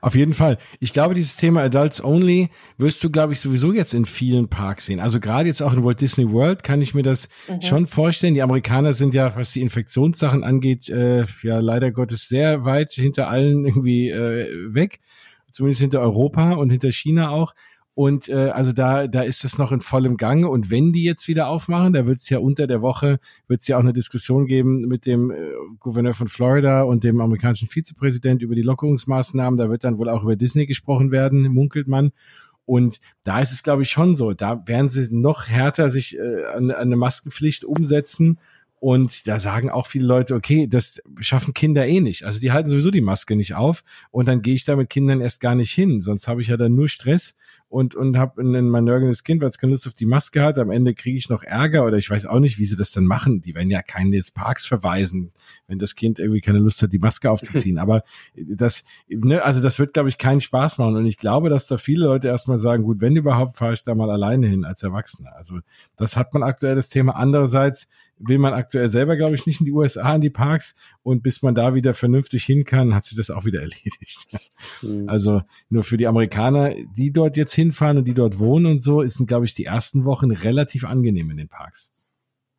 Auf 0.00 0.14
jeden 0.14 0.32
Fall. 0.32 0.58
Ich 0.78 0.92
glaube, 0.92 1.14
dieses 1.14 1.36
Thema 1.36 1.62
Adults 1.62 2.02
Only 2.02 2.48
wirst 2.78 3.04
du, 3.04 3.10
glaube 3.10 3.34
ich, 3.34 3.40
sowieso 3.40 3.72
jetzt 3.72 3.92
in 3.92 4.06
vielen 4.06 4.48
Parks 4.48 4.86
sehen. 4.86 5.00
Also 5.00 5.20
gerade 5.20 5.48
jetzt 5.48 5.62
auch 5.62 5.72
in 5.72 5.84
Walt 5.84 6.00
Disney 6.00 6.30
World 6.30 6.62
kann 6.62 6.80
ich 6.80 6.94
mir 6.94 7.02
das 7.02 7.28
mhm. 7.48 7.60
schon 7.60 7.86
vorstellen. 7.86 8.34
Die 8.34 8.42
Amerikaner 8.42 8.94
sind 8.94 9.14
ja, 9.14 9.36
was 9.36 9.52
die 9.52 9.60
Infektionssachen 9.60 10.42
angeht, 10.42 10.88
äh, 10.88 11.24
ja 11.42 11.58
leider 11.60 11.92
Gottes 11.92 12.28
sehr 12.28 12.64
weit 12.64 12.92
hinter 12.92 13.28
allen 13.28 13.66
irgendwie 13.66 14.08
äh, 14.08 14.74
weg. 14.74 15.00
Zumindest 15.50 15.80
hinter 15.80 16.00
Europa 16.00 16.52
und 16.52 16.70
hinter 16.70 16.92
China 16.92 17.30
auch. 17.30 17.54
Und 18.00 18.30
äh, 18.30 18.48
also 18.48 18.72
da, 18.72 19.06
da 19.08 19.20
ist 19.20 19.44
es 19.44 19.58
noch 19.58 19.72
in 19.72 19.82
vollem 19.82 20.16
Gange. 20.16 20.48
Und 20.48 20.70
wenn 20.70 20.90
die 20.90 21.04
jetzt 21.04 21.28
wieder 21.28 21.48
aufmachen, 21.48 21.92
da 21.92 22.06
wird 22.06 22.16
es 22.16 22.30
ja 22.30 22.38
unter 22.38 22.66
der 22.66 22.80
Woche, 22.80 23.20
wird 23.46 23.60
es 23.60 23.68
ja 23.68 23.76
auch 23.76 23.82
eine 23.82 23.92
Diskussion 23.92 24.46
geben 24.46 24.88
mit 24.88 25.04
dem 25.04 25.30
äh, 25.30 25.36
Gouverneur 25.80 26.14
von 26.14 26.28
Florida 26.28 26.84
und 26.84 27.04
dem 27.04 27.20
amerikanischen 27.20 27.68
Vizepräsident 27.68 28.40
über 28.40 28.54
die 28.54 28.62
Lockerungsmaßnahmen. 28.62 29.58
Da 29.58 29.68
wird 29.68 29.84
dann 29.84 29.98
wohl 29.98 30.08
auch 30.08 30.22
über 30.22 30.34
Disney 30.34 30.64
gesprochen 30.64 31.10
werden, 31.10 31.52
munkelt 31.52 31.88
man. 31.88 32.12
Und 32.64 33.00
da 33.22 33.40
ist 33.40 33.52
es, 33.52 33.62
glaube 33.62 33.82
ich, 33.82 33.90
schon 33.90 34.16
so. 34.16 34.32
Da 34.32 34.66
werden 34.66 34.88
sie 34.88 35.14
noch 35.14 35.48
härter 35.48 35.90
sich 35.90 36.16
äh, 36.16 36.46
an, 36.54 36.70
an 36.70 36.76
eine 36.76 36.96
Maskenpflicht 36.96 37.66
umsetzen. 37.66 38.38
Und 38.76 39.26
da 39.28 39.40
sagen 39.40 39.68
auch 39.68 39.86
viele 39.86 40.06
Leute, 40.06 40.34
okay, 40.34 40.66
das 40.66 41.02
schaffen 41.20 41.52
Kinder 41.52 41.86
eh 41.86 42.00
nicht. 42.00 42.24
Also 42.24 42.40
die 42.40 42.50
halten 42.50 42.70
sowieso 42.70 42.90
die 42.90 43.02
Maske 43.02 43.36
nicht 43.36 43.56
auf. 43.56 43.84
Und 44.10 44.26
dann 44.26 44.40
gehe 44.40 44.54
ich 44.54 44.64
da 44.64 44.74
mit 44.74 44.88
Kindern 44.88 45.20
erst 45.20 45.40
gar 45.40 45.54
nicht 45.54 45.72
hin. 45.72 46.00
Sonst 46.00 46.28
habe 46.28 46.40
ich 46.40 46.48
ja 46.48 46.56
dann 46.56 46.74
nur 46.74 46.88
Stress 46.88 47.34
und, 47.70 47.94
und 47.94 48.18
habe 48.18 48.42
ein, 48.42 48.68
mein 48.68 48.82
nörgelndes 48.82 49.22
Kind, 49.22 49.40
weil 49.40 49.48
es 49.48 49.56
keine 49.56 49.70
Lust 49.70 49.86
auf 49.86 49.94
die 49.94 50.04
Maske 50.04 50.42
hat. 50.42 50.58
Am 50.58 50.72
Ende 50.72 50.92
kriege 50.92 51.16
ich 51.16 51.28
noch 51.28 51.44
Ärger 51.44 51.86
oder 51.86 51.98
ich 51.98 52.10
weiß 52.10 52.26
auch 52.26 52.40
nicht, 52.40 52.58
wie 52.58 52.64
sie 52.64 52.74
das 52.74 52.90
dann 52.90 53.04
machen. 53.04 53.40
Die 53.42 53.54
werden 53.54 53.70
ja 53.70 53.80
keinen 53.80 54.10
des 54.10 54.32
Parks 54.32 54.66
verweisen, 54.66 55.30
wenn 55.68 55.78
das 55.78 55.94
Kind 55.94 56.18
irgendwie 56.18 56.40
keine 56.40 56.58
Lust 56.58 56.82
hat, 56.82 56.92
die 56.92 56.98
Maske 56.98 57.30
aufzuziehen. 57.30 57.78
Aber 57.78 58.02
das, 58.34 58.82
ne, 59.08 59.44
also 59.44 59.62
das 59.62 59.78
wird, 59.78 59.94
glaube 59.94 60.08
ich, 60.08 60.18
keinen 60.18 60.40
Spaß 60.40 60.78
machen. 60.78 60.96
Und 60.96 61.06
ich 61.06 61.16
glaube, 61.16 61.48
dass 61.48 61.68
da 61.68 61.78
viele 61.78 62.06
Leute 62.06 62.26
erstmal 62.26 62.58
sagen, 62.58 62.82
gut, 62.82 63.00
wenn 63.00 63.14
überhaupt, 63.14 63.56
fahre 63.56 63.74
ich 63.74 63.84
da 63.84 63.94
mal 63.94 64.10
alleine 64.10 64.48
hin 64.48 64.64
als 64.64 64.82
Erwachsener. 64.82 65.36
Also 65.36 65.60
das 65.96 66.16
hat 66.16 66.34
man 66.34 66.42
aktuell 66.42 66.74
das 66.74 66.88
Thema. 66.88 67.14
Andererseits 67.14 67.86
will 68.18 68.38
man 68.38 68.52
aktuell 68.52 68.88
selber, 68.88 69.16
glaube 69.16 69.34
ich, 69.34 69.46
nicht 69.46 69.60
in 69.60 69.66
die 69.66 69.72
USA, 69.72 70.14
in 70.14 70.20
die 70.20 70.30
Parks. 70.30 70.74
Und 71.02 71.22
bis 71.22 71.40
man 71.40 71.54
da 71.54 71.74
wieder 71.74 71.94
vernünftig 71.94 72.44
hin 72.44 72.64
kann, 72.64 72.94
hat 72.94 73.04
sich 73.04 73.16
das 73.16 73.30
auch 73.30 73.44
wieder 73.44 73.60
erledigt. 73.60 74.26
Mhm. 74.82 75.08
Also 75.08 75.42
nur 75.68 75.84
für 75.84 75.96
die 75.96 76.08
Amerikaner, 76.08 76.74
die 76.96 77.12
dort 77.12 77.36
jetzt 77.36 77.54
hinfahren 77.60 77.98
und 77.98 78.04
die 78.08 78.14
dort 78.14 78.38
wohnen 78.38 78.66
und 78.66 78.82
so, 78.82 79.06
sind, 79.06 79.26
glaube 79.26 79.44
ich, 79.44 79.54
die 79.54 79.64
ersten 79.64 80.04
Wochen 80.04 80.30
relativ 80.30 80.84
angenehm 80.84 81.30
in 81.30 81.36
den 81.36 81.48
Parks. 81.48 81.88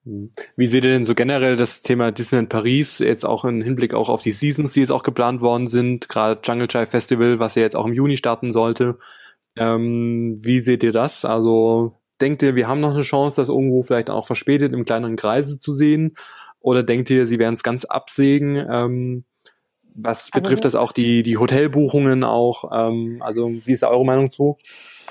Mhm. 0.04 0.32
Wie 0.56 0.68
seht 0.68 0.84
ihr 0.86 0.92
denn 0.92 1.06
so 1.06 1.16
generell 1.16 1.56
das 1.56 1.82
Thema 1.82 2.12
Disneyland 2.12 2.50
Paris, 2.50 3.00
jetzt 3.00 3.26
auch 3.26 3.46
im 3.46 3.62
Hinblick 3.62 3.94
auch 3.94 4.10
auf 4.10 4.22
die 4.22 4.32
Seasons, 4.32 4.74
die 4.74 4.80
jetzt 4.80 4.92
auch 4.92 5.04
geplant 5.04 5.42
worden 5.42 5.68
sind, 5.68 6.10
gerade 6.10 6.42
Jungle 6.44 6.68
Chai 6.68 6.86
Festival, 6.86 7.40
was 7.40 7.56
ja 7.56 7.62
jetzt 7.62 7.76
auch 7.76 7.86
im 7.86 7.94
Juni 7.94 8.18
starten 8.18 8.52
sollte. 8.52 8.98
Ähm, 9.58 10.38
wie 10.40 10.60
seht 10.60 10.84
ihr 10.84 10.92
das? 10.92 11.26
Also 11.26 11.98
denkt 12.20 12.42
ihr, 12.42 12.56
wir 12.56 12.68
haben 12.68 12.80
noch 12.80 12.94
eine 12.94 13.02
Chance, 13.02 13.42
das 13.42 13.50
irgendwo 13.50 13.84
vielleicht 13.84 14.10
auch 14.10 14.28
verspätet 14.28 14.74
im 14.74 14.86
kleineren 14.86 15.16
Kreise 15.16 15.60
zu 15.60 15.74
sehen? 15.74 16.16
Oder 16.60 16.84
denkt 16.84 17.10
ihr, 17.10 17.26
sie 17.26 17.40
werden 17.40 17.56
es 17.56 17.64
ganz 17.64 17.86
absägen? 17.86 18.56
Ähm, 18.70 19.26
was 19.94 20.30
also 20.32 20.42
betrifft 20.42 20.66
also, 20.66 20.78
das 20.78 20.82
auch 20.84 20.92
die, 20.92 21.24
die 21.24 21.38
Hotelbuchungen 21.38 22.24
auch? 22.24 22.72
Ähm, 22.72 23.22
also 23.22 23.50
wie 23.50 23.72
ist 23.72 23.84
da 23.84 23.90
eure 23.90 24.06
Meinung 24.06 24.32
zu? 24.32 24.58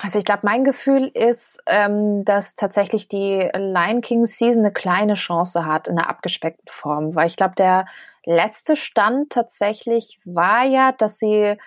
Also 0.01 0.17
ich 0.17 0.25
glaube, 0.25 0.41
mein 0.43 0.63
Gefühl 0.63 1.11
ist, 1.13 1.61
ähm, 1.67 2.25
dass 2.25 2.55
tatsächlich 2.55 3.07
die 3.07 3.49
Lion 3.53 4.01
King 4.01 4.25
Season 4.25 4.63
eine 4.63 4.73
kleine 4.73 5.13
Chance 5.13 5.65
hat 5.65 5.87
in 5.87 5.97
einer 5.97 6.09
abgespeckten 6.09 6.67
Form, 6.67 7.13
weil 7.15 7.27
ich 7.27 7.35
glaube, 7.35 7.53
der 7.55 7.85
letzte 8.25 8.75
Stand 8.75 9.31
tatsächlich 9.31 10.19
war 10.25 10.65
ja, 10.65 10.91
dass 10.91 11.19
sie 11.19 11.57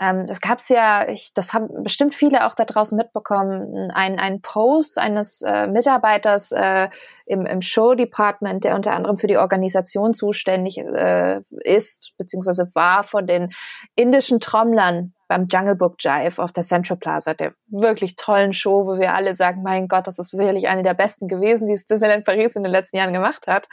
ähm, 0.00 0.26
das 0.26 0.40
gab's 0.40 0.68
ja, 0.68 1.08
ich, 1.08 1.32
das 1.34 1.52
haben 1.52 1.82
bestimmt 1.82 2.14
viele 2.14 2.46
auch 2.46 2.54
da 2.54 2.64
draußen 2.64 2.96
mitbekommen, 2.96 3.90
ein, 3.92 4.18
ein 4.18 4.40
Post 4.40 4.98
eines 4.98 5.40
äh, 5.42 5.68
Mitarbeiters 5.68 6.50
äh, 6.52 6.88
im, 7.26 7.46
im 7.46 7.62
Show-Department, 7.62 8.64
der 8.64 8.74
unter 8.74 8.92
anderem 8.92 9.18
für 9.18 9.28
die 9.28 9.36
Organisation 9.36 10.12
zuständig 10.12 10.78
äh, 10.78 11.40
ist, 11.62 12.12
beziehungsweise 12.18 12.70
war 12.74 13.04
von 13.04 13.26
den 13.26 13.50
indischen 13.94 14.40
Trommlern 14.40 15.13
beim 15.28 15.46
Jungle 15.50 15.76
Book 15.76 15.96
Jive 15.98 16.42
auf 16.42 16.52
der 16.52 16.62
Central 16.62 16.98
Plaza, 16.98 17.34
der 17.34 17.54
wirklich 17.66 18.16
tollen 18.16 18.52
Show, 18.52 18.86
wo 18.86 18.98
wir 18.98 19.14
alle 19.14 19.34
sagen, 19.34 19.62
mein 19.62 19.88
Gott, 19.88 20.06
das 20.06 20.18
ist 20.18 20.30
sicherlich 20.30 20.68
eine 20.68 20.82
der 20.82 20.94
besten 20.94 21.28
gewesen, 21.28 21.66
die 21.66 21.72
es 21.74 21.86
Disneyland 21.86 22.24
Paris 22.24 22.56
in 22.56 22.62
den 22.62 22.72
letzten 22.72 22.96
Jahren 22.96 23.12
gemacht 23.12 23.46
hat. 23.46 23.68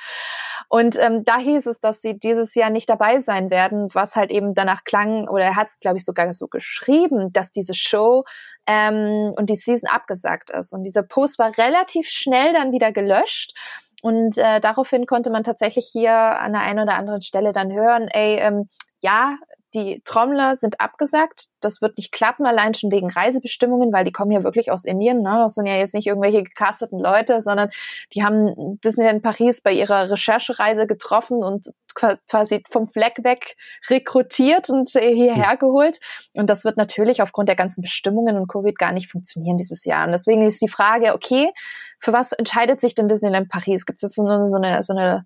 Und 0.69 0.97
ähm, 0.97 1.23
da 1.25 1.37
hieß 1.37 1.65
es, 1.67 1.79
dass 1.79 2.01
sie 2.01 2.17
dieses 2.17 2.55
Jahr 2.55 2.69
nicht 2.69 2.89
dabei 2.89 3.19
sein 3.19 3.49
werden, 3.49 3.89
was 3.93 4.15
halt 4.15 4.31
eben 4.31 4.53
danach 4.53 4.83
klang, 4.83 5.27
oder 5.27 5.43
er 5.43 5.55
hat 5.55 5.67
es, 5.67 5.79
glaube 5.79 5.97
ich, 5.97 6.05
sogar 6.05 6.31
so 6.33 6.47
geschrieben, 6.47 7.33
dass 7.33 7.51
diese 7.51 7.73
Show 7.73 8.23
ähm, 8.67 9.33
und 9.35 9.49
die 9.49 9.55
Season 9.55 9.89
abgesagt 9.89 10.49
ist. 10.49 10.73
Und 10.73 10.83
dieser 10.83 11.03
Post 11.03 11.39
war 11.39 11.57
relativ 11.57 12.07
schnell 12.07 12.53
dann 12.53 12.71
wieder 12.71 12.91
gelöscht. 12.91 13.53
Und 14.01 14.37
äh, 14.37 14.59
daraufhin 14.59 15.05
konnte 15.05 15.29
man 15.29 15.43
tatsächlich 15.43 15.89
hier 15.91 16.13
an 16.13 16.53
der 16.53 16.61
einen 16.61 16.79
oder 16.79 16.95
anderen 16.95 17.21
Stelle 17.21 17.53
dann 17.53 17.71
hören, 17.71 18.07
ey, 18.07 18.37
ähm, 18.39 18.69
ja, 19.01 19.37
die 19.73 20.01
Trommler 20.03 20.55
sind 20.55 20.81
abgesagt. 20.81 21.45
Das 21.61 21.81
wird 21.81 21.97
nicht 21.97 22.11
klappen, 22.11 22.45
allein 22.45 22.73
schon 22.73 22.91
wegen 22.91 23.09
Reisebestimmungen, 23.09 23.93
weil 23.93 24.03
die 24.03 24.11
kommen 24.11 24.31
ja 24.31 24.43
wirklich 24.43 24.71
aus 24.71 24.85
Indien. 24.85 25.21
Ne? 25.21 25.39
Das 25.43 25.55
sind 25.55 25.65
ja 25.65 25.75
jetzt 25.75 25.93
nicht 25.93 26.07
irgendwelche 26.07 26.43
gecasteten 26.43 26.99
Leute, 26.99 27.41
sondern 27.41 27.69
die 28.13 28.23
haben 28.23 28.79
Disneyland 28.81 29.23
Paris 29.23 29.61
bei 29.61 29.71
ihrer 29.71 30.09
Recherchereise 30.09 30.87
getroffen 30.87 31.43
und 31.43 31.71
quasi 31.93 32.63
vom 32.69 32.87
Fleck 32.87 33.23
weg 33.23 33.55
rekrutiert 33.89 34.69
und 34.69 34.89
hierher 34.89 35.57
geholt. 35.57 35.99
Und 36.33 36.49
das 36.49 36.63
wird 36.65 36.77
natürlich 36.77 37.21
aufgrund 37.21 37.49
der 37.49 37.55
ganzen 37.55 37.81
Bestimmungen 37.81 38.37
und 38.37 38.47
Covid 38.47 38.77
gar 38.77 38.91
nicht 38.91 39.09
funktionieren 39.09 39.57
dieses 39.57 39.85
Jahr. 39.85 40.05
Und 40.05 40.11
deswegen 40.11 40.45
ist 40.45 40.61
die 40.61 40.67
Frage, 40.67 41.13
okay, 41.13 41.51
für 41.99 42.13
was 42.13 42.31
entscheidet 42.31 42.81
sich 42.81 42.95
denn 42.95 43.07
Disneyland 43.07 43.49
Paris? 43.49 43.85
Gibt 43.85 43.97
es 43.97 44.03
jetzt 44.03 44.15
so 44.15 44.25
eine, 44.25 44.47
so 44.83 44.93
eine 44.93 45.25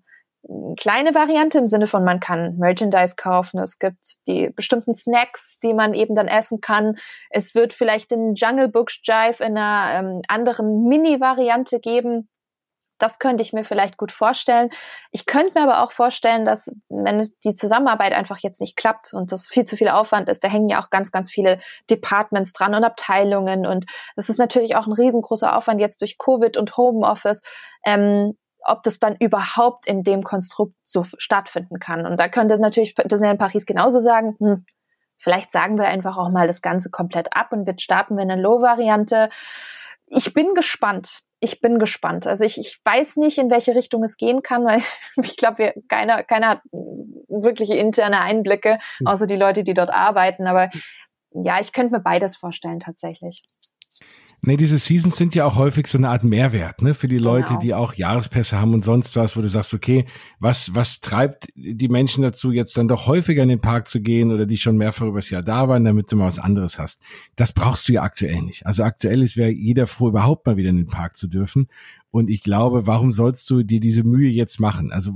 kleine 0.78 1.14
Variante 1.14 1.58
im 1.58 1.66
Sinne 1.66 1.86
von, 1.86 2.04
man 2.04 2.20
kann 2.20 2.56
Merchandise 2.58 3.16
kaufen, 3.16 3.58
es 3.58 3.78
gibt 3.78 4.26
die 4.28 4.50
bestimmten 4.50 4.94
Snacks, 4.94 5.58
die 5.58 5.74
man 5.74 5.94
eben 5.94 6.14
dann 6.14 6.28
essen 6.28 6.60
kann. 6.60 6.96
Es 7.30 7.54
wird 7.54 7.74
vielleicht 7.74 8.10
den 8.10 8.34
Jungle 8.34 8.68
Book 8.68 8.90
Jive 9.02 9.42
in 9.42 9.56
einer 9.56 9.98
ähm, 9.98 10.22
anderen 10.28 10.84
Mini-Variante 10.84 11.80
geben. 11.80 12.28
Das 12.98 13.18
könnte 13.18 13.42
ich 13.42 13.52
mir 13.52 13.64
vielleicht 13.64 13.98
gut 13.98 14.10
vorstellen. 14.10 14.70
Ich 15.10 15.26
könnte 15.26 15.52
mir 15.54 15.64
aber 15.64 15.82
auch 15.82 15.92
vorstellen, 15.92 16.46
dass 16.46 16.70
wenn 16.88 17.28
die 17.44 17.54
Zusammenarbeit 17.54 18.14
einfach 18.14 18.38
jetzt 18.38 18.60
nicht 18.60 18.76
klappt 18.76 19.12
und 19.12 19.32
das 19.32 19.48
viel 19.48 19.66
zu 19.66 19.76
viel 19.76 19.88
Aufwand 19.88 20.30
ist, 20.30 20.42
da 20.42 20.48
hängen 20.48 20.70
ja 20.70 20.80
auch 20.80 20.88
ganz, 20.88 21.12
ganz 21.12 21.30
viele 21.30 21.58
Departments 21.90 22.54
dran 22.54 22.74
und 22.74 22.84
Abteilungen 22.84 23.66
und 23.66 23.84
das 24.14 24.30
ist 24.30 24.38
natürlich 24.38 24.76
auch 24.76 24.86
ein 24.86 24.94
riesengroßer 24.94 25.54
Aufwand 25.56 25.80
jetzt 25.80 26.00
durch 26.00 26.16
Covid 26.16 26.56
und 26.56 26.76
Homeoffice. 26.78 27.42
Ähm, 27.84 28.34
ob 28.64 28.82
das 28.82 28.98
dann 28.98 29.16
überhaupt 29.16 29.86
in 29.86 30.02
dem 30.02 30.22
Konstrukt 30.22 30.74
so 30.82 31.06
stattfinden 31.18 31.78
kann. 31.78 32.06
Und 32.06 32.18
da 32.18 32.28
könnte 32.28 32.58
natürlich 32.58 32.94
Disneyland 32.94 33.38
Paris 33.38 33.66
genauso 33.66 34.00
sagen, 34.00 34.36
hm, 34.38 34.66
vielleicht 35.18 35.52
sagen 35.52 35.78
wir 35.78 35.86
einfach 35.86 36.16
auch 36.16 36.30
mal 36.30 36.46
das 36.46 36.62
Ganze 36.62 36.90
komplett 36.90 37.34
ab 37.34 37.52
und 37.52 37.66
wir 37.66 37.74
starten 37.78 38.16
wir 38.16 38.22
eine 38.22 38.40
Low-Variante. 38.40 39.30
Ich 40.06 40.34
bin 40.34 40.54
gespannt. 40.54 41.20
Ich 41.38 41.60
bin 41.60 41.78
gespannt. 41.78 42.26
Also 42.26 42.44
ich, 42.44 42.58
ich 42.58 42.80
weiß 42.84 43.16
nicht, 43.16 43.38
in 43.38 43.50
welche 43.50 43.74
Richtung 43.74 44.02
es 44.02 44.16
gehen 44.16 44.42
kann, 44.42 44.64
weil 44.64 44.80
ich 45.22 45.36
glaube, 45.36 45.74
keiner, 45.88 46.22
keiner 46.22 46.48
hat 46.48 46.62
wirkliche 46.72 47.74
interne 47.74 48.20
Einblicke, 48.20 48.78
hm. 48.98 49.06
außer 49.06 49.26
die 49.26 49.36
Leute, 49.36 49.62
die 49.62 49.74
dort 49.74 49.90
arbeiten. 49.90 50.46
Aber 50.46 50.70
ja, 51.32 51.60
ich 51.60 51.72
könnte 51.72 51.94
mir 51.94 52.00
beides 52.00 52.36
vorstellen 52.36 52.80
tatsächlich. 52.80 53.42
Nee, 54.42 54.56
diese 54.56 54.78
Seasons 54.78 55.16
sind 55.16 55.34
ja 55.34 55.44
auch 55.44 55.56
häufig 55.56 55.86
so 55.88 55.98
eine 55.98 56.08
Art 56.08 56.22
Mehrwert, 56.22 56.80
ne, 56.80 56.94
für 56.94 57.08
die 57.08 57.18
Leute, 57.18 57.48
Genau. 57.48 57.60
die 57.60 57.74
auch 57.74 57.94
Jahrespässe 57.94 58.60
haben 58.60 58.74
und 58.74 58.84
sonst 58.84 59.16
was, 59.16 59.36
wo 59.36 59.40
du 59.40 59.48
sagst, 59.48 59.74
okay, 59.74 60.04
was, 60.38 60.74
was 60.74 61.00
treibt 61.00 61.48
die 61.56 61.88
Menschen 61.88 62.22
dazu, 62.22 62.52
jetzt 62.52 62.76
dann 62.76 62.86
doch 62.86 63.06
häufiger 63.06 63.42
in 63.42 63.48
den 63.48 63.60
Park 63.60 63.88
zu 63.88 64.00
gehen 64.00 64.30
oder 64.30 64.46
die 64.46 64.56
schon 64.56 64.76
mehrfach 64.76 65.06
übers 65.06 65.30
Jahr 65.30 65.42
da 65.42 65.68
waren, 65.68 65.84
damit 65.84 66.12
du 66.12 66.16
mal 66.16 66.26
was 66.26 66.38
anderes 66.38 66.78
hast. 66.78 67.00
Das 67.34 67.52
brauchst 67.52 67.88
du 67.88 67.94
ja 67.94 68.02
aktuell 68.02 68.42
nicht. 68.42 68.66
Also 68.66 68.84
aktuell 68.84 69.22
ist 69.22 69.36
wäre 69.36 69.50
jeder 69.50 69.86
froh, 69.86 70.08
überhaupt 70.08 70.46
mal 70.46 70.56
wieder 70.56 70.70
in 70.70 70.76
den 70.76 70.86
Park 70.88 71.16
zu 71.16 71.26
dürfen. 71.26 71.68
Und 72.10 72.30
ich 72.30 72.42
glaube, 72.42 72.86
warum 72.86 73.12
sollst 73.12 73.50
du 73.50 73.62
dir 73.62 73.80
diese 73.80 74.04
Mühe 74.04 74.30
jetzt 74.30 74.60
machen? 74.60 74.92
Also, 74.92 75.14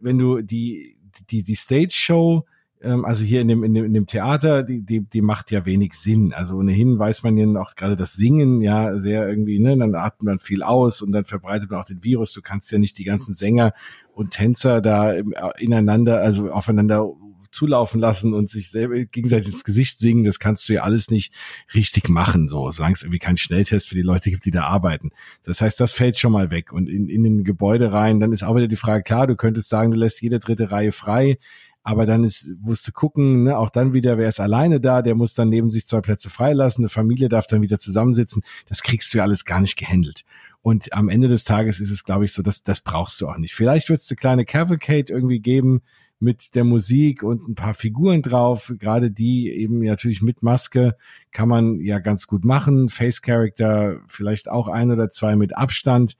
wenn 0.00 0.18
du 0.18 0.40
die, 0.42 0.96
die, 1.30 1.42
die 1.42 1.54
Stage 1.54 1.92
Show, 1.92 2.44
ähm, 2.82 3.04
also 3.04 3.24
hier 3.24 3.40
in 3.40 3.48
dem, 3.48 3.64
in 3.64 3.74
dem, 3.74 3.84
in 3.84 3.94
dem 3.94 4.06
Theater, 4.06 4.62
die, 4.62 4.82
die, 4.82 5.00
die 5.00 5.22
macht 5.22 5.50
ja 5.50 5.66
wenig 5.66 5.94
Sinn. 5.94 6.32
Also 6.32 6.54
ohnehin 6.54 6.98
weiß 6.98 7.22
man 7.22 7.36
ja 7.36 7.60
auch 7.60 7.74
gerade 7.74 7.96
das 7.96 8.14
Singen 8.14 8.60
ja 8.62 8.98
sehr 8.98 9.28
irgendwie, 9.28 9.58
ne, 9.58 9.76
dann 9.76 9.94
atmet 9.94 10.22
man 10.22 10.38
viel 10.38 10.62
aus 10.62 11.02
und 11.02 11.12
dann 11.12 11.24
verbreitet 11.24 11.70
man 11.70 11.80
auch 11.80 11.84
den 11.84 12.04
Virus. 12.04 12.32
Du 12.32 12.42
kannst 12.42 12.70
ja 12.72 12.78
nicht 12.78 12.98
die 12.98 13.04
ganzen 13.04 13.34
Sänger 13.34 13.72
und 14.12 14.30
Tänzer 14.30 14.80
da 14.80 15.12
im- 15.12 15.34
ineinander, 15.58 16.20
also 16.20 16.50
aufeinander 16.50 17.10
zulaufen 17.52 18.00
lassen 18.00 18.32
und 18.32 18.48
sich 18.48 18.70
selber 18.70 18.96
gegenseitig 19.04 19.52
ins 19.52 19.64
Gesicht 19.64 19.98
singen, 19.98 20.22
das 20.22 20.38
kannst 20.38 20.68
du 20.68 20.72
ja 20.72 20.82
alles 20.82 21.10
nicht 21.10 21.34
richtig 21.74 22.08
machen, 22.08 22.46
so, 22.46 22.70
solange 22.70 22.92
es 22.92 23.02
irgendwie 23.02 23.18
keinen 23.18 23.38
Schnelltest 23.38 23.88
für 23.88 23.96
die 23.96 24.02
Leute 24.02 24.30
gibt, 24.30 24.44
die 24.44 24.52
da 24.52 24.66
arbeiten. 24.66 25.10
Das 25.42 25.60
heißt, 25.60 25.80
das 25.80 25.92
fällt 25.92 26.16
schon 26.16 26.30
mal 26.30 26.52
weg. 26.52 26.72
Und 26.72 26.88
in, 26.88 27.08
in 27.08 27.24
den 27.24 27.42
Gebäude 27.42 27.92
rein, 27.92 28.20
dann 28.20 28.30
ist 28.32 28.44
auch 28.44 28.54
wieder 28.54 28.68
die 28.68 28.76
Frage, 28.76 29.02
klar, 29.02 29.26
du 29.26 29.34
könntest 29.34 29.68
sagen, 29.68 29.90
du 29.90 29.96
lässt 29.96 30.22
jede 30.22 30.38
dritte 30.38 30.70
Reihe 30.70 30.92
frei, 30.92 31.38
aber 31.82 32.04
dann 32.04 32.24
ist, 32.24 32.48
musst 32.60 32.86
du 32.86 32.92
gucken, 32.92 33.44
ne, 33.44 33.56
auch 33.56 33.70
dann 33.70 33.94
wieder, 33.94 34.18
wer 34.18 34.28
ist 34.28 34.40
alleine 34.40 34.80
da, 34.80 35.02
der 35.02 35.14
muss 35.14 35.34
dann 35.34 35.48
neben 35.48 35.70
sich 35.70 35.86
zwei 35.86 36.00
Plätze 36.00 36.28
freilassen, 36.28 36.84
eine 36.84 36.88
Familie 36.90 37.28
darf 37.28 37.46
dann 37.46 37.62
wieder 37.62 37.78
zusammensitzen. 37.78 38.42
Das 38.68 38.82
kriegst 38.82 39.14
du 39.14 39.18
ja 39.18 39.24
alles 39.24 39.44
gar 39.44 39.60
nicht 39.60 39.76
gehandelt. 39.76 40.24
Und 40.62 40.92
am 40.92 41.08
Ende 41.08 41.28
des 41.28 41.44
Tages 41.44 41.80
ist 41.80 41.90
es, 41.90 42.04
glaube 42.04 42.26
ich, 42.26 42.32
so, 42.32 42.42
dass 42.42 42.62
das 42.62 42.80
brauchst 42.80 43.20
du 43.20 43.28
auch 43.28 43.38
nicht. 43.38 43.54
Vielleicht 43.54 43.88
wird 43.88 44.00
es 44.00 44.10
eine 44.10 44.16
kleine 44.16 44.44
Cavalcade 44.44 45.12
irgendwie 45.12 45.40
geben 45.40 45.80
mit 46.18 46.54
der 46.54 46.64
Musik 46.64 47.22
und 47.22 47.48
ein 47.48 47.54
paar 47.54 47.72
Figuren 47.72 48.20
drauf. 48.20 48.72
Gerade 48.78 49.10
die 49.10 49.50
eben 49.50 49.82
natürlich 49.82 50.20
mit 50.20 50.42
Maske 50.42 50.96
kann 51.32 51.48
man 51.48 51.80
ja 51.80 51.98
ganz 51.98 52.26
gut 52.26 52.44
machen. 52.44 52.90
Face 52.90 53.22
Character 53.22 54.00
vielleicht 54.06 54.50
auch 54.50 54.68
ein 54.68 54.90
oder 54.90 55.08
zwei 55.08 55.34
mit 55.34 55.56
Abstand. 55.56 56.18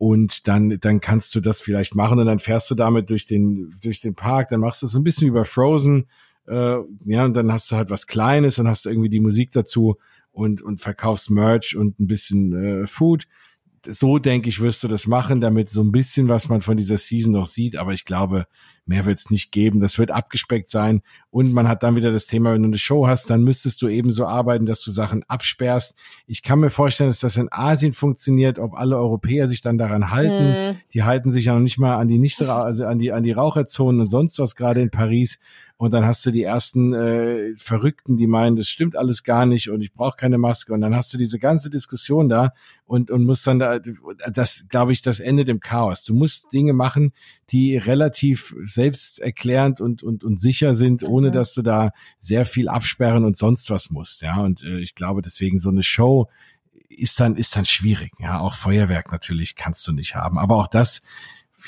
Und 0.00 0.48
dann, 0.48 0.78
dann 0.80 1.02
kannst 1.02 1.34
du 1.34 1.40
das 1.40 1.60
vielleicht 1.60 1.94
machen 1.94 2.18
und 2.18 2.24
dann 2.24 2.38
fährst 2.38 2.70
du 2.70 2.74
damit 2.74 3.10
durch 3.10 3.26
den, 3.26 3.74
durch 3.82 4.00
den 4.00 4.14
Park, 4.14 4.48
dann 4.48 4.60
machst 4.60 4.80
du 4.80 4.86
so 4.86 4.98
ein 4.98 5.04
bisschen 5.04 5.30
bei 5.34 5.44
Frozen, 5.44 6.06
äh, 6.48 6.78
ja, 7.04 7.26
und 7.26 7.34
dann 7.34 7.52
hast 7.52 7.70
du 7.70 7.76
halt 7.76 7.90
was 7.90 8.06
Kleines, 8.06 8.54
dann 8.54 8.66
hast 8.66 8.86
du 8.86 8.88
irgendwie 8.88 9.10
die 9.10 9.20
Musik 9.20 9.50
dazu 9.52 9.98
und, 10.32 10.62
und 10.62 10.80
verkaufst 10.80 11.30
Merch 11.30 11.76
und 11.76 12.00
ein 12.00 12.06
bisschen 12.06 12.54
äh, 12.54 12.86
Food. 12.86 13.26
So 13.86 14.18
denke 14.18 14.48
ich, 14.48 14.62
wirst 14.62 14.82
du 14.82 14.88
das 14.88 15.06
machen, 15.06 15.42
damit 15.42 15.68
so 15.68 15.82
ein 15.82 15.92
bisschen 15.92 16.30
was 16.30 16.48
man 16.48 16.62
von 16.62 16.78
dieser 16.78 16.96
Season 16.96 17.32
noch 17.32 17.44
sieht, 17.44 17.76
aber 17.76 17.92
ich 17.92 18.06
glaube, 18.06 18.46
mehr 18.86 19.06
wird 19.06 19.18
es 19.18 19.30
nicht 19.30 19.52
geben. 19.52 19.80
Das 19.80 19.98
wird 19.98 20.10
abgespeckt 20.10 20.68
sein 20.68 21.02
und 21.32 21.52
man 21.52 21.68
hat 21.68 21.84
dann 21.84 21.94
wieder 21.94 22.10
das 22.10 22.26
Thema, 22.26 22.52
wenn 22.52 22.62
du 22.62 22.68
eine 22.68 22.78
Show 22.78 23.06
hast, 23.06 23.30
dann 23.30 23.44
müsstest 23.44 23.80
du 23.82 23.88
eben 23.88 24.10
so 24.10 24.26
arbeiten, 24.26 24.66
dass 24.66 24.82
du 24.82 24.90
Sachen 24.90 25.22
absperrst. 25.28 25.94
Ich 26.26 26.42
kann 26.42 26.58
mir 26.58 26.70
vorstellen, 26.70 27.08
dass 27.08 27.20
das 27.20 27.36
in 27.36 27.48
Asien 27.52 27.92
funktioniert, 27.92 28.58
ob 28.58 28.74
alle 28.74 28.96
Europäer 28.96 29.46
sich 29.46 29.60
dann 29.60 29.78
daran 29.78 30.10
halten. 30.10 30.72
Hm. 30.72 30.80
Die 30.92 31.04
halten 31.04 31.30
sich 31.30 31.44
ja 31.44 31.54
noch 31.54 31.60
nicht 31.60 31.78
mal 31.78 31.96
an 31.96 32.08
die 32.08 32.18
nicht 32.18 32.42
also 32.42 32.84
an 32.84 32.98
die 32.98 33.12
an 33.12 33.22
die 33.22 33.30
Raucherzonen 33.30 34.00
und 34.00 34.08
sonst 34.08 34.40
was 34.40 34.56
gerade 34.56 34.82
in 34.82 34.90
Paris. 34.90 35.38
Und 35.76 35.94
dann 35.94 36.04
hast 36.04 36.26
du 36.26 36.30
die 36.30 36.42
ersten 36.42 36.92
äh, 36.92 37.54
Verrückten, 37.56 38.18
die 38.18 38.26
meinen, 38.26 38.54
das 38.54 38.68
stimmt 38.68 38.96
alles 38.96 39.24
gar 39.24 39.46
nicht 39.46 39.70
und 39.70 39.80
ich 39.80 39.94
brauche 39.94 40.16
keine 40.16 40.36
Maske. 40.36 40.74
Und 40.74 40.82
dann 40.82 40.94
hast 40.94 41.14
du 41.14 41.16
diese 41.16 41.38
ganze 41.38 41.70
Diskussion 41.70 42.28
da 42.28 42.52
und 42.84 43.10
und 43.10 43.24
musst 43.24 43.46
dann 43.46 43.60
da 43.60 43.78
das 43.78 44.66
glaube 44.68 44.92
ich 44.92 45.00
das 45.00 45.20
endet 45.20 45.48
im 45.48 45.60
Chaos. 45.60 46.02
Du 46.02 46.12
musst 46.12 46.52
Dinge 46.52 46.72
machen, 46.72 47.12
die 47.52 47.76
relativ 47.76 48.54
selbsterklärend 48.64 49.80
und 49.80 50.02
und 50.02 50.24
und 50.24 50.38
sicher 50.38 50.74
sind, 50.74 51.02
ohne 51.02 51.28
Mhm. 51.28 51.32
dass 51.32 51.54
du 51.54 51.62
da 51.62 51.90
sehr 52.18 52.44
viel 52.44 52.68
absperren 52.68 53.24
und 53.24 53.36
sonst 53.36 53.70
was 53.70 53.90
musst. 53.90 54.22
Ja 54.22 54.40
und 54.40 54.62
äh, 54.62 54.78
ich 54.80 54.94
glaube 54.94 55.22
deswegen 55.22 55.58
so 55.58 55.70
eine 55.70 55.82
Show 55.82 56.28
ist 56.88 57.20
dann 57.20 57.36
ist 57.36 57.56
dann 57.56 57.64
schwierig. 57.64 58.12
Ja 58.18 58.40
auch 58.40 58.54
Feuerwerk 58.54 59.12
natürlich 59.12 59.56
kannst 59.56 59.86
du 59.86 59.92
nicht 59.92 60.14
haben, 60.14 60.38
aber 60.38 60.56
auch 60.56 60.68
das 60.68 61.02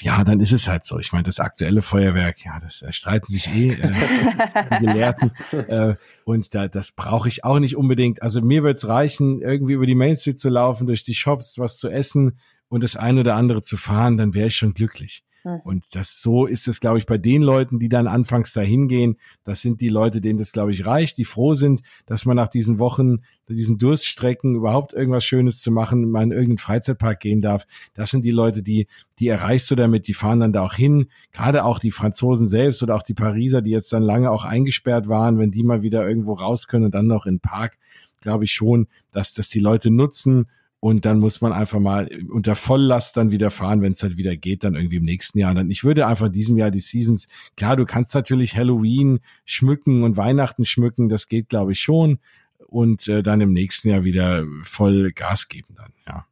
ja, 0.00 0.24
dann 0.24 0.40
ist 0.40 0.52
es 0.52 0.68
halt 0.68 0.84
so. 0.86 0.98
Ich 0.98 1.12
meine, 1.12 1.24
das 1.24 1.38
aktuelle 1.38 1.82
Feuerwerk, 1.82 2.44
ja, 2.44 2.58
das 2.60 2.82
streiten 2.96 3.30
sich 3.30 3.48
eh 3.48 3.72
äh, 3.72 4.78
Gelehrten. 4.80 5.32
Äh, 5.52 5.96
und 6.24 6.54
da, 6.54 6.66
das 6.66 6.92
brauche 6.92 7.28
ich 7.28 7.44
auch 7.44 7.58
nicht 7.58 7.76
unbedingt. 7.76 8.22
Also 8.22 8.40
mir 8.40 8.62
wird's 8.62 8.88
reichen, 8.88 9.40
irgendwie 9.42 9.74
über 9.74 9.86
die 9.86 9.94
Main 9.94 10.16
Street 10.16 10.38
zu 10.38 10.48
laufen, 10.48 10.86
durch 10.86 11.04
die 11.04 11.14
Shops, 11.14 11.58
was 11.58 11.78
zu 11.78 11.88
essen 11.90 12.38
und 12.68 12.82
das 12.82 12.96
eine 12.96 13.20
oder 13.20 13.36
andere 13.36 13.60
zu 13.62 13.76
fahren, 13.76 14.16
dann 14.16 14.34
wäre 14.34 14.46
ich 14.48 14.56
schon 14.56 14.72
glücklich. 14.74 15.24
Mhm. 15.45 15.61
Und 15.64 15.84
das 15.93 16.20
so 16.20 16.47
ist 16.47 16.68
es, 16.68 16.80
glaube 16.80 16.99
ich, 16.99 17.07
bei 17.07 17.18
den 17.18 17.43
Leuten, 17.43 17.78
die 17.78 17.88
dann 17.88 18.07
anfangs 18.07 18.53
dahin 18.53 18.88
gehen. 18.88 19.16
Das 19.45 19.61
sind 19.61 19.80
die 19.80 19.88
Leute, 19.88 20.20
denen 20.20 20.38
das, 20.38 20.53
glaube 20.53 20.72
ich, 20.72 20.86
reicht, 20.86 21.18
die 21.18 21.24
froh 21.24 21.55
sind, 21.55 21.82
dass 22.07 22.24
man 22.24 22.36
nach 22.36 22.49
diesen 22.49 22.78
Wochen, 22.78 23.22
diesen 23.49 23.78
Durststrecken 23.78 24.55
überhaupt 24.55 24.93
irgendwas 24.93 25.24
Schönes 25.24 25.61
zu 25.61 25.70
machen, 25.70 26.11
mal 26.11 26.22
in 26.22 26.30
irgendeinen 26.30 26.59
Freizeitpark 26.59 27.20
gehen 27.20 27.43
darf. 27.43 27.66
Das 27.95 28.11
sind 28.11 28.24
die 28.24 28.30
Leute, 28.30 28.62
die, 28.62 28.86
die 29.18 29.28
erreichst 29.28 29.70
du 29.70 29.74
damit, 29.74 30.09
die 30.09 30.14
fahren 30.14 30.40
dann 30.40 30.53
da 30.53 30.62
auch 30.62 30.74
hin. 30.74 31.09
Gerade 31.32 31.64
auch 31.64 31.78
die 31.78 31.90
Franzosen 31.90 32.47
selbst 32.47 32.82
oder 32.82 32.95
auch 32.95 33.03
die 33.03 33.14
Pariser, 33.14 33.62
die 33.62 33.70
jetzt 33.70 33.93
dann 33.93 34.03
lange 34.03 34.30
auch 34.30 34.45
eingesperrt 34.45 35.09
waren, 35.09 35.38
wenn 35.38 35.51
die 35.51 35.64
mal 35.64 35.82
wieder 35.82 36.07
irgendwo 36.09 36.34
raus 36.34 36.68
können 36.68 36.86
und 36.86 36.95
dann 36.95 37.07
noch 37.07 37.26
in 37.26 37.34
den 37.34 37.40
Park, 37.40 37.78
glaube 38.20 38.45
ich 38.45 38.53
schon, 38.53 38.86
dass 39.11 39.34
das 39.34 39.49
die 39.49 39.61
Leute 39.61 39.90
nutzen 39.90 40.47
und 40.84 41.04
dann 41.04 41.20
muss 41.20 41.40
man 41.40 41.52
einfach 41.52 41.78
mal 41.78 42.10
unter 42.28 42.56
Volllast 42.56 43.16
dann 43.16 43.30
wieder 43.30 43.52
fahren, 43.52 43.82
wenn 43.82 43.92
es 43.92 44.02
halt 44.02 44.16
wieder 44.16 44.34
geht, 44.34 44.64
dann 44.64 44.74
irgendwie 44.74 44.96
im 44.96 45.04
nächsten 45.04 45.38
Jahr. 45.38 45.54
Dann 45.54 45.70
ich 45.70 45.84
würde 45.84 46.08
einfach 46.08 46.28
diesem 46.28 46.58
Jahr 46.58 46.72
die 46.72 46.80
Seasons, 46.80 47.28
klar, 47.56 47.76
du 47.76 47.84
kannst 47.84 48.16
natürlich 48.16 48.56
Halloween 48.56 49.20
schmücken 49.44 50.02
und 50.02 50.16
Weihnachten 50.16 50.64
schmücken, 50.64 51.08
das 51.08 51.28
geht, 51.28 51.48
glaube 51.48 51.70
ich, 51.70 51.78
schon. 51.78 52.18
Und 52.66 53.06
äh, 53.06 53.22
dann 53.22 53.40
im 53.40 53.52
nächsten 53.52 53.90
Jahr 53.90 54.02
wieder 54.02 54.44
voll 54.64 55.12
Gas 55.12 55.48
geben 55.48 55.76
dann, 55.76 55.92
ja. 56.04 56.26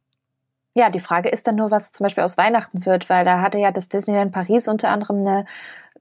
Ja, 0.73 0.89
die 0.89 0.99
Frage 0.99 1.29
ist 1.29 1.47
dann 1.47 1.55
nur, 1.55 1.71
was 1.71 1.93
zum 1.93 2.03
Beispiel 2.03 2.25
aus 2.25 2.37
Weihnachten 2.37 2.85
wird, 2.85 3.09
weil 3.09 3.23
da 3.23 3.39
hatte 3.39 3.57
ja 3.57 3.71
das 3.71 3.87
Disneyland 3.87 4.33
Paris 4.33 4.67
unter 4.67 4.89
anderem 4.89 5.19
eine 5.19 5.45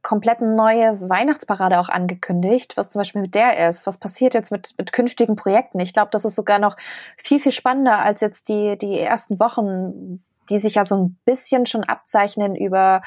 komplett 0.03 0.41
neue 0.41 0.99
Weihnachtsparade 1.01 1.79
auch 1.79 1.89
angekündigt, 1.89 2.77
was 2.77 2.91
zum 2.91 3.01
Beispiel 3.01 3.23
mit 3.23 3.35
der 3.35 3.69
ist. 3.69 3.87
Was 3.87 3.99
passiert 3.99 4.35
jetzt 4.35 4.51
mit, 4.51 4.75
mit 4.79 4.93
künftigen 4.93 5.37
Projekten? 5.37 5.81
Ich 5.81 5.93
glaube, 5.93 6.11
das 6.11 6.25
ist 6.25 6.37
sogar 6.37 6.59
noch 6.59 6.77
viel, 7.17 7.39
viel 7.39 7.53
spannender 7.53 7.99
als 7.99 8.21
jetzt 8.21 8.49
die, 8.49 8.79
die 8.79 8.99
ersten 8.99 9.39
Wochen, 9.39 10.23
die 10.49 10.59
sich 10.59 10.75
ja 10.75 10.85
so 10.85 10.97
ein 10.97 11.19
bisschen 11.25 11.67
schon 11.67 11.85
abzeichnen 11.85 12.57
über, 12.57 13.03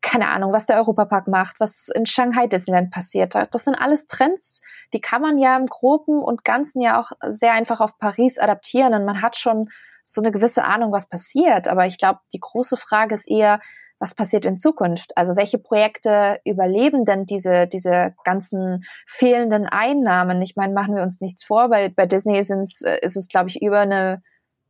keine 0.00 0.28
Ahnung, 0.28 0.52
was 0.52 0.66
der 0.66 0.76
Europapark 0.76 1.28
macht, 1.28 1.58
was 1.58 1.88
in 1.88 2.06
Shanghai 2.06 2.46
Disneyland 2.46 2.90
passiert. 2.90 3.34
Das 3.34 3.64
sind 3.64 3.74
alles 3.74 4.06
Trends, 4.06 4.62
die 4.92 5.00
kann 5.00 5.20
man 5.20 5.38
ja 5.38 5.56
im 5.56 5.66
Groben 5.66 6.22
und 6.22 6.44
Ganzen 6.44 6.80
ja 6.80 7.00
auch 7.00 7.12
sehr 7.26 7.52
einfach 7.52 7.80
auf 7.80 7.98
Paris 7.98 8.38
adaptieren 8.38 8.94
und 8.94 9.04
man 9.04 9.22
hat 9.22 9.36
schon 9.36 9.70
so 10.04 10.20
eine 10.20 10.30
gewisse 10.30 10.64
Ahnung, 10.64 10.92
was 10.92 11.08
passiert. 11.08 11.66
Aber 11.66 11.86
ich 11.86 11.98
glaube, 11.98 12.20
die 12.32 12.40
große 12.40 12.76
Frage 12.76 13.14
ist 13.14 13.28
eher, 13.28 13.60
was 13.98 14.14
passiert 14.14 14.46
in 14.46 14.58
Zukunft? 14.58 15.16
Also 15.16 15.36
welche 15.36 15.58
Projekte 15.58 16.40
überleben 16.44 17.04
denn 17.04 17.24
diese, 17.24 17.66
diese 17.66 18.14
ganzen 18.24 18.84
fehlenden 19.06 19.66
Einnahmen? 19.66 20.42
Ich 20.42 20.56
meine, 20.56 20.74
machen 20.74 20.96
wir 20.96 21.02
uns 21.02 21.20
nichts 21.20 21.44
vor, 21.44 21.68
bei, 21.68 21.88
bei 21.88 22.06
Disney 22.06 22.38
ist 22.38 22.50
es, 22.50 22.80
ist 22.80 23.16
es 23.16 23.28
glaube 23.28 23.48
ich, 23.48 23.62
über 23.62 23.80
eine 23.80 24.22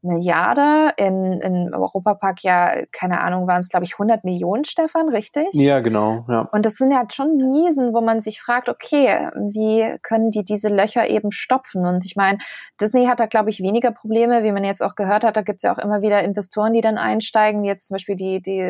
Milliarde. 0.05 0.93
In, 0.97 1.41
in 1.41 1.75
Europapark 1.75 2.43
ja, 2.43 2.85
keine 2.93 3.21
Ahnung, 3.21 3.47
waren 3.47 3.61
es, 3.61 3.69
glaube 3.69 3.85
ich, 3.85 3.95
100 3.95 4.25
Millionen, 4.25 4.65
Stefan, 4.65 5.09
richtig? 5.09 5.49
Ja, 5.53 5.81
genau, 5.81 6.25
ja. 6.29 6.49
Und 6.53 6.65
das 6.67 6.75
sind 6.75 6.93
ja 6.93 7.05
schon 7.13 7.37
Miesen, 7.37 7.95
wo 7.95 8.01
man 8.01 8.21
sich 8.21 8.41
fragt, 8.41 8.69
okay, 8.69 9.29
wie 9.35 9.99
können 10.03 10.31
die 10.31 10.45
diese 10.45 10.69
Löcher 10.69 11.09
eben 11.09 11.33
stopfen? 11.33 11.85
Und 11.85 12.05
ich 12.05 12.17
meine, 12.17 12.39
Disney 12.81 13.07
hat 13.07 13.21
da, 13.21 13.27
glaube 13.27 13.51
ich, 13.51 13.61
weniger 13.61 13.91
Probleme, 13.91 14.45
wie 14.45 14.53
man 14.53 14.65
jetzt 14.65 14.83
auch 14.83 14.95
gehört 14.95 15.25
hat. 15.25 15.37
Da 15.37 15.43
gibt 15.43 15.59
es 15.59 15.63
ja 15.63 15.75
auch 15.75 15.79
immer 15.79 16.03
wieder 16.03 16.23
Investoren, 16.23 16.73
die 16.73 16.81
dann 16.81 16.99
einsteigen, 16.99 17.65
jetzt 17.65 17.89
zum 17.89 17.97
Beispiel 17.97 18.17
die, 18.17 18.43
die 18.43 18.63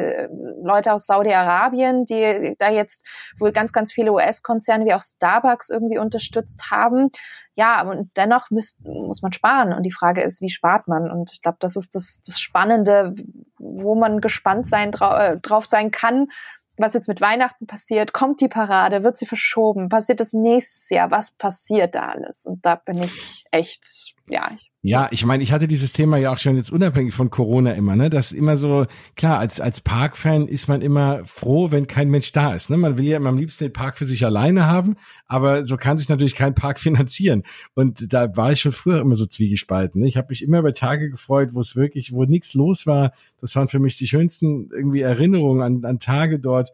Leute 0.62 0.92
aus 0.92 1.06
Saudi-Arabien, 1.06 2.04
die 2.04 2.54
da 2.58 2.70
jetzt 2.70 3.06
wohl 3.38 3.52
ganz, 3.52 3.72
ganz 3.72 3.92
viele 3.92 4.12
US-Konzerne 4.12 4.84
wie 4.84 4.94
auch 4.94 5.02
Starbucks 5.02 5.70
irgendwie 5.70 5.98
unterstützt 5.98 6.70
haben. 6.70 7.10
Ja, 7.56 7.82
und 7.82 8.10
dennoch 8.16 8.50
müsst, 8.50 8.84
muss 8.84 9.22
man 9.22 9.32
sparen. 9.32 9.72
Und 9.72 9.84
die 9.84 9.92
Frage 9.92 10.22
ist, 10.22 10.40
wie 10.40 10.48
spart 10.48 10.88
man? 10.88 11.10
Und 11.10 11.32
ich 11.32 11.40
glaube, 11.40 11.58
das 11.60 11.76
ist 11.76 11.94
das, 11.94 12.20
das 12.22 12.40
Spannende, 12.40 13.14
wo 13.58 13.94
man 13.94 14.20
gespannt 14.20 14.66
sein, 14.66 14.90
drau 14.90 15.16
äh, 15.16 15.38
drauf 15.38 15.66
sein 15.66 15.90
kann, 15.90 16.28
was 16.76 16.94
jetzt 16.94 17.08
mit 17.08 17.20
Weihnachten 17.20 17.66
passiert. 17.66 18.12
Kommt 18.12 18.40
die 18.40 18.48
Parade? 18.48 19.04
Wird 19.04 19.16
sie 19.16 19.26
verschoben? 19.26 19.88
Passiert 19.88 20.18
das 20.18 20.32
nächstes 20.32 20.90
Jahr? 20.90 21.10
Was 21.12 21.36
passiert 21.36 21.94
da 21.94 22.08
alles? 22.08 22.44
Und 22.44 22.66
da 22.66 22.74
bin 22.74 23.02
ich 23.02 23.44
echt, 23.52 24.14
ja, 24.28 24.50
ich 24.52 24.73
Ja, 24.86 25.08
ich 25.10 25.24
meine, 25.24 25.42
ich 25.42 25.50
hatte 25.50 25.66
dieses 25.66 25.94
Thema 25.94 26.18
ja 26.18 26.30
auch 26.30 26.36
schon 26.36 26.56
jetzt 26.56 26.70
unabhängig 26.70 27.14
von 27.14 27.30
Corona 27.30 27.72
immer, 27.72 27.96
ne? 27.96 28.10
Das 28.10 28.32
ist 28.32 28.38
immer 28.38 28.58
so, 28.58 28.84
klar, 29.16 29.38
als, 29.38 29.58
als 29.58 29.80
Parkfan 29.80 30.46
ist 30.46 30.68
man 30.68 30.82
immer 30.82 31.24
froh, 31.24 31.70
wenn 31.70 31.86
kein 31.86 32.10
Mensch 32.10 32.32
da 32.32 32.52
ist. 32.52 32.68
Ne? 32.68 32.76
Man 32.76 32.98
will 32.98 33.06
ja 33.06 33.16
immer 33.16 33.30
am 33.30 33.38
liebsten 33.38 33.64
den 33.64 33.72
Park 33.72 33.96
für 33.96 34.04
sich 34.04 34.26
alleine 34.26 34.66
haben, 34.66 34.96
aber 35.26 35.64
so 35.64 35.78
kann 35.78 35.96
sich 35.96 36.10
natürlich 36.10 36.34
kein 36.34 36.54
Park 36.54 36.78
finanzieren. 36.80 37.44
Und 37.72 38.12
da 38.12 38.36
war 38.36 38.52
ich 38.52 38.60
schon 38.60 38.72
früher 38.72 39.00
immer 39.00 39.16
so 39.16 39.24
zwiegespalten. 39.24 40.02
Ne? 40.02 40.06
Ich 40.06 40.18
habe 40.18 40.26
mich 40.28 40.42
immer 40.42 40.58
über 40.58 40.74
Tage 40.74 41.08
gefreut, 41.08 41.54
wo 41.54 41.60
es 41.60 41.74
wirklich, 41.76 42.12
wo 42.12 42.24
nichts 42.24 42.52
los 42.52 42.86
war. 42.86 43.12
Das 43.40 43.56
waren 43.56 43.68
für 43.68 43.78
mich 43.78 43.96
die 43.96 44.06
schönsten 44.06 44.68
irgendwie 44.70 45.00
Erinnerungen 45.00 45.62
an, 45.62 45.86
an 45.86 45.98
Tage 45.98 46.38
dort 46.38 46.72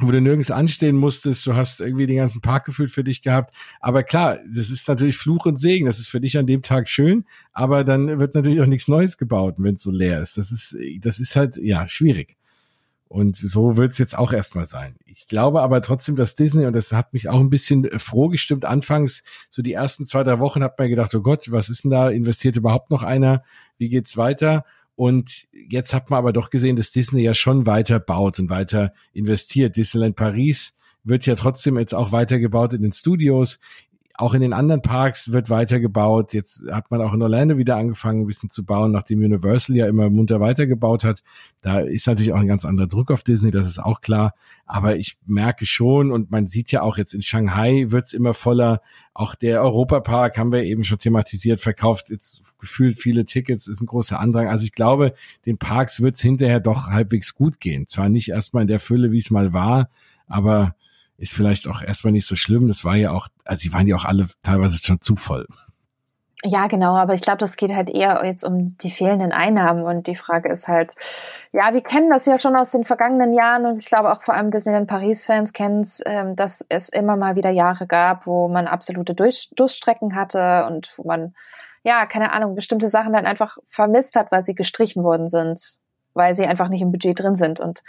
wo 0.00 0.12
du 0.12 0.20
nirgends 0.20 0.50
anstehen 0.50 0.96
musstest, 0.96 1.46
du 1.46 1.56
hast 1.56 1.80
irgendwie 1.80 2.06
den 2.06 2.18
ganzen 2.18 2.40
Park 2.40 2.64
gefühlt 2.64 2.90
für 2.90 3.02
dich 3.02 3.22
gehabt. 3.22 3.54
Aber 3.80 4.04
klar, 4.04 4.38
das 4.46 4.70
ist 4.70 4.86
natürlich 4.88 5.16
Fluch 5.16 5.46
und 5.46 5.58
Segen. 5.58 5.86
Das 5.86 5.98
ist 5.98 6.08
für 6.08 6.20
dich 6.20 6.38
an 6.38 6.46
dem 6.46 6.62
Tag 6.62 6.88
schön, 6.88 7.24
aber 7.52 7.82
dann 7.82 8.18
wird 8.18 8.34
natürlich 8.34 8.60
auch 8.60 8.66
nichts 8.66 8.86
Neues 8.88 9.18
gebaut, 9.18 9.56
wenn 9.58 9.74
es 9.74 9.82
so 9.82 9.90
leer 9.90 10.20
ist. 10.20 10.38
Das 10.38 10.52
ist, 10.52 10.76
das 11.00 11.18
ist 11.18 11.34
halt, 11.34 11.56
ja, 11.56 11.88
schwierig. 11.88 12.36
Und 13.08 13.36
so 13.36 13.78
wird 13.78 13.92
es 13.92 13.98
jetzt 13.98 14.16
auch 14.16 14.32
erstmal 14.32 14.66
sein. 14.66 14.96
Ich 15.06 15.26
glaube 15.28 15.62
aber 15.62 15.80
trotzdem, 15.80 16.14
dass 16.14 16.36
Disney, 16.36 16.66
und 16.66 16.74
das 16.74 16.92
hat 16.92 17.14
mich 17.14 17.28
auch 17.28 17.40
ein 17.40 17.48
bisschen 17.48 17.88
froh 17.98 18.28
gestimmt, 18.28 18.66
anfangs, 18.66 19.24
so 19.48 19.62
die 19.62 19.72
ersten 19.72 20.04
zwei, 20.04 20.22
drei 20.24 20.38
Wochen 20.40 20.62
hat 20.62 20.78
man 20.78 20.90
gedacht, 20.90 21.14
oh 21.14 21.22
Gott, 21.22 21.50
was 21.50 21.70
ist 21.70 21.84
denn 21.84 21.90
da? 21.90 22.10
Investiert 22.10 22.56
überhaupt 22.56 22.90
noch 22.90 23.02
einer? 23.02 23.42
Wie 23.78 23.88
geht's 23.88 24.18
weiter? 24.18 24.64
Und 24.98 25.46
jetzt 25.52 25.94
hat 25.94 26.10
man 26.10 26.18
aber 26.18 26.32
doch 26.32 26.50
gesehen, 26.50 26.74
dass 26.74 26.90
Disney 26.90 27.22
ja 27.22 27.32
schon 27.32 27.66
weiter 27.66 28.00
baut 28.00 28.40
und 28.40 28.50
weiter 28.50 28.92
investiert. 29.12 29.76
Disneyland 29.76 30.16
Paris 30.16 30.74
wird 31.04 31.24
ja 31.24 31.36
trotzdem 31.36 31.78
jetzt 31.78 31.94
auch 31.94 32.10
weitergebaut 32.10 32.74
in 32.74 32.82
den 32.82 32.90
Studios. 32.90 33.60
Auch 34.20 34.34
in 34.34 34.40
den 34.40 34.52
anderen 34.52 34.82
Parks 34.82 35.30
wird 35.30 35.48
weitergebaut. 35.48 36.32
Jetzt 36.32 36.64
hat 36.72 36.90
man 36.90 37.00
auch 37.00 37.12
in 37.12 37.22
Orlando 37.22 37.56
wieder 37.56 37.76
angefangen, 37.76 38.22
ein 38.22 38.26
bisschen 38.26 38.50
zu 38.50 38.64
bauen, 38.64 38.90
nachdem 38.90 39.20
Universal 39.20 39.76
ja 39.76 39.86
immer 39.86 40.10
munter 40.10 40.40
weitergebaut 40.40 41.04
hat. 41.04 41.22
Da 41.62 41.78
ist 41.78 42.08
natürlich 42.08 42.32
auch 42.32 42.40
ein 42.40 42.48
ganz 42.48 42.64
anderer 42.64 42.88
Druck 42.88 43.12
auf 43.12 43.22
Disney, 43.22 43.52
das 43.52 43.68
ist 43.68 43.78
auch 43.78 44.00
klar. 44.00 44.34
Aber 44.66 44.96
ich 44.96 45.18
merke 45.26 45.66
schon, 45.66 46.10
und 46.10 46.32
man 46.32 46.48
sieht 46.48 46.72
ja 46.72 46.82
auch 46.82 46.98
jetzt 46.98 47.14
in 47.14 47.22
Shanghai 47.22 47.86
wird's 47.90 48.12
immer 48.12 48.34
voller. 48.34 48.82
Auch 49.14 49.36
der 49.36 49.62
Europapark 49.62 50.36
haben 50.36 50.50
wir 50.50 50.64
eben 50.64 50.82
schon 50.82 50.98
thematisiert, 50.98 51.60
verkauft 51.60 52.10
jetzt 52.10 52.42
gefühlt 52.58 52.98
viele 52.98 53.24
Tickets, 53.24 53.68
ist 53.68 53.80
ein 53.80 53.86
großer 53.86 54.18
Andrang. 54.18 54.48
Also 54.48 54.64
ich 54.64 54.72
glaube, 54.72 55.14
den 55.46 55.58
Parks 55.58 56.02
wird's 56.02 56.20
hinterher 56.20 56.58
doch 56.58 56.88
halbwegs 56.88 57.36
gut 57.36 57.60
gehen. 57.60 57.86
Zwar 57.86 58.08
nicht 58.08 58.30
erstmal 58.30 58.62
in 58.62 58.68
der 58.68 58.80
Fülle, 58.80 59.12
wie 59.12 59.18
es 59.18 59.30
mal 59.30 59.52
war, 59.52 59.90
aber 60.26 60.74
ist 61.18 61.34
vielleicht 61.34 61.66
auch 61.68 61.82
erstmal 61.82 62.12
nicht 62.12 62.26
so 62.26 62.36
schlimm. 62.36 62.68
Das 62.68 62.84
war 62.84 62.96
ja 62.96 63.10
auch, 63.10 63.28
also 63.44 63.60
sie 63.60 63.72
waren 63.72 63.86
ja 63.86 63.96
auch 63.96 64.04
alle 64.04 64.26
teilweise 64.42 64.78
schon 64.78 65.00
zu 65.00 65.16
voll. 65.16 65.46
Ja, 66.44 66.68
genau, 66.68 66.94
aber 66.96 67.14
ich 67.14 67.20
glaube, 67.20 67.38
das 67.38 67.56
geht 67.56 67.74
halt 67.74 67.90
eher 67.90 68.24
jetzt 68.24 68.44
um 68.44 68.78
die 68.78 68.92
fehlenden 68.92 69.32
Einnahmen 69.32 69.82
und 69.82 70.06
die 70.06 70.14
Frage 70.14 70.48
ist 70.52 70.68
halt, 70.68 70.94
ja, 71.50 71.74
wir 71.74 71.80
kennen 71.80 72.10
das 72.10 72.26
ja 72.26 72.38
schon 72.38 72.54
aus 72.54 72.70
den 72.70 72.84
vergangenen 72.84 73.34
Jahren 73.34 73.66
und 73.66 73.80
ich 73.80 73.86
glaube 73.86 74.12
auch 74.12 74.22
vor 74.22 74.34
allem 74.34 74.52
Disneyland 74.52 74.86
Paris-Fans 74.86 75.52
kennen 75.52 75.80
es, 75.80 76.00
ähm, 76.06 76.36
dass 76.36 76.64
es 76.68 76.90
immer 76.90 77.16
mal 77.16 77.34
wieder 77.34 77.50
Jahre 77.50 77.88
gab, 77.88 78.24
wo 78.28 78.46
man 78.46 78.68
absolute 78.68 79.14
Durch 79.14 79.50
Durststrecken 79.56 80.14
hatte 80.14 80.66
und 80.66 80.92
wo 80.96 81.02
man, 81.08 81.34
ja, 81.82 82.06
keine 82.06 82.32
Ahnung, 82.32 82.54
bestimmte 82.54 82.88
Sachen 82.88 83.12
dann 83.12 83.26
einfach 83.26 83.58
vermisst 83.68 84.14
hat, 84.14 84.30
weil 84.30 84.42
sie 84.42 84.54
gestrichen 84.54 85.02
worden 85.02 85.26
sind, 85.26 85.60
weil 86.14 86.34
sie 86.34 86.46
einfach 86.46 86.68
nicht 86.68 86.82
im 86.82 86.92
Budget 86.92 87.18
drin 87.18 87.34
sind 87.34 87.58
und 87.58 87.82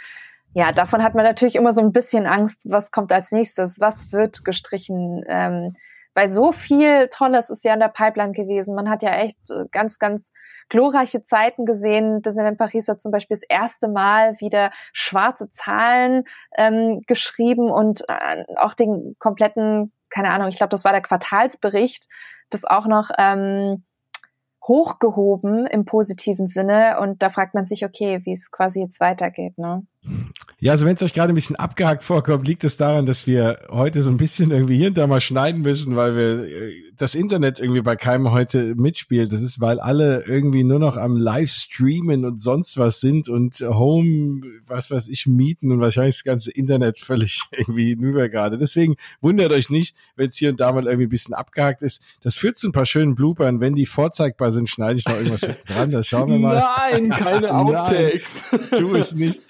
ja, 0.52 0.72
davon 0.72 1.02
hat 1.02 1.14
man 1.14 1.24
natürlich 1.24 1.54
immer 1.54 1.72
so 1.72 1.80
ein 1.80 1.92
bisschen 1.92 2.26
Angst, 2.26 2.62
was 2.64 2.90
kommt 2.90 3.12
als 3.12 3.30
nächstes, 3.30 3.80
was 3.80 4.12
wird 4.12 4.44
gestrichen, 4.44 5.22
ähm, 5.28 5.72
weil 6.14 6.28
so 6.28 6.50
viel 6.50 7.08
Tolles 7.08 7.50
ist 7.50 7.64
ja 7.64 7.72
in 7.72 7.80
der 7.80 7.88
Pipeline 7.88 8.32
gewesen. 8.32 8.74
Man 8.74 8.90
hat 8.90 9.02
ja 9.02 9.14
echt 9.14 9.38
äh, 9.50 9.66
ganz, 9.70 10.00
ganz 10.00 10.32
glorreiche 10.68 11.22
Zeiten 11.22 11.66
gesehen. 11.66 12.20
Disneyland 12.20 12.58
Paris 12.58 12.88
hat 12.88 13.00
zum 13.00 13.12
Beispiel 13.12 13.36
das 13.36 13.44
erste 13.48 13.88
Mal 13.88 14.34
wieder 14.40 14.72
schwarze 14.92 15.50
Zahlen 15.50 16.24
ähm, 16.56 17.02
geschrieben 17.06 17.70
und 17.70 18.02
äh, 18.08 18.44
auch 18.56 18.74
den 18.74 19.14
kompletten, 19.20 19.92
keine 20.08 20.30
Ahnung, 20.30 20.48
ich 20.48 20.56
glaube, 20.56 20.70
das 20.70 20.84
war 20.84 20.92
der 20.92 21.02
Quartalsbericht, 21.02 22.08
das 22.50 22.64
auch 22.64 22.86
noch 22.86 23.10
ähm, 23.16 23.84
hochgehoben 24.66 25.66
im 25.66 25.84
positiven 25.84 26.46
Sinne. 26.46 26.98
Und 27.00 27.22
da 27.22 27.30
fragt 27.30 27.54
man 27.54 27.66
sich, 27.66 27.84
okay, 27.84 28.20
wie 28.24 28.32
es 28.32 28.50
quasi 28.50 28.80
jetzt 28.80 29.00
weitergeht. 29.00 29.58
Ne? 29.58 29.86
Ja, 30.62 30.72
also 30.72 30.84
wenn 30.84 30.94
es 30.94 31.02
euch 31.02 31.14
gerade 31.14 31.32
ein 31.32 31.34
bisschen 31.34 31.56
abgehakt 31.56 32.04
vorkommt, 32.04 32.46
liegt 32.46 32.64
es 32.64 32.76
daran, 32.76 33.06
dass 33.06 33.26
wir 33.26 33.60
heute 33.70 34.02
so 34.02 34.10
ein 34.10 34.18
bisschen 34.18 34.50
irgendwie 34.50 34.76
hier 34.76 34.88
und 34.88 34.98
da 34.98 35.06
mal 35.06 35.20
schneiden 35.20 35.62
müssen, 35.62 35.96
weil 35.96 36.16
wir 36.16 36.44
äh, 36.44 36.72
das 36.98 37.14
Internet 37.14 37.60
irgendwie 37.60 37.80
bei 37.80 37.96
keinem 37.96 38.30
heute 38.30 38.74
mitspielt. 38.74 39.32
Das 39.32 39.40
ist, 39.40 39.60
weil 39.60 39.80
alle 39.80 40.24
irgendwie 40.26 40.64
nur 40.64 40.78
noch 40.78 40.98
am 40.98 41.16
Livestreamen 41.16 42.26
und 42.26 42.42
sonst 42.42 42.76
was 42.76 43.00
sind 43.00 43.30
und 43.30 43.60
Home, 43.60 44.42
was 44.66 44.90
weiß 44.90 45.08
ich, 45.08 45.26
mieten 45.26 45.72
und 45.72 45.80
wahrscheinlich 45.80 46.16
das 46.16 46.24
ganze 46.24 46.50
Internet 46.50 46.98
völlig 46.98 47.42
irgendwie 47.52 47.94
hinüber 47.94 48.28
gerade. 48.28 48.58
Deswegen 48.58 48.96
wundert 49.22 49.52
euch 49.52 49.70
nicht, 49.70 49.96
wenn 50.16 50.28
es 50.28 50.36
hier 50.36 50.50
und 50.50 50.60
da 50.60 50.72
mal 50.72 50.84
irgendwie 50.84 51.06
ein 51.06 51.10
bisschen 51.10 51.34
abgehakt 51.34 51.80
ist. 51.80 52.02
Das 52.20 52.36
führt 52.36 52.58
zu 52.58 52.68
ein 52.68 52.72
paar 52.72 52.86
schönen 52.86 53.14
Bloopern. 53.14 53.60
Wenn 53.60 53.74
die 53.74 53.86
vorzeigbar 53.86 54.50
sind, 54.50 54.68
schneide 54.68 54.98
ich 54.98 55.06
noch 55.06 55.16
irgendwas 55.16 55.40
dran. 55.66 55.90
Das 55.90 56.06
schauen 56.06 56.30
wir 56.30 56.38
mal. 56.38 56.62
Nein, 56.90 57.08
keine 57.08 57.54
Outtakes. 57.54 58.42
tu 58.76 58.94
es 58.94 59.14
nicht. 59.14 59.40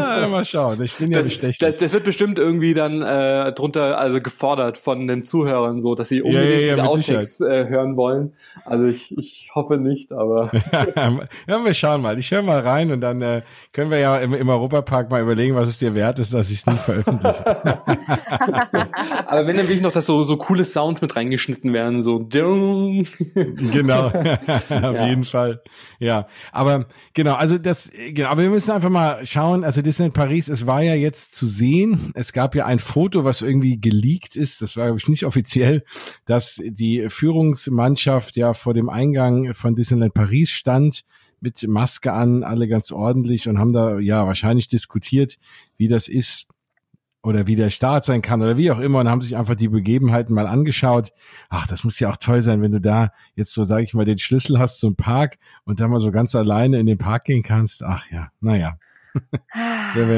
Na, 0.00 0.28
mal 0.28 0.44
schauen. 0.44 0.82
Ich 0.82 0.96
bin 0.96 1.10
ja 1.10 1.18
das, 1.18 1.38
das, 1.38 1.78
das, 1.78 1.92
wird 1.92 2.04
bestimmt 2.04 2.38
irgendwie 2.38 2.74
dann 2.74 3.02
äh, 3.02 3.52
drunter, 3.52 3.98
also 3.98 4.20
gefordert 4.20 4.78
von 4.78 5.06
den 5.06 5.22
Zuhörern, 5.22 5.80
so, 5.80 5.94
dass 5.94 6.08
sie 6.08 6.22
unbedingt 6.22 6.50
ja, 6.50 6.54
ja, 6.54 6.66
ja, 6.66 6.74
diese 6.74 6.88
Outtakes 6.88 7.40
äh, 7.40 7.68
hören 7.68 7.96
wollen. 7.96 8.32
Also 8.64 8.86
ich, 8.86 9.16
ich 9.18 9.50
hoffe 9.54 9.76
nicht, 9.76 10.12
aber. 10.12 10.50
ja, 11.48 11.64
wir 11.64 11.74
schauen 11.74 12.02
mal. 12.02 12.18
Ich 12.18 12.30
höre 12.30 12.42
mal 12.42 12.60
rein 12.60 12.90
und 12.90 13.00
dann 13.00 13.20
äh, 13.22 13.42
können 13.72 13.90
wir 13.90 13.98
ja 13.98 14.16
im, 14.18 14.34
im 14.34 14.48
Europapark 14.48 15.10
mal 15.10 15.22
überlegen, 15.22 15.54
was 15.54 15.68
es 15.68 15.78
dir 15.78 15.94
wert 15.94 16.18
ist, 16.18 16.32
dass 16.34 16.50
ich 16.50 16.58
es 16.58 16.66
nicht 16.66 16.80
veröffentliche. 16.80 17.46
aber 19.26 19.46
wenn 19.46 19.56
dann 19.56 19.68
will 19.68 19.76
ich 19.76 19.82
noch, 19.82 19.92
dass 19.92 20.06
so, 20.06 20.22
so 20.22 20.36
coole 20.36 20.64
Sounds 20.64 21.00
mit 21.00 21.14
reingeschnitten 21.16 21.72
werden, 21.72 22.02
so 22.02 22.20
Genau, 22.30 24.06
auf 24.06 25.00
jeden 25.00 25.24
Fall. 25.24 25.62
Ja, 25.98 26.26
aber 26.52 26.86
genau, 27.14 27.34
also 27.34 27.58
das, 27.58 27.90
genau, 28.12 28.28
aber 28.28 28.42
wir 28.42 28.50
müssen 28.50 28.70
einfach 28.70 28.90
mal 28.90 29.24
schauen, 29.26 29.64
also 29.64 29.82
Disneyland 29.90 30.14
Paris, 30.14 30.48
es 30.48 30.68
war 30.68 30.82
ja 30.82 30.94
jetzt 30.94 31.34
zu 31.34 31.48
sehen, 31.48 32.12
es 32.14 32.32
gab 32.32 32.54
ja 32.54 32.64
ein 32.64 32.78
Foto, 32.78 33.24
was 33.24 33.42
irgendwie 33.42 33.80
geleakt 33.80 34.36
ist, 34.36 34.62
das 34.62 34.76
war 34.76 34.84
glaube 34.84 35.00
ich 35.00 35.08
nicht 35.08 35.26
offiziell, 35.26 35.82
dass 36.26 36.62
die 36.64 37.06
Führungsmannschaft 37.08 38.36
ja 38.36 38.54
vor 38.54 38.72
dem 38.72 38.88
Eingang 38.88 39.52
von 39.52 39.74
Disneyland 39.74 40.14
Paris 40.14 40.50
stand 40.50 41.02
mit 41.40 41.66
Maske 41.66 42.12
an, 42.12 42.44
alle 42.44 42.68
ganz 42.68 42.92
ordentlich 42.92 43.48
und 43.48 43.58
haben 43.58 43.72
da 43.72 43.98
ja 43.98 44.24
wahrscheinlich 44.28 44.68
diskutiert, 44.68 45.38
wie 45.76 45.88
das 45.88 46.06
ist 46.06 46.46
oder 47.24 47.48
wie 47.48 47.56
der 47.56 47.70
Start 47.70 48.04
sein 48.04 48.22
kann 48.22 48.42
oder 48.42 48.56
wie 48.56 48.70
auch 48.70 48.78
immer 48.78 49.00
und 49.00 49.08
haben 49.08 49.22
sich 49.22 49.36
einfach 49.36 49.56
die 49.56 49.66
Begebenheiten 49.66 50.32
mal 50.36 50.46
angeschaut. 50.46 51.10
Ach, 51.48 51.66
das 51.66 51.82
muss 51.82 51.98
ja 51.98 52.10
auch 52.10 52.16
toll 52.16 52.42
sein, 52.42 52.62
wenn 52.62 52.70
du 52.70 52.80
da 52.80 53.10
jetzt 53.34 53.54
so, 53.54 53.64
sage 53.64 53.82
ich 53.82 53.92
mal, 53.92 54.04
den 54.04 54.20
Schlüssel 54.20 54.60
hast 54.60 54.78
zum 54.78 54.94
Park 54.94 55.38
und 55.64 55.80
da 55.80 55.88
mal 55.88 55.98
so 55.98 56.12
ganz 56.12 56.36
alleine 56.36 56.78
in 56.78 56.86
den 56.86 56.98
Park 56.98 57.24
gehen 57.24 57.42
kannst. 57.42 57.82
Ach 57.82 58.08
ja, 58.12 58.28
naja. 58.40 58.78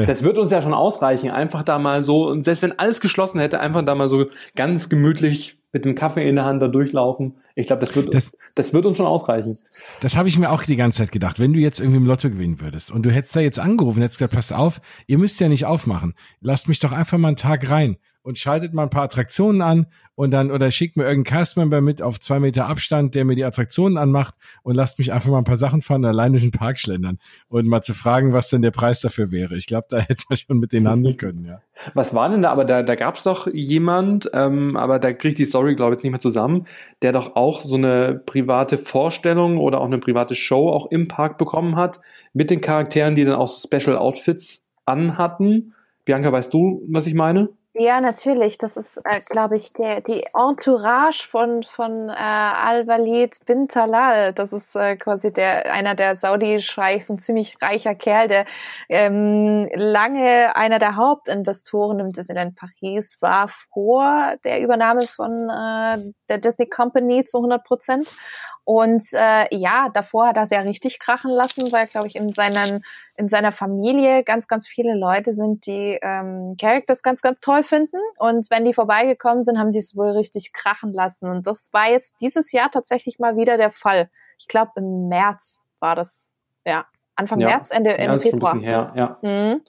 Das 0.05 0.23
wird 0.23 0.37
uns 0.37 0.51
ja 0.51 0.61
schon 0.61 0.73
ausreichen, 0.73 1.31
einfach 1.31 1.63
da 1.63 1.79
mal 1.79 2.03
so, 2.03 2.27
und 2.27 2.43
selbst 2.43 2.61
wenn 2.61 2.77
alles 2.77 3.01
geschlossen 3.01 3.39
hätte, 3.39 3.59
einfach 3.59 3.83
da 3.83 3.95
mal 3.95 4.09
so 4.09 4.27
ganz 4.55 4.89
gemütlich 4.89 5.57
mit 5.71 5.85
dem 5.85 5.95
Kaffee 5.95 6.27
in 6.29 6.35
der 6.35 6.45
Hand 6.45 6.61
da 6.61 6.67
durchlaufen. 6.67 7.33
Ich 7.55 7.67
glaube, 7.67 7.79
das 7.79 7.95
wird, 7.95 8.13
das, 8.13 8.31
das 8.55 8.73
wird 8.73 8.85
uns 8.85 8.97
schon 8.97 9.07
ausreichen. 9.07 9.55
Das 10.01 10.15
habe 10.15 10.27
ich 10.27 10.37
mir 10.37 10.51
auch 10.51 10.63
die 10.63 10.75
ganze 10.75 10.99
Zeit 10.99 11.11
gedacht. 11.11 11.39
Wenn 11.39 11.53
du 11.53 11.59
jetzt 11.59 11.79
irgendwie 11.79 11.97
im 11.97 12.05
Lotto 12.05 12.29
gewinnen 12.29 12.61
würdest 12.61 12.91
und 12.91 13.03
du 13.03 13.11
hättest 13.11 13.35
da 13.35 13.39
jetzt 13.39 13.59
angerufen, 13.59 14.01
hättest 14.01 14.19
gesagt, 14.19 14.35
passt 14.35 14.53
auf, 14.53 14.79
ihr 15.07 15.17
müsst 15.17 15.39
ja 15.39 15.49
nicht 15.49 15.65
aufmachen. 15.65 16.13
Lasst 16.41 16.67
mich 16.67 16.79
doch 16.79 16.91
einfach 16.91 17.17
mal 17.17 17.29
einen 17.29 17.37
Tag 17.37 17.69
rein 17.71 17.97
und 18.23 18.39
schaltet 18.39 18.73
mal 18.73 18.83
ein 18.83 18.89
paar 18.89 19.03
Attraktionen 19.03 19.61
an 19.61 19.87
und 20.15 20.31
dann 20.31 20.51
oder 20.51 20.71
schickt 20.71 20.95
mir 20.95 21.03
irgendeinen 21.03 21.39
Castmember 21.39 21.81
mit 21.81 22.01
auf 22.01 22.19
zwei 22.19 22.39
Meter 22.39 22.67
Abstand, 22.67 23.15
der 23.15 23.25
mir 23.25 23.35
die 23.35 23.43
Attraktionen 23.43 23.97
anmacht 23.97 24.35
und 24.61 24.75
lasst 24.75 24.99
mich 24.99 25.11
einfach 25.11 25.29
mal 25.29 25.39
ein 25.39 25.43
paar 25.43 25.57
Sachen 25.57 25.81
fahren, 25.81 26.05
allein 26.05 26.31
durch 26.31 26.43
den 26.43 26.51
Park 26.51 26.79
schlendern 26.79 27.19
und 27.49 27.67
mal 27.67 27.81
zu 27.81 27.93
fragen, 27.93 28.33
was 28.33 28.49
denn 28.49 28.61
der 28.61 28.71
Preis 28.71 29.01
dafür 29.01 29.31
wäre. 29.31 29.55
Ich 29.55 29.67
glaube, 29.67 29.87
da 29.89 29.97
hätte 29.99 30.23
man 30.29 30.37
schon 30.37 30.59
mit 30.59 30.71
denen 30.71 30.87
handeln 30.87 31.17
können, 31.17 31.45
ja. 31.45 31.61
Was 31.95 32.13
war 32.13 32.29
denn 32.29 32.43
da? 32.43 32.51
Aber 32.51 32.65
da, 32.65 32.83
da 32.83 32.95
gab 32.95 33.15
es 33.15 33.23
doch 33.23 33.47
jemand, 33.51 34.29
ähm, 34.33 34.77
aber 34.77 34.99
da 34.99 35.11
kriegt 35.11 35.39
die 35.39 35.45
Story, 35.45 35.75
glaube 35.75 35.91
ich, 35.91 35.97
jetzt 35.97 36.03
nicht 36.03 36.11
mehr 36.11 36.19
zusammen, 36.19 36.65
der 37.01 37.11
doch 37.11 37.35
auch 37.35 37.61
so 37.61 37.75
eine 37.75 38.21
private 38.25 38.77
Vorstellung 38.77 39.57
oder 39.57 39.81
auch 39.81 39.87
eine 39.87 39.97
private 39.97 40.35
Show 40.35 40.69
auch 40.69 40.91
im 40.91 41.07
Park 41.07 41.37
bekommen 41.37 41.75
hat, 41.75 41.99
mit 42.33 42.51
den 42.51 42.61
Charakteren, 42.61 43.15
die 43.15 43.25
dann 43.25 43.35
auch 43.35 43.49
Special 43.49 43.97
Outfits 43.97 44.67
anhatten. 44.85 45.73
Bianca, 46.05 46.31
weißt 46.31 46.53
du, 46.53 46.83
was 46.87 47.07
ich 47.07 47.15
meine? 47.15 47.49
Ja, 47.75 47.99
natürlich. 48.01 48.59
Das 48.59 48.77
ist, 48.77 48.97
äh, 49.03 49.19
glaube 49.21 49.57
ich, 49.57 49.73
der, 49.73 50.01
die 50.01 50.23
Entourage 50.35 51.27
von, 51.27 51.63
von 51.63 52.07
äh, 52.09 52.13
Al-Walid 52.13 53.35
bin 53.47 53.67
Talal. 53.67 54.31
Das 54.31 54.53
ist 54.53 54.75
äh, 54.75 54.95
quasi 54.95 55.33
der, 55.33 55.73
einer 55.73 55.95
der 55.95 56.15
Saudi-Scheichs, 56.15 57.09
ein 57.09 57.17
ziemlich 57.17 57.55
reicher 57.63 57.95
Kerl, 57.95 58.27
der 58.27 58.45
ähm, 58.89 59.67
lange 59.73 60.55
einer 60.55 60.77
der 60.77 60.97
Hauptinvestoren 60.97 61.99
im 61.99 62.11
Disneyland 62.11 62.55
Paris 62.55 63.17
war, 63.21 63.47
vor 63.47 64.35
der 64.43 64.61
Übernahme 64.61 65.01
von 65.07 65.31
äh, 65.49 66.13
der 66.29 66.37
Disney 66.37 66.67
Company 66.69 67.23
zu 67.23 67.39
100 67.39 67.63
Prozent. 67.63 68.13
Und 68.65 69.03
äh, 69.13 69.47
ja, 69.55 69.89
davor 69.91 70.27
hat 70.27 70.37
er 70.37 70.45
ja 70.45 70.59
richtig 70.61 70.99
krachen 70.99 71.31
lassen, 71.31 71.71
weil, 71.71 71.87
glaube 71.87 72.07
ich, 72.07 72.15
in 72.15 72.33
seinen 72.33 72.83
in 73.15 73.29
seiner 73.29 73.51
Familie 73.51 74.23
ganz, 74.23 74.47
ganz 74.47 74.67
viele 74.67 74.97
Leute 74.97 75.33
sind, 75.33 75.65
die 75.65 75.99
ähm, 76.01 76.55
Characters 76.59 77.03
ganz, 77.03 77.21
ganz 77.21 77.39
toll 77.39 77.63
finden. 77.63 77.97
Und 78.17 78.49
wenn 78.49 78.65
die 78.65 78.73
vorbeigekommen 78.73 79.43
sind, 79.43 79.59
haben 79.59 79.71
sie 79.71 79.79
es 79.79 79.95
wohl 79.95 80.09
richtig 80.09 80.53
krachen 80.53 80.93
lassen. 80.93 81.29
Und 81.29 81.45
das 81.45 81.71
war 81.73 81.89
jetzt 81.89 82.21
dieses 82.21 82.51
Jahr 82.51 82.71
tatsächlich 82.71 83.19
mal 83.19 83.37
wieder 83.37 83.57
der 83.57 83.71
Fall. 83.71 84.09
Ich 84.39 84.47
glaube, 84.47 84.71
im 84.77 85.07
März 85.09 85.67
war 85.79 85.95
das, 85.95 86.33
ja, 86.65 86.85
Anfang 87.15 87.39
ja. 87.39 87.49
März, 87.49 87.69
Ende, 87.69 87.97
Ende 87.97 88.15
ja, 88.15 88.31
Februar. 88.31 88.59
Her, 88.59 88.93
ja. 88.95 89.19
Mhm. 89.21 89.61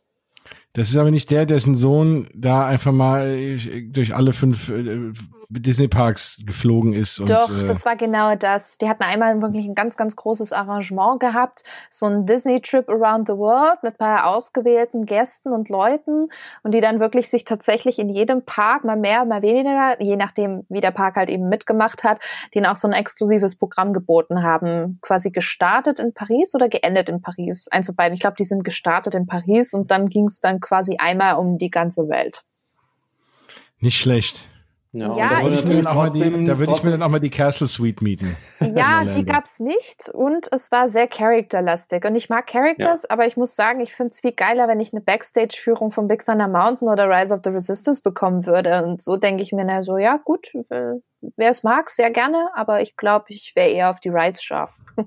Das 0.73 0.89
ist 0.89 0.97
aber 0.97 1.11
nicht 1.11 1.31
der, 1.31 1.47
dessen 1.47 1.75
Sohn 1.75 2.29
da 2.35 2.67
einfach 2.67 2.93
mal 2.93 3.29
äh, 3.29 3.83
durch 3.89 4.15
alle 4.15 4.33
fünf 4.33 4.69
äh, 4.71 5.13
Disney-Parks 5.49 6.43
geflogen 6.47 6.93
ist. 6.93 7.19
Und, 7.21 7.31
Doch, 7.31 7.51
äh, 7.51 7.65
das 7.65 7.85
war 7.85 7.97
genau 7.97 8.35
das. 8.35 8.79
Die 8.79 8.89
hatten 8.89 9.03
einmal 9.03 9.41
wirklich 9.41 9.67
ein 9.67 9.75
ganz, 9.75 9.97
ganz 9.97 10.17
großes 10.17 10.53
Arrangement 10.53 11.21
gehabt. 11.21 11.65
So 11.91 12.07
ein 12.07 12.27
Disney-Trip 12.27 12.89
around 12.89 13.29
the 13.29 13.35
world 13.35 13.83
mit 13.83 13.99
paar 13.99 14.27
ausgewählten 14.27 15.07
Gästen 15.07 15.53
und 15.53 15.69
Leuten 15.69 16.29
und 16.63 16.73
die 16.73 16.81
dann 16.81 17.01
wirklich 17.01 17.29
sich 17.29 17.45
tatsächlich 17.45 17.99
in 17.99 18.09
jedem 18.09 18.45
Park, 18.45 18.85
mal 18.85 18.97
mehr, 18.97 19.25
mal 19.25 19.43
weniger, 19.43 20.01
je 20.01 20.17
nachdem, 20.17 20.65
wie 20.69 20.81
der 20.81 20.91
Park 20.91 21.17
halt 21.17 21.31
eben 21.31 21.49
mitgemacht 21.49 22.05
hat, 22.05 22.21
denen 22.55 22.67
auch 22.67 22.77
so 22.77 22.89
ein 22.89 22.93
exklusives 22.93 23.57
Programm 23.57 23.93
geboten 23.93 24.43
haben. 24.43 24.99
Quasi 25.03 25.31
gestartet 25.31 26.01
in 26.01 26.13
Paris 26.13 26.55
oder 26.55 26.69
geendet 26.69 27.09
in 27.09 27.21
Paris. 27.21 27.69
Eins 27.71 27.87
von 27.87 27.97
beiden. 27.97 28.15
Ich 28.15 28.21
glaube, 28.21 28.37
die 28.39 28.45
sind 28.45 28.65
gestartet 28.65 29.15
in 29.15 29.27
Paris 29.27 29.75
und 29.75 29.91
dann 29.91 30.09
ging 30.09 30.27
es 30.27 30.41
dann 30.41 30.61
quasi 30.61 30.97
einmal 30.99 31.37
um 31.37 31.59
die 31.59 31.71
ganze 31.71 32.09
Welt. 32.09 32.43
Nicht 33.81 33.99
schlecht. 33.99 34.49
Ja, 34.95 35.13
ja 35.17 35.29
da 35.29 35.43
würde, 35.43 35.57
ich, 35.57 35.65
mir 35.67 35.75
die, 36.39 36.45
da 36.45 36.59
würde 36.59 36.73
ich 36.73 36.85
mir 36.85 36.93
dann 36.93 37.03
auch 37.03 37.09
mal 37.09 37.19
die 37.19 37.31
Castle 37.31 37.67
Suite 37.67 38.01
mieten. 38.01 38.37
Ja, 38.61 39.05
die 39.05 39.25
gab's 39.25 39.59
nicht 39.59 40.09
und 40.13 40.49
es 40.53 40.71
war 40.71 40.89
sehr 40.89 41.09
charakterlastig. 41.09 42.05
Und 42.05 42.15
ich 42.15 42.29
mag 42.29 42.47
Characters, 42.47 43.03
ja. 43.03 43.11
aber 43.11 43.27
ich 43.27 43.37
muss 43.37 43.57
sagen, 43.57 43.81
ich 43.81 43.93
finde 43.93 44.11
es 44.11 44.21
viel 44.21 44.33
geiler, 44.33 44.69
wenn 44.69 44.79
ich 44.79 44.93
eine 44.93 45.01
Backstage-Führung 45.01 45.91
von 45.91 46.07
Big 46.07 46.25
Thunder 46.25 46.47
Mountain 46.47 46.89
oder 46.89 47.09
Rise 47.09 47.35
of 47.35 47.41
the 47.43 47.51
Resistance 47.51 48.03
bekommen 48.03 48.47
würde. 48.47 48.85
Und 48.85 49.03
so 49.03 49.17
denke 49.17 49.43
ich 49.43 49.53
mir, 49.53 49.65
na 49.65 49.83
so, 49.83 49.99
ja 49.99 50.21
gut, 50.25 50.53
wer 50.69 51.51
es 51.51 51.65
mag, 51.65 51.91
sehr 51.91 52.11
gerne, 52.11 52.51
aber 52.55 52.81
ich 52.81 52.97
glaube, 52.97 53.27
ich 53.29 53.53
wäre 53.57 53.71
eher 53.71 53.91
auf 53.91 53.99
die 53.99 54.11
Rides 54.11 54.43
scharf. 54.43 54.79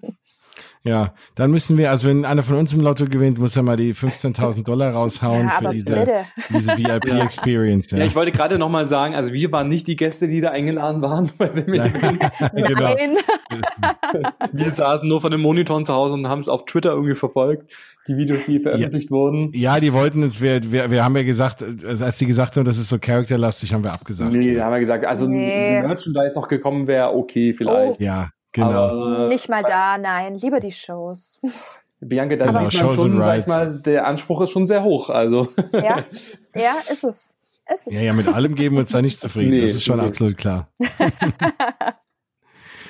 Ja, 0.83 1.13
dann 1.35 1.51
müssen 1.51 1.77
wir, 1.77 1.91
also 1.91 2.07
wenn 2.07 2.23
einer 2.23 2.43
von 2.43 2.55
uns 2.55 2.73
im 2.73 2.79
Lotto 2.79 3.05
gewinnt, 3.05 3.39
muss 3.39 3.55
er 3.55 3.63
mal 3.63 3.75
die 3.75 3.93
15.000 3.93 4.63
Dollar 4.63 4.93
raushauen 4.93 5.47
ja, 5.47 5.59
für 5.59 5.69
diese, 5.73 6.25
diese 6.49 6.77
VIP-Experience. 6.77 7.87
Ja. 7.97 7.99
ja. 7.99 8.05
ich 8.05 8.15
wollte 8.15 8.31
gerade 8.31 8.57
noch 8.57 8.69
mal 8.69 8.85
sagen, 8.85 9.15
also 9.15 9.33
wir 9.33 9.51
waren 9.51 9.69
nicht 9.69 9.87
die 9.87 9.95
Gäste, 9.95 10.27
die 10.27 10.41
da 10.41 10.49
eingeladen 10.49 11.01
waren 11.01 11.31
bei 11.37 11.47
dem 11.47 11.73
Event. 11.73 12.19
genau. 12.53 12.95
wir 14.51 14.71
saßen 14.71 15.07
nur 15.07 15.21
von 15.21 15.31
den 15.31 15.41
Monitoren 15.41 15.85
zu 15.85 15.93
Hause 15.93 16.15
und 16.15 16.27
haben 16.27 16.39
es 16.39 16.49
auf 16.49 16.65
Twitter 16.65 16.91
irgendwie 16.91 17.15
verfolgt, 17.15 17.71
die 18.07 18.17
Videos, 18.17 18.45
die 18.45 18.59
veröffentlicht 18.59 19.09
ja. 19.09 19.11
wurden. 19.11 19.51
Ja, 19.53 19.79
die 19.79 19.93
wollten 19.93 20.23
uns, 20.23 20.41
wir, 20.41 20.71
wir, 20.71 20.91
wir 20.91 21.03
haben 21.03 21.15
ja 21.15 21.23
gesagt, 21.23 21.63
als 21.63 22.19
sie 22.19 22.25
gesagt 22.25 22.55
haben, 22.57 22.65
das 22.65 22.77
ist 22.77 22.89
so 22.89 22.97
charakterlastig, 22.99 23.73
haben 23.73 23.83
wir 23.83 23.91
abgesagt. 23.91 24.31
Nee, 24.31 24.59
haben 24.59 24.73
wir 24.73 24.79
gesagt, 24.79 25.05
also 25.05 25.27
nee. 25.27 25.81
Merchandise 25.81 26.33
noch 26.35 26.47
gekommen 26.47 26.87
wäre 26.87 27.13
okay 27.13 27.53
vielleicht. 27.53 27.99
Oh. 27.99 28.03
Ja, 28.03 28.29
Genau. 28.51 28.69
Aber, 28.69 29.27
Nicht 29.27 29.49
mal 29.49 29.63
da, 29.63 29.97
nein, 29.97 30.35
lieber 30.35 30.59
die 30.59 30.71
Shows. 30.71 31.39
Bianca, 31.99 32.35
da 32.35 32.51
sieht 32.51 32.81
man 32.81 32.93
schon, 32.93 33.21
sag 33.21 33.39
ich 33.39 33.47
mal, 33.47 33.81
der 33.81 34.05
Anspruch 34.05 34.41
ist 34.41 34.51
schon 34.51 34.67
sehr 34.67 34.83
hoch. 34.83 35.09
Also. 35.09 35.47
Ja, 35.73 35.97
ja, 36.55 36.75
ist 36.91 37.03
es. 37.03 37.37
Ist 37.73 37.87
es. 37.87 37.93
Ja, 37.93 38.01
ja, 38.01 38.13
mit 38.13 38.27
allem 38.27 38.55
geben 38.55 38.75
wir 38.75 38.81
uns 38.81 38.91
da 38.91 39.01
nicht 39.01 39.19
zufrieden. 39.19 39.49
Nee, 39.49 39.61
das 39.61 39.71
ist 39.71 39.83
schon 39.83 39.99
nee. 39.99 40.05
absolut 40.05 40.37
klar. 40.37 40.69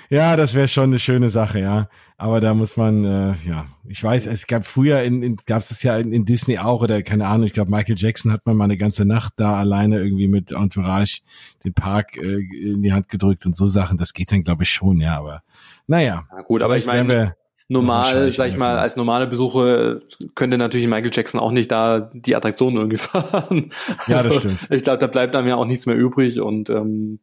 ja, 0.10 0.36
das 0.36 0.54
wäre 0.54 0.68
schon 0.68 0.86
eine 0.86 1.00
schöne 1.00 1.30
Sache, 1.30 1.60
ja. 1.60 1.90
Aber 2.20 2.42
da 2.42 2.56
muss 2.56 2.78
man, 2.78 3.06
äh, 3.06 3.36
ja, 3.48 3.68
ich 3.88 4.04
weiß, 4.04 4.26
es 4.26 4.48
gab 4.48 4.66
früher, 4.66 5.04
in, 5.04 5.22
in, 5.22 5.36
gab 5.46 5.60
es 5.60 5.70
das 5.70 5.84
ja 5.84 5.98
in, 5.98 6.12
in, 6.12 6.26
Disney 6.26 6.58
auch 6.58 6.82
oder 6.82 7.04
keine 7.04 7.28
Ahnung, 7.28 7.46
ich 7.46 7.54
glaube 7.54 7.70
Michael 7.70 7.96
Jackson 7.96 8.32
hat 8.32 8.44
man 8.46 8.58
mal 8.58 8.64
eine 8.64 8.78
ganze 8.78 9.06
Nacht 9.06 9.34
da 9.38 9.56
alleine 9.56 10.00
irgendwie 10.00 10.28
mit 10.28 10.52
Entourage 10.52 11.22
den 11.64 11.74
Park 11.74 12.18
äh, 12.18 12.40
in 12.40 12.82
die 12.82 12.92
Hand 12.92 13.10
gedrückt 13.10 13.46
und 13.46 13.56
so 13.56 13.68
Sachen. 13.68 13.98
Das 13.98 14.14
geht 14.14 14.32
dann, 14.32 14.44
glaube 14.44 14.64
ich, 14.64 14.70
schon, 14.70 15.00
ja. 15.00 15.18
Aber 15.18 15.44
naja. 15.86 16.26
Ja, 16.32 16.42
gut, 16.42 16.64
aber 16.64 16.76
ich 16.76 16.88
meine, 16.88 17.36
normal, 17.68 18.32
sag 18.32 18.48
ich 18.48 18.58
mal, 18.58 18.80
als 18.80 18.96
normale 18.96 19.28
Besucher 19.28 20.00
könnte 20.36 20.58
natürlich 20.58 20.88
Michael 20.88 21.12
Jackson 21.14 21.40
auch 21.40 21.52
nicht 21.52 21.72
da 21.72 22.10
die 22.14 22.36
Attraktion 22.36 22.78
irgendwie 22.78 22.98
fahren. 22.98 23.70
Ja, 24.08 24.24
das 24.24 24.28
also, 24.28 24.40
stimmt. 24.40 24.68
Ich 24.72 24.84
glaube, 24.84 25.00
da 25.00 25.08
bleibt 25.08 25.36
einem 25.36 25.48
ja 25.48 25.56
auch 25.56 25.66
nichts 25.66 25.86
mehr 25.86 25.96
übrig 25.96 26.40
und 26.40 26.70
ähm, 26.70 27.20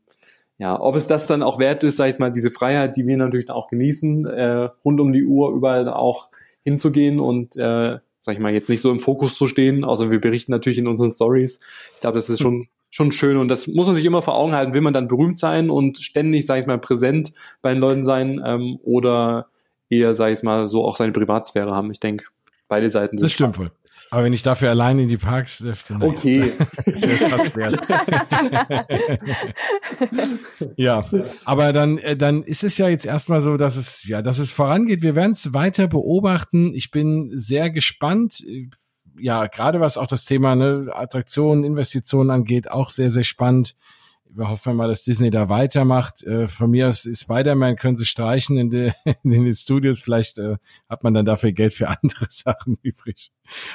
ja, 0.58 0.80
ob 0.80 0.96
es 0.96 1.06
das 1.06 1.26
dann 1.26 1.42
auch 1.42 1.58
wert 1.58 1.84
ist, 1.84 1.96
sag 1.96 2.10
ich 2.10 2.18
mal, 2.18 2.30
diese 2.30 2.50
Freiheit, 2.50 2.96
die 2.96 3.06
wir 3.06 3.16
natürlich 3.16 3.50
auch 3.50 3.68
genießen, 3.68 4.26
äh, 4.26 4.68
rund 4.84 5.00
um 5.00 5.12
die 5.12 5.24
Uhr 5.24 5.52
überall 5.52 5.88
auch 5.88 6.28
hinzugehen 6.62 7.20
und 7.20 7.56
äh, 7.56 7.98
sag 8.22 8.34
ich 8.34 8.38
mal, 8.38 8.52
jetzt 8.54 8.68
nicht 8.68 8.80
so 8.80 8.90
im 8.90 9.00
Fokus 9.00 9.36
zu 9.36 9.46
stehen, 9.46 9.84
außer 9.84 10.10
wir 10.10 10.20
berichten 10.20 10.52
natürlich 10.52 10.78
in 10.78 10.86
unseren 10.86 11.10
Stories. 11.10 11.60
Ich 11.94 12.00
glaube, 12.00 12.16
das 12.16 12.30
ist 12.30 12.40
schon 12.40 12.68
schon 12.94 13.10
schön 13.10 13.36
und 13.38 13.48
das 13.48 13.66
muss 13.66 13.88
man 13.88 13.96
sich 13.96 14.04
immer 14.04 14.22
vor 14.22 14.36
Augen 14.36 14.52
halten. 14.52 14.72
Will 14.72 14.80
man 14.80 14.92
dann 14.92 15.08
berühmt 15.08 15.40
sein 15.40 15.68
und 15.68 15.98
ständig, 15.98 16.46
sag 16.46 16.60
ich 16.60 16.66
mal, 16.66 16.78
präsent 16.78 17.32
bei 17.60 17.72
den 17.72 17.80
Leuten 17.80 18.04
sein 18.04 18.40
ähm, 18.46 18.78
oder 18.84 19.48
eher, 19.90 20.14
sag 20.14 20.30
ich 20.30 20.44
mal, 20.44 20.68
so 20.68 20.84
auch 20.84 20.96
seine 20.96 21.10
Privatsphäre 21.10 21.72
haben? 21.72 21.90
Ich 21.90 21.98
denke, 21.98 22.26
beide 22.68 22.88
Seiten 22.88 23.18
sind. 23.18 23.24
Das 23.24 23.32
stimmt 23.32 23.58
wohl. 23.58 23.72
Aber 24.10 24.24
wenn 24.24 24.32
ich 24.32 24.42
dafür 24.42 24.70
allein 24.70 24.98
in 24.98 25.08
die 25.08 25.16
Parks 25.16 25.58
dürfte, 25.58 25.94
naja, 25.94 26.12
okay. 26.12 26.52
das 26.86 27.02
wäre 27.02 27.30
fast 27.30 27.56
wert. 27.56 27.86
ja, 30.76 31.00
aber 31.44 31.72
dann, 31.72 31.98
äh, 31.98 32.16
dann 32.16 32.42
ist 32.42 32.64
es 32.64 32.78
ja 32.78 32.88
jetzt 32.88 33.06
erstmal 33.06 33.40
so, 33.40 33.56
dass 33.56 33.76
es, 33.76 34.04
ja, 34.04 34.22
dass 34.22 34.38
es 34.38 34.50
vorangeht. 34.50 35.02
Wir 35.02 35.16
werden 35.16 35.32
es 35.32 35.52
weiter 35.52 35.88
beobachten. 35.88 36.74
Ich 36.74 36.90
bin 36.90 37.30
sehr 37.32 37.70
gespannt. 37.70 38.44
Ja, 39.18 39.46
gerade 39.46 39.80
was 39.80 39.96
auch 39.96 40.06
das 40.06 40.24
Thema 40.24 40.56
ne, 40.56 40.90
Attraktionen, 40.92 41.64
Investitionen 41.64 42.30
angeht, 42.30 42.70
auch 42.70 42.90
sehr, 42.90 43.10
sehr 43.10 43.24
spannend 43.24 43.74
wir 44.36 44.48
hoffen 44.48 44.76
mal, 44.76 44.88
dass 44.88 45.02
Disney 45.02 45.30
da 45.30 45.48
weitermacht. 45.48 46.24
Äh, 46.24 46.48
von 46.48 46.70
mir 46.70 46.88
aus 46.88 47.08
Spider-Man 47.10 47.76
können 47.76 47.96
sie 47.96 48.06
streichen 48.06 48.58
in, 48.58 48.70
de, 48.70 48.92
in 49.22 49.30
den 49.30 49.56
Studios. 49.56 50.00
Vielleicht 50.00 50.38
äh, 50.38 50.56
hat 50.88 51.04
man 51.04 51.14
dann 51.14 51.24
dafür 51.24 51.52
Geld 51.52 51.72
für 51.72 51.88
andere 52.02 52.26
Sachen 52.28 52.78
übrig. 52.82 53.30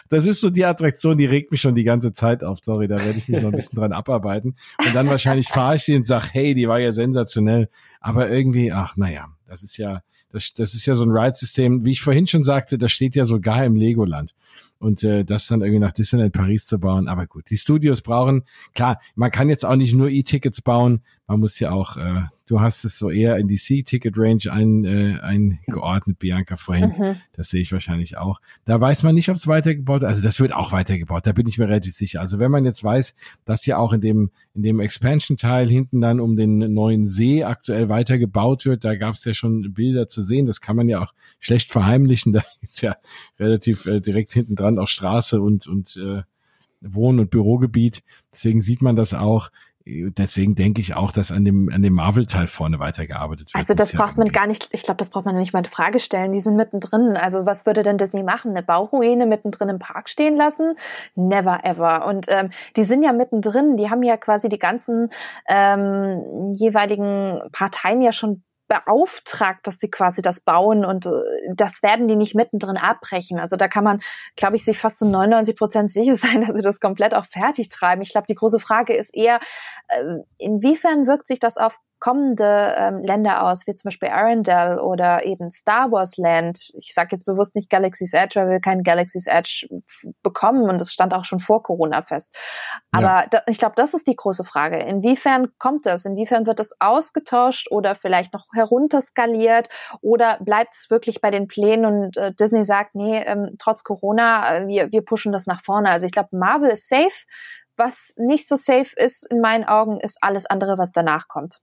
Das 0.10 0.26
ist 0.26 0.41
so 0.41 0.49
die 0.49 0.66
Attraktion, 0.66 1.18
die 1.18 1.26
regt 1.26 1.51
mich 1.51 1.62
schon 1.62 1.76
die 1.76 1.84
ganze 1.84 2.12
Zeit 2.12 2.43
auf. 2.43 2.60
Sorry, 2.62 2.88
da 2.88 3.03
werde 3.03 3.18
ich 3.18 3.28
mich 3.28 3.41
noch 3.41 3.49
ein 3.49 3.55
bisschen 3.55 3.78
dran 3.78 3.93
abarbeiten. 3.93 4.55
Und 4.86 4.95
dann 4.95 5.07
wahrscheinlich 5.07 5.47
fahre 5.47 5.76
ich 5.76 5.84
sie 5.84 5.95
und 5.95 6.05
sag, 6.05 6.34
hey, 6.34 6.53
die 6.53 6.68
war 6.68 6.80
ja 6.80 6.91
sensationell. 6.91 7.70
Aber 8.01 8.30
irgendwie, 8.30 8.72
ach, 8.72 8.97
naja, 8.97 9.28
das 9.47 9.64
ist 9.64 9.78
ja, 9.78 10.01
das, 10.32 10.53
das 10.53 10.74
ist 10.74 10.86
ja 10.86 10.95
so 10.95 11.05
ein 11.05 11.12
Ride-System, 11.12 11.86
wie 11.86 11.91
ich 11.91 12.01
vorhin 12.01 12.28
schon 12.28 12.43
sagte, 12.43 12.78
das 12.78 12.91
steht 12.91 13.16
ja 13.16 13.26
sogar 13.26 13.66
im 13.66 13.76
Legoland. 13.76 14.36
Und 14.80 15.04
äh, 15.04 15.26
das 15.26 15.48
dann 15.48 15.62
irgendwie 15.62 15.80
nach 15.80 15.92
Disneyland 15.92 16.34
Paris 16.34 16.66
zu 16.66 16.80
bauen. 16.80 17.10
Aber 17.10 17.28
gut, 17.28 17.50
die 17.50 17.58
Studios 17.58 18.02
brauchen, 18.02 18.44
klar, 18.74 19.02
man 19.16 19.30
kann 19.30 19.50
jetzt 19.50 19.66
auch 19.66 19.76
nicht 19.76 19.94
nur 19.94 20.10
E-Tickets 20.10 20.62
bauen, 20.62 21.02
man 21.30 21.42
muss 21.42 21.60
ja 21.60 21.70
auch, 21.70 21.96
äh, 21.96 22.24
du 22.48 22.60
hast 22.60 22.84
es 22.86 22.98
so 22.98 23.12
eher 23.12 23.38
in 23.38 23.48
die 23.48 23.56
C-Ticket-Range 23.56 24.52
ein, 24.52 24.84
äh, 24.84 25.20
eingeordnet, 25.22 26.18
Bianca, 26.18 26.58
vorhin. 26.58 26.96
Mhm. 26.98 27.16
Das 27.34 27.52
sehe 27.52 27.62
ich 27.62 27.72
wahrscheinlich 27.72 28.18
auch. 28.18 28.42
Da 28.66 28.82
weiß 28.82 29.04
man 29.04 29.14
nicht, 29.14 29.30
ob 29.30 29.36
es 29.36 29.46
weitergebaut 29.46 30.02
wird. 30.02 30.10
Also 30.10 30.24
das 30.24 30.40
wird 30.40 30.54
auch 30.54 30.72
weitergebaut, 30.72 31.28
da 31.28 31.32
bin 31.32 31.48
ich 31.48 31.60
mir 31.60 31.68
relativ 31.68 31.94
sicher. 31.94 32.20
Also 32.20 32.40
wenn 32.40 32.50
man 32.50 32.66
jetzt 32.66 32.84
weiß, 32.84 33.14
dass 33.46 33.68
ja 33.68 33.78
auch 33.78 33.94
in 33.94 34.02
dem, 34.02 34.32
in 34.56 34.64
dem 34.64 34.80
Expansion-Teil 34.80 35.70
hinten 35.70 36.02
dann 36.02 36.20
um 36.20 36.36
den 36.36 36.58
neuen 36.58 37.06
See 37.06 37.44
aktuell 37.44 37.90
weitergebaut 37.90 38.66
wird, 38.66 38.84
da 38.84 38.96
gab 38.96 39.14
es 39.14 39.24
ja 39.24 39.36
schon 39.36 39.72
Bilder 39.74 40.08
zu 40.08 40.24
sehen, 40.24 40.48
das 40.48 40.62
kann 40.62 40.76
man 40.76 40.90
ja 40.90 41.04
auch 41.04 41.14
schlecht 41.40 41.72
verheimlichen. 41.72 42.34
Da 42.40 42.44
ist 42.62 42.82
ja 42.82 42.96
relativ 43.40 43.86
äh, 43.86 44.02
direkt 44.02 44.32
hinten 44.34 44.56
dran 44.56 44.68
auch 44.78 44.88
Straße 44.88 45.41
und, 45.41 45.65
und 45.67 45.97
äh, 45.97 46.22
Wohn- 46.82 47.20
und 47.20 47.32
Bürogebiet. 47.32 48.03
Deswegen 48.32 48.61
sieht 48.61 48.82
man 48.82 48.95
das 48.95 49.13
auch 49.13 49.49
deswegen 49.86 50.55
denke 50.55 50.82
ich 50.82 50.95
auch, 50.95 51.11
dass 51.11 51.32
an 51.32 51.45
dem, 51.45 51.70
an 51.70 51.82
dem 51.82 51.93
Marvel-Teil 51.93 52.47
vorne 52.47 52.80
weitergearbeitet 52.80 53.47
wird. 53.47 53.55
Also 53.55 53.74
das 53.74 53.93
braucht 53.93 54.17
man 54.17 54.28
gar 54.30 54.47
nicht, 54.47 54.70
ich 54.72 54.84
glaube, 54.84 54.97
das 54.97 55.09
braucht 55.09 55.26
man 55.26 55.36
nicht 55.36 55.53
mal 55.53 55.59
in 55.59 55.65
Frage 55.65 55.99
stellen. 55.99 56.32
Die 56.32 56.41
sind 56.41 56.55
mittendrin. 56.55 57.17
Also 57.17 57.45
was 57.45 57.65
würde 57.65 57.84
denn 57.84 57.97
Disney 57.97 58.24
machen? 58.24 58.51
Eine 58.51 58.63
Bauruine 58.63 59.26
mittendrin 59.26 59.70
im 59.70 59.80
Park 59.80 60.09
stehen 60.09 60.36
lassen? 60.36 60.76
Never 61.15 61.63
ever. 61.63 62.05
Und 62.07 62.28
ähm, 62.30 62.49
die 62.76 62.84
sind 62.84 63.03
ja 63.03 63.13
mittendrin. 63.13 63.78
Die 63.78 63.89
haben 63.89 64.03
ja 64.03 64.17
quasi 64.17 64.49
die 64.49 64.59
ganzen 64.59 65.09
ähm, 65.47 66.53
jeweiligen 66.55 67.39
Parteien 67.51 68.01
ja 68.01 68.11
schon 68.11 68.43
beauftragt, 68.70 69.65
dass 69.67 69.80
sie 69.80 69.89
quasi 69.89 70.22
das 70.22 70.41
bauen 70.41 70.86
und 70.86 71.07
äh, 71.07 71.11
das 71.53 71.84
werden 71.84 72.07
die 72.07 72.15
nicht 72.15 72.36
mittendrin 72.36 72.78
abbrechen. 72.78 73.39
Also 73.39 73.57
da 73.57 73.67
kann 73.67 73.84
man, 73.84 73.99
glaube 74.38 74.55
ich, 74.55 74.63
sich 74.63 74.78
fast 74.78 74.99
zu 74.99 75.07
99 75.07 75.57
Prozent 75.57 75.91
sicher 75.91 76.15
sein, 76.17 76.45
dass 76.45 76.55
sie 76.55 76.61
das 76.61 76.80
komplett 76.80 77.13
auch 77.13 77.26
fertig 77.26 77.70
treiben. 77.70 78.01
Ich 78.01 78.11
glaube, 78.11 78.28
die 78.28 78.36
große 78.36 78.59
Frage 78.59 78.95
ist 78.95 79.13
eher, 79.13 79.39
äh, 79.88 80.20
inwiefern 80.38 81.07
wirkt 81.07 81.28
sich 81.28 81.39
das 81.39 81.57
auf 81.57 81.78
kommende 82.00 82.76
ähm, 82.78 83.04
Länder 83.04 83.46
aus, 83.46 83.67
wie 83.67 83.76
zum 83.76 83.89
Beispiel 83.89 84.09
Arendelle 84.09 84.82
oder 84.82 85.26
eben 85.26 85.51
Star 85.51 85.92
Wars 85.92 86.17
Land. 86.17 86.71
Ich 86.76 86.93
sage 86.93 87.09
jetzt 87.12 87.26
bewusst 87.26 87.55
nicht 87.55 87.70
Galaxy's 87.70 88.13
Edge, 88.13 88.39
weil 88.39 88.50
wir 88.50 88.59
keinen 88.59 88.84
Galaxy's 88.84 89.28
Edge 89.28 89.67
bekommen 90.24 90.70
und 90.70 90.80
das 90.80 90.92
stand 90.92 91.13
auch 91.13 91.26
schon 91.26 91.39
vor 91.39 91.63
Corona 91.63 92.01
fest. 92.01 92.36
Aber 92.92 93.04
ja. 93.04 93.26
da, 93.30 93.42
ich 93.47 93.59
glaube, 93.59 93.76
das 93.76 93.93
ist 93.93 94.08
die 94.08 94.16
große 94.16 94.43
Frage. 94.43 94.78
Inwiefern 94.80 95.50
kommt 95.58 95.86
das? 95.86 96.05
Inwiefern 96.05 96.46
wird 96.46 96.59
das 96.59 96.74
ausgetauscht 96.80 97.71
oder 97.71 97.96
vielleicht 97.96 98.34
noch 98.34 98.46
herunterskaliert 98.54 99.70
oder 100.01 100.38
bleibt 100.42 100.76
es 100.76 100.89
wirklich 100.89 101.21
bei 101.21 101.32
den 101.32 101.47
Plänen 101.47 101.86
und 101.86 102.17
äh, 102.17 102.34
Disney 102.34 102.63
sagt, 102.63 102.96
nee, 102.96 103.21
ähm, 103.21 103.55
trotz 103.59 103.84
Corona, 103.84 104.58
äh, 104.58 104.67
wir, 104.67 104.92
wir 104.92 105.04
pushen 105.04 105.32
das 105.32 105.47
nach 105.47 105.62
vorne. 105.63 105.89
Also 105.89 106.05
ich 106.05 106.12
glaube, 106.12 106.30
Marvel 106.32 106.70
ist 106.70 106.88
safe. 106.88 107.26
Was 107.78 108.13
nicht 108.17 108.47
so 108.47 108.58
safe 108.58 108.93
ist 108.97 109.24
in 109.32 109.39
meinen 109.39 109.63
Augen, 109.63 110.01
ist 110.01 110.17
alles 110.21 110.46
andere, 110.46 110.78
was 110.78 110.92
danach 110.92 111.30
kommt. 111.30 111.62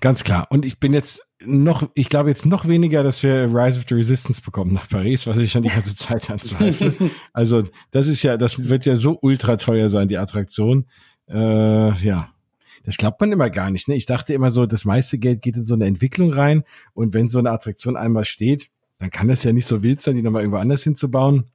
Ganz 0.00 0.24
klar. 0.24 0.46
Und 0.50 0.64
ich 0.64 0.80
bin 0.80 0.94
jetzt 0.94 1.22
noch, 1.42 1.88
ich 1.94 2.08
glaube 2.08 2.30
jetzt 2.30 2.46
noch 2.46 2.66
weniger, 2.66 3.02
dass 3.02 3.22
wir 3.22 3.44
Rise 3.44 3.78
of 3.78 3.84
the 3.88 3.94
Resistance 3.94 4.40
bekommen 4.42 4.72
nach 4.72 4.88
Paris, 4.88 5.26
was 5.26 5.36
ich 5.38 5.52
schon 5.52 5.62
die 5.62 5.68
ganze 5.68 5.94
Zeit 5.94 6.30
anzweifle. 6.30 6.94
also 7.32 7.64
das 7.90 8.06
ist 8.06 8.22
ja, 8.22 8.36
das 8.36 8.68
wird 8.68 8.86
ja 8.86 8.96
so 8.96 9.18
ultra 9.20 9.56
teuer 9.56 9.88
sein, 9.88 10.08
die 10.08 10.18
Attraktion. 10.18 10.86
Äh, 11.28 11.92
ja, 12.02 12.30
das 12.84 12.96
glaubt 12.96 13.20
man 13.20 13.32
immer 13.32 13.50
gar 13.50 13.70
nicht. 13.70 13.88
Ne? 13.88 13.94
Ich 13.94 14.06
dachte 14.06 14.34
immer 14.34 14.50
so, 14.50 14.66
das 14.66 14.84
meiste 14.84 15.18
Geld 15.18 15.42
geht 15.42 15.56
in 15.56 15.66
so 15.66 15.74
eine 15.74 15.86
Entwicklung 15.86 16.32
rein 16.32 16.64
und 16.94 17.14
wenn 17.14 17.28
so 17.28 17.38
eine 17.38 17.50
Attraktion 17.50 17.96
einmal 17.96 18.24
steht, 18.24 18.70
dann 18.98 19.10
kann 19.10 19.30
es 19.30 19.44
ja 19.44 19.52
nicht 19.52 19.66
so 19.66 19.82
wild 19.82 20.00
sein, 20.00 20.16
die 20.16 20.22
nochmal 20.22 20.42
irgendwo 20.42 20.58
anders 20.58 20.82
hinzubauen. 20.82 21.46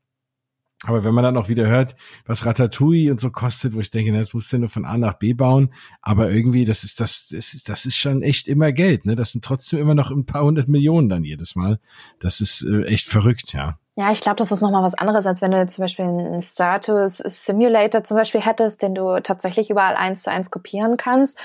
Aber 0.84 1.04
wenn 1.04 1.14
man 1.14 1.24
dann 1.24 1.38
auch 1.38 1.48
wieder 1.48 1.68
hört, 1.68 1.96
was 2.26 2.46
Ratatouille 2.46 3.10
und 3.10 3.20
so 3.20 3.32
kostet, 3.32 3.74
wo 3.76 3.80
ich 3.80 3.92
denke, 3.92 4.12
na, 4.12 4.20
das 4.20 4.34
musst 4.34 4.52
du 4.52 4.58
nur 4.60 4.70
von 4.70 4.86
A 4.86 4.98
nach 4.98 5.14
B 5.14 5.34
bauen, 5.34 5.74
aber 6.02 6.30
irgendwie, 6.32 6.66
das 6.66 6.84
ist, 6.84 7.00
das, 7.00 7.30
das 7.30 7.54
ist, 7.54 7.70
das 7.70 7.86
ist 7.86 7.96
schon 7.96 8.22
echt 8.22 8.48
immer 8.48 8.72
Geld, 8.72 9.06
ne? 9.06 9.16
Das 9.16 9.32
sind 9.32 9.44
trotzdem 9.44 9.80
immer 9.80 9.96
noch 9.96 10.12
ein 10.12 10.26
paar 10.26 10.44
hundert 10.44 10.68
Millionen 10.68 11.10
dann 11.10 11.24
jedes 11.24 11.56
Mal. 11.56 11.80
Das 12.20 12.42
ist 12.42 12.62
äh, 12.64 12.84
echt 12.84 13.08
verrückt, 13.08 13.54
ja. 13.54 13.80
Ja, 13.98 14.12
ich 14.12 14.20
glaube, 14.20 14.36
das 14.36 14.52
ist 14.52 14.60
nochmal 14.60 14.84
was 14.84 14.96
anderes, 14.96 15.26
als 15.26 15.42
wenn 15.42 15.52
du 15.52 15.58
jetzt 15.58 15.76
zum 15.76 15.84
Beispiel 15.84 16.04
einen 16.04 16.42
Status 16.42 17.20
Simulator 17.20 18.04
zum 18.04 18.18
Beispiel 18.18 18.42
hättest, 18.42 18.82
den 18.82 18.94
du 18.94 19.22
tatsächlich 19.22 19.70
überall 19.70 19.96
eins 19.96 20.24
zu 20.24 20.32
eins 20.32 20.52
kopieren 20.52 20.98
kannst. 20.98 21.40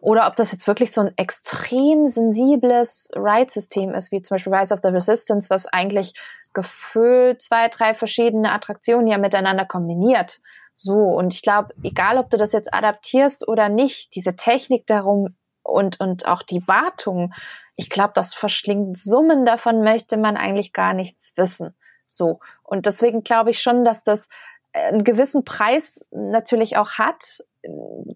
Oder 0.00 0.28
ob 0.28 0.36
das 0.36 0.52
jetzt 0.52 0.68
wirklich 0.68 0.92
so 0.92 1.00
ein 1.00 1.10
extrem 1.16 2.06
sensibles 2.06 3.10
Ride-System 3.16 3.92
ist, 3.92 4.12
wie 4.12 4.22
zum 4.22 4.36
Beispiel 4.36 4.54
Rise 4.54 4.72
of 4.72 4.80
the 4.84 4.90
Resistance, 4.90 5.50
was 5.50 5.66
eigentlich 5.66 6.14
gefühlt 6.56 7.42
zwei, 7.42 7.68
drei 7.68 7.94
verschiedene 7.94 8.50
Attraktionen 8.50 9.06
ja 9.06 9.18
miteinander 9.18 9.66
kombiniert. 9.66 10.40
So, 10.72 10.94
und 10.94 11.34
ich 11.34 11.42
glaube, 11.42 11.74
egal 11.82 12.16
ob 12.16 12.30
du 12.30 12.38
das 12.38 12.52
jetzt 12.52 12.72
adaptierst 12.72 13.46
oder 13.46 13.68
nicht, 13.68 14.14
diese 14.14 14.36
Technik 14.36 14.86
darum 14.86 15.36
und, 15.62 16.00
und 16.00 16.26
auch 16.26 16.42
die 16.42 16.66
Wartung, 16.66 17.34
ich 17.76 17.90
glaube, 17.90 18.12
das 18.14 18.32
verschlingt 18.32 18.96
Summen, 18.96 19.44
davon 19.44 19.82
möchte 19.82 20.16
man 20.16 20.38
eigentlich 20.38 20.72
gar 20.72 20.94
nichts 20.94 21.34
wissen. 21.36 21.76
So. 22.06 22.40
Und 22.62 22.86
deswegen 22.86 23.22
glaube 23.22 23.50
ich 23.50 23.60
schon, 23.60 23.84
dass 23.84 24.02
das 24.02 24.30
einen 24.72 25.04
gewissen 25.04 25.44
Preis 25.44 26.06
natürlich 26.10 26.78
auch 26.78 26.92
hat, 26.92 27.44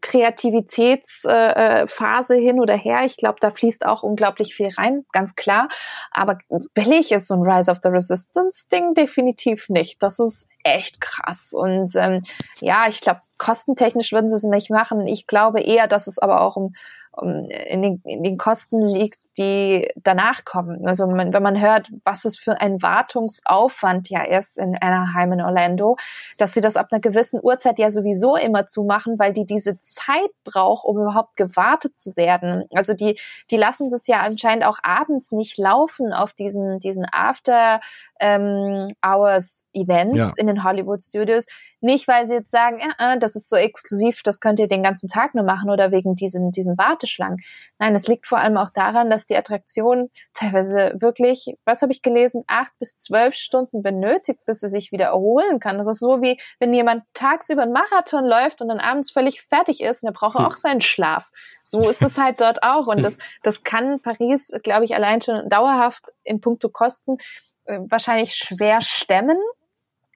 Kreativitätsphase 0.00 2.36
äh, 2.36 2.40
hin 2.40 2.60
oder 2.60 2.76
her. 2.76 3.04
Ich 3.04 3.16
glaube, 3.16 3.38
da 3.40 3.50
fließt 3.50 3.86
auch 3.86 4.02
unglaublich 4.02 4.54
viel 4.54 4.68
rein, 4.76 5.04
ganz 5.12 5.34
klar. 5.34 5.68
Aber 6.10 6.38
billig 6.74 7.12
ist 7.12 7.28
so 7.28 7.34
ein 7.34 7.42
Rise 7.42 7.70
of 7.70 7.78
the 7.82 7.88
Resistance 7.88 8.68
Ding 8.68 8.94
definitiv 8.94 9.68
nicht. 9.68 10.02
Das 10.02 10.18
ist 10.18 10.48
echt 10.64 11.00
krass. 11.00 11.52
Und 11.52 11.94
ähm, 11.96 12.22
ja, 12.60 12.84
ich 12.88 13.00
glaube, 13.00 13.20
kostentechnisch 13.38 14.12
würden 14.12 14.30
sie 14.30 14.36
es 14.36 14.44
nicht 14.44 14.70
machen. 14.70 15.06
Ich 15.06 15.26
glaube 15.26 15.60
eher, 15.60 15.86
dass 15.86 16.06
es 16.06 16.18
aber 16.18 16.42
auch 16.42 16.56
um 16.56 16.74
in 17.18 17.82
den, 17.82 18.02
in 18.04 18.22
den 18.22 18.38
Kosten 18.38 18.88
liegt, 18.88 19.18
die 19.36 19.88
danach 19.96 20.44
kommen. 20.44 20.86
Also 20.86 21.06
man, 21.06 21.32
wenn 21.32 21.42
man 21.42 21.60
hört, 21.60 21.90
was 22.04 22.24
es 22.24 22.38
für 22.38 22.60
ein 22.60 22.82
Wartungsaufwand 22.82 24.08
ja 24.10 24.22
ist 24.22 24.58
in 24.58 24.76
Anaheim 24.80 25.32
in 25.32 25.40
Orlando, 25.40 25.96
dass 26.38 26.54
sie 26.54 26.60
das 26.60 26.76
ab 26.76 26.88
einer 26.90 27.00
gewissen 27.00 27.40
Uhrzeit 27.42 27.78
ja 27.78 27.90
sowieso 27.90 28.36
immer 28.36 28.66
zumachen, 28.66 29.18
weil 29.18 29.32
die 29.32 29.46
diese 29.46 29.78
Zeit 29.78 30.30
braucht, 30.44 30.84
um 30.84 30.98
überhaupt 30.98 31.36
gewartet 31.36 31.98
zu 31.98 32.16
werden. 32.16 32.64
Also 32.74 32.94
die, 32.94 33.18
die 33.50 33.56
lassen 33.56 33.90
das 33.90 34.06
ja 34.06 34.20
anscheinend 34.20 34.64
auch 34.64 34.78
abends 34.82 35.32
nicht 35.32 35.58
laufen 35.58 36.12
auf 36.12 36.32
diesen, 36.32 36.78
diesen 36.78 37.06
After 37.10 37.80
ähm, 38.20 38.94
Hours 39.04 39.66
Events 39.72 40.16
ja. 40.16 40.32
in 40.36 40.46
den 40.46 40.64
Hollywood 40.64 41.02
Studios 41.02 41.46
nicht, 41.82 42.08
weil 42.08 42.26
sie 42.26 42.34
jetzt 42.34 42.50
sagen, 42.50 42.78
äh, 42.78 43.14
äh, 43.14 43.18
das 43.18 43.36
ist 43.36 43.48
so 43.48 43.56
exklusiv, 43.56 44.22
das 44.22 44.40
könnt 44.40 44.60
ihr 44.60 44.68
den 44.68 44.82
ganzen 44.82 45.08
Tag 45.08 45.34
nur 45.34 45.44
machen 45.44 45.70
oder 45.70 45.92
wegen 45.92 46.14
diesen, 46.14 46.50
diesen 46.50 46.76
Warteschlangen. 46.78 47.38
Nein, 47.78 47.94
es 47.94 48.06
liegt 48.06 48.26
vor 48.26 48.38
allem 48.38 48.56
auch 48.56 48.70
daran, 48.70 49.10
dass 49.10 49.26
die 49.26 49.36
Attraktion 49.36 50.10
teilweise 50.34 50.94
wirklich, 50.98 51.56
was 51.64 51.82
habe 51.82 51.92
ich 51.92 52.02
gelesen, 52.02 52.44
acht 52.46 52.72
bis 52.78 52.98
zwölf 52.98 53.34
Stunden 53.34 53.82
benötigt, 53.82 54.40
bis 54.46 54.60
sie 54.60 54.68
sich 54.68 54.92
wieder 54.92 55.06
erholen 55.06 55.60
kann. 55.60 55.78
Das 55.78 55.88
ist 55.88 56.00
so 56.00 56.22
wie, 56.22 56.40
wenn 56.58 56.74
jemand 56.74 57.04
tagsüber 57.14 57.62
einen 57.62 57.72
Marathon 57.72 58.24
läuft 58.24 58.60
und 58.60 58.68
dann 58.68 58.80
abends 58.80 59.10
völlig 59.10 59.42
fertig 59.42 59.82
ist, 59.82 60.02
und 60.02 60.08
er 60.08 60.12
braucht 60.12 60.38
hm. 60.38 60.44
auch 60.44 60.56
seinen 60.56 60.80
Schlaf. 60.80 61.30
So 61.64 61.88
ist 61.88 62.02
es 62.02 62.18
halt 62.18 62.40
dort 62.40 62.62
auch. 62.62 62.86
Und 62.86 63.02
das, 63.02 63.18
das 63.42 63.62
kann 63.62 64.00
Paris, 64.00 64.52
glaube 64.62 64.84
ich, 64.84 64.94
allein 64.94 65.20
schon 65.20 65.48
dauerhaft 65.48 66.04
in 66.24 66.40
puncto 66.40 66.68
Kosten 66.68 67.18
äh, 67.64 67.78
wahrscheinlich 67.88 68.34
schwer 68.34 68.80
stemmen. 68.80 69.38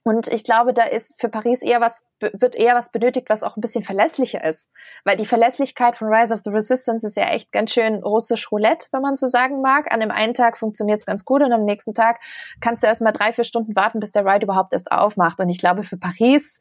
Und 0.04 0.28
ich 0.28 0.44
glaube, 0.44 0.74
da 0.74 0.84
ist 0.84 1.18
für 1.18 1.30
Paris 1.30 1.62
eher 1.62 1.80
was, 1.80 2.06
wird 2.20 2.54
eher 2.54 2.74
was 2.74 2.92
benötigt, 2.92 3.30
was 3.30 3.42
auch 3.42 3.56
ein 3.56 3.62
bisschen 3.62 3.82
verlässlicher 3.82 4.44
ist. 4.44 4.70
Weil 5.02 5.16
die 5.16 5.24
Verlässlichkeit 5.24 5.96
von 5.96 6.08
Rise 6.08 6.34
of 6.34 6.42
the 6.44 6.50
Resistance 6.50 7.06
ist 7.06 7.16
ja 7.16 7.24
echt 7.30 7.50
ganz 7.52 7.72
schön 7.72 8.02
russisch 8.02 8.52
Roulette, 8.52 8.88
wenn 8.92 9.00
man 9.00 9.16
so 9.16 9.28
sagen 9.28 9.62
mag. 9.62 9.90
An 9.90 10.00
dem 10.00 10.10
einen 10.10 10.34
Tag 10.34 10.58
funktioniert 10.58 10.98
es 10.98 11.06
ganz 11.06 11.24
gut 11.24 11.42
und 11.42 11.52
am 11.54 11.64
nächsten 11.64 11.94
Tag 11.94 12.20
kannst 12.60 12.82
du 12.82 12.86
erst 12.86 13.00
mal 13.00 13.12
drei, 13.12 13.32
vier 13.32 13.44
Stunden 13.44 13.74
warten, 13.74 13.98
bis 13.98 14.12
der 14.12 14.26
Ride 14.26 14.44
überhaupt 14.44 14.74
erst 14.74 14.92
aufmacht. 14.92 15.40
Und 15.40 15.48
ich 15.48 15.58
glaube, 15.58 15.82
für 15.82 15.96
Paris 15.96 16.60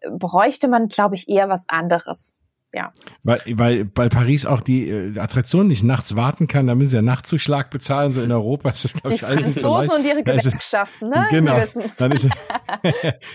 äh, 0.00 0.10
bräuchte 0.10 0.66
man, 0.66 0.88
glaube 0.88 1.14
ich, 1.14 1.28
eher 1.28 1.48
was 1.48 1.68
anderes 1.68 2.42
ja. 2.72 2.92
Weil, 3.24 3.40
weil 3.54 3.84
bei 3.84 4.08
Paris 4.08 4.46
auch 4.46 4.60
die 4.60 4.88
äh, 4.88 5.18
Attraktion 5.18 5.66
nicht 5.66 5.82
nachts 5.82 6.14
warten 6.14 6.46
kann, 6.46 6.68
da 6.68 6.74
müssen 6.74 6.90
sie 6.90 6.96
ja 6.96 7.02
Nachtzuschlag 7.02 7.70
bezahlen, 7.70 8.12
so 8.12 8.22
in 8.22 8.30
Europa 8.30 8.70
ist 8.72 8.84
das, 8.84 8.94
glaube 8.94 9.14
ich, 9.14 9.26
alles 9.26 9.46
nicht 9.46 9.60
so 9.60 9.76
leicht. 9.76 9.92
und 9.92 10.04
ihre 10.04 10.22
Gewerkschaften, 10.22 11.08
ne? 11.08 11.26
Genau. 11.30 11.56
Dann 11.56 11.62
ist, 11.62 11.98
dann 11.98 12.12
ist 12.12 12.28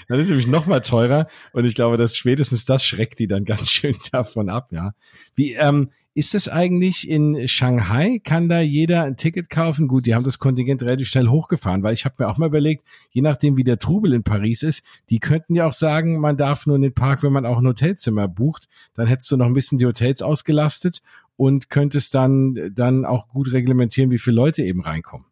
es 0.08 0.30
nämlich 0.30 0.48
noch 0.48 0.68
mal 0.68 0.80
teurer 0.80 1.28
und 1.52 1.66
ich 1.66 1.76
glaube, 1.76 1.98
dass 1.98 2.16
spätestens 2.16 2.66
das 2.66 2.86
schreckt 2.86 3.20
die 3.20 3.28
dann 3.28 3.44
ganz 3.44 3.70
schön 3.70 3.98
davon 4.12 4.50
ab, 4.50 4.70
ja. 4.72 4.92
Wie, 5.36 5.54
ähm, 5.54 5.92
ist 6.16 6.34
es 6.34 6.48
eigentlich 6.48 7.10
in 7.10 7.46
Shanghai? 7.50 8.22
Kann 8.24 8.48
da 8.48 8.62
jeder 8.62 9.04
ein 9.04 9.18
Ticket 9.18 9.50
kaufen? 9.50 9.90
Gut, 9.90 10.06
die 10.06 10.16
haben 10.16 10.24
das 10.24 10.40
Kontingent 10.40 10.82
relativ 10.82 11.10
schnell 11.10 11.28
hochgefahren, 11.28 11.84
weil 11.84 11.94
ich 11.94 12.06
habe 12.06 12.16
mir 12.20 12.30
auch 12.30 12.38
mal 12.38 12.46
überlegt, 12.48 12.86
je 13.12 13.22
nachdem 13.22 13.58
wie 13.58 13.66
der 13.66 13.80
Trubel 13.80 14.14
in 14.14 14.24
Paris 14.24 14.64
ist, 14.64 14.86
die 15.10 15.20
könnten 15.20 15.56
ja 15.56 15.68
auch 15.68 15.74
sagen, 15.74 16.22
man 16.22 16.38
darf 16.38 16.68
nur 16.68 16.78
in 16.78 16.84
den 16.84 16.94
Park, 16.94 17.22
wenn 17.22 17.34
man 17.34 17.46
auch 17.46 17.58
ein 17.58 17.68
Hotelzimmer 17.68 18.30
bucht. 18.30 18.70
Dann 18.94 19.08
hättest 19.08 19.30
du 19.30 19.36
noch 19.36 19.46
ein 19.46 19.54
bisschen 19.54 19.78
die 19.78 19.86
Hotels 19.86 20.22
ausgelastet 20.22 21.02
und 21.36 21.70
könntest 21.70 22.16
dann, 22.16 22.72
dann 22.74 23.04
auch 23.04 23.28
gut 23.28 23.52
reglementieren, 23.52 24.10
wie 24.10 24.18
viele 24.18 24.38
Leute 24.38 24.64
eben 24.64 24.82
reinkommen. 24.82 25.28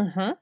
Mhm. 0.00 0.34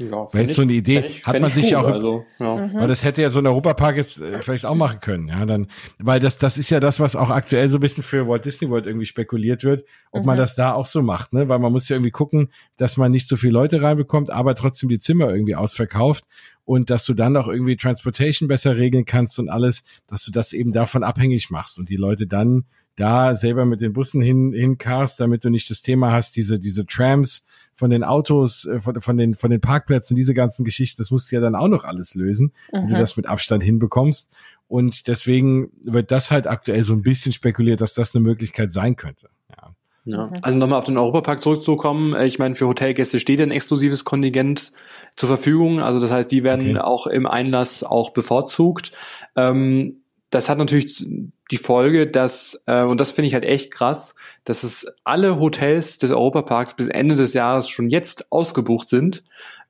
Ja, 0.00 0.32
Wäre 0.32 0.44
jetzt 0.44 0.54
so 0.54 0.62
eine 0.62 0.72
Idee, 0.72 1.04
ich, 1.04 1.26
hat 1.26 1.38
man 1.38 1.50
sich 1.50 1.70
ja 1.70 1.80
auch, 1.80 1.86
also, 1.86 2.24
ja. 2.38 2.56
Mhm. 2.56 2.74
weil 2.74 2.88
das 2.88 3.04
hätte 3.04 3.20
ja 3.20 3.30
so 3.30 3.40
ein 3.40 3.46
Europapark 3.46 3.98
jetzt 3.98 4.22
äh, 4.22 4.40
vielleicht 4.40 4.64
auch 4.64 4.74
machen 4.74 5.00
können, 5.00 5.28
ja, 5.28 5.44
dann, 5.44 5.66
weil 5.98 6.18
das, 6.18 6.38
das 6.38 6.56
ist 6.56 6.70
ja 6.70 6.80
das, 6.80 6.98
was 6.98 7.14
auch 7.14 7.28
aktuell 7.28 7.68
so 7.68 7.76
ein 7.76 7.80
bisschen 7.80 8.02
für 8.02 8.26
Walt 8.26 8.46
Disney 8.46 8.70
World 8.70 8.86
irgendwie 8.86 9.04
spekuliert 9.04 9.64
wird, 9.64 9.84
ob 10.10 10.22
mhm. 10.22 10.28
man 10.28 10.38
das 10.38 10.54
da 10.56 10.72
auch 10.72 10.86
so 10.86 11.02
macht, 11.02 11.34
ne, 11.34 11.50
weil 11.50 11.58
man 11.58 11.72
muss 11.72 11.90
ja 11.90 11.96
irgendwie 11.96 12.10
gucken, 12.10 12.50
dass 12.78 12.96
man 12.96 13.12
nicht 13.12 13.28
so 13.28 13.36
viele 13.36 13.52
Leute 13.52 13.82
reinbekommt, 13.82 14.30
aber 14.30 14.54
trotzdem 14.54 14.88
die 14.88 14.98
Zimmer 14.98 15.30
irgendwie 15.30 15.56
ausverkauft 15.56 16.24
und 16.64 16.88
dass 16.88 17.04
du 17.04 17.12
dann 17.12 17.36
auch 17.36 17.48
irgendwie 17.48 17.76
Transportation 17.76 18.48
besser 18.48 18.76
regeln 18.76 19.04
kannst 19.04 19.38
und 19.38 19.50
alles, 19.50 19.84
dass 20.06 20.24
du 20.24 20.32
das 20.32 20.54
eben 20.54 20.72
davon 20.72 21.04
abhängig 21.04 21.50
machst 21.50 21.78
und 21.78 21.90
die 21.90 21.96
Leute 21.96 22.26
dann 22.26 22.64
da 23.02 23.34
selber 23.34 23.64
mit 23.64 23.80
den 23.80 23.92
Bussen 23.92 24.22
hin, 24.22 24.52
hinkarst, 24.52 25.18
damit 25.18 25.44
du 25.44 25.50
nicht 25.50 25.68
das 25.68 25.82
Thema 25.82 26.12
hast, 26.12 26.36
diese, 26.36 26.60
diese 26.60 26.86
Trams 26.86 27.44
von 27.74 27.90
den 27.90 28.04
Autos, 28.04 28.64
äh, 28.66 28.78
von, 28.78 29.00
von, 29.00 29.16
den, 29.16 29.34
von 29.34 29.50
den 29.50 29.60
Parkplätzen, 29.60 30.16
diese 30.16 30.34
ganzen 30.34 30.64
Geschichten, 30.64 31.02
das 31.02 31.10
musst 31.10 31.30
du 31.30 31.36
ja 31.36 31.42
dann 31.42 31.56
auch 31.56 31.68
noch 31.68 31.84
alles 31.84 32.14
lösen, 32.14 32.52
mhm. 32.72 32.78
wenn 32.78 32.88
du 32.90 32.98
das 32.98 33.16
mit 33.16 33.26
Abstand 33.26 33.64
hinbekommst. 33.64 34.30
Und 34.68 35.08
deswegen 35.08 35.70
wird 35.84 36.12
das 36.12 36.30
halt 36.30 36.46
aktuell 36.46 36.84
so 36.84 36.92
ein 36.92 37.02
bisschen 37.02 37.32
spekuliert, 37.32 37.80
dass 37.80 37.94
das 37.94 38.14
eine 38.14 38.22
Möglichkeit 38.22 38.72
sein 38.72 38.94
könnte. 38.94 39.28
Ja. 39.50 39.74
Ja. 40.04 40.26
Mhm. 40.26 40.32
Also 40.40 40.58
nochmal 40.58 40.78
auf 40.78 40.84
den 40.84 40.96
Europapark 40.96 41.42
zurückzukommen. 41.42 42.14
Äh, 42.14 42.26
ich 42.26 42.38
meine, 42.38 42.54
für 42.54 42.68
Hotelgäste 42.68 43.18
steht 43.18 43.40
ein 43.40 43.50
exklusives 43.50 44.04
Kontingent 44.04 44.72
zur 45.16 45.28
Verfügung. 45.28 45.80
Also 45.80 45.98
das 45.98 46.10
heißt, 46.12 46.30
die 46.30 46.44
werden 46.44 46.76
okay. 46.76 46.78
auch 46.78 47.08
im 47.08 47.26
Einlass 47.26 47.82
auch 47.82 48.10
bevorzugt. 48.10 48.92
Ähm, 49.34 50.02
das 50.30 50.48
hat 50.48 50.58
natürlich 50.58 51.04
die 51.52 51.58
Folge, 51.58 52.06
dass, 52.06 52.64
äh, 52.66 52.82
und 52.82 53.00
das 53.00 53.12
finde 53.12 53.28
ich 53.28 53.34
halt 53.34 53.44
echt 53.44 53.70
krass, 53.70 54.16
dass 54.44 54.64
es 54.64 54.86
alle 55.04 55.38
Hotels 55.38 55.98
des 55.98 56.10
Europaparks 56.10 56.74
bis 56.74 56.88
Ende 56.88 57.14
des 57.14 57.34
Jahres 57.34 57.68
schon 57.68 57.88
jetzt 57.88 58.32
ausgebucht 58.32 58.88
sind. 58.88 59.22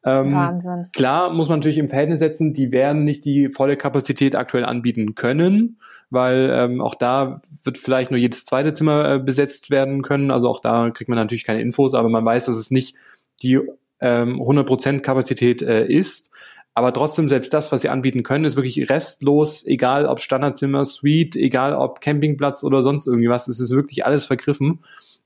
Ähm, 0.04 0.32
Wahnsinn. 0.32 0.88
Klar 0.92 1.32
muss 1.32 1.48
man 1.48 1.58
natürlich 1.58 1.78
im 1.78 1.88
Verhältnis 1.88 2.20
setzen, 2.20 2.54
die 2.54 2.72
werden 2.72 3.04
nicht 3.04 3.24
die 3.24 3.48
volle 3.48 3.76
Kapazität 3.76 4.34
aktuell 4.34 4.64
anbieten 4.64 5.14
können, 5.14 5.78
weil 6.10 6.50
ähm, 6.52 6.80
auch 6.80 6.94
da 6.94 7.42
wird 7.64 7.78
vielleicht 7.78 8.10
nur 8.10 8.18
jedes 8.18 8.44
zweite 8.44 8.72
Zimmer 8.72 9.14
äh, 9.14 9.18
besetzt 9.18 9.70
werden 9.70 10.02
können. 10.02 10.30
Also 10.30 10.48
auch 10.48 10.60
da 10.60 10.90
kriegt 10.90 11.08
man 11.08 11.18
natürlich 11.18 11.44
keine 11.44 11.60
Infos, 11.60 11.94
aber 11.94 12.08
man 12.08 12.24
weiß, 12.24 12.46
dass 12.46 12.56
es 12.56 12.70
nicht 12.70 12.96
die 13.42 13.60
ähm, 14.00 14.40
100% 14.40 15.00
Kapazität 15.00 15.62
äh, 15.62 15.86
ist. 15.86 16.30
Aber 16.74 16.92
trotzdem, 16.92 17.28
selbst 17.28 17.52
das, 17.52 17.70
was 17.70 17.82
sie 17.82 17.90
anbieten 17.90 18.22
können, 18.22 18.44
ist 18.44 18.56
wirklich 18.56 18.88
restlos, 18.88 19.66
egal 19.66 20.06
ob 20.06 20.20
Standardzimmer, 20.20 20.84
Suite, 20.84 21.36
egal 21.36 21.74
ob 21.74 22.00
Campingplatz 22.00 22.64
oder 22.64 22.82
sonst 22.82 23.06
irgendwie 23.06 23.28
was. 23.28 23.48
Es 23.48 23.60
ist 23.60 23.72
wirklich 23.72 24.06
alles 24.06 24.26
vergriffen. 24.26 24.82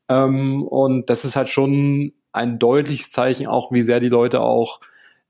Ähm, 0.09 0.63
und 0.65 1.09
das 1.09 1.25
ist 1.25 1.37
halt 1.37 1.49
schon 1.49 2.13
ein 2.33 2.59
deutliches 2.59 3.11
Zeichen 3.11 3.47
auch, 3.47 3.73
wie 3.73 3.83
sehr 3.83 4.01
die 4.01 4.09
Leute 4.09 4.41
auch 4.41 4.81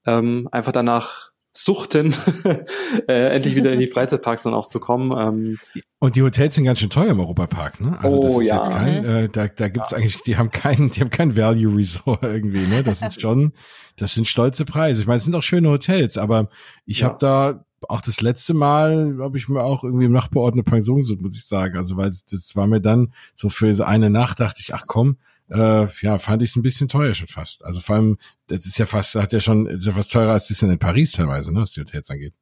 ähm, 0.06 0.48
einfach 0.52 0.72
danach 0.72 1.30
suchten, 1.56 2.14
äh, 3.08 3.34
endlich 3.34 3.54
wieder 3.54 3.72
in 3.72 3.80
die 3.80 3.86
Freizeitparks 3.86 4.42
dann 4.42 4.54
auch 4.54 4.68
zu 4.68 4.80
kommen. 4.80 5.12
Ähm, 5.16 5.58
und 5.98 6.16
die 6.16 6.22
Hotels 6.22 6.54
sind 6.54 6.64
ganz 6.64 6.78
schön 6.78 6.90
teuer 6.90 7.10
im 7.10 7.20
Europapark, 7.20 7.80
ne? 7.80 7.98
Also 8.00 8.22
das 8.22 8.34
oh, 8.34 8.40
ist 8.40 8.48
ja. 8.48 8.56
jetzt 8.56 8.70
kein, 8.70 9.02
mhm. 9.02 9.08
äh, 9.08 9.28
da, 9.28 9.48
da 9.48 9.68
gibt's 9.68 9.92
ja. 9.92 9.98
eigentlich, 9.98 10.22
die 10.22 10.36
haben 10.36 10.50
keinen, 10.50 10.90
die 10.90 11.00
haben 11.00 11.10
kein 11.10 11.36
Value 11.36 11.74
Resort 11.74 12.22
irgendwie, 12.22 12.66
ne? 12.66 12.82
Das 12.82 13.02
ist 13.02 13.20
schon, 13.20 13.52
das 13.96 14.14
sind 14.14 14.28
stolze 14.28 14.64
Preise. 14.64 15.00
Ich 15.00 15.06
meine, 15.06 15.18
es 15.18 15.24
sind 15.24 15.34
auch 15.34 15.42
schöne 15.42 15.70
Hotels, 15.70 16.18
aber 16.18 16.48
ich 16.84 17.00
ja. 17.00 17.08
habe 17.08 17.18
da 17.20 17.64
auch 17.88 18.00
das 18.00 18.20
letzte 18.20 18.54
Mal 18.54 19.16
habe 19.20 19.38
ich 19.38 19.48
mir 19.48 19.62
auch 19.62 19.84
irgendwie 19.84 20.06
im 20.06 20.12
Nachbarort 20.12 20.54
eine 20.54 20.62
Pension 20.62 20.98
gesucht, 20.98 21.20
muss 21.20 21.36
ich 21.36 21.46
sagen. 21.46 21.76
Also 21.76 21.96
weil 21.96 22.10
das 22.10 22.56
war 22.56 22.66
mir 22.66 22.80
dann 22.80 23.12
so 23.34 23.48
für 23.48 23.86
eine 23.86 24.10
Nacht 24.10 24.40
dachte 24.40 24.60
ich, 24.60 24.74
ach 24.74 24.84
komm, 24.86 25.18
äh, 25.50 25.86
ja, 26.00 26.18
fand 26.18 26.42
ich 26.42 26.50
es 26.50 26.56
ein 26.56 26.62
bisschen 26.62 26.88
teuer 26.88 27.14
schon 27.14 27.28
fast. 27.28 27.64
Also 27.64 27.80
vor 27.80 27.96
allem, 27.96 28.18
das 28.48 28.66
ist 28.66 28.78
ja 28.78 28.86
fast, 28.86 29.14
hat 29.14 29.32
ja 29.32 29.40
schon, 29.40 29.66
ist 29.66 29.86
ja 29.86 29.92
fast 29.92 30.12
teurer 30.12 30.32
als 30.32 30.48
das 30.48 30.62
in 30.62 30.78
Paris 30.78 31.12
teilweise, 31.12 31.52
ne, 31.52 31.60
was 31.60 31.72
die 31.72 31.80
Hotels 31.80 32.10
angeht. 32.10 32.34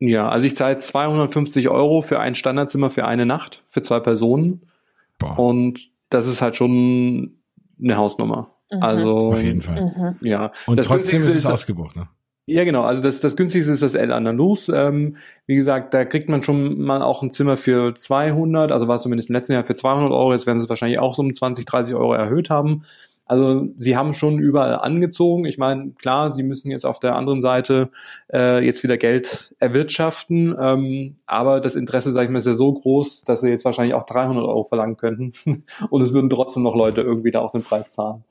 Ja, 0.00 0.28
also 0.28 0.46
ich 0.46 0.56
zahle 0.56 0.78
250 0.78 1.68
Euro 1.68 2.02
für 2.02 2.18
ein 2.20 2.34
Standardzimmer 2.34 2.90
für 2.90 3.06
eine 3.06 3.26
Nacht, 3.26 3.64
für 3.68 3.82
zwei 3.82 4.00
Personen. 4.00 4.66
Boah. 5.18 5.38
Und 5.38 5.90
das 6.10 6.26
ist 6.26 6.42
halt 6.42 6.56
schon 6.56 7.38
eine 7.80 7.96
Hausnummer. 7.96 8.56
Mhm. 8.70 8.82
Also 8.82 9.16
auf 9.32 9.42
jeden 9.42 9.62
Fall. 9.62 10.16
Mhm. 10.20 10.26
Ja. 10.26 10.52
Und 10.66 10.78
das 10.78 10.86
trotzdem 10.86 11.18
ist 11.18 11.34
es 11.34 11.46
ausgebucht, 11.46 11.96
ne? 11.96 12.08
Ja, 12.46 12.64
genau. 12.64 12.82
Also 12.82 13.00
das, 13.00 13.20
das 13.20 13.36
günstigste 13.36 13.72
ist 13.72 13.82
das 13.82 13.94
El 13.94 14.12
Andalus. 14.12 14.68
Ähm, 14.68 15.16
wie 15.46 15.54
gesagt, 15.54 15.94
da 15.94 16.04
kriegt 16.04 16.28
man 16.28 16.42
schon 16.42 16.78
mal 16.82 17.00
auch 17.00 17.22
ein 17.22 17.30
Zimmer 17.30 17.56
für 17.56 17.94
200, 17.94 18.70
also 18.70 18.86
war 18.86 18.96
es 18.96 19.02
zumindest 19.02 19.30
im 19.30 19.34
letzten 19.34 19.54
Jahr 19.54 19.64
für 19.64 19.74
200 19.74 20.12
Euro. 20.12 20.32
Jetzt 20.32 20.46
werden 20.46 20.60
sie 20.60 20.64
es 20.64 20.68
wahrscheinlich 20.68 20.98
auch 20.98 21.14
so 21.14 21.22
um 21.22 21.32
20, 21.32 21.64
30 21.64 21.94
Euro 21.94 22.12
erhöht 22.12 22.50
haben. 22.50 22.84
Also 23.26 23.68
sie 23.78 23.96
haben 23.96 24.12
schon 24.12 24.38
überall 24.38 24.76
angezogen. 24.76 25.46
Ich 25.46 25.56
meine, 25.56 25.92
klar, 25.92 26.30
sie 26.30 26.42
müssen 26.42 26.70
jetzt 26.70 26.84
auf 26.84 27.00
der 27.00 27.16
anderen 27.16 27.40
Seite 27.40 27.90
äh, 28.30 28.62
jetzt 28.64 28.82
wieder 28.82 28.98
Geld 28.98 29.54
erwirtschaften, 29.58 30.54
ähm, 30.60 31.16
aber 31.26 31.60
das 31.60 31.74
Interesse, 31.74 32.12
sage 32.12 32.26
ich 32.26 32.30
mal, 32.30 32.38
ist 32.38 32.46
ja 32.46 32.52
so 32.52 32.74
groß, 32.74 33.22
dass 33.22 33.40
sie 33.40 33.48
jetzt 33.48 33.64
wahrscheinlich 33.64 33.94
auch 33.94 34.04
300 34.04 34.44
Euro 34.44 34.64
verlangen 34.64 34.98
könnten 34.98 35.32
und 35.90 36.02
es 36.02 36.12
würden 36.12 36.28
trotzdem 36.28 36.62
noch 36.62 36.74
Leute 36.76 37.00
irgendwie 37.00 37.30
da 37.30 37.40
auch 37.40 37.52
den 37.52 37.62
Preis 37.62 37.94
zahlen. 37.94 38.24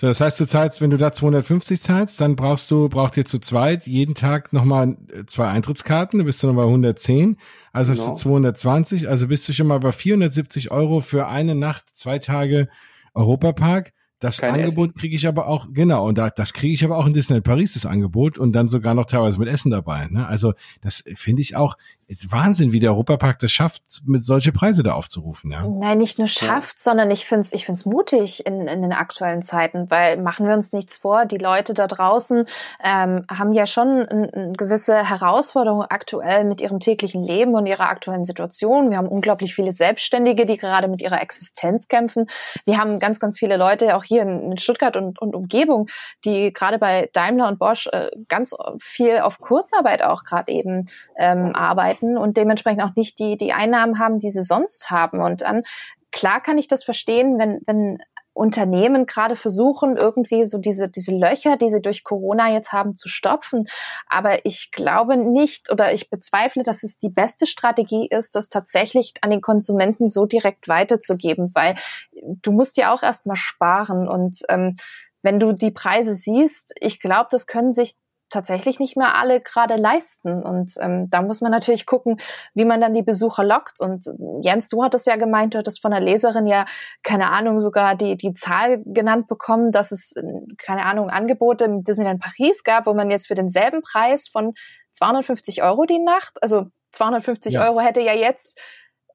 So, 0.00 0.06
das 0.06 0.20
heißt, 0.20 0.38
du 0.38 0.46
zahlst, 0.46 0.80
wenn 0.80 0.90
du 0.90 0.96
da 0.96 1.10
250 1.10 1.80
zahlst, 1.80 2.20
dann 2.20 2.36
brauchst 2.36 2.70
du, 2.70 2.88
braucht 2.88 3.16
ihr 3.16 3.24
zu 3.24 3.40
zweit 3.40 3.88
jeden 3.88 4.14
Tag 4.14 4.52
nochmal 4.52 4.96
zwei 5.26 5.48
Eintrittskarten, 5.48 6.20
dann 6.20 6.26
bist 6.26 6.40
du 6.40 6.46
nochmal 6.46 6.66
110, 6.66 7.36
also 7.72 7.92
genau. 7.92 8.06
hast 8.06 8.24
du 8.24 8.28
220, 8.28 9.00
genau. 9.00 9.10
also 9.10 9.26
bist 9.26 9.48
du 9.48 9.52
schon 9.52 9.66
mal 9.66 9.80
bei 9.80 9.90
470 9.90 10.70
Euro 10.70 11.00
für 11.00 11.26
eine 11.26 11.56
Nacht, 11.56 11.96
zwei 11.96 12.20
Tage 12.20 12.68
Europapark. 13.12 13.92
Das 14.20 14.38
Kein 14.38 14.54
Angebot 14.54 14.94
kriege 14.94 15.16
ich 15.16 15.26
aber 15.26 15.48
auch, 15.48 15.66
genau, 15.72 16.06
und 16.06 16.16
da, 16.16 16.30
das 16.30 16.52
kriege 16.52 16.74
ich 16.74 16.84
aber 16.84 16.96
auch 16.96 17.06
in 17.06 17.12
Disneyland 17.12 17.44
Paris, 17.44 17.74
das 17.74 17.84
Angebot, 17.84 18.38
und 18.38 18.52
dann 18.52 18.68
sogar 18.68 18.94
noch 18.94 19.06
teilweise 19.06 19.40
mit 19.40 19.48
Essen 19.48 19.72
dabei. 19.72 20.06
Ne? 20.06 20.28
Also 20.28 20.54
das 20.80 21.02
finde 21.16 21.42
ich 21.42 21.56
auch, 21.56 21.76
ist 22.08 22.32
Wahnsinn, 22.32 22.72
wie 22.72 22.80
der 22.80 22.92
Europapark 22.92 23.38
das 23.38 23.52
schafft, 23.52 23.82
mit 24.06 24.24
solche 24.24 24.50
Preise 24.50 24.82
da 24.82 24.94
aufzurufen. 24.94 25.50
Ja? 25.50 25.68
Nein, 25.68 25.98
nicht 25.98 26.18
nur 26.18 26.26
schafft, 26.26 26.78
ja. 26.78 26.84
sondern 26.84 27.10
ich 27.10 27.26
finde 27.26 27.42
es 27.42 27.52
ich 27.52 27.66
find's 27.66 27.84
mutig 27.84 28.46
in, 28.46 28.66
in 28.66 28.80
den 28.80 28.94
aktuellen 28.94 29.42
Zeiten, 29.42 29.90
weil 29.90 30.16
machen 30.16 30.46
wir 30.46 30.54
uns 30.54 30.72
nichts 30.72 30.96
vor, 30.96 31.26
die 31.26 31.36
Leute 31.36 31.74
da 31.74 31.86
draußen 31.86 32.46
ähm, 32.82 33.26
haben 33.30 33.52
ja 33.52 33.66
schon 33.66 34.08
eine 34.08 34.52
gewisse 34.56 35.06
Herausforderung 35.06 35.82
aktuell 35.82 36.44
mit 36.44 36.62
ihrem 36.62 36.80
täglichen 36.80 37.22
Leben 37.22 37.54
und 37.54 37.66
ihrer 37.66 37.90
aktuellen 37.90 38.24
Situation. 38.24 38.88
Wir 38.88 38.96
haben 38.96 39.08
unglaublich 39.08 39.54
viele 39.54 39.72
Selbstständige, 39.72 40.46
die 40.46 40.56
gerade 40.56 40.88
mit 40.88 41.02
ihrer 41.02 41.20
Existenz 41.20 41.88
kämpfen. 41.88 42.26
Wir 42.64 42.78
haben 42.78 43.00
ganz, 43.00 43.20
ganz 43.20 43.38
viele 43.38 43.58
Leute 43.58 43.94
auch 43.94 44.04
hier 44.04 44.22
in, 44.22 44.52
in 44.52 44.58
Stuttgart 44.58 44.96
und, 44.96 45.20
und 45.20 45.34
Umgebung, 45.34 45.88
die 46.24 46.54
gerade 46.54 46.78
bei 46.78 47.10
Daimler 47.12 47.48
und 47.48 47.58
Bosch 47.58 47.86
äh, 47.88 48.08
ganz 48.30 48.56
viel 48.80 49.18
auf 49.18 49.38
Kurzarbeit 49.40 50.02
auch 50.02 50.24
gerade 50.24 50.50
eben 50.50 50.86
ähm, 51.18 51.54
arbeiten 51.54 51.97
arbeiten 51.98 52.18
und 52.18 52.36
dementsprechend 52.36 52.82
auch 52.82 52.94
nicht 52.96 53.18
die, 53.18 53.36
die 53.36 53.52
Einnahmen 53.52 53.98
haben, 53.98 54.18
die 54.18 54.30
sie 54.30 54.42
sonst 54.42 54.90
haben. 54.90 55.20
Und 55.20 55.42
dann, 55.42 55.62
klar 56.10 56.40
kann 56.42 56.58
ich 56.58 56.68
das 56.68 56.84
verstehen, 56.84 57.38
wenn, 57.38 57.60
wenn 57.66 57.98
Unternehmen 58.32 59.06
gerade 59.06 59.34
versuchen, 59.34 59.96
irgendwie 59.96 60.44
so 60.44 60.58
diese, 60.58 60.88
diese 60.88 61.12
Löcher, 61.12 61.56
die 61.56 61.70
sie 61.70 61.82
durch 61.82 62.04
Corona 62.04 62.52
jetzt 62.52 62.72
haben, 62.72 62.94
zu 62.94 63.08
stopfen. 63.08 63.66
Aber 64.06 64.46
ich 64.46 64.70
glaube 64.70 65.16
nicht 65.16 65.72
oder 65.72 65.92
ich 65.92 66.08
bezweifle, 66.08 66.62
dass 66.62 66.84
es 66.84 66.98
die 66.98 67.08
beste 67.08 67.48
Strategie 67.48 68.06
ist, 68.08 68.36
das 68.36 68.48
tatsächlich 68.48 69.14
an 69.22 69.30
den 69.30 69.40
Konsumenten 69.40 70.06
so 70.06 70.24
direkt 70.24 70.68
weiterzugeben, 70.68 71.50
weil 71.54 71.74
du 72.22 72.52
musst 72.52 72.76
ja 72.76 72.94
auch 72.94 73.02
erstmal 73.02 73.36
sparen 73.36 74.06
und 74.06 74.38
ähm, 74.48 74.76
wenn 75.22 75.40
du 75.40 75.52
die 75.52 75.72
Preise 75.72 76.14
siehst, 76.14 76.72
ich 76.78 77.00
glaube, 77.00 77.26
das 77.32 77.48
können 77.48 77.72
sich 77.72 77.96
tatsächlich 78.28 78.78
nicht 78.78 78.96
mehr 78.96 79.14
alle 79.16 79.40
gerade 79.40 79.76
leisten. 79.76 80.42
Und 80.42 80.74
ähm, 80.80 81.08
da 81.10 81.22
muss 81.22 81.40
man 81.40 81.50
natürlich 81.50 81.86
gucken, 81.86 82.20
wie 82.54 82.64
man 82.64 82.80
dann 82.80 82.94
die 82.94 83.02
Besucher 83.02 83.44
lockt. 83.44 83.80
Und 83.80 84.06
Jens, 84.42 84.68
du 84.68 84.82
hattest 84.82 85.06
ja 85.06 85.16
gemeint, 85.16 85.54
du 85.54 85.58
hattest 85.58 85.80
von 85.80 85.90
der 85.90 86.00
Leserin 86.00 86.46
ja, 86.46 86.66
keine 87.02 87.30
Ahnung, 87.30 87.60
sogar 87.60 87.94
die, 87.94 88.16
die 88.16 88.34
Zahl 88.34 88.82
genannt 88.84 89.28
bekommen, 89.28 89.72
dass 89.72 89.92
es, 89.92 90.14
keine 90.58 90.84
Ahnung, 90.84 91.10
Angebote 91.10 91.64
im 91.64 91.84
Disneyland 91.84 92.20
Paris 92.20 92.64
gab, 92.64 92.86
wo 92.86 92.94
man 92.94 93.10
jetzt 93.10 93.28
für 93.28 93.34
denselben 93.34 93.82
Preis 93.82 94.28
von 94.28 94.54
250 94.92 95.62
Euro 95.62 95.84
die 95.84 95.98
Nacht, 95.98 96.42
also 96.42 96.66
250 96.92 97.54
ja. 97.54 97.66
Euro 97.68 97.80
hätte 97.80 98.00
ja 98.00 98.14
jetzt 98.14 98.58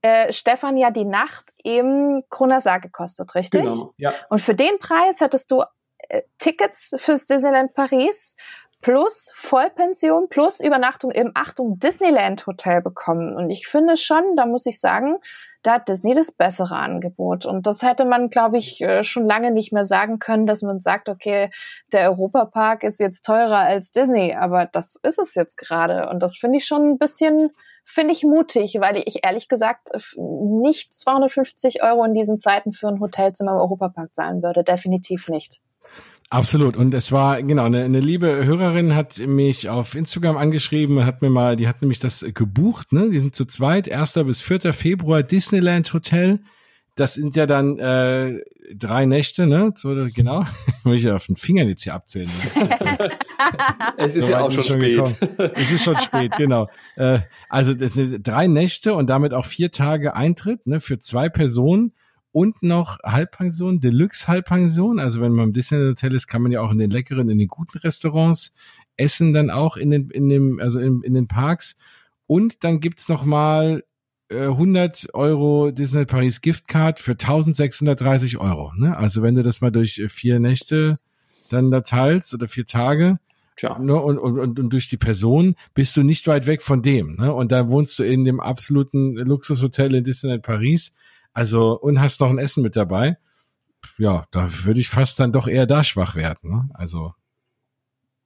äh, 0.01 0.33
Stefan 0.33 0.77
ja 0.77 0.91
die 0.91 1.05
Nacht 1.05 1.51
im 1.63 2.23
Kronasar 2.29 2.79
gekostet, 2.79 3.35
richtig? 3.35 3.61
Genau, 3.61 3.93
ja. 3.97 4.13
Und 4.29 4.41
für 4.41 4.55
den 4.55 4.77
Preis 4.79 5.21
hättest 5.21 5.51
du 5.51 5.63
äh, 6.09 6.23
Tickets 6.37 6.93
fürs 6.97 7.25
Disneyland 7.25 7.73
Paris 7.73 8.35
plus 8.83 9.31
Vollpension 9.33 10.27
plus 10.29 10.59
Übernachtung 10.59 11.09
im 11.09 11.31
Achtung 11.33 11.79
Disneyland 11.79 12.45
Hotel 12.45 12.81
bekommen. 12.81 13.35
Und 13.35 13.49
ich 13.49 13.67
finde 13.67 13.97
schon, 13.97 14.35
da 14.35 14.45
muss 14.45 14.65
ich 14.67 14.79
sagen, 14.79 15.17
da 15.63 15.75
hat 15.75 15.87
Disney 15.87 16.13
das 16.13 16.33
bessere 16.33 16.75
Angebot. 16.75 17.45
Und 17.45 17.65
das 17.65 17.81
hätte 17.81 18.03
man, 18.03 18.29
glaube 18.29 18.57
ich, 18.57 18.81
äh, 18.81 19.03
schon 19.03 19.25
lange 19.25 19.51
nicht 19.51 19.71
mehr 19.71 19.85
sagen 19.85 20.19
können, 20.19 20.45
dass 20.45 20.61
man 20.61 20.81
sagt, 20.81 21.07
okay, 21.07 21.49
der 21.93 22.11
Europapark 22.11 22.83
ist 22.83 22.99
jetzt 22.99 23.25
teurer 23.25 23.59
als 23.59 23.93
Disney, 23.93 24.35
aber 24.35 24.65
das 24.65 24.97
ist 25.01 25.17
es 25.17 25.33
jetzt 25.33 25.57
gerade. 25.57 26.09
Und 26.09 26.19
das 26.19 26.35
finde 26.37 26.57
ich 26.57 26.65
schon 26.65 26.91
ein 26.91 26.97
bisschen, 26.97 27.51
finde 27.85 28.11
ich 28.13 28.23
mutig, 28.25 28.77
weil 28.81 28.97
ich 28.97 29.23
ehrlich 29.23 29.47
gesagt 29.47 29.89
nicht 30.17 30.93
250 30.93 31.81
Euro 31.81 32.03
in 32.03 32.13
diesen 32.13 32.37
Zeiten 32.37 32.73
für 32.73 32.89
ein 32.89 32.99
Hotelzimmer 32.99 33.53
im 33.53 33.59
Europapark 33.59 34.13
zahlen 34.13 34.43
würde. 34.43 34.65
Definitiv 34.65 35.29
nicht. 35.29 35.61
Absolut. 36.33 36.75
Und 36.75 36.95
es 36.95 37.11
war, 37.11 37.43
genau, 37.43 37.65
eine, 37.65 37.83
eine 37.83 37.99
liebe 37.99 38.43
Hörerin 38.43 38.95
hat 38.95 39.19
mich 39.19 39.69
auf 39.69 39.93
Instagram 39.93 40.35
angeschrieben, 40.35 41.05
hat 41.05 41.21
mir 41.21 41.29
mal, 41.29 41.55
die 41.55 41.67
hat 41.67 41.83
nämlich 41.83 41.99
das 41.99 42.25
gebucht, 42.33 42.91
ne? 42.91 43.11
Die 43.11 43.19
sind 43.19 43.35
zu 43.35 43.45
zweit, 43.45 43.91
1. 43.91 44.13
bis 44.25 44.41
4. 44.41 44.73
Februar 44.73 45.21
Disneyland 45.21 45.93
Hotel. 45.93 46.39
Das 46.95 47.13
sind 47.13 47.35
ja 47.35 47.45
dann 47.45 47.77
äh, 47.77 48.39
drei 48.73 49.05
Nächte, 49.05 49.45
ne? 49.45 49.73
So, 49.75 49.95
genau. 50.15 50.43
Muss 50.83 50.95
ich 50.95 51.11
auf 51.11 51.27
den 51.27 51.35
Fingern 51.35 51.67
jetzt 51.67 51.83
hier 51.83 51.93
abzählen. 51.93 52.31
es 53.97 54.15
ist 54.15 54.25
so 54.25 54.31
ja 54.31 54.41
auch 54.41 54.51
schon, 54.51 54.63
schon 54.63 54.79
spät. 54.79 54.95
Gekommen. 54.95 55.51
Es 55.53 55.71
ist 55.71 55.83
schon 55.83 55.99
spät, 55.99 56.31
genau. 56.35 56.67
Äh, 56.95 57.19
also 57.47 57.75
das 57.75 57.93
sind 57.93 58.27
drei 58.27 58.47
Nächte 58.47 58.95
und 58.95 59.07
damit 59.07 59.35
auch 59.35 59.45
vier 59.45 59.69
Tage 59.69 60.15
Eintritt, 60.15 60.65
ne? 60.65 60.79
Für 60.79 60.97
zwei 60.97 61.29
Personen 61.29 61.93
und 62.33 62.61
noch 62.63 62.99
Halbpension, 63.03 63.79
Deluxe 63.79 64.27
Halbpension. 64.27 64.99
Also 64.99 65.21
wenn 65.21 65.31
man 65.31 65.45
im 65.45 65.53
Disneyland 65.53 65.91
Hotel 65.91 66.15
ist, 66.15 66.27
kann 66.27 66.41
man 66.41 66.51
ja 66.51 66.61
auch 66.61 66.71
in 66.71 66.79
den 66.79 66.89
leckeren, 66.89 67.29
in 67.29 67.37
den 67.37 67.47
guten 67.47 67.77
Restaurants 67.77 68.53
essen, 68.97 69.33
dann 69.33 69.49
auch 69.49 69.77
in 69.77 69.91
den, 69.91 70.09
in 70.09 70.27
dem, 70.27 70.59
also 70.59 70.79
in, 70.79 71.03
in 71.03 71.13
den 71.13 71.27
Parks. 71.27 71.77
Und 72.25 72.63
dann 72.63 72.79
gibt's 72.79 73.07
noch 73.07 73.23
mal 73.23 73.83
äh, 74.29 74.47
100 74.47 75.13
Euro 75.13 75.71
Disney 75.71 76.05
Paris 76.05 76.41
Giftcard 76.41 76.99
für 76.99 77.11
1630 77.11 78.39
Euro. 78.39 78.73
Ne? 78.75 78.97
Also 78.97 79.21
wenn 79.21 79.35
du 79.35 79.43
das 79.43 79.61
mal 79.61 79.71
durch 79.71 79.99
äh, 79.99 80.09
vier 80.09 80.39
Nächte 80.39 80.97
dann 81.51 81.69
da 81.69 81.81
teilst 81.81 82.33
oder 82.33 82.47
vier 82.47 82.65
Tage, 82.65 83.19
Tja. 83.55 83.77
Ne, 83.77 83.95
und, 83.95 84.17
und, 84.17 84.39
und, 84.39 84.59
und 84.59 84.73
durch 84.73 84.89
die 84.89 84.97
Person 84.97 85.55
bist 85.75 85.95
du 85.95 86.01
nicht 86.01 86.27
weit 86.27 86.47
weg 86.47 86.63
von 86.63 86.81
dem. 86.81 87.17
Ne? 87.17 87.31
Und 87.31 87.51
da 87.51 87.69
wohnst 87.69 87.99
du 87.99 88.03
in 88.03 88.25
dem 88.25 88.39
absoluten 88.39 89.13
Luxushotel 89.15 89.93
in 89.93 90.03
Disneyland 90.03 90.41
Paris. 90.41 90.95
Also, 91.33 91.79
und 91.79 91.99
hast 91.99 92.21
noch 92.21 92.29
ein 92.29 92.37
Essen 92.37 92.63
mit 92.63 92.75
dabei. 92.75 93.17
Ja, 93.97 94.25
da 94.31 94.47
würde 94.63 94.79
ich 94.79 94.89
fast 94.89 95.19
dann 95.19 95.31
doch 95.31 95.47
eher 95.47 95.65
da 95.65 95.83
schwach 95.83 96.15
werden. 96.15 96.49
Ne? 96.49 96.69
Also. 96.73 97.13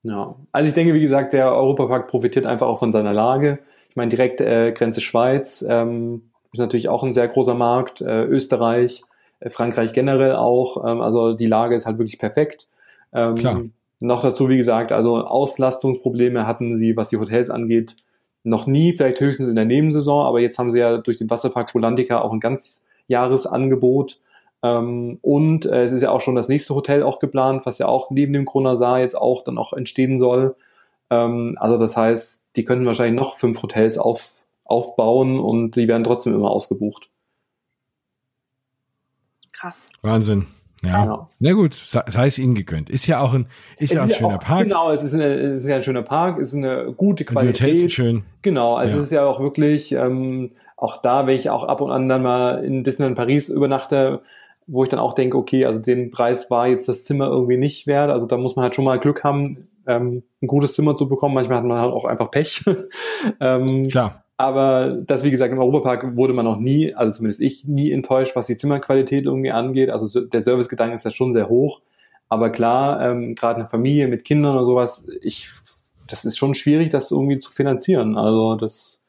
Ja, 0.03 0.35
also 0.51 0.69
ich 0.69 0.75
denke, 0.75 0.93
wie 0.93 1.01
gesagt, 1.01 1.33
der 1.33 1.51
Europapark 1.51 2.07
profitiert 2.07 2.45
einfach 2.45 2.67
auch 2.67 2.79
von 2.79 2.91
seiner 2.91 3.13
Lage. 3.13 3.59
Ich 3.89 3.95
meine, 3.95 4.09
direkt 4.09 4.41
äh, 4.41 4.71
Grenze 4.71 5.01
Schweiz 5.01 5.65
ähm, 5.67 6.29
ist 6.51 6.59
natürlich 6.59 6.89
auch 6.89 7.03
ein 7.03 7.13
sehr 7.13 7.27
großer 7.27 7.55
Markt, 7.55 8.01
äh, 8.01 8.23
Österreich, 8.23 9.03
äh, 9.39 9.49
Frankreich 9.49 9.93
generell 9.93 10.35
auch. 10.35 10.85
Ähm, 10.85 11.01
also 11.01 11.33
die 11.33 11.47
Lage 11.47 11.75
ist 11.75 11.85
halt 11.85 11.97
wirklich 11.97 12.19
perfekt. 12.19 12.67
Ähm, 13.13 13.35
Klar. 13.35 13.61
Noch 13.99 14.21
dazu, 14.21 14.47
wie 14.47 14.57
gesagt, 14.57 14.91
also 14.91 15.17
Auslastungsprobleme 15.25 16.45
hatten 16.45 16.77
sie, 16.77 16.95
was 16.95 17.09
die 17.09 17.17
Hotels 17.17 17.49
angeht, 17.49 17.95
noch 18.43 18.67
nie, 18.67 18.93
vielleicht 18.93 19.19
höchstens 19.19 19.49
in 19.49 19.55
der 19.55 19.65
Nebensaison, 19.65 20.25
aber 20.25 20.39
jetzt 20.39 20.59
haben 20.59 20.71
sie 20.71 20.79
ja 20.79 20.97
durch 20.97 21.17
den 21.17 21.29
Wasserpark 21.29 21.73
Rolantica 21.73 22.21
auch 22.21 22.31
ein 22.31 22.39
ganz 22.39 22.85
Jahresangebot. 23.07 24.19
Ähm, 24.63 25.19
und 25.21 25.65
äh, 25.65 25.83
es 25.83 25.91
ist 25.91 26.01
ja 26.01 26.11
auch 26.11 26.21
schon 26.21 26.35
das 26.35 26.47
nächste 26.47 26.73
Hotel 26.75 27.03
auch 27.03 27.19
geplant, 27.19 27.65
was 27.65 27.77
ja 27.77 27.87
auch 27.87 28.11
neben 28.11 28.33
dem 28.33 28.45
Kronasar 28.45 28.99
jetzt 28.99 29.15
auch 29.15 29.43
dann 29.43 29.57
auch 29.57 29.73
entstehen 29.73 30.17
soll. 30.17 30.55
Ähm, 31.09 31.57
also 31.59 31.77
das 31.77 31.95
heißt, 31.95 32.43
die 32.55 32.63
könnten 32.63 32.85
wahrscheinlich 32.85 33.19
noch 33.19 33.35
fünf 33.37 33.61
Hotels 33.61 33.97
auf, 33.97 34.41
aufbauen 34.63 35.39
und 35.39 35.75
die 35.75 35.87
werden 35.87 36.03
trotzdem 36.03 36.33
immer 36.33 36.51
ausgebucht. 36.51 37.09
Krass. 39.51 39.91
Wahnsinn. 40.01 40.47
Ja. 40.85 41.03
Genau. 41.03 41.27
Na 41.39 41.53
gut, 41.53 41.73
sei 41.73 42.27
es 42.27 42.37
ihnen 42.37 42.53
gegönnt. 42.53 42.89
Ist 42.89 43.07
ja 43.07 43.19
auch 43.19 43.33
ein, 43.33 43.47
ist 43.79 43.93
ja 43.93 44.03
ein 44.03 44.11
schöner 44.11 44.35
auch, 44.35 44.39
Park. 44.39 44.63
Genau, 44.63 44.91
es 44.91 45.01
ist, 45.01 45.15
eine, 45.15 45.25
es 45.25 45.63
ist 45.63 45.69
ja 45.69 45.77
ein 45.77 45.83
schöner 45.83 46.03
Park, 46.03 46.37
ist 46.37 46.53
eine 46.53 46.93
gute 46.95 47.25
Qualität. 47.25 47.59
Die 47.59 47.63
Hotels 47.63 47.79
sind 47.79 47.91
schön. 47.91 48.23
Genau, 48.43 48.75
also 48.75 48.93
ja. 48.93 48.99
es 48.99 49.05
ist 49.05 49.11
ja 49.11 49.25
auch 49.25 49.39
wirklich, 49.39 49.91
ähm, 49.93 50.51
auch 50.77 51.01
da, 51.01 51.27
wenn 51.27 51.35
ich 51.35 51.49
auch 51.49 51.63
ab 51.63 51.81
und 51.81 51.91
an 51.91 52.07
dann 52.07 52.21
mal 52.21 52.63
in 52.63 52.83
Disneyland 52.83 53.17
Paris 53.17 53.49
übernachte, 53.49 54.21
wo 54.67 54.83
ich 54.83 54.89
dann 54.89 54.99
auch 54.99 55.13
denke, 55.13 55.37
okay, 55.37 55.65
also 55.65 55.79
den 55.79 56.11
Preis 56.11 56.51
war 56.51 56.67
jetzt 56.67 56.87
das 56.87 57.03
Zimmer 57.03 57.27
irgendwie 57.27 57.57
nicht 57.57 57.87
wert. 57.87 58.11
Also 58.11 58.27
da 58.27 58.37
muss 58.37 58.55
man 58.55 58.63
halt 58.63 58.75
schon 58.75 58.85
mal 58.85 58.99
Glück 58.99 59.23
haben, 59.23 59.67
ähm, 59.87 60.23
ein 60.41 60.47
gutes 60.47 60.73
Zimmer 60.73 60.95
zu 60.95 61.09
bekommen. 61.09 61.33
Manchmal 61.33 61.57
hat 61.57 61.65
man 61.65 61.79
halt 61.79 61.93
auch 61.93 62.05
einfach 62.05 62.29
Pech. 62.29 62.63
ähm, 63.39 63.87
Klar. 63.87 64.23
Aber 64.39 64.97
das, 65.01 65.23
wie 65.23 65.31
gesagt, 65.31 65.51
im 65.51 65.57
Europapark 65.57 66.15
wurde 66.15 66.33
man 66.33 66.45
noch 66.45 66.59
nie, 66.59 66.93
also 66.93 67.11
zumindest 67.11 67.41
ich, 67.41 67.65
nie 67.65 67.91
enttäuscht, 67.91 68.35
was 68.35 68.45
die 68.45 68.55
Zimmerqualität 68.55 69.25
irgendwie 69.25 69.51
angeht. 69.51 69.89
Also 69.89 70.21
der 70.21 70.41
Servicegedanke 70.41 70.93
ist 70.93 71.05
ja 71.05 71.11
schon 71.11 71.33
sehr 71.33 71.49
hoch. 71.49 71.81
Aber 72.29 72.51
klar, 72.51 73.01
ähm, 73.01 73.33
gerade 73.33 73.61
eine 73.61 73.67
Familie 73.67 74.07
mit 74.07 74.25
Kindern 74.25 74.55
oder 74.55 74.65
sowas, 74.65 75.07
ich, 75.21 75.49
das 76.07 76.23
ist 76.23 76.37
schon 76.37 76.53
schwierig, 76.53 76.91
das 76.91 77.09
irgendwie 77.09 77.39
zu 77.39 77.51
finanzieren. 77.51 78.15
Also 78.15 78.55
das, 78.55 79.01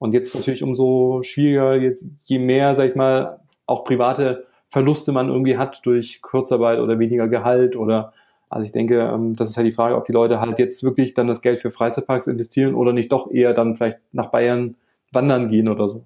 und 0.00 0.14
jetzt 0.14 0.34
natürlich 0.34 0.64
umso 0.64 1.22
schwieriger, 1.22 1.94
je 2.18 2.38
mehr, 2.38 2.74
sag 2.74 2.86
ich 2.86 2.96
mal, 2.96 3.40
auch 3.66 3.84
private 3.84 4.46
Verluste 4.68 5.12
man 5.12 5.28
irgendwie 5.28 5.58
hat 5.58 5.84
durch 5.84 6.22
Kurzarbeit 6.22 6.80
oder 6.80 6.98
weniger 6.98 7.28
Gehalt 7.28 7.76
oder 7.76 8.12
also 8.48 8.64
ich 8.64 8.72
denke, 8.72 8.98
ähm, 9.00 9.36
das 9.36 9.50
ist 9.50 9.56
halt 9.56 9.66
die 9.66 9.72
Frage, 9.72 9.94
ob 9.96 10.06
die 10.06 10.12
Leute 10.12 10.40
halt 10.40 10.58
jetzt 10.58 10.82
wirklich 10.82 11.14
dann 11.14 11.28
das 11.28 11.42
Geld 11.42 11.60
für 11.60 11.70
Freizeitparks 11.70 12.26
investieren 12.26 12.74
oder 12.74 12.92
nicht 12.92 13.12
doch 13.12 13.30
eher 13.30 13.52
dann 13.52 13.76
vielleicht 13.76 13.98
nach 14.12 14.26
Bayern 14.26 14.76
wandern 15.12 15.48
gehen 15.48 15.68
oder 15.68 15.88
so. 15.88 16.04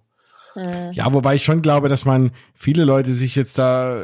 Mhm. 0.54 0.92
Ja, 0.92 1.12
wobei 1.12 1.34
ich 1.34 1.44
schon 1.44 1.62
glaube, 1.62 1.88
dass 1.88 2.04
man 2.04 2.30
viele 2.54 2.84
Leute 2.84 3.14
sich 3.14 3.34
jetzt 3.34 3.58
da 3.58 4.02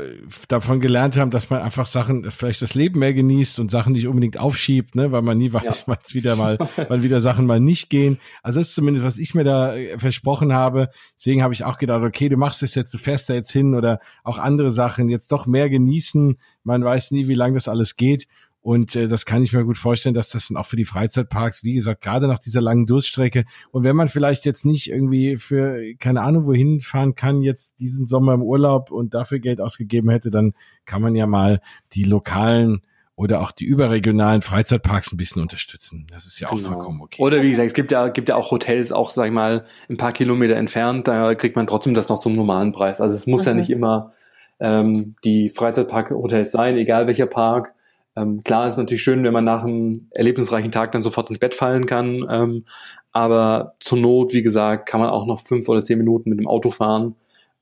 davon 0.48 0.81
gelernt 0.81 1.16
haben, 1.16 1.31
dass 1.31 1.51
man 1.51 1.62
einfach 1.62 1.86
Sachen, 1.86 2.31
vielleicht 2.31 2.62
das 2.62 2.74
Leben 2.74 2.98
mehr 2.98 3.14
genießt 3.14 3.60
und 3.60 3.70
Sachen 3.70 3.93
nicht 3.93 4.06
unbedingt 4.06 4.39
aufschiebt, 4.39 4.94
ne, 4.94 5.12
weil 5.12 5.22
man 5.22 5.39
nie 5.39 5.52
weiß, 5.52 5.81
ja. 5.81 5.86
wann 5.86 5.98
es 6.05 6.14
wieder 6.14 6.36
mal, 6.36 6.59
wann 6.89 7.02
wieder 7.02 7.20
Sachen 7.20 7.47
mal 7.47 7.60
nicht 7.60 7.90
gehen. 7.90 8.18
Also 8.43 8.60
das 8.60 8.68
ist 8.68 8.74
zumindest, 8.74 9.06
was 9.06 9.18
ich 9.18 9.35
mir 9.35 9.44
da 9.44 9.74
äh, 9.74 9.98
versprochen 9.98 10.52
habe. 10.52 10.90
Deswegen 11.16 11.43
habe 11.43 11.55
ich 11.55 11.64
auch 11.64 11.78
gedacht, 11.78 12.02
okay, 12.02 12.28
du 12.28 12.36
machst 12.36 12.62
es 12.62 12.74
jetzt, 12.74 12.93
du 12.93 12.98
fährst 12.98 13.31
da 13.31 13.35
jetzt 13.35 13.52
hin 13.52 13.74
oder 13.74 14.01
auch 14.24 14.39
andere 14.39 14.70
Sachen 14.70 15.09
jetzt 15.09 15.32
doch 15.32 15.47
mehr 15.47 15.70
genießen. 15.70 16.36
Man 16.64 16.85
weiß 16.85 17.12
nie, 17.12 17.28
wie 17.28 17.35
lange 17.35 17.55
das 17.55 17.68
alles 17.68 17.97
geht. 17.97 18.27
Und 18.62 18.95
äh, 18.95 19.09
das 19.09 19.24
kann 19.24 19.43
ich 19.43 19.53
mir 19.53 19.65
gut 19.65 19.78
vorstellen, 19.78 20.15
dass 20.15 20.31
das 20.31 20.49
dann 20.49 20.57
auch 20.57 20.66
für 20.66 20.77
die 20.77 20.85
Freizeitparks, 20.85 21.65
wie 21.65 21.74
gesagt, 21.74 22.03
gerade 22.03 22.27
nach 22.28 22.39
dieser 22.39 22.61
langen 22.61 22.87
Durststrecke 22.87 23.45
und 23.70 23.85
wenn 23.85 23.97
man 23.97 24.09
vielleicht 24.09 24.45
jetzt 24.45 24.66
nicht 24.66 24.91
irgendwie 24.91 25.37
für 25.37 25.81
keine 25.99 26.20
Ahnung 26.23 26.47
wohin 26.47 26.81
fahren 26.81 27.15
kann, 27.15 27.41
jetzt 27.41 27.81
diesen 27.81 28.07
Sommer 28.07 28.35
im 28.35 28.43
Urlaub 28.43 28.91
und 28.91 29.15
dafür 29.15 29.39
Geld 29.39 29.61
ausgegeben 29.61 30.11
hätte, 30.11 30.31
dann 30.31 30.53
kann 30.85 31.01
man 31.01 31.15
ja 31.15 31.27
mal 31.27 31.61
die 31.93 32.05
lokalen 32.05 32.82
oder 33.20 33.43
auch 33.43 33.53
die 33.53 33.66
überregionalen 33.66 34.41
Freizeitparks 34.41 35.12
ein 35.12 35.19
bisschen 35.19 35.43
unterstützen. 35.43 36.07
Das 36.11 36.24
ist 36.24 36.41
ja 36.41 36.49
auch 36.49 36.57
genau. 36.57 36.69
vollkommen 36.69 37.03
okay. 37.03 37.23
Oder 37.23 37.43
wie 37.43 37.51
gesagt, 37.51 37.66
es 37.66 37.74
gibt 37.74 37.93
ja, 37.93 38.09
gibt 38.09 38.31
ja 38.31 38.37
auch 38.37 38.51
Hotels, 38.51 38.93
auch 38.93 39.11
sag 39.11 39.27
ich 39.27 39.32
mal, 39.32 39.66
ein 39.91 39.99
paar 39.99 40.12
Kilometer 40.12 40.57
entfernt, 40.57 41.07
da 41.07 41.35
kriegt 41.35 41.55
man 41.57 41.66
trotzdem 41.66 41.93
das 41.93 42.09
noch 42.09 42.19
zum 42.19 42.35
normalen 42.35 42.73
Preis. 42.73 43.01
Also 43.01 43.15
es 43.15 43.27
muss 43.27 43.43
mhm. 43.43 43.47
ja 43.47 43.55
nicht 43.55 43.70
immer 43.70 44.12
ähm, 44.59 45.16
die 45.24 45.51
Freizeitpark-Hotels 45.51 46.51
sein, 46.51 46.78
egal 46.78 47.07
welcher 47.07 47.27
Park. 47.27 47.74
Ähm, 48.20 48.42
klar 48.44 48.66
ist 48.66 48.76
natürlich 48.76 49.02
schön, 49.02 49.24
wenn 49.24 49.32
man 49.32 49.44
nach 49.44 49.64
einem 49.64 50.09
erlebnisreichen 50.10 50.70
Tag 50.70 50.92
dann 50.92 51.02
sofort 51.02 51.28
ins 51.30 51.38
Bett 51.38 51.55
fallen 51.55 51.86
kann. 51.86 52.26
Ähm, 52.28 52.64
aber 53.12 53.74
zur 53.80 53.98
Not, 53.98 54.32
wie 54.32 54.42
gesagt, 54.42 54.88
kann 54.88 55.01
man 55.01 55.10
auch 55.10 55.26
noch 55.26 55.40
fünf 55.40 55.68
oder 55.68 55.82
zehn 55.82 55.98
Minuten 55.98 56.30
mit 56.30 56.38
dem 56.38 56.47
Auto 56.47 56.70
fahren. 56.70 57.16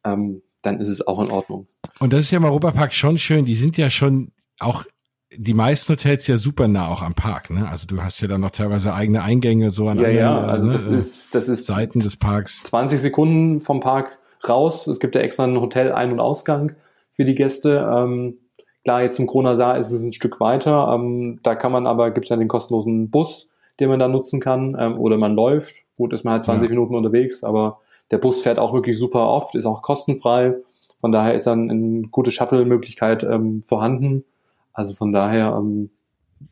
Ähm, 0.04 0.42
dann 0.62 0.80
ist 0.80 0.88
es 0.88 1.06
auch 1.06 1.22
in 1.22 1.30
Ordnung. 1.30 1.66
Und 2.00 2.12
das 2.12 2.20
ist 2.20 2.30
ja 2.30 2.38
im 2.38 2.44
Europapark 2.44 2.92
schon 2.92 3.18
schön. 3.18 3.44
Die 3.44 3.54
sind 3.54 3.78
ja 3.78 3.90
schon 3.90 4.32
auch 4.58 4.84
die 5.30 5.54
meisten 5.54 5.92
Hotels 5.92 6.26
ja 6.26 6.36
super 6.36 6.68
nah 6.68 6.88
auch 6.88 7.02
am 7.02 7.14
Park, 7.14 7.50
ne? 7.50 7.68
Also 7.68 7.86
du 7.86 8.02
hast 8.02 8.20
ja 8.20 8.28
dann 8.28 8.40
noch 8.40 8.50
teilweise 8.50 8.94
eigene 8.94 9.22
Eingänge 9.22 9.70
so 9.70 9.88
an 9.88 9.98
ja, 9.98 10.06
anderen, 10.06 10.18
ja, 10.18 10.40
also 10.40 10.66
ne? 10.66 10.72
das 10.72 10.86
ist 10.86 11.34
das 11.34 11.48
ist 11.48 11.66
Seiten 11.66 12.00
des 12.00 12.16
Parks. 12.16 12.62
20 12.64 13.00
Sekunden 13.00 13.60
vom 13.60 13.80
Park 13.80 14.18
raus. 14.48 14.86
Es 14.86 15.00
gibt 15.00 15.14
ja 15.14 15.20
extra 15.20 15.44
ein 15.44 15.60
Hotel 15.60 15.92
Ein- 15.92 16.12
und 16.12 16.20
Ausgang 16.20 16.76
für 17.10 17.24
die 17.24 17.34
Gäste. 17.34 17.86
Ähm, 17.94 18.38
Klar, 18.84 19.02
jetzt 19.02 19.16
zum 19.16 19.26
Kronasar 19.26 19.78
ist 19.78 19.90
es 19.90 20.02
ein 20.02 20.12
Stück 20.12 20.40
weiter. 20.40 20.92
Ähm, 20.94 21.38
da 21.42 21.54
kann 21.54 21.72
man 21.72 21.86
aber, 21.86 22.10
gibt 22.10 22.26
es 22.26 22.30
ja 22.30 22.36
den 22.36 22.48
kostenlosen 22.48 23.10
Bus, 23.10 23.48
den 23.80 23.88
man 23.88 23.98
da 23.98 24.08
nutzen 24.08 24.40
kann. 24.40 24.76
Ähm, 24.78 24.98
oder 24.98 25.16
man 25.18 25.34
läuft. 25.34 25.84
Gut, 25.96 26.12
ist 26.12 26.24
man 26.24 26.34
halt 26.34 26.44
20 26.44 26.64
ja. 26.64 26.70
Minuten 26.70 26.94
unterwegs, 26.94 27.42
aber 27.42 27.80
der 28.10 28.18
Bus 28.18 28.40
fährt 28.40 28.58
auch 28.58 28.72
wirklich 28.72 28.98
super 28.98 29.28
oft, 29.28 29.54
ist 29.54 29.66
auch 29.66 29.82
kostenfrei. 29.82 30.54
Von 31.00 31.12
daher 31.12 31.34
ist 31.34 31.46
dann 31.46 31.70
eine 31.70 32.02
gute 32.08 32.30
Shuttle-Möglichkeit 32.30 33.24
ähm, 33.24 33.62
vorhanden. 33.62 34.24
Also 34.72 34.94
von 34.94 35.12
daher 35.12 35.56
ähm, 35.58 35.90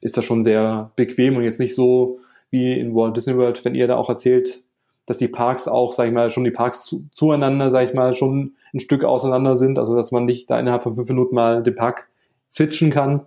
ist 0.00 0.16
das 0.16 0.24
schon 0.24 0.44
sehr 0.44 0.90
bequem 0.96 1.36
und 1.36 1.44
jetzt 1.44 1.60
nicht 1.60 1.74
so 1.74 2.18
wie 2.50 2.78
in 2.78 2.94
Walt 2.94 3.16
Disney 3.16 3.36
World, 3.36 3.64
wenn 3.64 3.74
ihr 3.74 3.86
da 3.86 3.96
auch 3.96 4.08
erzählt, 4.08 4.62
dass 5.06 5.18
die 5.18 5.28
Parks 5.28 5.68
auch, 5.68 5.92
sag 5.92 6.08
ich 6.08 6.12
mal, 6.12 6.30
schon 6.30 6.44
die 6.44 6.50
Parks 6.50 6.84
zu, 6.84 7.04
zueinander, 7.12 7.70
sag 7.70 7.88
ich 7.88 7.94
mal, 7.94 8.12
schon 8.12 8.54
ein 8.74 8.80
Stück 8.80 9.04
auseinander 9.04 9.56
sind. 9.56 9.78
Also 9.78 9.94
dass 9.94 10.12
man 10.12 10.24
nicht 10.24 10.50
da 10.50 10.58
innerhalb 10.58 10.82
von 10.82 10.94
fünf 10.94 11.08
Minuten 11.08 11.34
mal 11.34 11.62
den 11.62 11.76
Park 11.76 12.08
switchen 12.51 12.90
kann. 12.90 13.27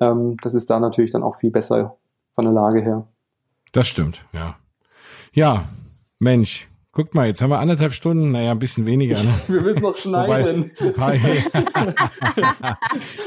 Ähm, 0.00 0.36
das 0.42 0.54
ist 0.54 0.70
da 0.70 0.80
natürlich 0.80 1.10
dann 1.10 1.22
auch 1.22 1.36
viel 1.36 1.50
besser 1.50 1.96
von 2.34 2.44
der 2.44 2.54
Lage 2.54 2.82
her. 2.82 3.06
Das 3.72 3.88
stimmt, 3.88 4.24
ja. 4.32 4.56
Ja, 5.32 5.68
Mensch, 6.18 6.68
Guck 6.94 7.12
mal, 7.12 7.26
jetzt 7.26 7.42
haben 7.42 7.50
wir 7.50 7.58
anderthalb 7.58 7.92
Stunden, 7.92 8.30
naja, 8.30 8.52
ein 8.52 8.60
bisschen 8.60 8.86
weniger. 8.86 9.20
Ne? 9.20 9.34
Wir 9.48 9.62
müssen 9.62 9.82
noch 9.82 9.96
schneiden. 10.00 10.70
Wobei, 10.78 11.18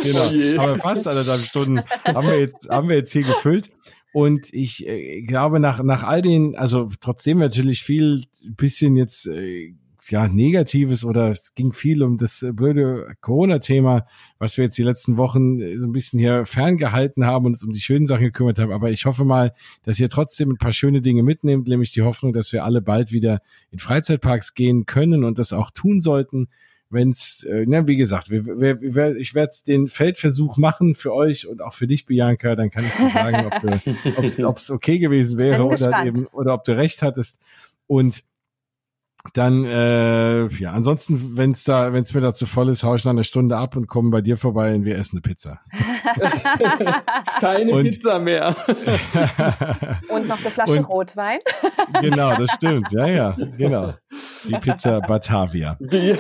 genau, 0.04 0.58
oh 0.58 0.62
aber 0.62 0.80
fast 0.80 1.06
anderthalb 1.06 1.42
Stunden 1.42 1.82
haben 2.06 2.28
wir 2.30 2.40
jetzt, 2.40 2.70
haben 2.70 2.88
wir 2.88 2.96
jetzt 2.96 3.12
hier 3.12 3.24
gefüllt. 3.24 3.72
Und 4.14 4.54
ich 4.54 4.88
äh, 4.88 5.22
glaube, 5.24 5.60
nach, 5.60 5.84
nach 5.84 6.04
all 6.04 6.22
den, 6.22 6.56
also 6.56 6.88
trotzdem 7.02 7.40
natürlich 7.40 7.84
viel 7.84 8.22
bisschen 8.42 8.96
jetzt 8.96 9.28
äh, 9.28 9.76
ja, 10.12 10.28
Negatives 10.28 11.04
oder 11.04 11.32
es 11.32 11.54
ging 11.54 11.74
viel 11.74 12.04
um 12.04 12.18
das 12.18 12.46
blöde 12.54 13.16
Corona-Thema, 13.22 14.06
was 14.40 14.58
wir 14.58 14.66
jetzt 14.66 14.78
die 14.78 14.84
letzten 14.84 15.18
Wochen 15.18 15.60
so 15.78 15.86
ein 15.86 15.92
bisschen 15.92 16.20
hier 16.20 16.46
ferngehalten 16.46 17.26
haben 17.26 17.46
und 17.46 17.54
uns 17.54 17.64
um 17.64 17.74
die 17.74 17.80
schönen 17.80 18.06
Sachen 18.06 18.24
gekümmert 18.24 18.60
haben. 18.60 18.72
Aber 18.72 18.90
ich 18.92 19.06
hoffe 19.06 19.26
mal, 19.26 19.54
dass 19.84 20.00
ihr 20.00 20.10
trotzdem 20.10 20.52
ein 20.52 20.58
paar 20.58 20.74
schöne 20.74 21.02
Dinge 21.02 21.24
mitnehmt, 21.24 21.68
nämlich 21.68 21.92
die 21.92 22.02
Hoffnung, 22.02 22.34
dass 22.34 22.54
wir 22.54 22.64
alle 22.64 22.82
bald 22.82 23.12
wieder 23.12 23.42
in 23.72 23.80
Freizeitparks 23.80 24.54
gehen 24.54 24.86
können 24.86 25.24
und 25.24 25.40
das 25.40 25.54
auch 25.54 25.72
tun 25.72 26.00
sollten. 26.00 26.48
Wenn 26.90 27.10
es, 27.10 27.44
äh, 27.44 27.66
wie 27.68 27.98
gesagt, 27.98 28.30
wir, 28.32 28.46
wir, 28.46 28.80
wir, 28.82 29.18
ich 29.18 29.36
werde 29.36 29.54
den 29.68 29.90
Feldversuch 29.90 30.56
machen 30.56 30.96
für 30.96 31.14
euch 31.14 31.46
und 31.46 31.62
auch 31.62 31.74
für 31.74 31.86
dich, 31.86 32.06
Bianca. 32.06 32.56
Dann 32.56 32.70
kann 32.70 32.86
ich 32.86 32.94
dir 32.94 33.10
sagen, 33.10 34.46
ob 34.46 34.58
es 34.58 34.72
okay 34.72 34.98
gewesen 34.98 35.38
wäre 35.38 35.66
oder 35.66 36.06
eben 36.06 36.26
oder 36.28 36.54
ob 36.54 36.64
du 36.64 36.78
recht 36.78 37.02
hattest. 37.02 37.40
Und 37.88 38.24
dann, 39.34 39.66
äh, 39.66 40.46
ja, 40.48 40.72
ansonsten, 40.72 41.38
wenn 41.38 41.52
es 41.52 41.64
da, 41.64 41.92
wenn 41.94 42.04
es 42.04 42.14
mir 42.14 42.22
da 42.22 42.34
zu 42.34 42.46
voll 42.46 42.70
ist, 42.70 42.84
hau 42.84 42.96
ich 42.96 43.04
nach 43.04 43.12
einer 43.12 43.24
Stunde 43.24 43.58
ab 43.58 43.76
und 43.76 43.88
komme 43.88 44.10
bei 44.10 44.22
dir 44.22 44.38
vorbei 44.38 44.74
und 44.74 44.86
wir 44.86 44.98
essen 44.98 45.18
eine 45.18 45.22
Pizza. 45.22 45.60
Keine 47.40 47.72
und, 47.72 47.84
Pizza 47.84 48.20
mehr. 48.20 48.56
und 50.10 50.28
noch 50.28 50.40
eine 50.40 50.50
Flasche 50.50 50.72
und, 50.72 50.86
Rotwein. 50.86 51.40
genau, 52.02 52.36
das 52.36 52.52
stimmt. 52.52 52.92
Ja, 52.92 53.08
ja, 53.08 53.38
genau. 53.58 53.96
Die 54.46 54.56
Pizza 54.58 55.02
Batavia. 55.02 55.78
Die. 55.80 56.16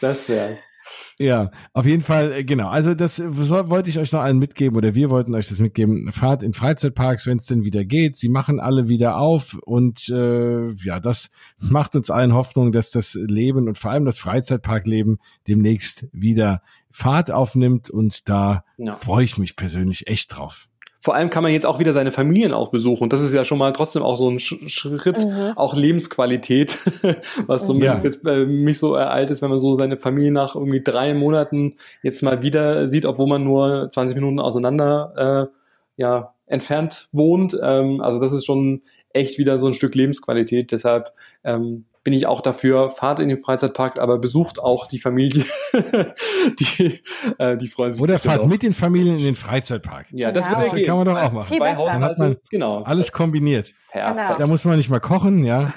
das 0.00 0.28
wär's. 0.28 0.72
Ja, 1.18 1.50
auf 1.72 1.86
jeden 1.86 2.02
Fall, 2.02 2.32
äh, 2.32 2.44
genau. 2.44 2.68
Also 2.68 2.94
das 2.94 3.16
soll, 3.16 3.70
wollte 3.70 3.90
ich 3.90 3.98
euch 3.98 4.12
noch 4.12 4.20
allen 4.20 4.38
mitgeben 4.38 4.76
oder 4.76 4.94
wir 4.94 5.10
wollten 5.10 5.34
euch 5.34 5.48
das 5.48 5.58
mitgeben. 5.58 6.12
Fahrt 6.12 6.42
in 6.42 6.52
Freizeitparks, 6.52 7.26
wenn 7.26 7.38
es 7.38 7.46
denn 7.46 7.64
wieder 7.64 7.84
geht. 7.84 8.16
Sie 8.16 8.28
machen 8.28 8.60
alle 8.60 8.88
wieder 8.88 9.18
auf 9.18 9.54
und 9.64 10.08
äh, 10.08 10.72
ja, 10.72 11.00
das 11.00 11.30
macht 11.58 11.94
uns 11.94 12.10
allen 12.10 12.34
Hoffnung, 12.34 12.72
dass 12.72 12.90
das 12.90 13.14
Leben 13.14 13.68
und 13.68 13.78
vor 13.78 13.90
allem 13.90 14.04
das 14.04 14.18
Freizeitparkleben 14.18 15.18
demnächst 15.46 16.06
wieder 16.12 16.62
Fahrt 16.90 17.30
aufnimmt 17.30 17.90
und 17.90 18.28
da 18.28 18.64
ja. 18.76 18.92
freue 18.92 19.24
ich 19.24 19.38
mich 19.38 19.56
persönlich 19.56 20.08
echt 20.08 20.36
drauf. 20.36 20.68
Vor 21.04 21.16
allem 21.16 21.30
kann 21.30 21.42
man 21.42 21.50
jetzt 21.50 21.66
auch 21.66 21.80
wieder 21.80 21.92
seine 21.92 22.12
Familien 22.12 22.52
auch 22.52 22.68
besuchen. 22.68 23.08
Das 23.08 23.20
ist 23.20 23.34
ja 23.34 23.42
schon 23.42 23.58
mal 23.58 23.72
trotzdem 23.72 24.04
auch 24.04 24.16
so 24.16 24.30
ein 24.30 24.38
Schritt, 24.38 25.18
mhm. 25.18 25.52
auch 25.56 25.74
Lebensqualität, 25.74 26.78
was 27.48 27.66
so 27.66 27.74
ja. 27.74 28.00
jetzt 28.00 28.22
bei 28.22 28.46
mich 28.46 28.78
so 28.78 28.94
ereilt 28.94 29.32
ist, 29.32 29.42
wenn 29.42 29.50
man 29.50 29.58
so 29.58 29.74
seine 29.74 29.96
Familie 29.96 30.30
nach 30.30 30.54
irgendwie 30.54 30.80
drei 30.80 31.12
Monaten 31.12 31.74
jetzt 32.04 32.22
mal 32.22 32.42
wieder 32.42 32.86
sieht, 32.86 33.04
obwohl 33.04 33.26
man 33.26 33.42
nur 33.42 33.90
20 33.90 34.14
Minuten 34.14 34.38
auseinander 34.38 35.50
äh, 35.50 35.56
ja, 35.96 36.34
entfernt 36.46 37.08
wohnt. 37.10 37.58
Ähm, 37.60 38.00
also 38.00 38.20
das 38.20 38.32
ist 38.32 38.46
schon 38.46 38.82
echt 39.10 39.38
wieder 39.38 39.58
so 39.58 39.66
ein 39.66 39.74
Stück 39.74 39.96
Lebensqualität. 39.96 40.70
Deshalb 40.70 41.12
ähm, 41.42 41.84
bin 42.04 42.12
ich 42.12 42.26
auch 42.26 42.40
dafür, 42.40 42.90
fahrt 42.90 43.20
in 43.20 43.28
den 43.28 43.40
Freizeitparks, 43.40 43.98
aber 43.98 44.18
besucht 44.18 44.58
auch 44.58 44.86
die 44.86 44.98
Familie. 44.98 45.44
die, 46.58 47.00
äh, 47.38 47.56
die 47.56 47.68
freuen 47.68 47.92
sich. 47.92 48.02
Oder 48.02 48.18
fahrt 48.18 48.40
auch. 48.40 48.46
mit 48.46 48.62
den 48.62 48.72
Familien 48.72 49.18
in 49.18 49.24
den 49.24 49.36
Freizeitpark. 49.36 50.06
Ja, 50.10 50.32
das, 50.32 50.46
genau. 50.46 50.58
das 50.60 50.74
kann 50.84 50.96
man 50.96 51.06
doch 51.06 51.16
auch 51.16 51.32
machen. 51.32 51.58
Bei 51.58 51.74
Dann 51.74 52.02
hat 52.02 52.18
man 52.18 52.36
genau. 52.50 52.82
alles 52.82 53.12
kombiniert. 53.12 53.72
Genau. 53.92 54.36
Da 54.36 54.46
muss 54.46 54.64
man 54.64 54.78
nicht 54.78 54.90
mal 54.90 55.00
kochen, 55.00 55.44
ja. 55.44 55.72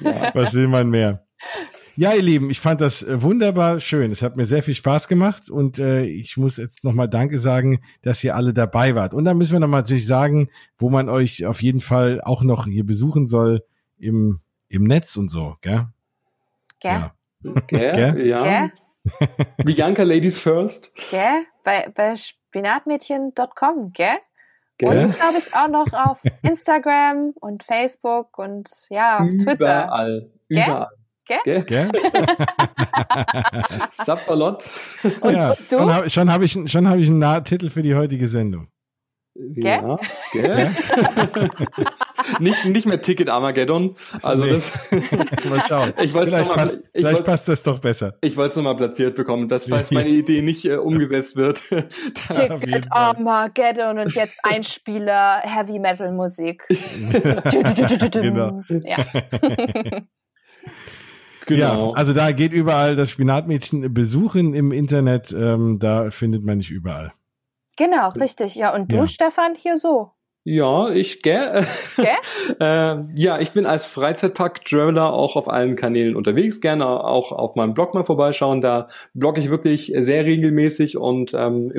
ja. 0.00 0.34
Was 0.34 0.52
will 0.54 0.68
man 0.68 0.90
mehr? 0.90 1.26
Ja, 1.98 2.12
ihr 2.12 2.22
Lieben, 2.22 2.50
ich 2.50 2.60
fand 2.60 2.82
das 2.82 3.02
äh, 3.02 3.22
wunderbar 3.22 3.80
schön. 3.80 4.12
Es 4.12 4.20
hat 4.20 4.36
mir 4.36 4.44
sehr 4.44 4.62
viel 4.62 4.74
Spaß 4.74 5.08
gemacht 5.08 5.48
und 5.48 5.78
äh, 5.78 6.02
ich 6.02 6.36
muss 6.36 6.58
jetzt 6.58 6.84
nochmal 6.84 7.08
Danke 7.08 7.38
sagen, 7.38 7.80
dass 8.02 8.22
ihr 8.22 8.36
alle 8.36 8.52
dabei 8.52 8.94
wart. 8.94 9.14
Und 9.14 9.24
dann 9.24 9.38
müssen 9.38 9.54
wir 9.54 9.60
nochmal 9.60 9.80
natürlich 9.80 10.06
sagen, 10.06 10.50
wo 10.76 10.90
man 10.90 11.08
euch 11.08 11.46
auf 11.46 11.62
jeden 11.62 11.80
Fall 11.80 12.20
auch 12.20 12.42
noch 12.42 12.66
hier 12.66 12.84
besuchen 12.84 13.24
soll 13.24 13.64
im, 13.96 14.40
im 14.68 14.84
Netz 14.84 15.16
und 15.16 15.28
so, 15.28 15.56
gell? 15.62 15.86
Gell? 16.80 16.92
Ja. 16.92 17.14
Gell? 17.66 17.92
Gell? 17.94 18.26
Ja. 18.26 18.70
Bianca 19.64 20.02
Ladies 20.02 20.38
First. 20.38 20.92
Gell? 21.10 21.46
Bei, 21.64 21.90
bei 21.94 22.14
spinatmädchen.com, 22.16 23.92
gell? 23.94 24.18
Gell? 24.76 25.06
Und 25.06 25.16
glaube 25.16 25.38
ich 25.38 25.54
auch 25.54 25.68
noch 25.68 25.90
auf 25.94 26.18
Instagram 26.42 27.32
und 27.40 27.64
Facebook 27.64 28.36
und 28.36 28.68
ja, 28.90 29.20
auf 29.20 29.30
Twitter. 29.30 29.84
Überall. 29.84 30.30
Überall. 30.48 30.88
Gell? 31.26 31.62
Gell? 31.64 31.90
Sapperlot. 33.90 34.68
Und, 35.20 35.34
ja, 35.34 35.50
und 35.50 35.58
du? 35.70 35.76
Schon 35.76 35.92
habe 35.92 36.08
schon 36.08 36.32
hab 36.32 36.42
ich, 36.42 36.52
schon 36.70 36.88
hab 36.88 36.98
ich 36.98 37.10
einen 37.10 37.44
Titel 37.44 37.68
für 37.68 37.82
die 37.82 37.94
heutige 37.94 38.28
Sendung. 38.28 38.68
Ja, 39.54 39.98
gell? 40.32 40.70
nicht, 42.40 42.64
nicht 42.64 42.86
mehr 42.86 43.00
Ticket 43.02 43.28
Armageddon. 43.28 43.94
Also 44.22 44.44
nee. 44.44 44.52
das. 44.52 44.90
mal 45.50 45.62
schauen. 45.68 45.92
Ich 46.00 46.12
vielleicht 46.12 46.48
mal, 46.48 46.54
passt, 46.54 46.80
ich 46.94 47.04
vielleicht 47.04 47.24
passt 47.24 47.48
das 47.48 47.62
doch 47.62 47.78
besser. 47.78 48.16
Ich 48.22 48.36
wollte 48.36 48.50
es 48.50 48.56
nochmal 48.56 48.76
platziert 48.76 49.14
bekommen, 49.14 49.48
dass 49.48 49.68
falls 49.68 49.90
meine 49.90 50.08
Idee 50.08 50.40
nicht 50.40 50.64
äh, 50.64 50.76
umgesetzt 50.76 51.36
wird. 51.36 51.62
Ticket 51.68 52.90
Armageddon 52.90 53.98
und 53.98 54.14
jetzt 54.14 54.38
Einspieler 54.42 55.40
Heavy 55.42 55.78
Metal 55.78 56.12
Musik. 56.12 56.64
genau. 56.68 58.62
Ja. 58.68 58.96
Genau. 61.46 61.90
Ja, 61.90 61.92
also 61.94 62.12
da 62.12 62.32
geht 62.32 62.52
überall 62.52 62.96
das 62.96 63.10
Spinatmädchen 63.10 63.94
besuchen 63.94 64.54
im 64.54 64.72
Internet. 64.72 65.32
Ähm, 65.32 65.78
da 65.78 66.10
findet 66.10 66.44
man 66.44 66.58
nicht 66.58 66.70
überall. 66.70 67.12
Genau, 67.76 68.08
richtig. 68.10 68.54
Ja, 68.54 68.74
und 68.74 68.90
du, 68.90 68.96
ja. 68.96 69.06
Stefan, 69.06 69.54
hier 69.54 69.76
so. 69.76 70.10
Ja, 70.48 70.90
ich 70.90 71.22
gell? 71.22 71.66
Gell? 71.96 72.06
äh, 72.60 72.96
ja, 73.16 73.40
ich 73.40 73.50
bin 73.50 73.66
als 73.66 73.84
Freizeitpark-Traveler 73.86 75.12
auch 75.12 75.34
auf 75.34 75.48
allen 75.48 75.74
Kanälen 75.74 76.14
unterwegs. 76.14 76.60
Gerne 76.60 76.86
auch 76.86 77.32
auf 77.32 77.56
meinem 77.56 77.74
Blog 77.74 77.94
mal 77.94 78.04
vorbeischauen. 78.04 78.60
Da 78.60 78.86
blogge 79.12 79.40
ich 79.40 79.50
wirklich 79.50 79.92
sehr 79.98 80.24
regelmäßig 80.24 80.98
und 80.98 81.34
ähm, 81.34 81.72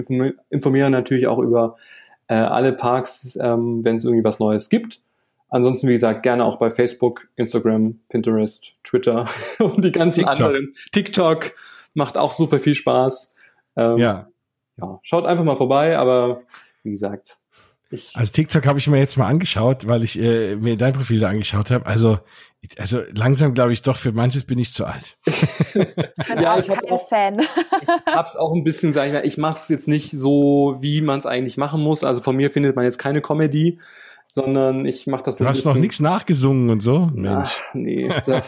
informiere 0.50 0.90
natürlich 0.90 1.28
auch 1.28 1.40
über 1.40 1.78
äh, 2.28 2.36
alle 2.36 2.74
Parks, 2.74 3.38
ähm, 3.42 3.86
wenn 3.86 3.96
es 3.96 4.04
irgendwie 4.04 4.26
was 4.26 4.40
Neues 4.40 4.68
gibt. 4.68 5.00
Ansonsten, 5.50 5.88
wie 5.88 5.94
gesagt, 5.94 6.24
gerne 6.24 6.44
auch 6.44 6.58
bei 6.58 6.70
Facebook, 6.70 7.30
Instagram, 7.36 8.00
Pinterest, 8.10 8.76
Twitter 8.84 9.28
und 9.60 9.84
die 9.84 9.92
ganzen 9.92 10.26
TikTok. 10.26 10.40
anderen. 10.48 10.76
TikTok 10.92 11.54
macht 11.94 12.18
auch 12.18 12.32
super 12.32 12.60
viel 12.60 12.76
Spaß. 12.76 13.36
Ähm, 13.76 13.98
ja. 13.98 14.28
ja. 14.78 15.00
Schaut 15.04 15.26
einfach 15.26 15.44
mal 15.44 15.56
vorbei, 15.56 15.98
aber 15.98 16.42
wie 16.84 16.92
gesagt. 16.92 17.38
Ich 17.90 18.12
also 18.16 18.34
TikTok 18.34 18.68
habe 18.68 18.80
ich 18.80 18.88
mir 18.88 19.00
jetzt 19.00 19.18
mal 19.18 19.28
angeschaut, 19.28 19.88
weil 19.88 20.04
ich 20.04 20.20
äh, 20.20 20.58
mir 20.58 20.76
dein 20.76 20.92
Profil 20.92 21.22
da 21.22 21.30
angeschaut 21.30 21.72
habe. 21.72 21.86
Also 21.86 22.20
also 22.78 23.02
langsam 23.14 23.54
glaube 23.54 23.74
ich 23.74 23.82
doch, 23.82 23.98
für 23.98 24.12
manches 24.12 24.44
bin 24.44 24.60
ich 24.60 24.74
zu 24.74 24.86
alt. 24.86 25.18
ja, 26.40 26.58
ich 26.58 26.70
habe 26.70 26.92
auch, 26.92 27.08
Fan. 27.08 27.40
ich 27.40 27.48
hab's 28.06 28.36
auch 28.36 28.54
ein 28.54 28.64
bisschen, 28.64 28.94
sag 28.94 29.08
ich 29.08 29.14
mal, 29.14 29.26
ich 29.26 29.38
mache 29.38 29.56
es 29.56 29.70
jetzt 29.70 29.88
nicht 29.88 30.12
so, 30.12 30.78
wie 30.82 31.02
man 31.02 31.20
es 31.20 31.26
eigentlich 31.26 31.58
machen 31.58 31.82
muss. 31.82 32.04
Also 32.04 32.22
von 32.22 32.36
mir 32.36 32.50
findet 32.50 32.76
man 32.76 32.86
jetzt 32.86 32.98
keine 32.98 33.22
Comedy 33.22 33.80
sondern 34.30 34.86
ich 34.86 35.08
mache 35.08 35.24
das 35.24 35.38
so 35.38 35.44
Du 35.44 35.50
hast 35.50 35.66
noch 35.66 35.76
nichts 35.76 36.00
nachgesungen 36.00 36.70
und 36.70 36.82
so? 36.82 37.10
Mensch. 37.14 37.50
Ach, 37.70 37.74
nee, 37.74 38.10
da, 38.26 38.44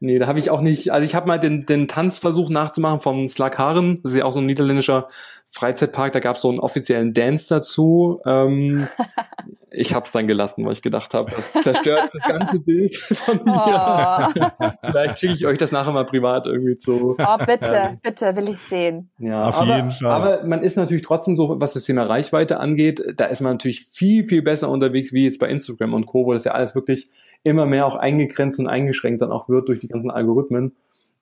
nee, 0.00 0.18
da 0.18 0.26
habe 0.26 0.38
ich 0.38 0.50
auch 0.50 0.60
nicht. 0.60 0.90
Also 0.92 1.04
ich 1.04 1.14
habe 1.14 1.28
mal 1.28 1.38
den, 1.38 1.66
den 1.66 1.88
Tanzversuch 1.88 2.50
nachzumachen 2.50 3.00
vom 3.00 3.28
Slagharen. 3.28 4.00
Das 4.02 4.12
ist 4.12 4.18
ja 4.18 4.24
auch 4.24 4.32
so 4.32 4.40
ein 4.40 4.46
niederländischer 4.46 5.08
Freizeitpark. 5.52 6.12
Da 6.12 6.20
gab 6.20 6.36
es 6.36 6.42
so 6.42 6.48
einen 6.48 6.60
offiziellen 6.60 7.12
Dance 7.12 7.54
dazu. 7.54 8.20
Ähm, 8.24 8.88
ich 9.70 9.94
habe 9.94 10.06
es 10.06 10.12
dann 10.12 10.26
gelassen, 10.26 10.64
weil 10.64 10.72
ich 10.72 10.80
gedacht 10.80 11.12
habe, 11.12 11.30
das 11.30 11.52
zerstört 11.52 12.10
das 12.12 12.22
ganze 12.22 12.58
Bild 12.58 12.96
von 12.96 13.44
mir. 13.44 14.32
Oh. 14.58 14.68
Vielleicht 14.82 15.18
schicke 15.18 15.34
ich 15.34 15.46
euch 15.46 15.58
das 15.58 15.70
nachher 15.70 15.92
mal 15.92 16.06
privat 16.06 16.46
irgendwie 16.46 16.76
zu. 16.76 17.16
Oh, 17.18 17.38
bitte, 17.44 17.74
ähm, 17.74 17.98
bitte, 18.02 18.34
will 18.34 18.48
ich 18.48 18.58
sehen. 18.58 19.10
Ja, 19.18 19.48
auf 19.48 19.60
aber, 19.60 19.76
jeden 19.76 19.90
Fall. 19.90 20.10
Aber 20.10 20.44
man 20.44 20.62
ist 20.62 20.76
natürlich 20.76 21.02
trotzdem 21.02 21.36
so, 21.36 21.60
was 21.60 21.74
das 21.74 21.84
Thema 21.84 22.04
Reichweite 22.04 22.58
angeht, 22.58 23.02
da 23.16 23.26
ist 23.26 23.42
man 23.42 23.52
natürlich 23.52 23.84
viel, 23.84 24.24
viel 24.24 24.40
besser 24.40 24.70
unterwegs 24.70 25.12
wie 25.12 25.24
jetzt 25.24 25.38
bei 25.38 25.50
Instagram 25.50 25.92
und 25.92 26.06
Co., 26.06 26.24
wo 26.24 26.32
das 26.32 26.44
ja 26.44 26.52
alles 26.52 26.74
wirklich 26.74 27.10
immer 27.42 27.66
mehr 27.66 27.86
auch 27.86 27.96
eingegrenzt 27.96 28.58
und 28.58 28.68
eingeschränkt 28.68 29.20
dann 29.20 29.32
auch 29.32 29.50
wird 29.50 29.68
durch 29.68 29.80
die 29.80 29.88
ganzen 29.88 30.10
Algorithmen. 30.10 30.74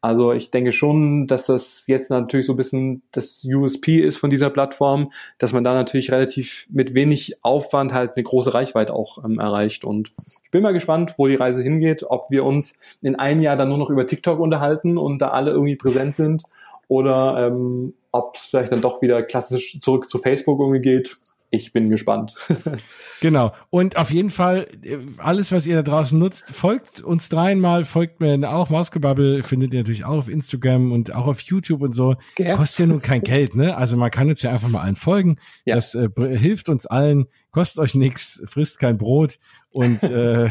Also 0.02 0.32
ich 0.32 0.50
denke 0.50 0.72
schon, 0.72 1.26
dass 1.26 1.46
das 1.46 1.86
jetzt 1.86 2.10
natürlich 2.10 2.46
so 2.46 2.54
ein 2.54 2.56
bisschen 2.56 3.02
das 3.12 3.44
USP 3.44 4.00
ist 4.00 4.16
von 4.16 4.30
dieser 4.30 4.48
Plattform, 4.48 5.12
dass 5.38 5.52
man 5.52 5.62
da 5.62 5.74
natürlich 5.74 6.10
relativ 6.10 6.66
mit 6.70 6.94
wenig 6.94 7.36
Aufwand 7.42 7.92
halt 7.92 8.12
eine 8.16 8.24
große 8.24 8.54
Reichweite 8.54 8.94
auch 8.94 9.22
ähm, 9.22 9.38
erreicht. 9.38 9.84
Und 9.84 10.14
ich 10.42 10.50
bin 10.50 10.62
mal 10.62 10.72
gespannt, 10.72 11.14
wo 11.18 11.26
die 11.26 11.34
Reise 11.34 11.62
hingeht, 11.62 12.04
ob 12.08 12.30
wir 12.30 12.44
uns 12.44 12.78
in 13.02 13.16
einem 13.16 13.42
Jahr 13.42 13.56
dann 13.56 13.68
nur 13.68 13.78
noch 13.78 13.90
über 13.90 14.06
TikTok 14.06 14.40
unterhalten 14.40 14.96
und 14.96 15.18
da 15.18 15.28
alle 15.28 15.50
irgendwie 15.50 15.76
präsent 15.76 16.16
sind 16.16 16.44
oder 16.88 17.46
ähm, 17.46 17.94
ob 18.10 18.36
es 18.36 18.46
vielleicht 18.46 18.72
dann 18.72 18.80
doch 18.80 19.02
wieder 19.02 19.22
klassisch 19.22 19.78
zurück 19.80 20.10
zu 20.10 20.18
Facebook 20.18 20.60
irgendwie 20.60 20.80
geht 20.80 21.18
ich 21.50 21.72
bin 21.72 21.90
gespannt. 21.90 22.36
genau. 23.20 23.52
Und 23.70 23.96
auf 23.96 24.10
jeden 24.10 24.30
Fall, 24.30 24.68
äh, 24.84 24.98
alles, 25.18 25.50
was 25.50 25.66
ihr 25.66 25.74
da 25.74 25.82
draußen 25.82 26.16
nutzt, 26.18 26.54
folgt 26.54 27.02
uns 27.02 27.28
dreimal, 27.28 27.84
folgt 27.84 28.20
mir 28.20 28.48
auch. 28.48 28.70
Mausgebubble 28.70 29.42
findet 29.42 29.74
ihr 29.74 29.80
natürlich 29.80 30.04
auch 30.04 30.18
auf 30.18 30.28
Instagram 30.28 30.92
und 30.92 31.12
auch 31.14 31.26
auf 31.26 31.40
YouTube 31.40 31.82
und 31.82 31.94
so. 31.94 32.14
Okay. 32.32 32.54
Kostet 32.54 32.78
ja 32.80 32.86
nun 32.86 33.02
kein 33.02 33.22
Geld, 33.22 33.56
ne? 33.56 33.76
Also 33.76 33.96
man 33.96 34.12
kann 34.12 34.28
uns 34.28 34.42
ja 34.42 34.52
einfach 34.52 34.68
mal 34.68 34.80
allen 34.80 34.96
folgen. 34.96 35.38
Ja. 35.64 35.74
Das 35.74 35.94
äh, 35.96 36.08
hilft 36.16 36.68
uns 36.68 36.86
allen, 36.86 37.26
kostet 37.50 37.82
euch 37.82 37.94
nichts, 37.96 38.42
frisst 38.46 38.78
kein 38.78 38.96
Brot 38.96 39.38
und 39.72 40.02
äh, 40.04 40.48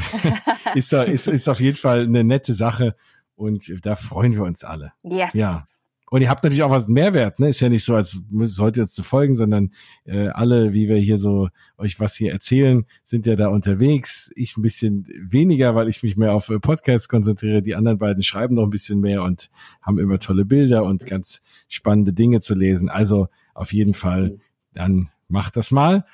ist, 0.75 0.91
da, 0.91 1.03
ist, 1.03 1.27
ist 1.27 1.47
auf 1.47 1.61
jeden 1.61 1.77
Fall 1.77 2.03
eine 2.03 2.25
nette 2.25 2.53
Sache. 2.53 2.91
Und 3.35 3.73
da 3.83 3.95
freuen 3.95 4.33
wir 4.33 4.43
uns 4.43 4.65
alle. 4.65 4.91
Yes. 5.03 5.33
Ja. 5.33 5.63
Und 6.09 6.21
ihr 6.21 6.29
habt 6.29 6.43
natürlich 6.43 6.63
auch 6.63 6.71
was 6.71 6.87
Mehrwert, 6.87 7.39
ne? 7.39 7.49
Ist 7.49 7.59
ja 7.59 7.69
nicht 7.69 7.85
so, 7.85 7.93
als 7.95 8.21
sollt 8.43 8.77
ihr 8.77 8.83
jetzt 8.83 8.95
zu 8.95 9.03
folgen, 9.03 9.35
sondern 9.35 9.71
äh, 10.05 10.29
alle, 10.29 10.73
wie 10.73 10.89
wir 10.89 10.97
hier 10.97 11.17
so 11.17 11.49
euch 11.77 11.99
was 11.99 12.15
hier 12.15 12.31
erzählen, 12.31 12.85
sind 13.03 13.25
ja 13.27 13.35
da 13.35 13.49
unterwegs. 13.49 14.31
Ich 14.35 14.57
ein 14.57 14.63
bisschen 14.63 15.07
weniger, 15.07 15.75
weil 15.75 15.87
ich 15.87 16.01
mich 16.01 16.17
mehr 16.17 16.33
auf 16.33 16.49
äh, 16.49 16.59
Podcasts 16.59 17.09
konzentriere. 17.09 17.61
Die 17.61 17.75
anderen 17.75 17.99
beiden 17.99 18.23
schreiben 18.23 18.55
noch 18.55 18.63
ein 18.63 18.71
bisschen 18.71 18.99
mehr 18.99 19.23
und 19.23 19.49
haben 19.83 19.99
immer 19.99 20.17
tolle 20.19 20.45
Bilder 20.45 20.83
und 20.83 21.05
ganz 21.05 21.43
spannende 21.67 22.11
Dinge 22.11 22.41
zu 22.41 22.55
lesen. 22.55 22.89
Also 22.89 23.27
auf 23.53 23.71
jeden 23.71 23.93
Fall, 23.93 24.39
dann 24.73 25.09
macht 25.27 25.57
das 25.57 25.69
mal. 25.71 26.05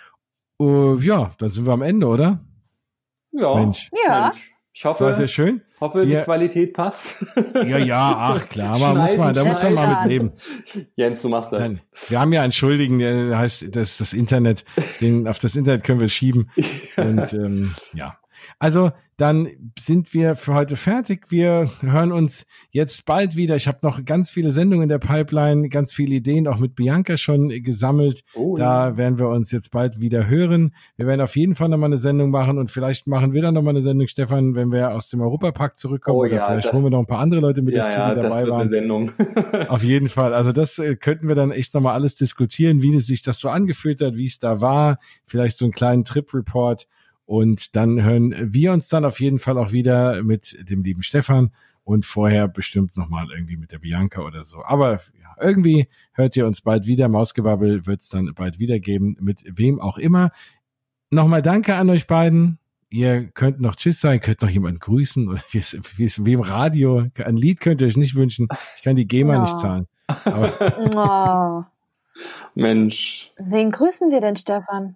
Uh, 0.60 1.00
ja, 1.00 1.34
dann 1.38 1.52
sind 1.52 1.66
wir 1.66 1.74
am 1.74 1.82
Ende, 1.82 2.08
oder? 2.08 2.40
Ja. 3.32 3.56
Mensch. 3.56 3.90
Ja. 4.06 4.32
Mensch. 4.32 4.55
Ich 4.78 4.84
hoffe, 4.84 5.06
das 5.06 5.14
war 5.14 5.18
sehr 5.18 5.30
schön. 5.30 5.62
hoffe 5.80 6.06
die 6.06 6.18
Qualität 6.18 6.74
passt. 6.74 7.26
Ja, 7.56 7.78
ja, 7.78 8.16
ach 8.36 8.50
klar, 8.50 8.76
aber 8.76 9.00
muss 9.00 9.16
man, 9.16 9.34
da 9.34 9.46
muss 9.46 9.64
man 9.64 9.74
mal 9.74 10.02
mit 10.02 10.10
leben. 10.12 10.34
Jens, 10.96 11.22
du 11.22 11.30
machst 11.30 11.54
das. 11.54 11.62
Nein, 11.62 11.80
wir 12.10 12.20
haben 12.20 12.34
ja 12.34 12.42
einen 12.42 12.52
Schuldigen, 12.52 13.00
der 13.00 13.38
heißt 13.38 13.74
das, 13.74 13.98
das 13.98 14.12
Internet, 14.12 14.66
den, 15.00 15.30
auf 15.30 15.40
das 15.40 15.56
Internet 15.56 15.86
können 15.86 16.02
wir 16.02 16.06
es 16.06 16.12
schieben. 16.12 16.52
Und 16.98 17.32
ähm, 17.32 17.74
ja. 17.94 18.18
Also 18.60 18.92
dann 19.18 19.48
sind 19.80 20.14
wir 20.14 20.36
für 20.36 20.54
heute 20.54 20.76
fertig. 20.76 21.28
Wir 21.32 21.72
hören 21.80 22.12
uns 22.12 22.46
jetzt 22.72 23.06
bald 23.06 23.38
wieder. 23.38 23.56
Ich 23.56 23.68
habe 23.68 23.80
noch 23.82 24.04
ganz 24.04 24.30
viele 24.30 24.52
Sendungen 24.52 24.84
in 24.84 24.90
der 24.90 25.00
Pipeline, 25.00 25.70
ganz 25.70 25.94
viele 25.94 26.16
Ideen 26.16 26.48
auch 26.48 26.58
mit 26.58 26.76
Bianca 26.76 27.16
schon 27.16 27.48
gesammelt. 27.48 28.24
Oh, 28.34 28.58
da 28.58 28.90
ja. 28.90 28.98
werden 28.98 29.18
wir 29.18 29.30
uns 29.30 29.52
jetzt 29.52 29.72
bald 29.72 30.02
wieder 30.02 30.28
hören. 30.28 30.76
Wir 30.98 31.08
werden 31.08 31.22
auf 31.22 31.38
jeden 31.38 31.56
Fall 31.56 31.70
nochmal 31.70 31.90
eine 31.90 31.98
Sendung 31.98 32.30
machen 32.30 32.58
und 32.58 32.70
vielleicht 32.70 33.08
machen 33.08 33.32
wir 33.32 33.42
dann 33.42 33.54
nochmal 33.54 33.72
eine 33.72 33.82
Sendung, 33.82 34.08
Stefan, 34.08 34.54
wenn 34.54 34.72
wir 34.74 34.92
aus 34.92 35.10
dem 35.10 35.22
Europapark 35.22 35.78
zurückkommen. 35.78 36.18
Oh, 36.18 36.22
oder 36.22 36.36
ja, 36.36 36.46
vielleicht 36.46 36.68
das, 36.68 36.74
holen 36.74 36.84
wir 36.84 36.90
noch 36.90 37.00
ein 37.00 37.08
paar 37.08 37.20
andere 37.20 37.40
Leute 37.40 37.62
mit 37.62 37.74
ja, 37.74 37.86
dazu, 37.86 38.20
die 38.20 38.28
dabei 38.28 38.50
waren. 38.50 38.68
Sendung. 38.68 39.12
auf 39.70 39.84
jeden 39.84 40.08
Fall. 40.08 40.34
Also 40.34 40.52
das 40.52 40.78
äh, 40.78 40.98
könnten 40.98 41.30
wir 41.30 41.36
dann 41.36 41.52
echt 41.52 41.74
nochmal 41.74 41.94
alles 41.94 42.16
diskutieren, 42.16 42.82
wie 42.82 42.94
es 42.94 43.08
sich 43.08 43.22
das 43.22 43.40
so 43.40 43.48
angefühlt 43.48 44.02
hat, 44.02 44.18
wie 44.18 44.26
es 44.26 44.40
da 44.40 44.60
war. 44.60 45.00
Vielleicht 45.24 45.58
so 45.58 45.64
einen 45.64 45.72
kleinen 45.72 46.04
Trip-Report. 46.04 46.88
Und 47.26 47.76
dann 47.76 48.04
hören 48.04 48.36
wir 48.54 48.72
uns 48.72 48.88
dann 48.88 49.06
auf 49.06 49.20
jeden 49.20 49.40
Fall 49.40 49.58
auch 49.58 49.72
wieder 49.72 50.24
mit 50.24 50.70
dem 50.70 50.84
lieben 50.84 51.02
Stefan 51.02 51.52
und 51.84 52.06
vorher 52.06 52.48
bestimmt 52.48 52.98
nochmal 52.98 53.28
irgendwie 53.32 53.58
mit 53.58 53.72
der 53.72 53.80
Bianca 53.80 54.22
oder 54.22 54.44
so. 54.44 54.64
Aber 54.64 54.94
ja, 55.22 55.36
irgendwie 55.40 55.88
hört 56.14 56.36
ihr 56.36 56.46
uns 56.46 56.62
bald 56.62 56.86
wieder. 56.88 57.10
Mausgebabbel 57.10 57.86
wird 57.86 58.02
es 58.02 58.10
dann 58.10 58.32
bald 58.36 58.60
wieder 58.60 58.80
geben, 58.80 59.18
mit 59.20 59.44
wem 59.48 59.80
auch 59.80 59.98
immer. 59.98 60.32
Nochmal 61.10 61.42
danke 61.42 61.76
an 61.76 61.90
euch 61.90 62.08
beiden. 62.08 62.60
Ihr 62.90 63.26
könnt 63.26 63.60
noch 63.60 63.76
Tschüss 63.76 64.00
sagen, 64.00 64.20
könnt 64.20 64.42
noch 64.42 64.50
jemanden 64.50 64.80
grüßen 64.80 65.28
oder 65.28 65.42
wie 65.52 65.58
es, 65.58 65.80
wie 65.98 66.06
es 66.06 66.26
wie 66.26 66.34
im 66.34 66.42
Radio. 66.42 67.08
Ein 67.24 67.38
Lied 67.38 67.60
könnt 67.60 67.82
ihr 67.82 67.88
euch 67.88 67.98
nicht 67.98 68.16
wünschen. 68.16 68.48
Ich 68.78 68.84
kann 68.84 68.96
die 68.96 69.08
GEMA 69.08 69.36
no. 69.36 69.42
nicht 69.42 69.60
zahlen. 69.60 69.88
Aber 70.08 71.66
oh. 71.66 71.72
Mensch. 72.56 73.32
Wen 73.38 73.72
grüßen 73.72 74.12
wir 74.12 74.22
denn, 74.22 74.36
Stefan? 74.38 74.96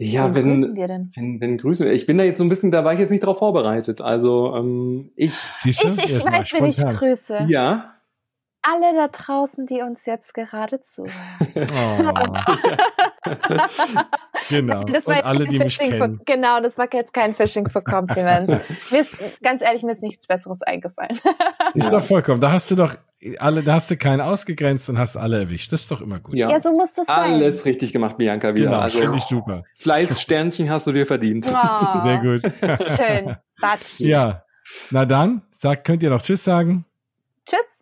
Ja, 0.00 0.34
wenn, 0.34 0.54
grüßen 0.54 0.74
wir 0.74 0.88
denn? 0.88 1.10
Wenn, 1.14 1.40
wenn 1.40 1.58
grüßen 1.58 1.86
wir. 1.86 1.92
Ich 1.92 2.06
bin 2.06 2.16
da 2.16 2.24
jetzt 2.24 2.38
so 2.38 2.44
ein 2.44 2.48
bisschen, 2.48 2.70
da 2.70 2.84
war 2.84 2.94
ich 2.94 3.00
jetzt 3.00 3.10
nicht 3.10 3.22
darauf 3.22 3.38
vorbereitet. 3.38 4.00
Also 4.00 4.54
ähm, 4.56 5.10
ich. 5.14 5.34
Siehst 5.58 5.84
du? 5.84 5.88
Ich, 5.88 6.04
ich 6.04 6.24
weiß, 6.24 6.52
wen 6.54 6.64
ich 6.64 6.78
grüße. 6.78 7.46
Ja. 7.48 7.99
Alle 8.62 8.94
da 8.94 9.08
draußen, 9.08 9.66
die 9.66 9.80
uns 9.80 10.04
jetzt 10.06 10.34
gerade 10.34 10.80
zuhören. 10.82 11.10
Oh. 13.22 13.34
genau. 14.48 14.82
Das 14.84 15.06
war 15.06 15.18
Und 15.18 15.24
alle, 15.24 15.46
die 15.46 15.58
mich 15.58 15.78
kennen. 15.78 15.98
For, 15.98 16.24
genau, 16.24 16.60
das 16.60 16.78
war 16.78 16.88
jetzt 16.92 17.12
kein 17.12 17.34
Fishing 17.34 17.68
for 17.68 17.84
Compliments. 17.84 18.64
mir 18.90 19.00
ist, 19.00 19.16
ganz 19.42 19.62
ehrlich, 19.62 19.82
mir 19.82 19.92
ist 19.92 20.02
nichts 20.02 20.26
Besseres 20.26 20.62
eingefallen. 20.62 21.18
ist 21.74 21.92
doch 21.92 22.02
vollkommen. 22.02 22.40
Da 22.40 22.50
hast 22.52 22.70
du 22.70 22.76
doch 22.76 22.94
alle, 23.38 23.62
da 23.62 23.74
hast 23.74 23.90
du 23.90 23.96
keinen 23.96 24.20
ausgegrenzt 24.20 24.88
und 24.88 24.98
hast 24.98 25.16
alle 25.16 25.40
erwischt. 25.40 25.72
Das 25.72 25.82
ist 25.82 25.90
doch 25.90 26.00
immer 26.00 26.18
gut. 26.18 26.34
Ja, 26.34 26.50
ja 26.50 26.60
so 26.60 26.70
muss 26.72 26.94
das 26.94 27.06
sein. 27.06 27.34
Alles 27.34 27.66
richtig 27.66 27.92
gemacht, 27.92 28.16
Bianca, 28.16 28.54
wieder. 28.54 28.70
Genau, 28.70 28.80
also, 28.80 28.98
finde 28.98 29.18
ich 29.18 29.24
super. 29.24 29.62
Fleißsternchen 29.74 30.70
hast 30.70 30.86
du 30.86 30.92
dir 30.92 31.06
verdient. 31.06 31.46
Oh, 31.46 32.00
Sehr 32.04 32.18
gut. 32.18 32.42
Schön. 32.96 33.36
Batsch. 33.60 34.00
Ja. 34.00 34.44
Na 34.90 35.04
dann, 35.04 35.42
sag, 35.56 35.84
könnt 35.84 36.02
ihr 36.02 36.10
noch 36.10 36.22
Tschüss 36.22 36.44
sagen? 36.44 36.86
Tschüss. 37.46 37.79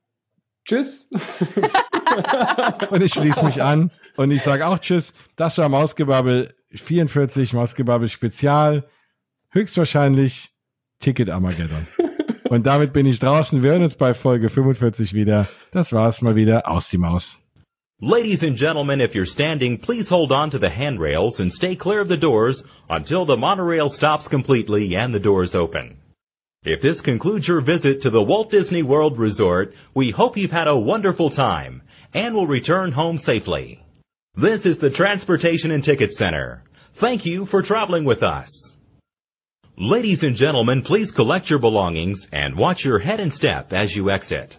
Tschüss. 0.68 1.08
und 2.90 3.02
ich 3.02 3.14
schließe 3.14 3.42
mich 3.46 3.62
an 3.62 3.90
und 4.16 4.30
ich 4.30 4.42
sage 4.42 4.66
auch 4.66 4.78
Tschüss. 4.78 5.14
Das 5.34 5.56
war 5.56 5.70
Mausgebabbel 5.70 6.52
44, 6.74 7.54
Mausgebabbel 7.54 8.10
Spezial. 8.10 8.86
Höchstwahrscheinlich 9.50 10.50
Ticket 11.00 11.30
Armageddon. 11.30 11.86
Und 12.50 12.66
damit 12.66 12.92
bin 12.92 13.06
ich 13.06 13.18
draußen. 13.18 13.62
Wir 13.62 13.70
hören 13.70 13.82
uns 13.82 13.94
bei 13.94 14.12
Folge 14.12 14.50
45 14.50 15.14
wieder. 15.14 15.48
Das 15.70 15.92
war's 15.92 16.20
mal 16.20 16.34
wieder. 16.36 16.68
Aus 16.68 16.90
die 16.90 16.98
Maus. 16.98 17.40
Ladies 18.00 18.44
and 18.44 18.56
gentlemen, 18.56 19.00
if 19.00 19.14
you're 19.14 19.26
standing, 19.26 19.80
please 19.80 20.14
hold 20.14 20.32
on 20.32 20.50
to 20.50 20.58
the 20.58 20.70
handrails 20.70 21.40
and 21.40 21.52
stay 21.52 21.74
clear 21.76 22.00
of 22.00 22.08
the 22.08 22.18
doors 22.18 22.64
until 22.88 23.26
the 23.26 23.36
monorail 23.36 23.88
stops 23.88 24.28
completely 24.28 24.94
and 24.96 25.14
the 25.14 25.20
doors 25.20 25.54
open. 25.54 25.96
If 26.64 26.80
this 26.80 27.02
concludes 27.02 27.46
your 27.46 27.60
visit 27.60 28.00
to 28.00 28.10
the 28.10 28.22
Walt 28.22 28.50
Disney 28.50 28.82
World 28.82 29.16
Resort, 29.16 29.76
we 29.94 30.10
hope 30.10 30.36
you've 30.36 30.50
had 30.50 30.66
a 30.66 30.76
wonderful 30.76 31.30
time 31.30 31.82
and 32.12 32.34
will 32.34 32.48
return 32.48 32.90
home 32.90 33.18
safely. 33.18 33.80
This 34.34 34.66
is 34.66 34.78
the 34.78 34.90
Transportation 34.90 35.70
and 35.70 35.84
Ticket 35.84 36.12
Center. 36.12 36.64
Thank 36.94 37.26
you 37.26 37.46
for 37.46 37.62
traveling 37.62 38.04
with 38.04 38.24
us. 38.24 38.76
Ladies 39.76 40.24
and 40.24 40.34
gentlemen, 40.34 40.82
please 40.82 41.12
collect 41.12 41.48
your 41.48 41.60
belongings 41.60 42.26
and 42.32 42.56
watch 42.56 42.84
your 42.84 42.98
head 42.98 43.20
and 43.20 43.32
step 43.32 43.72
as 43.72 43.94
you 43.94 44.10
exit. 44.10 44.58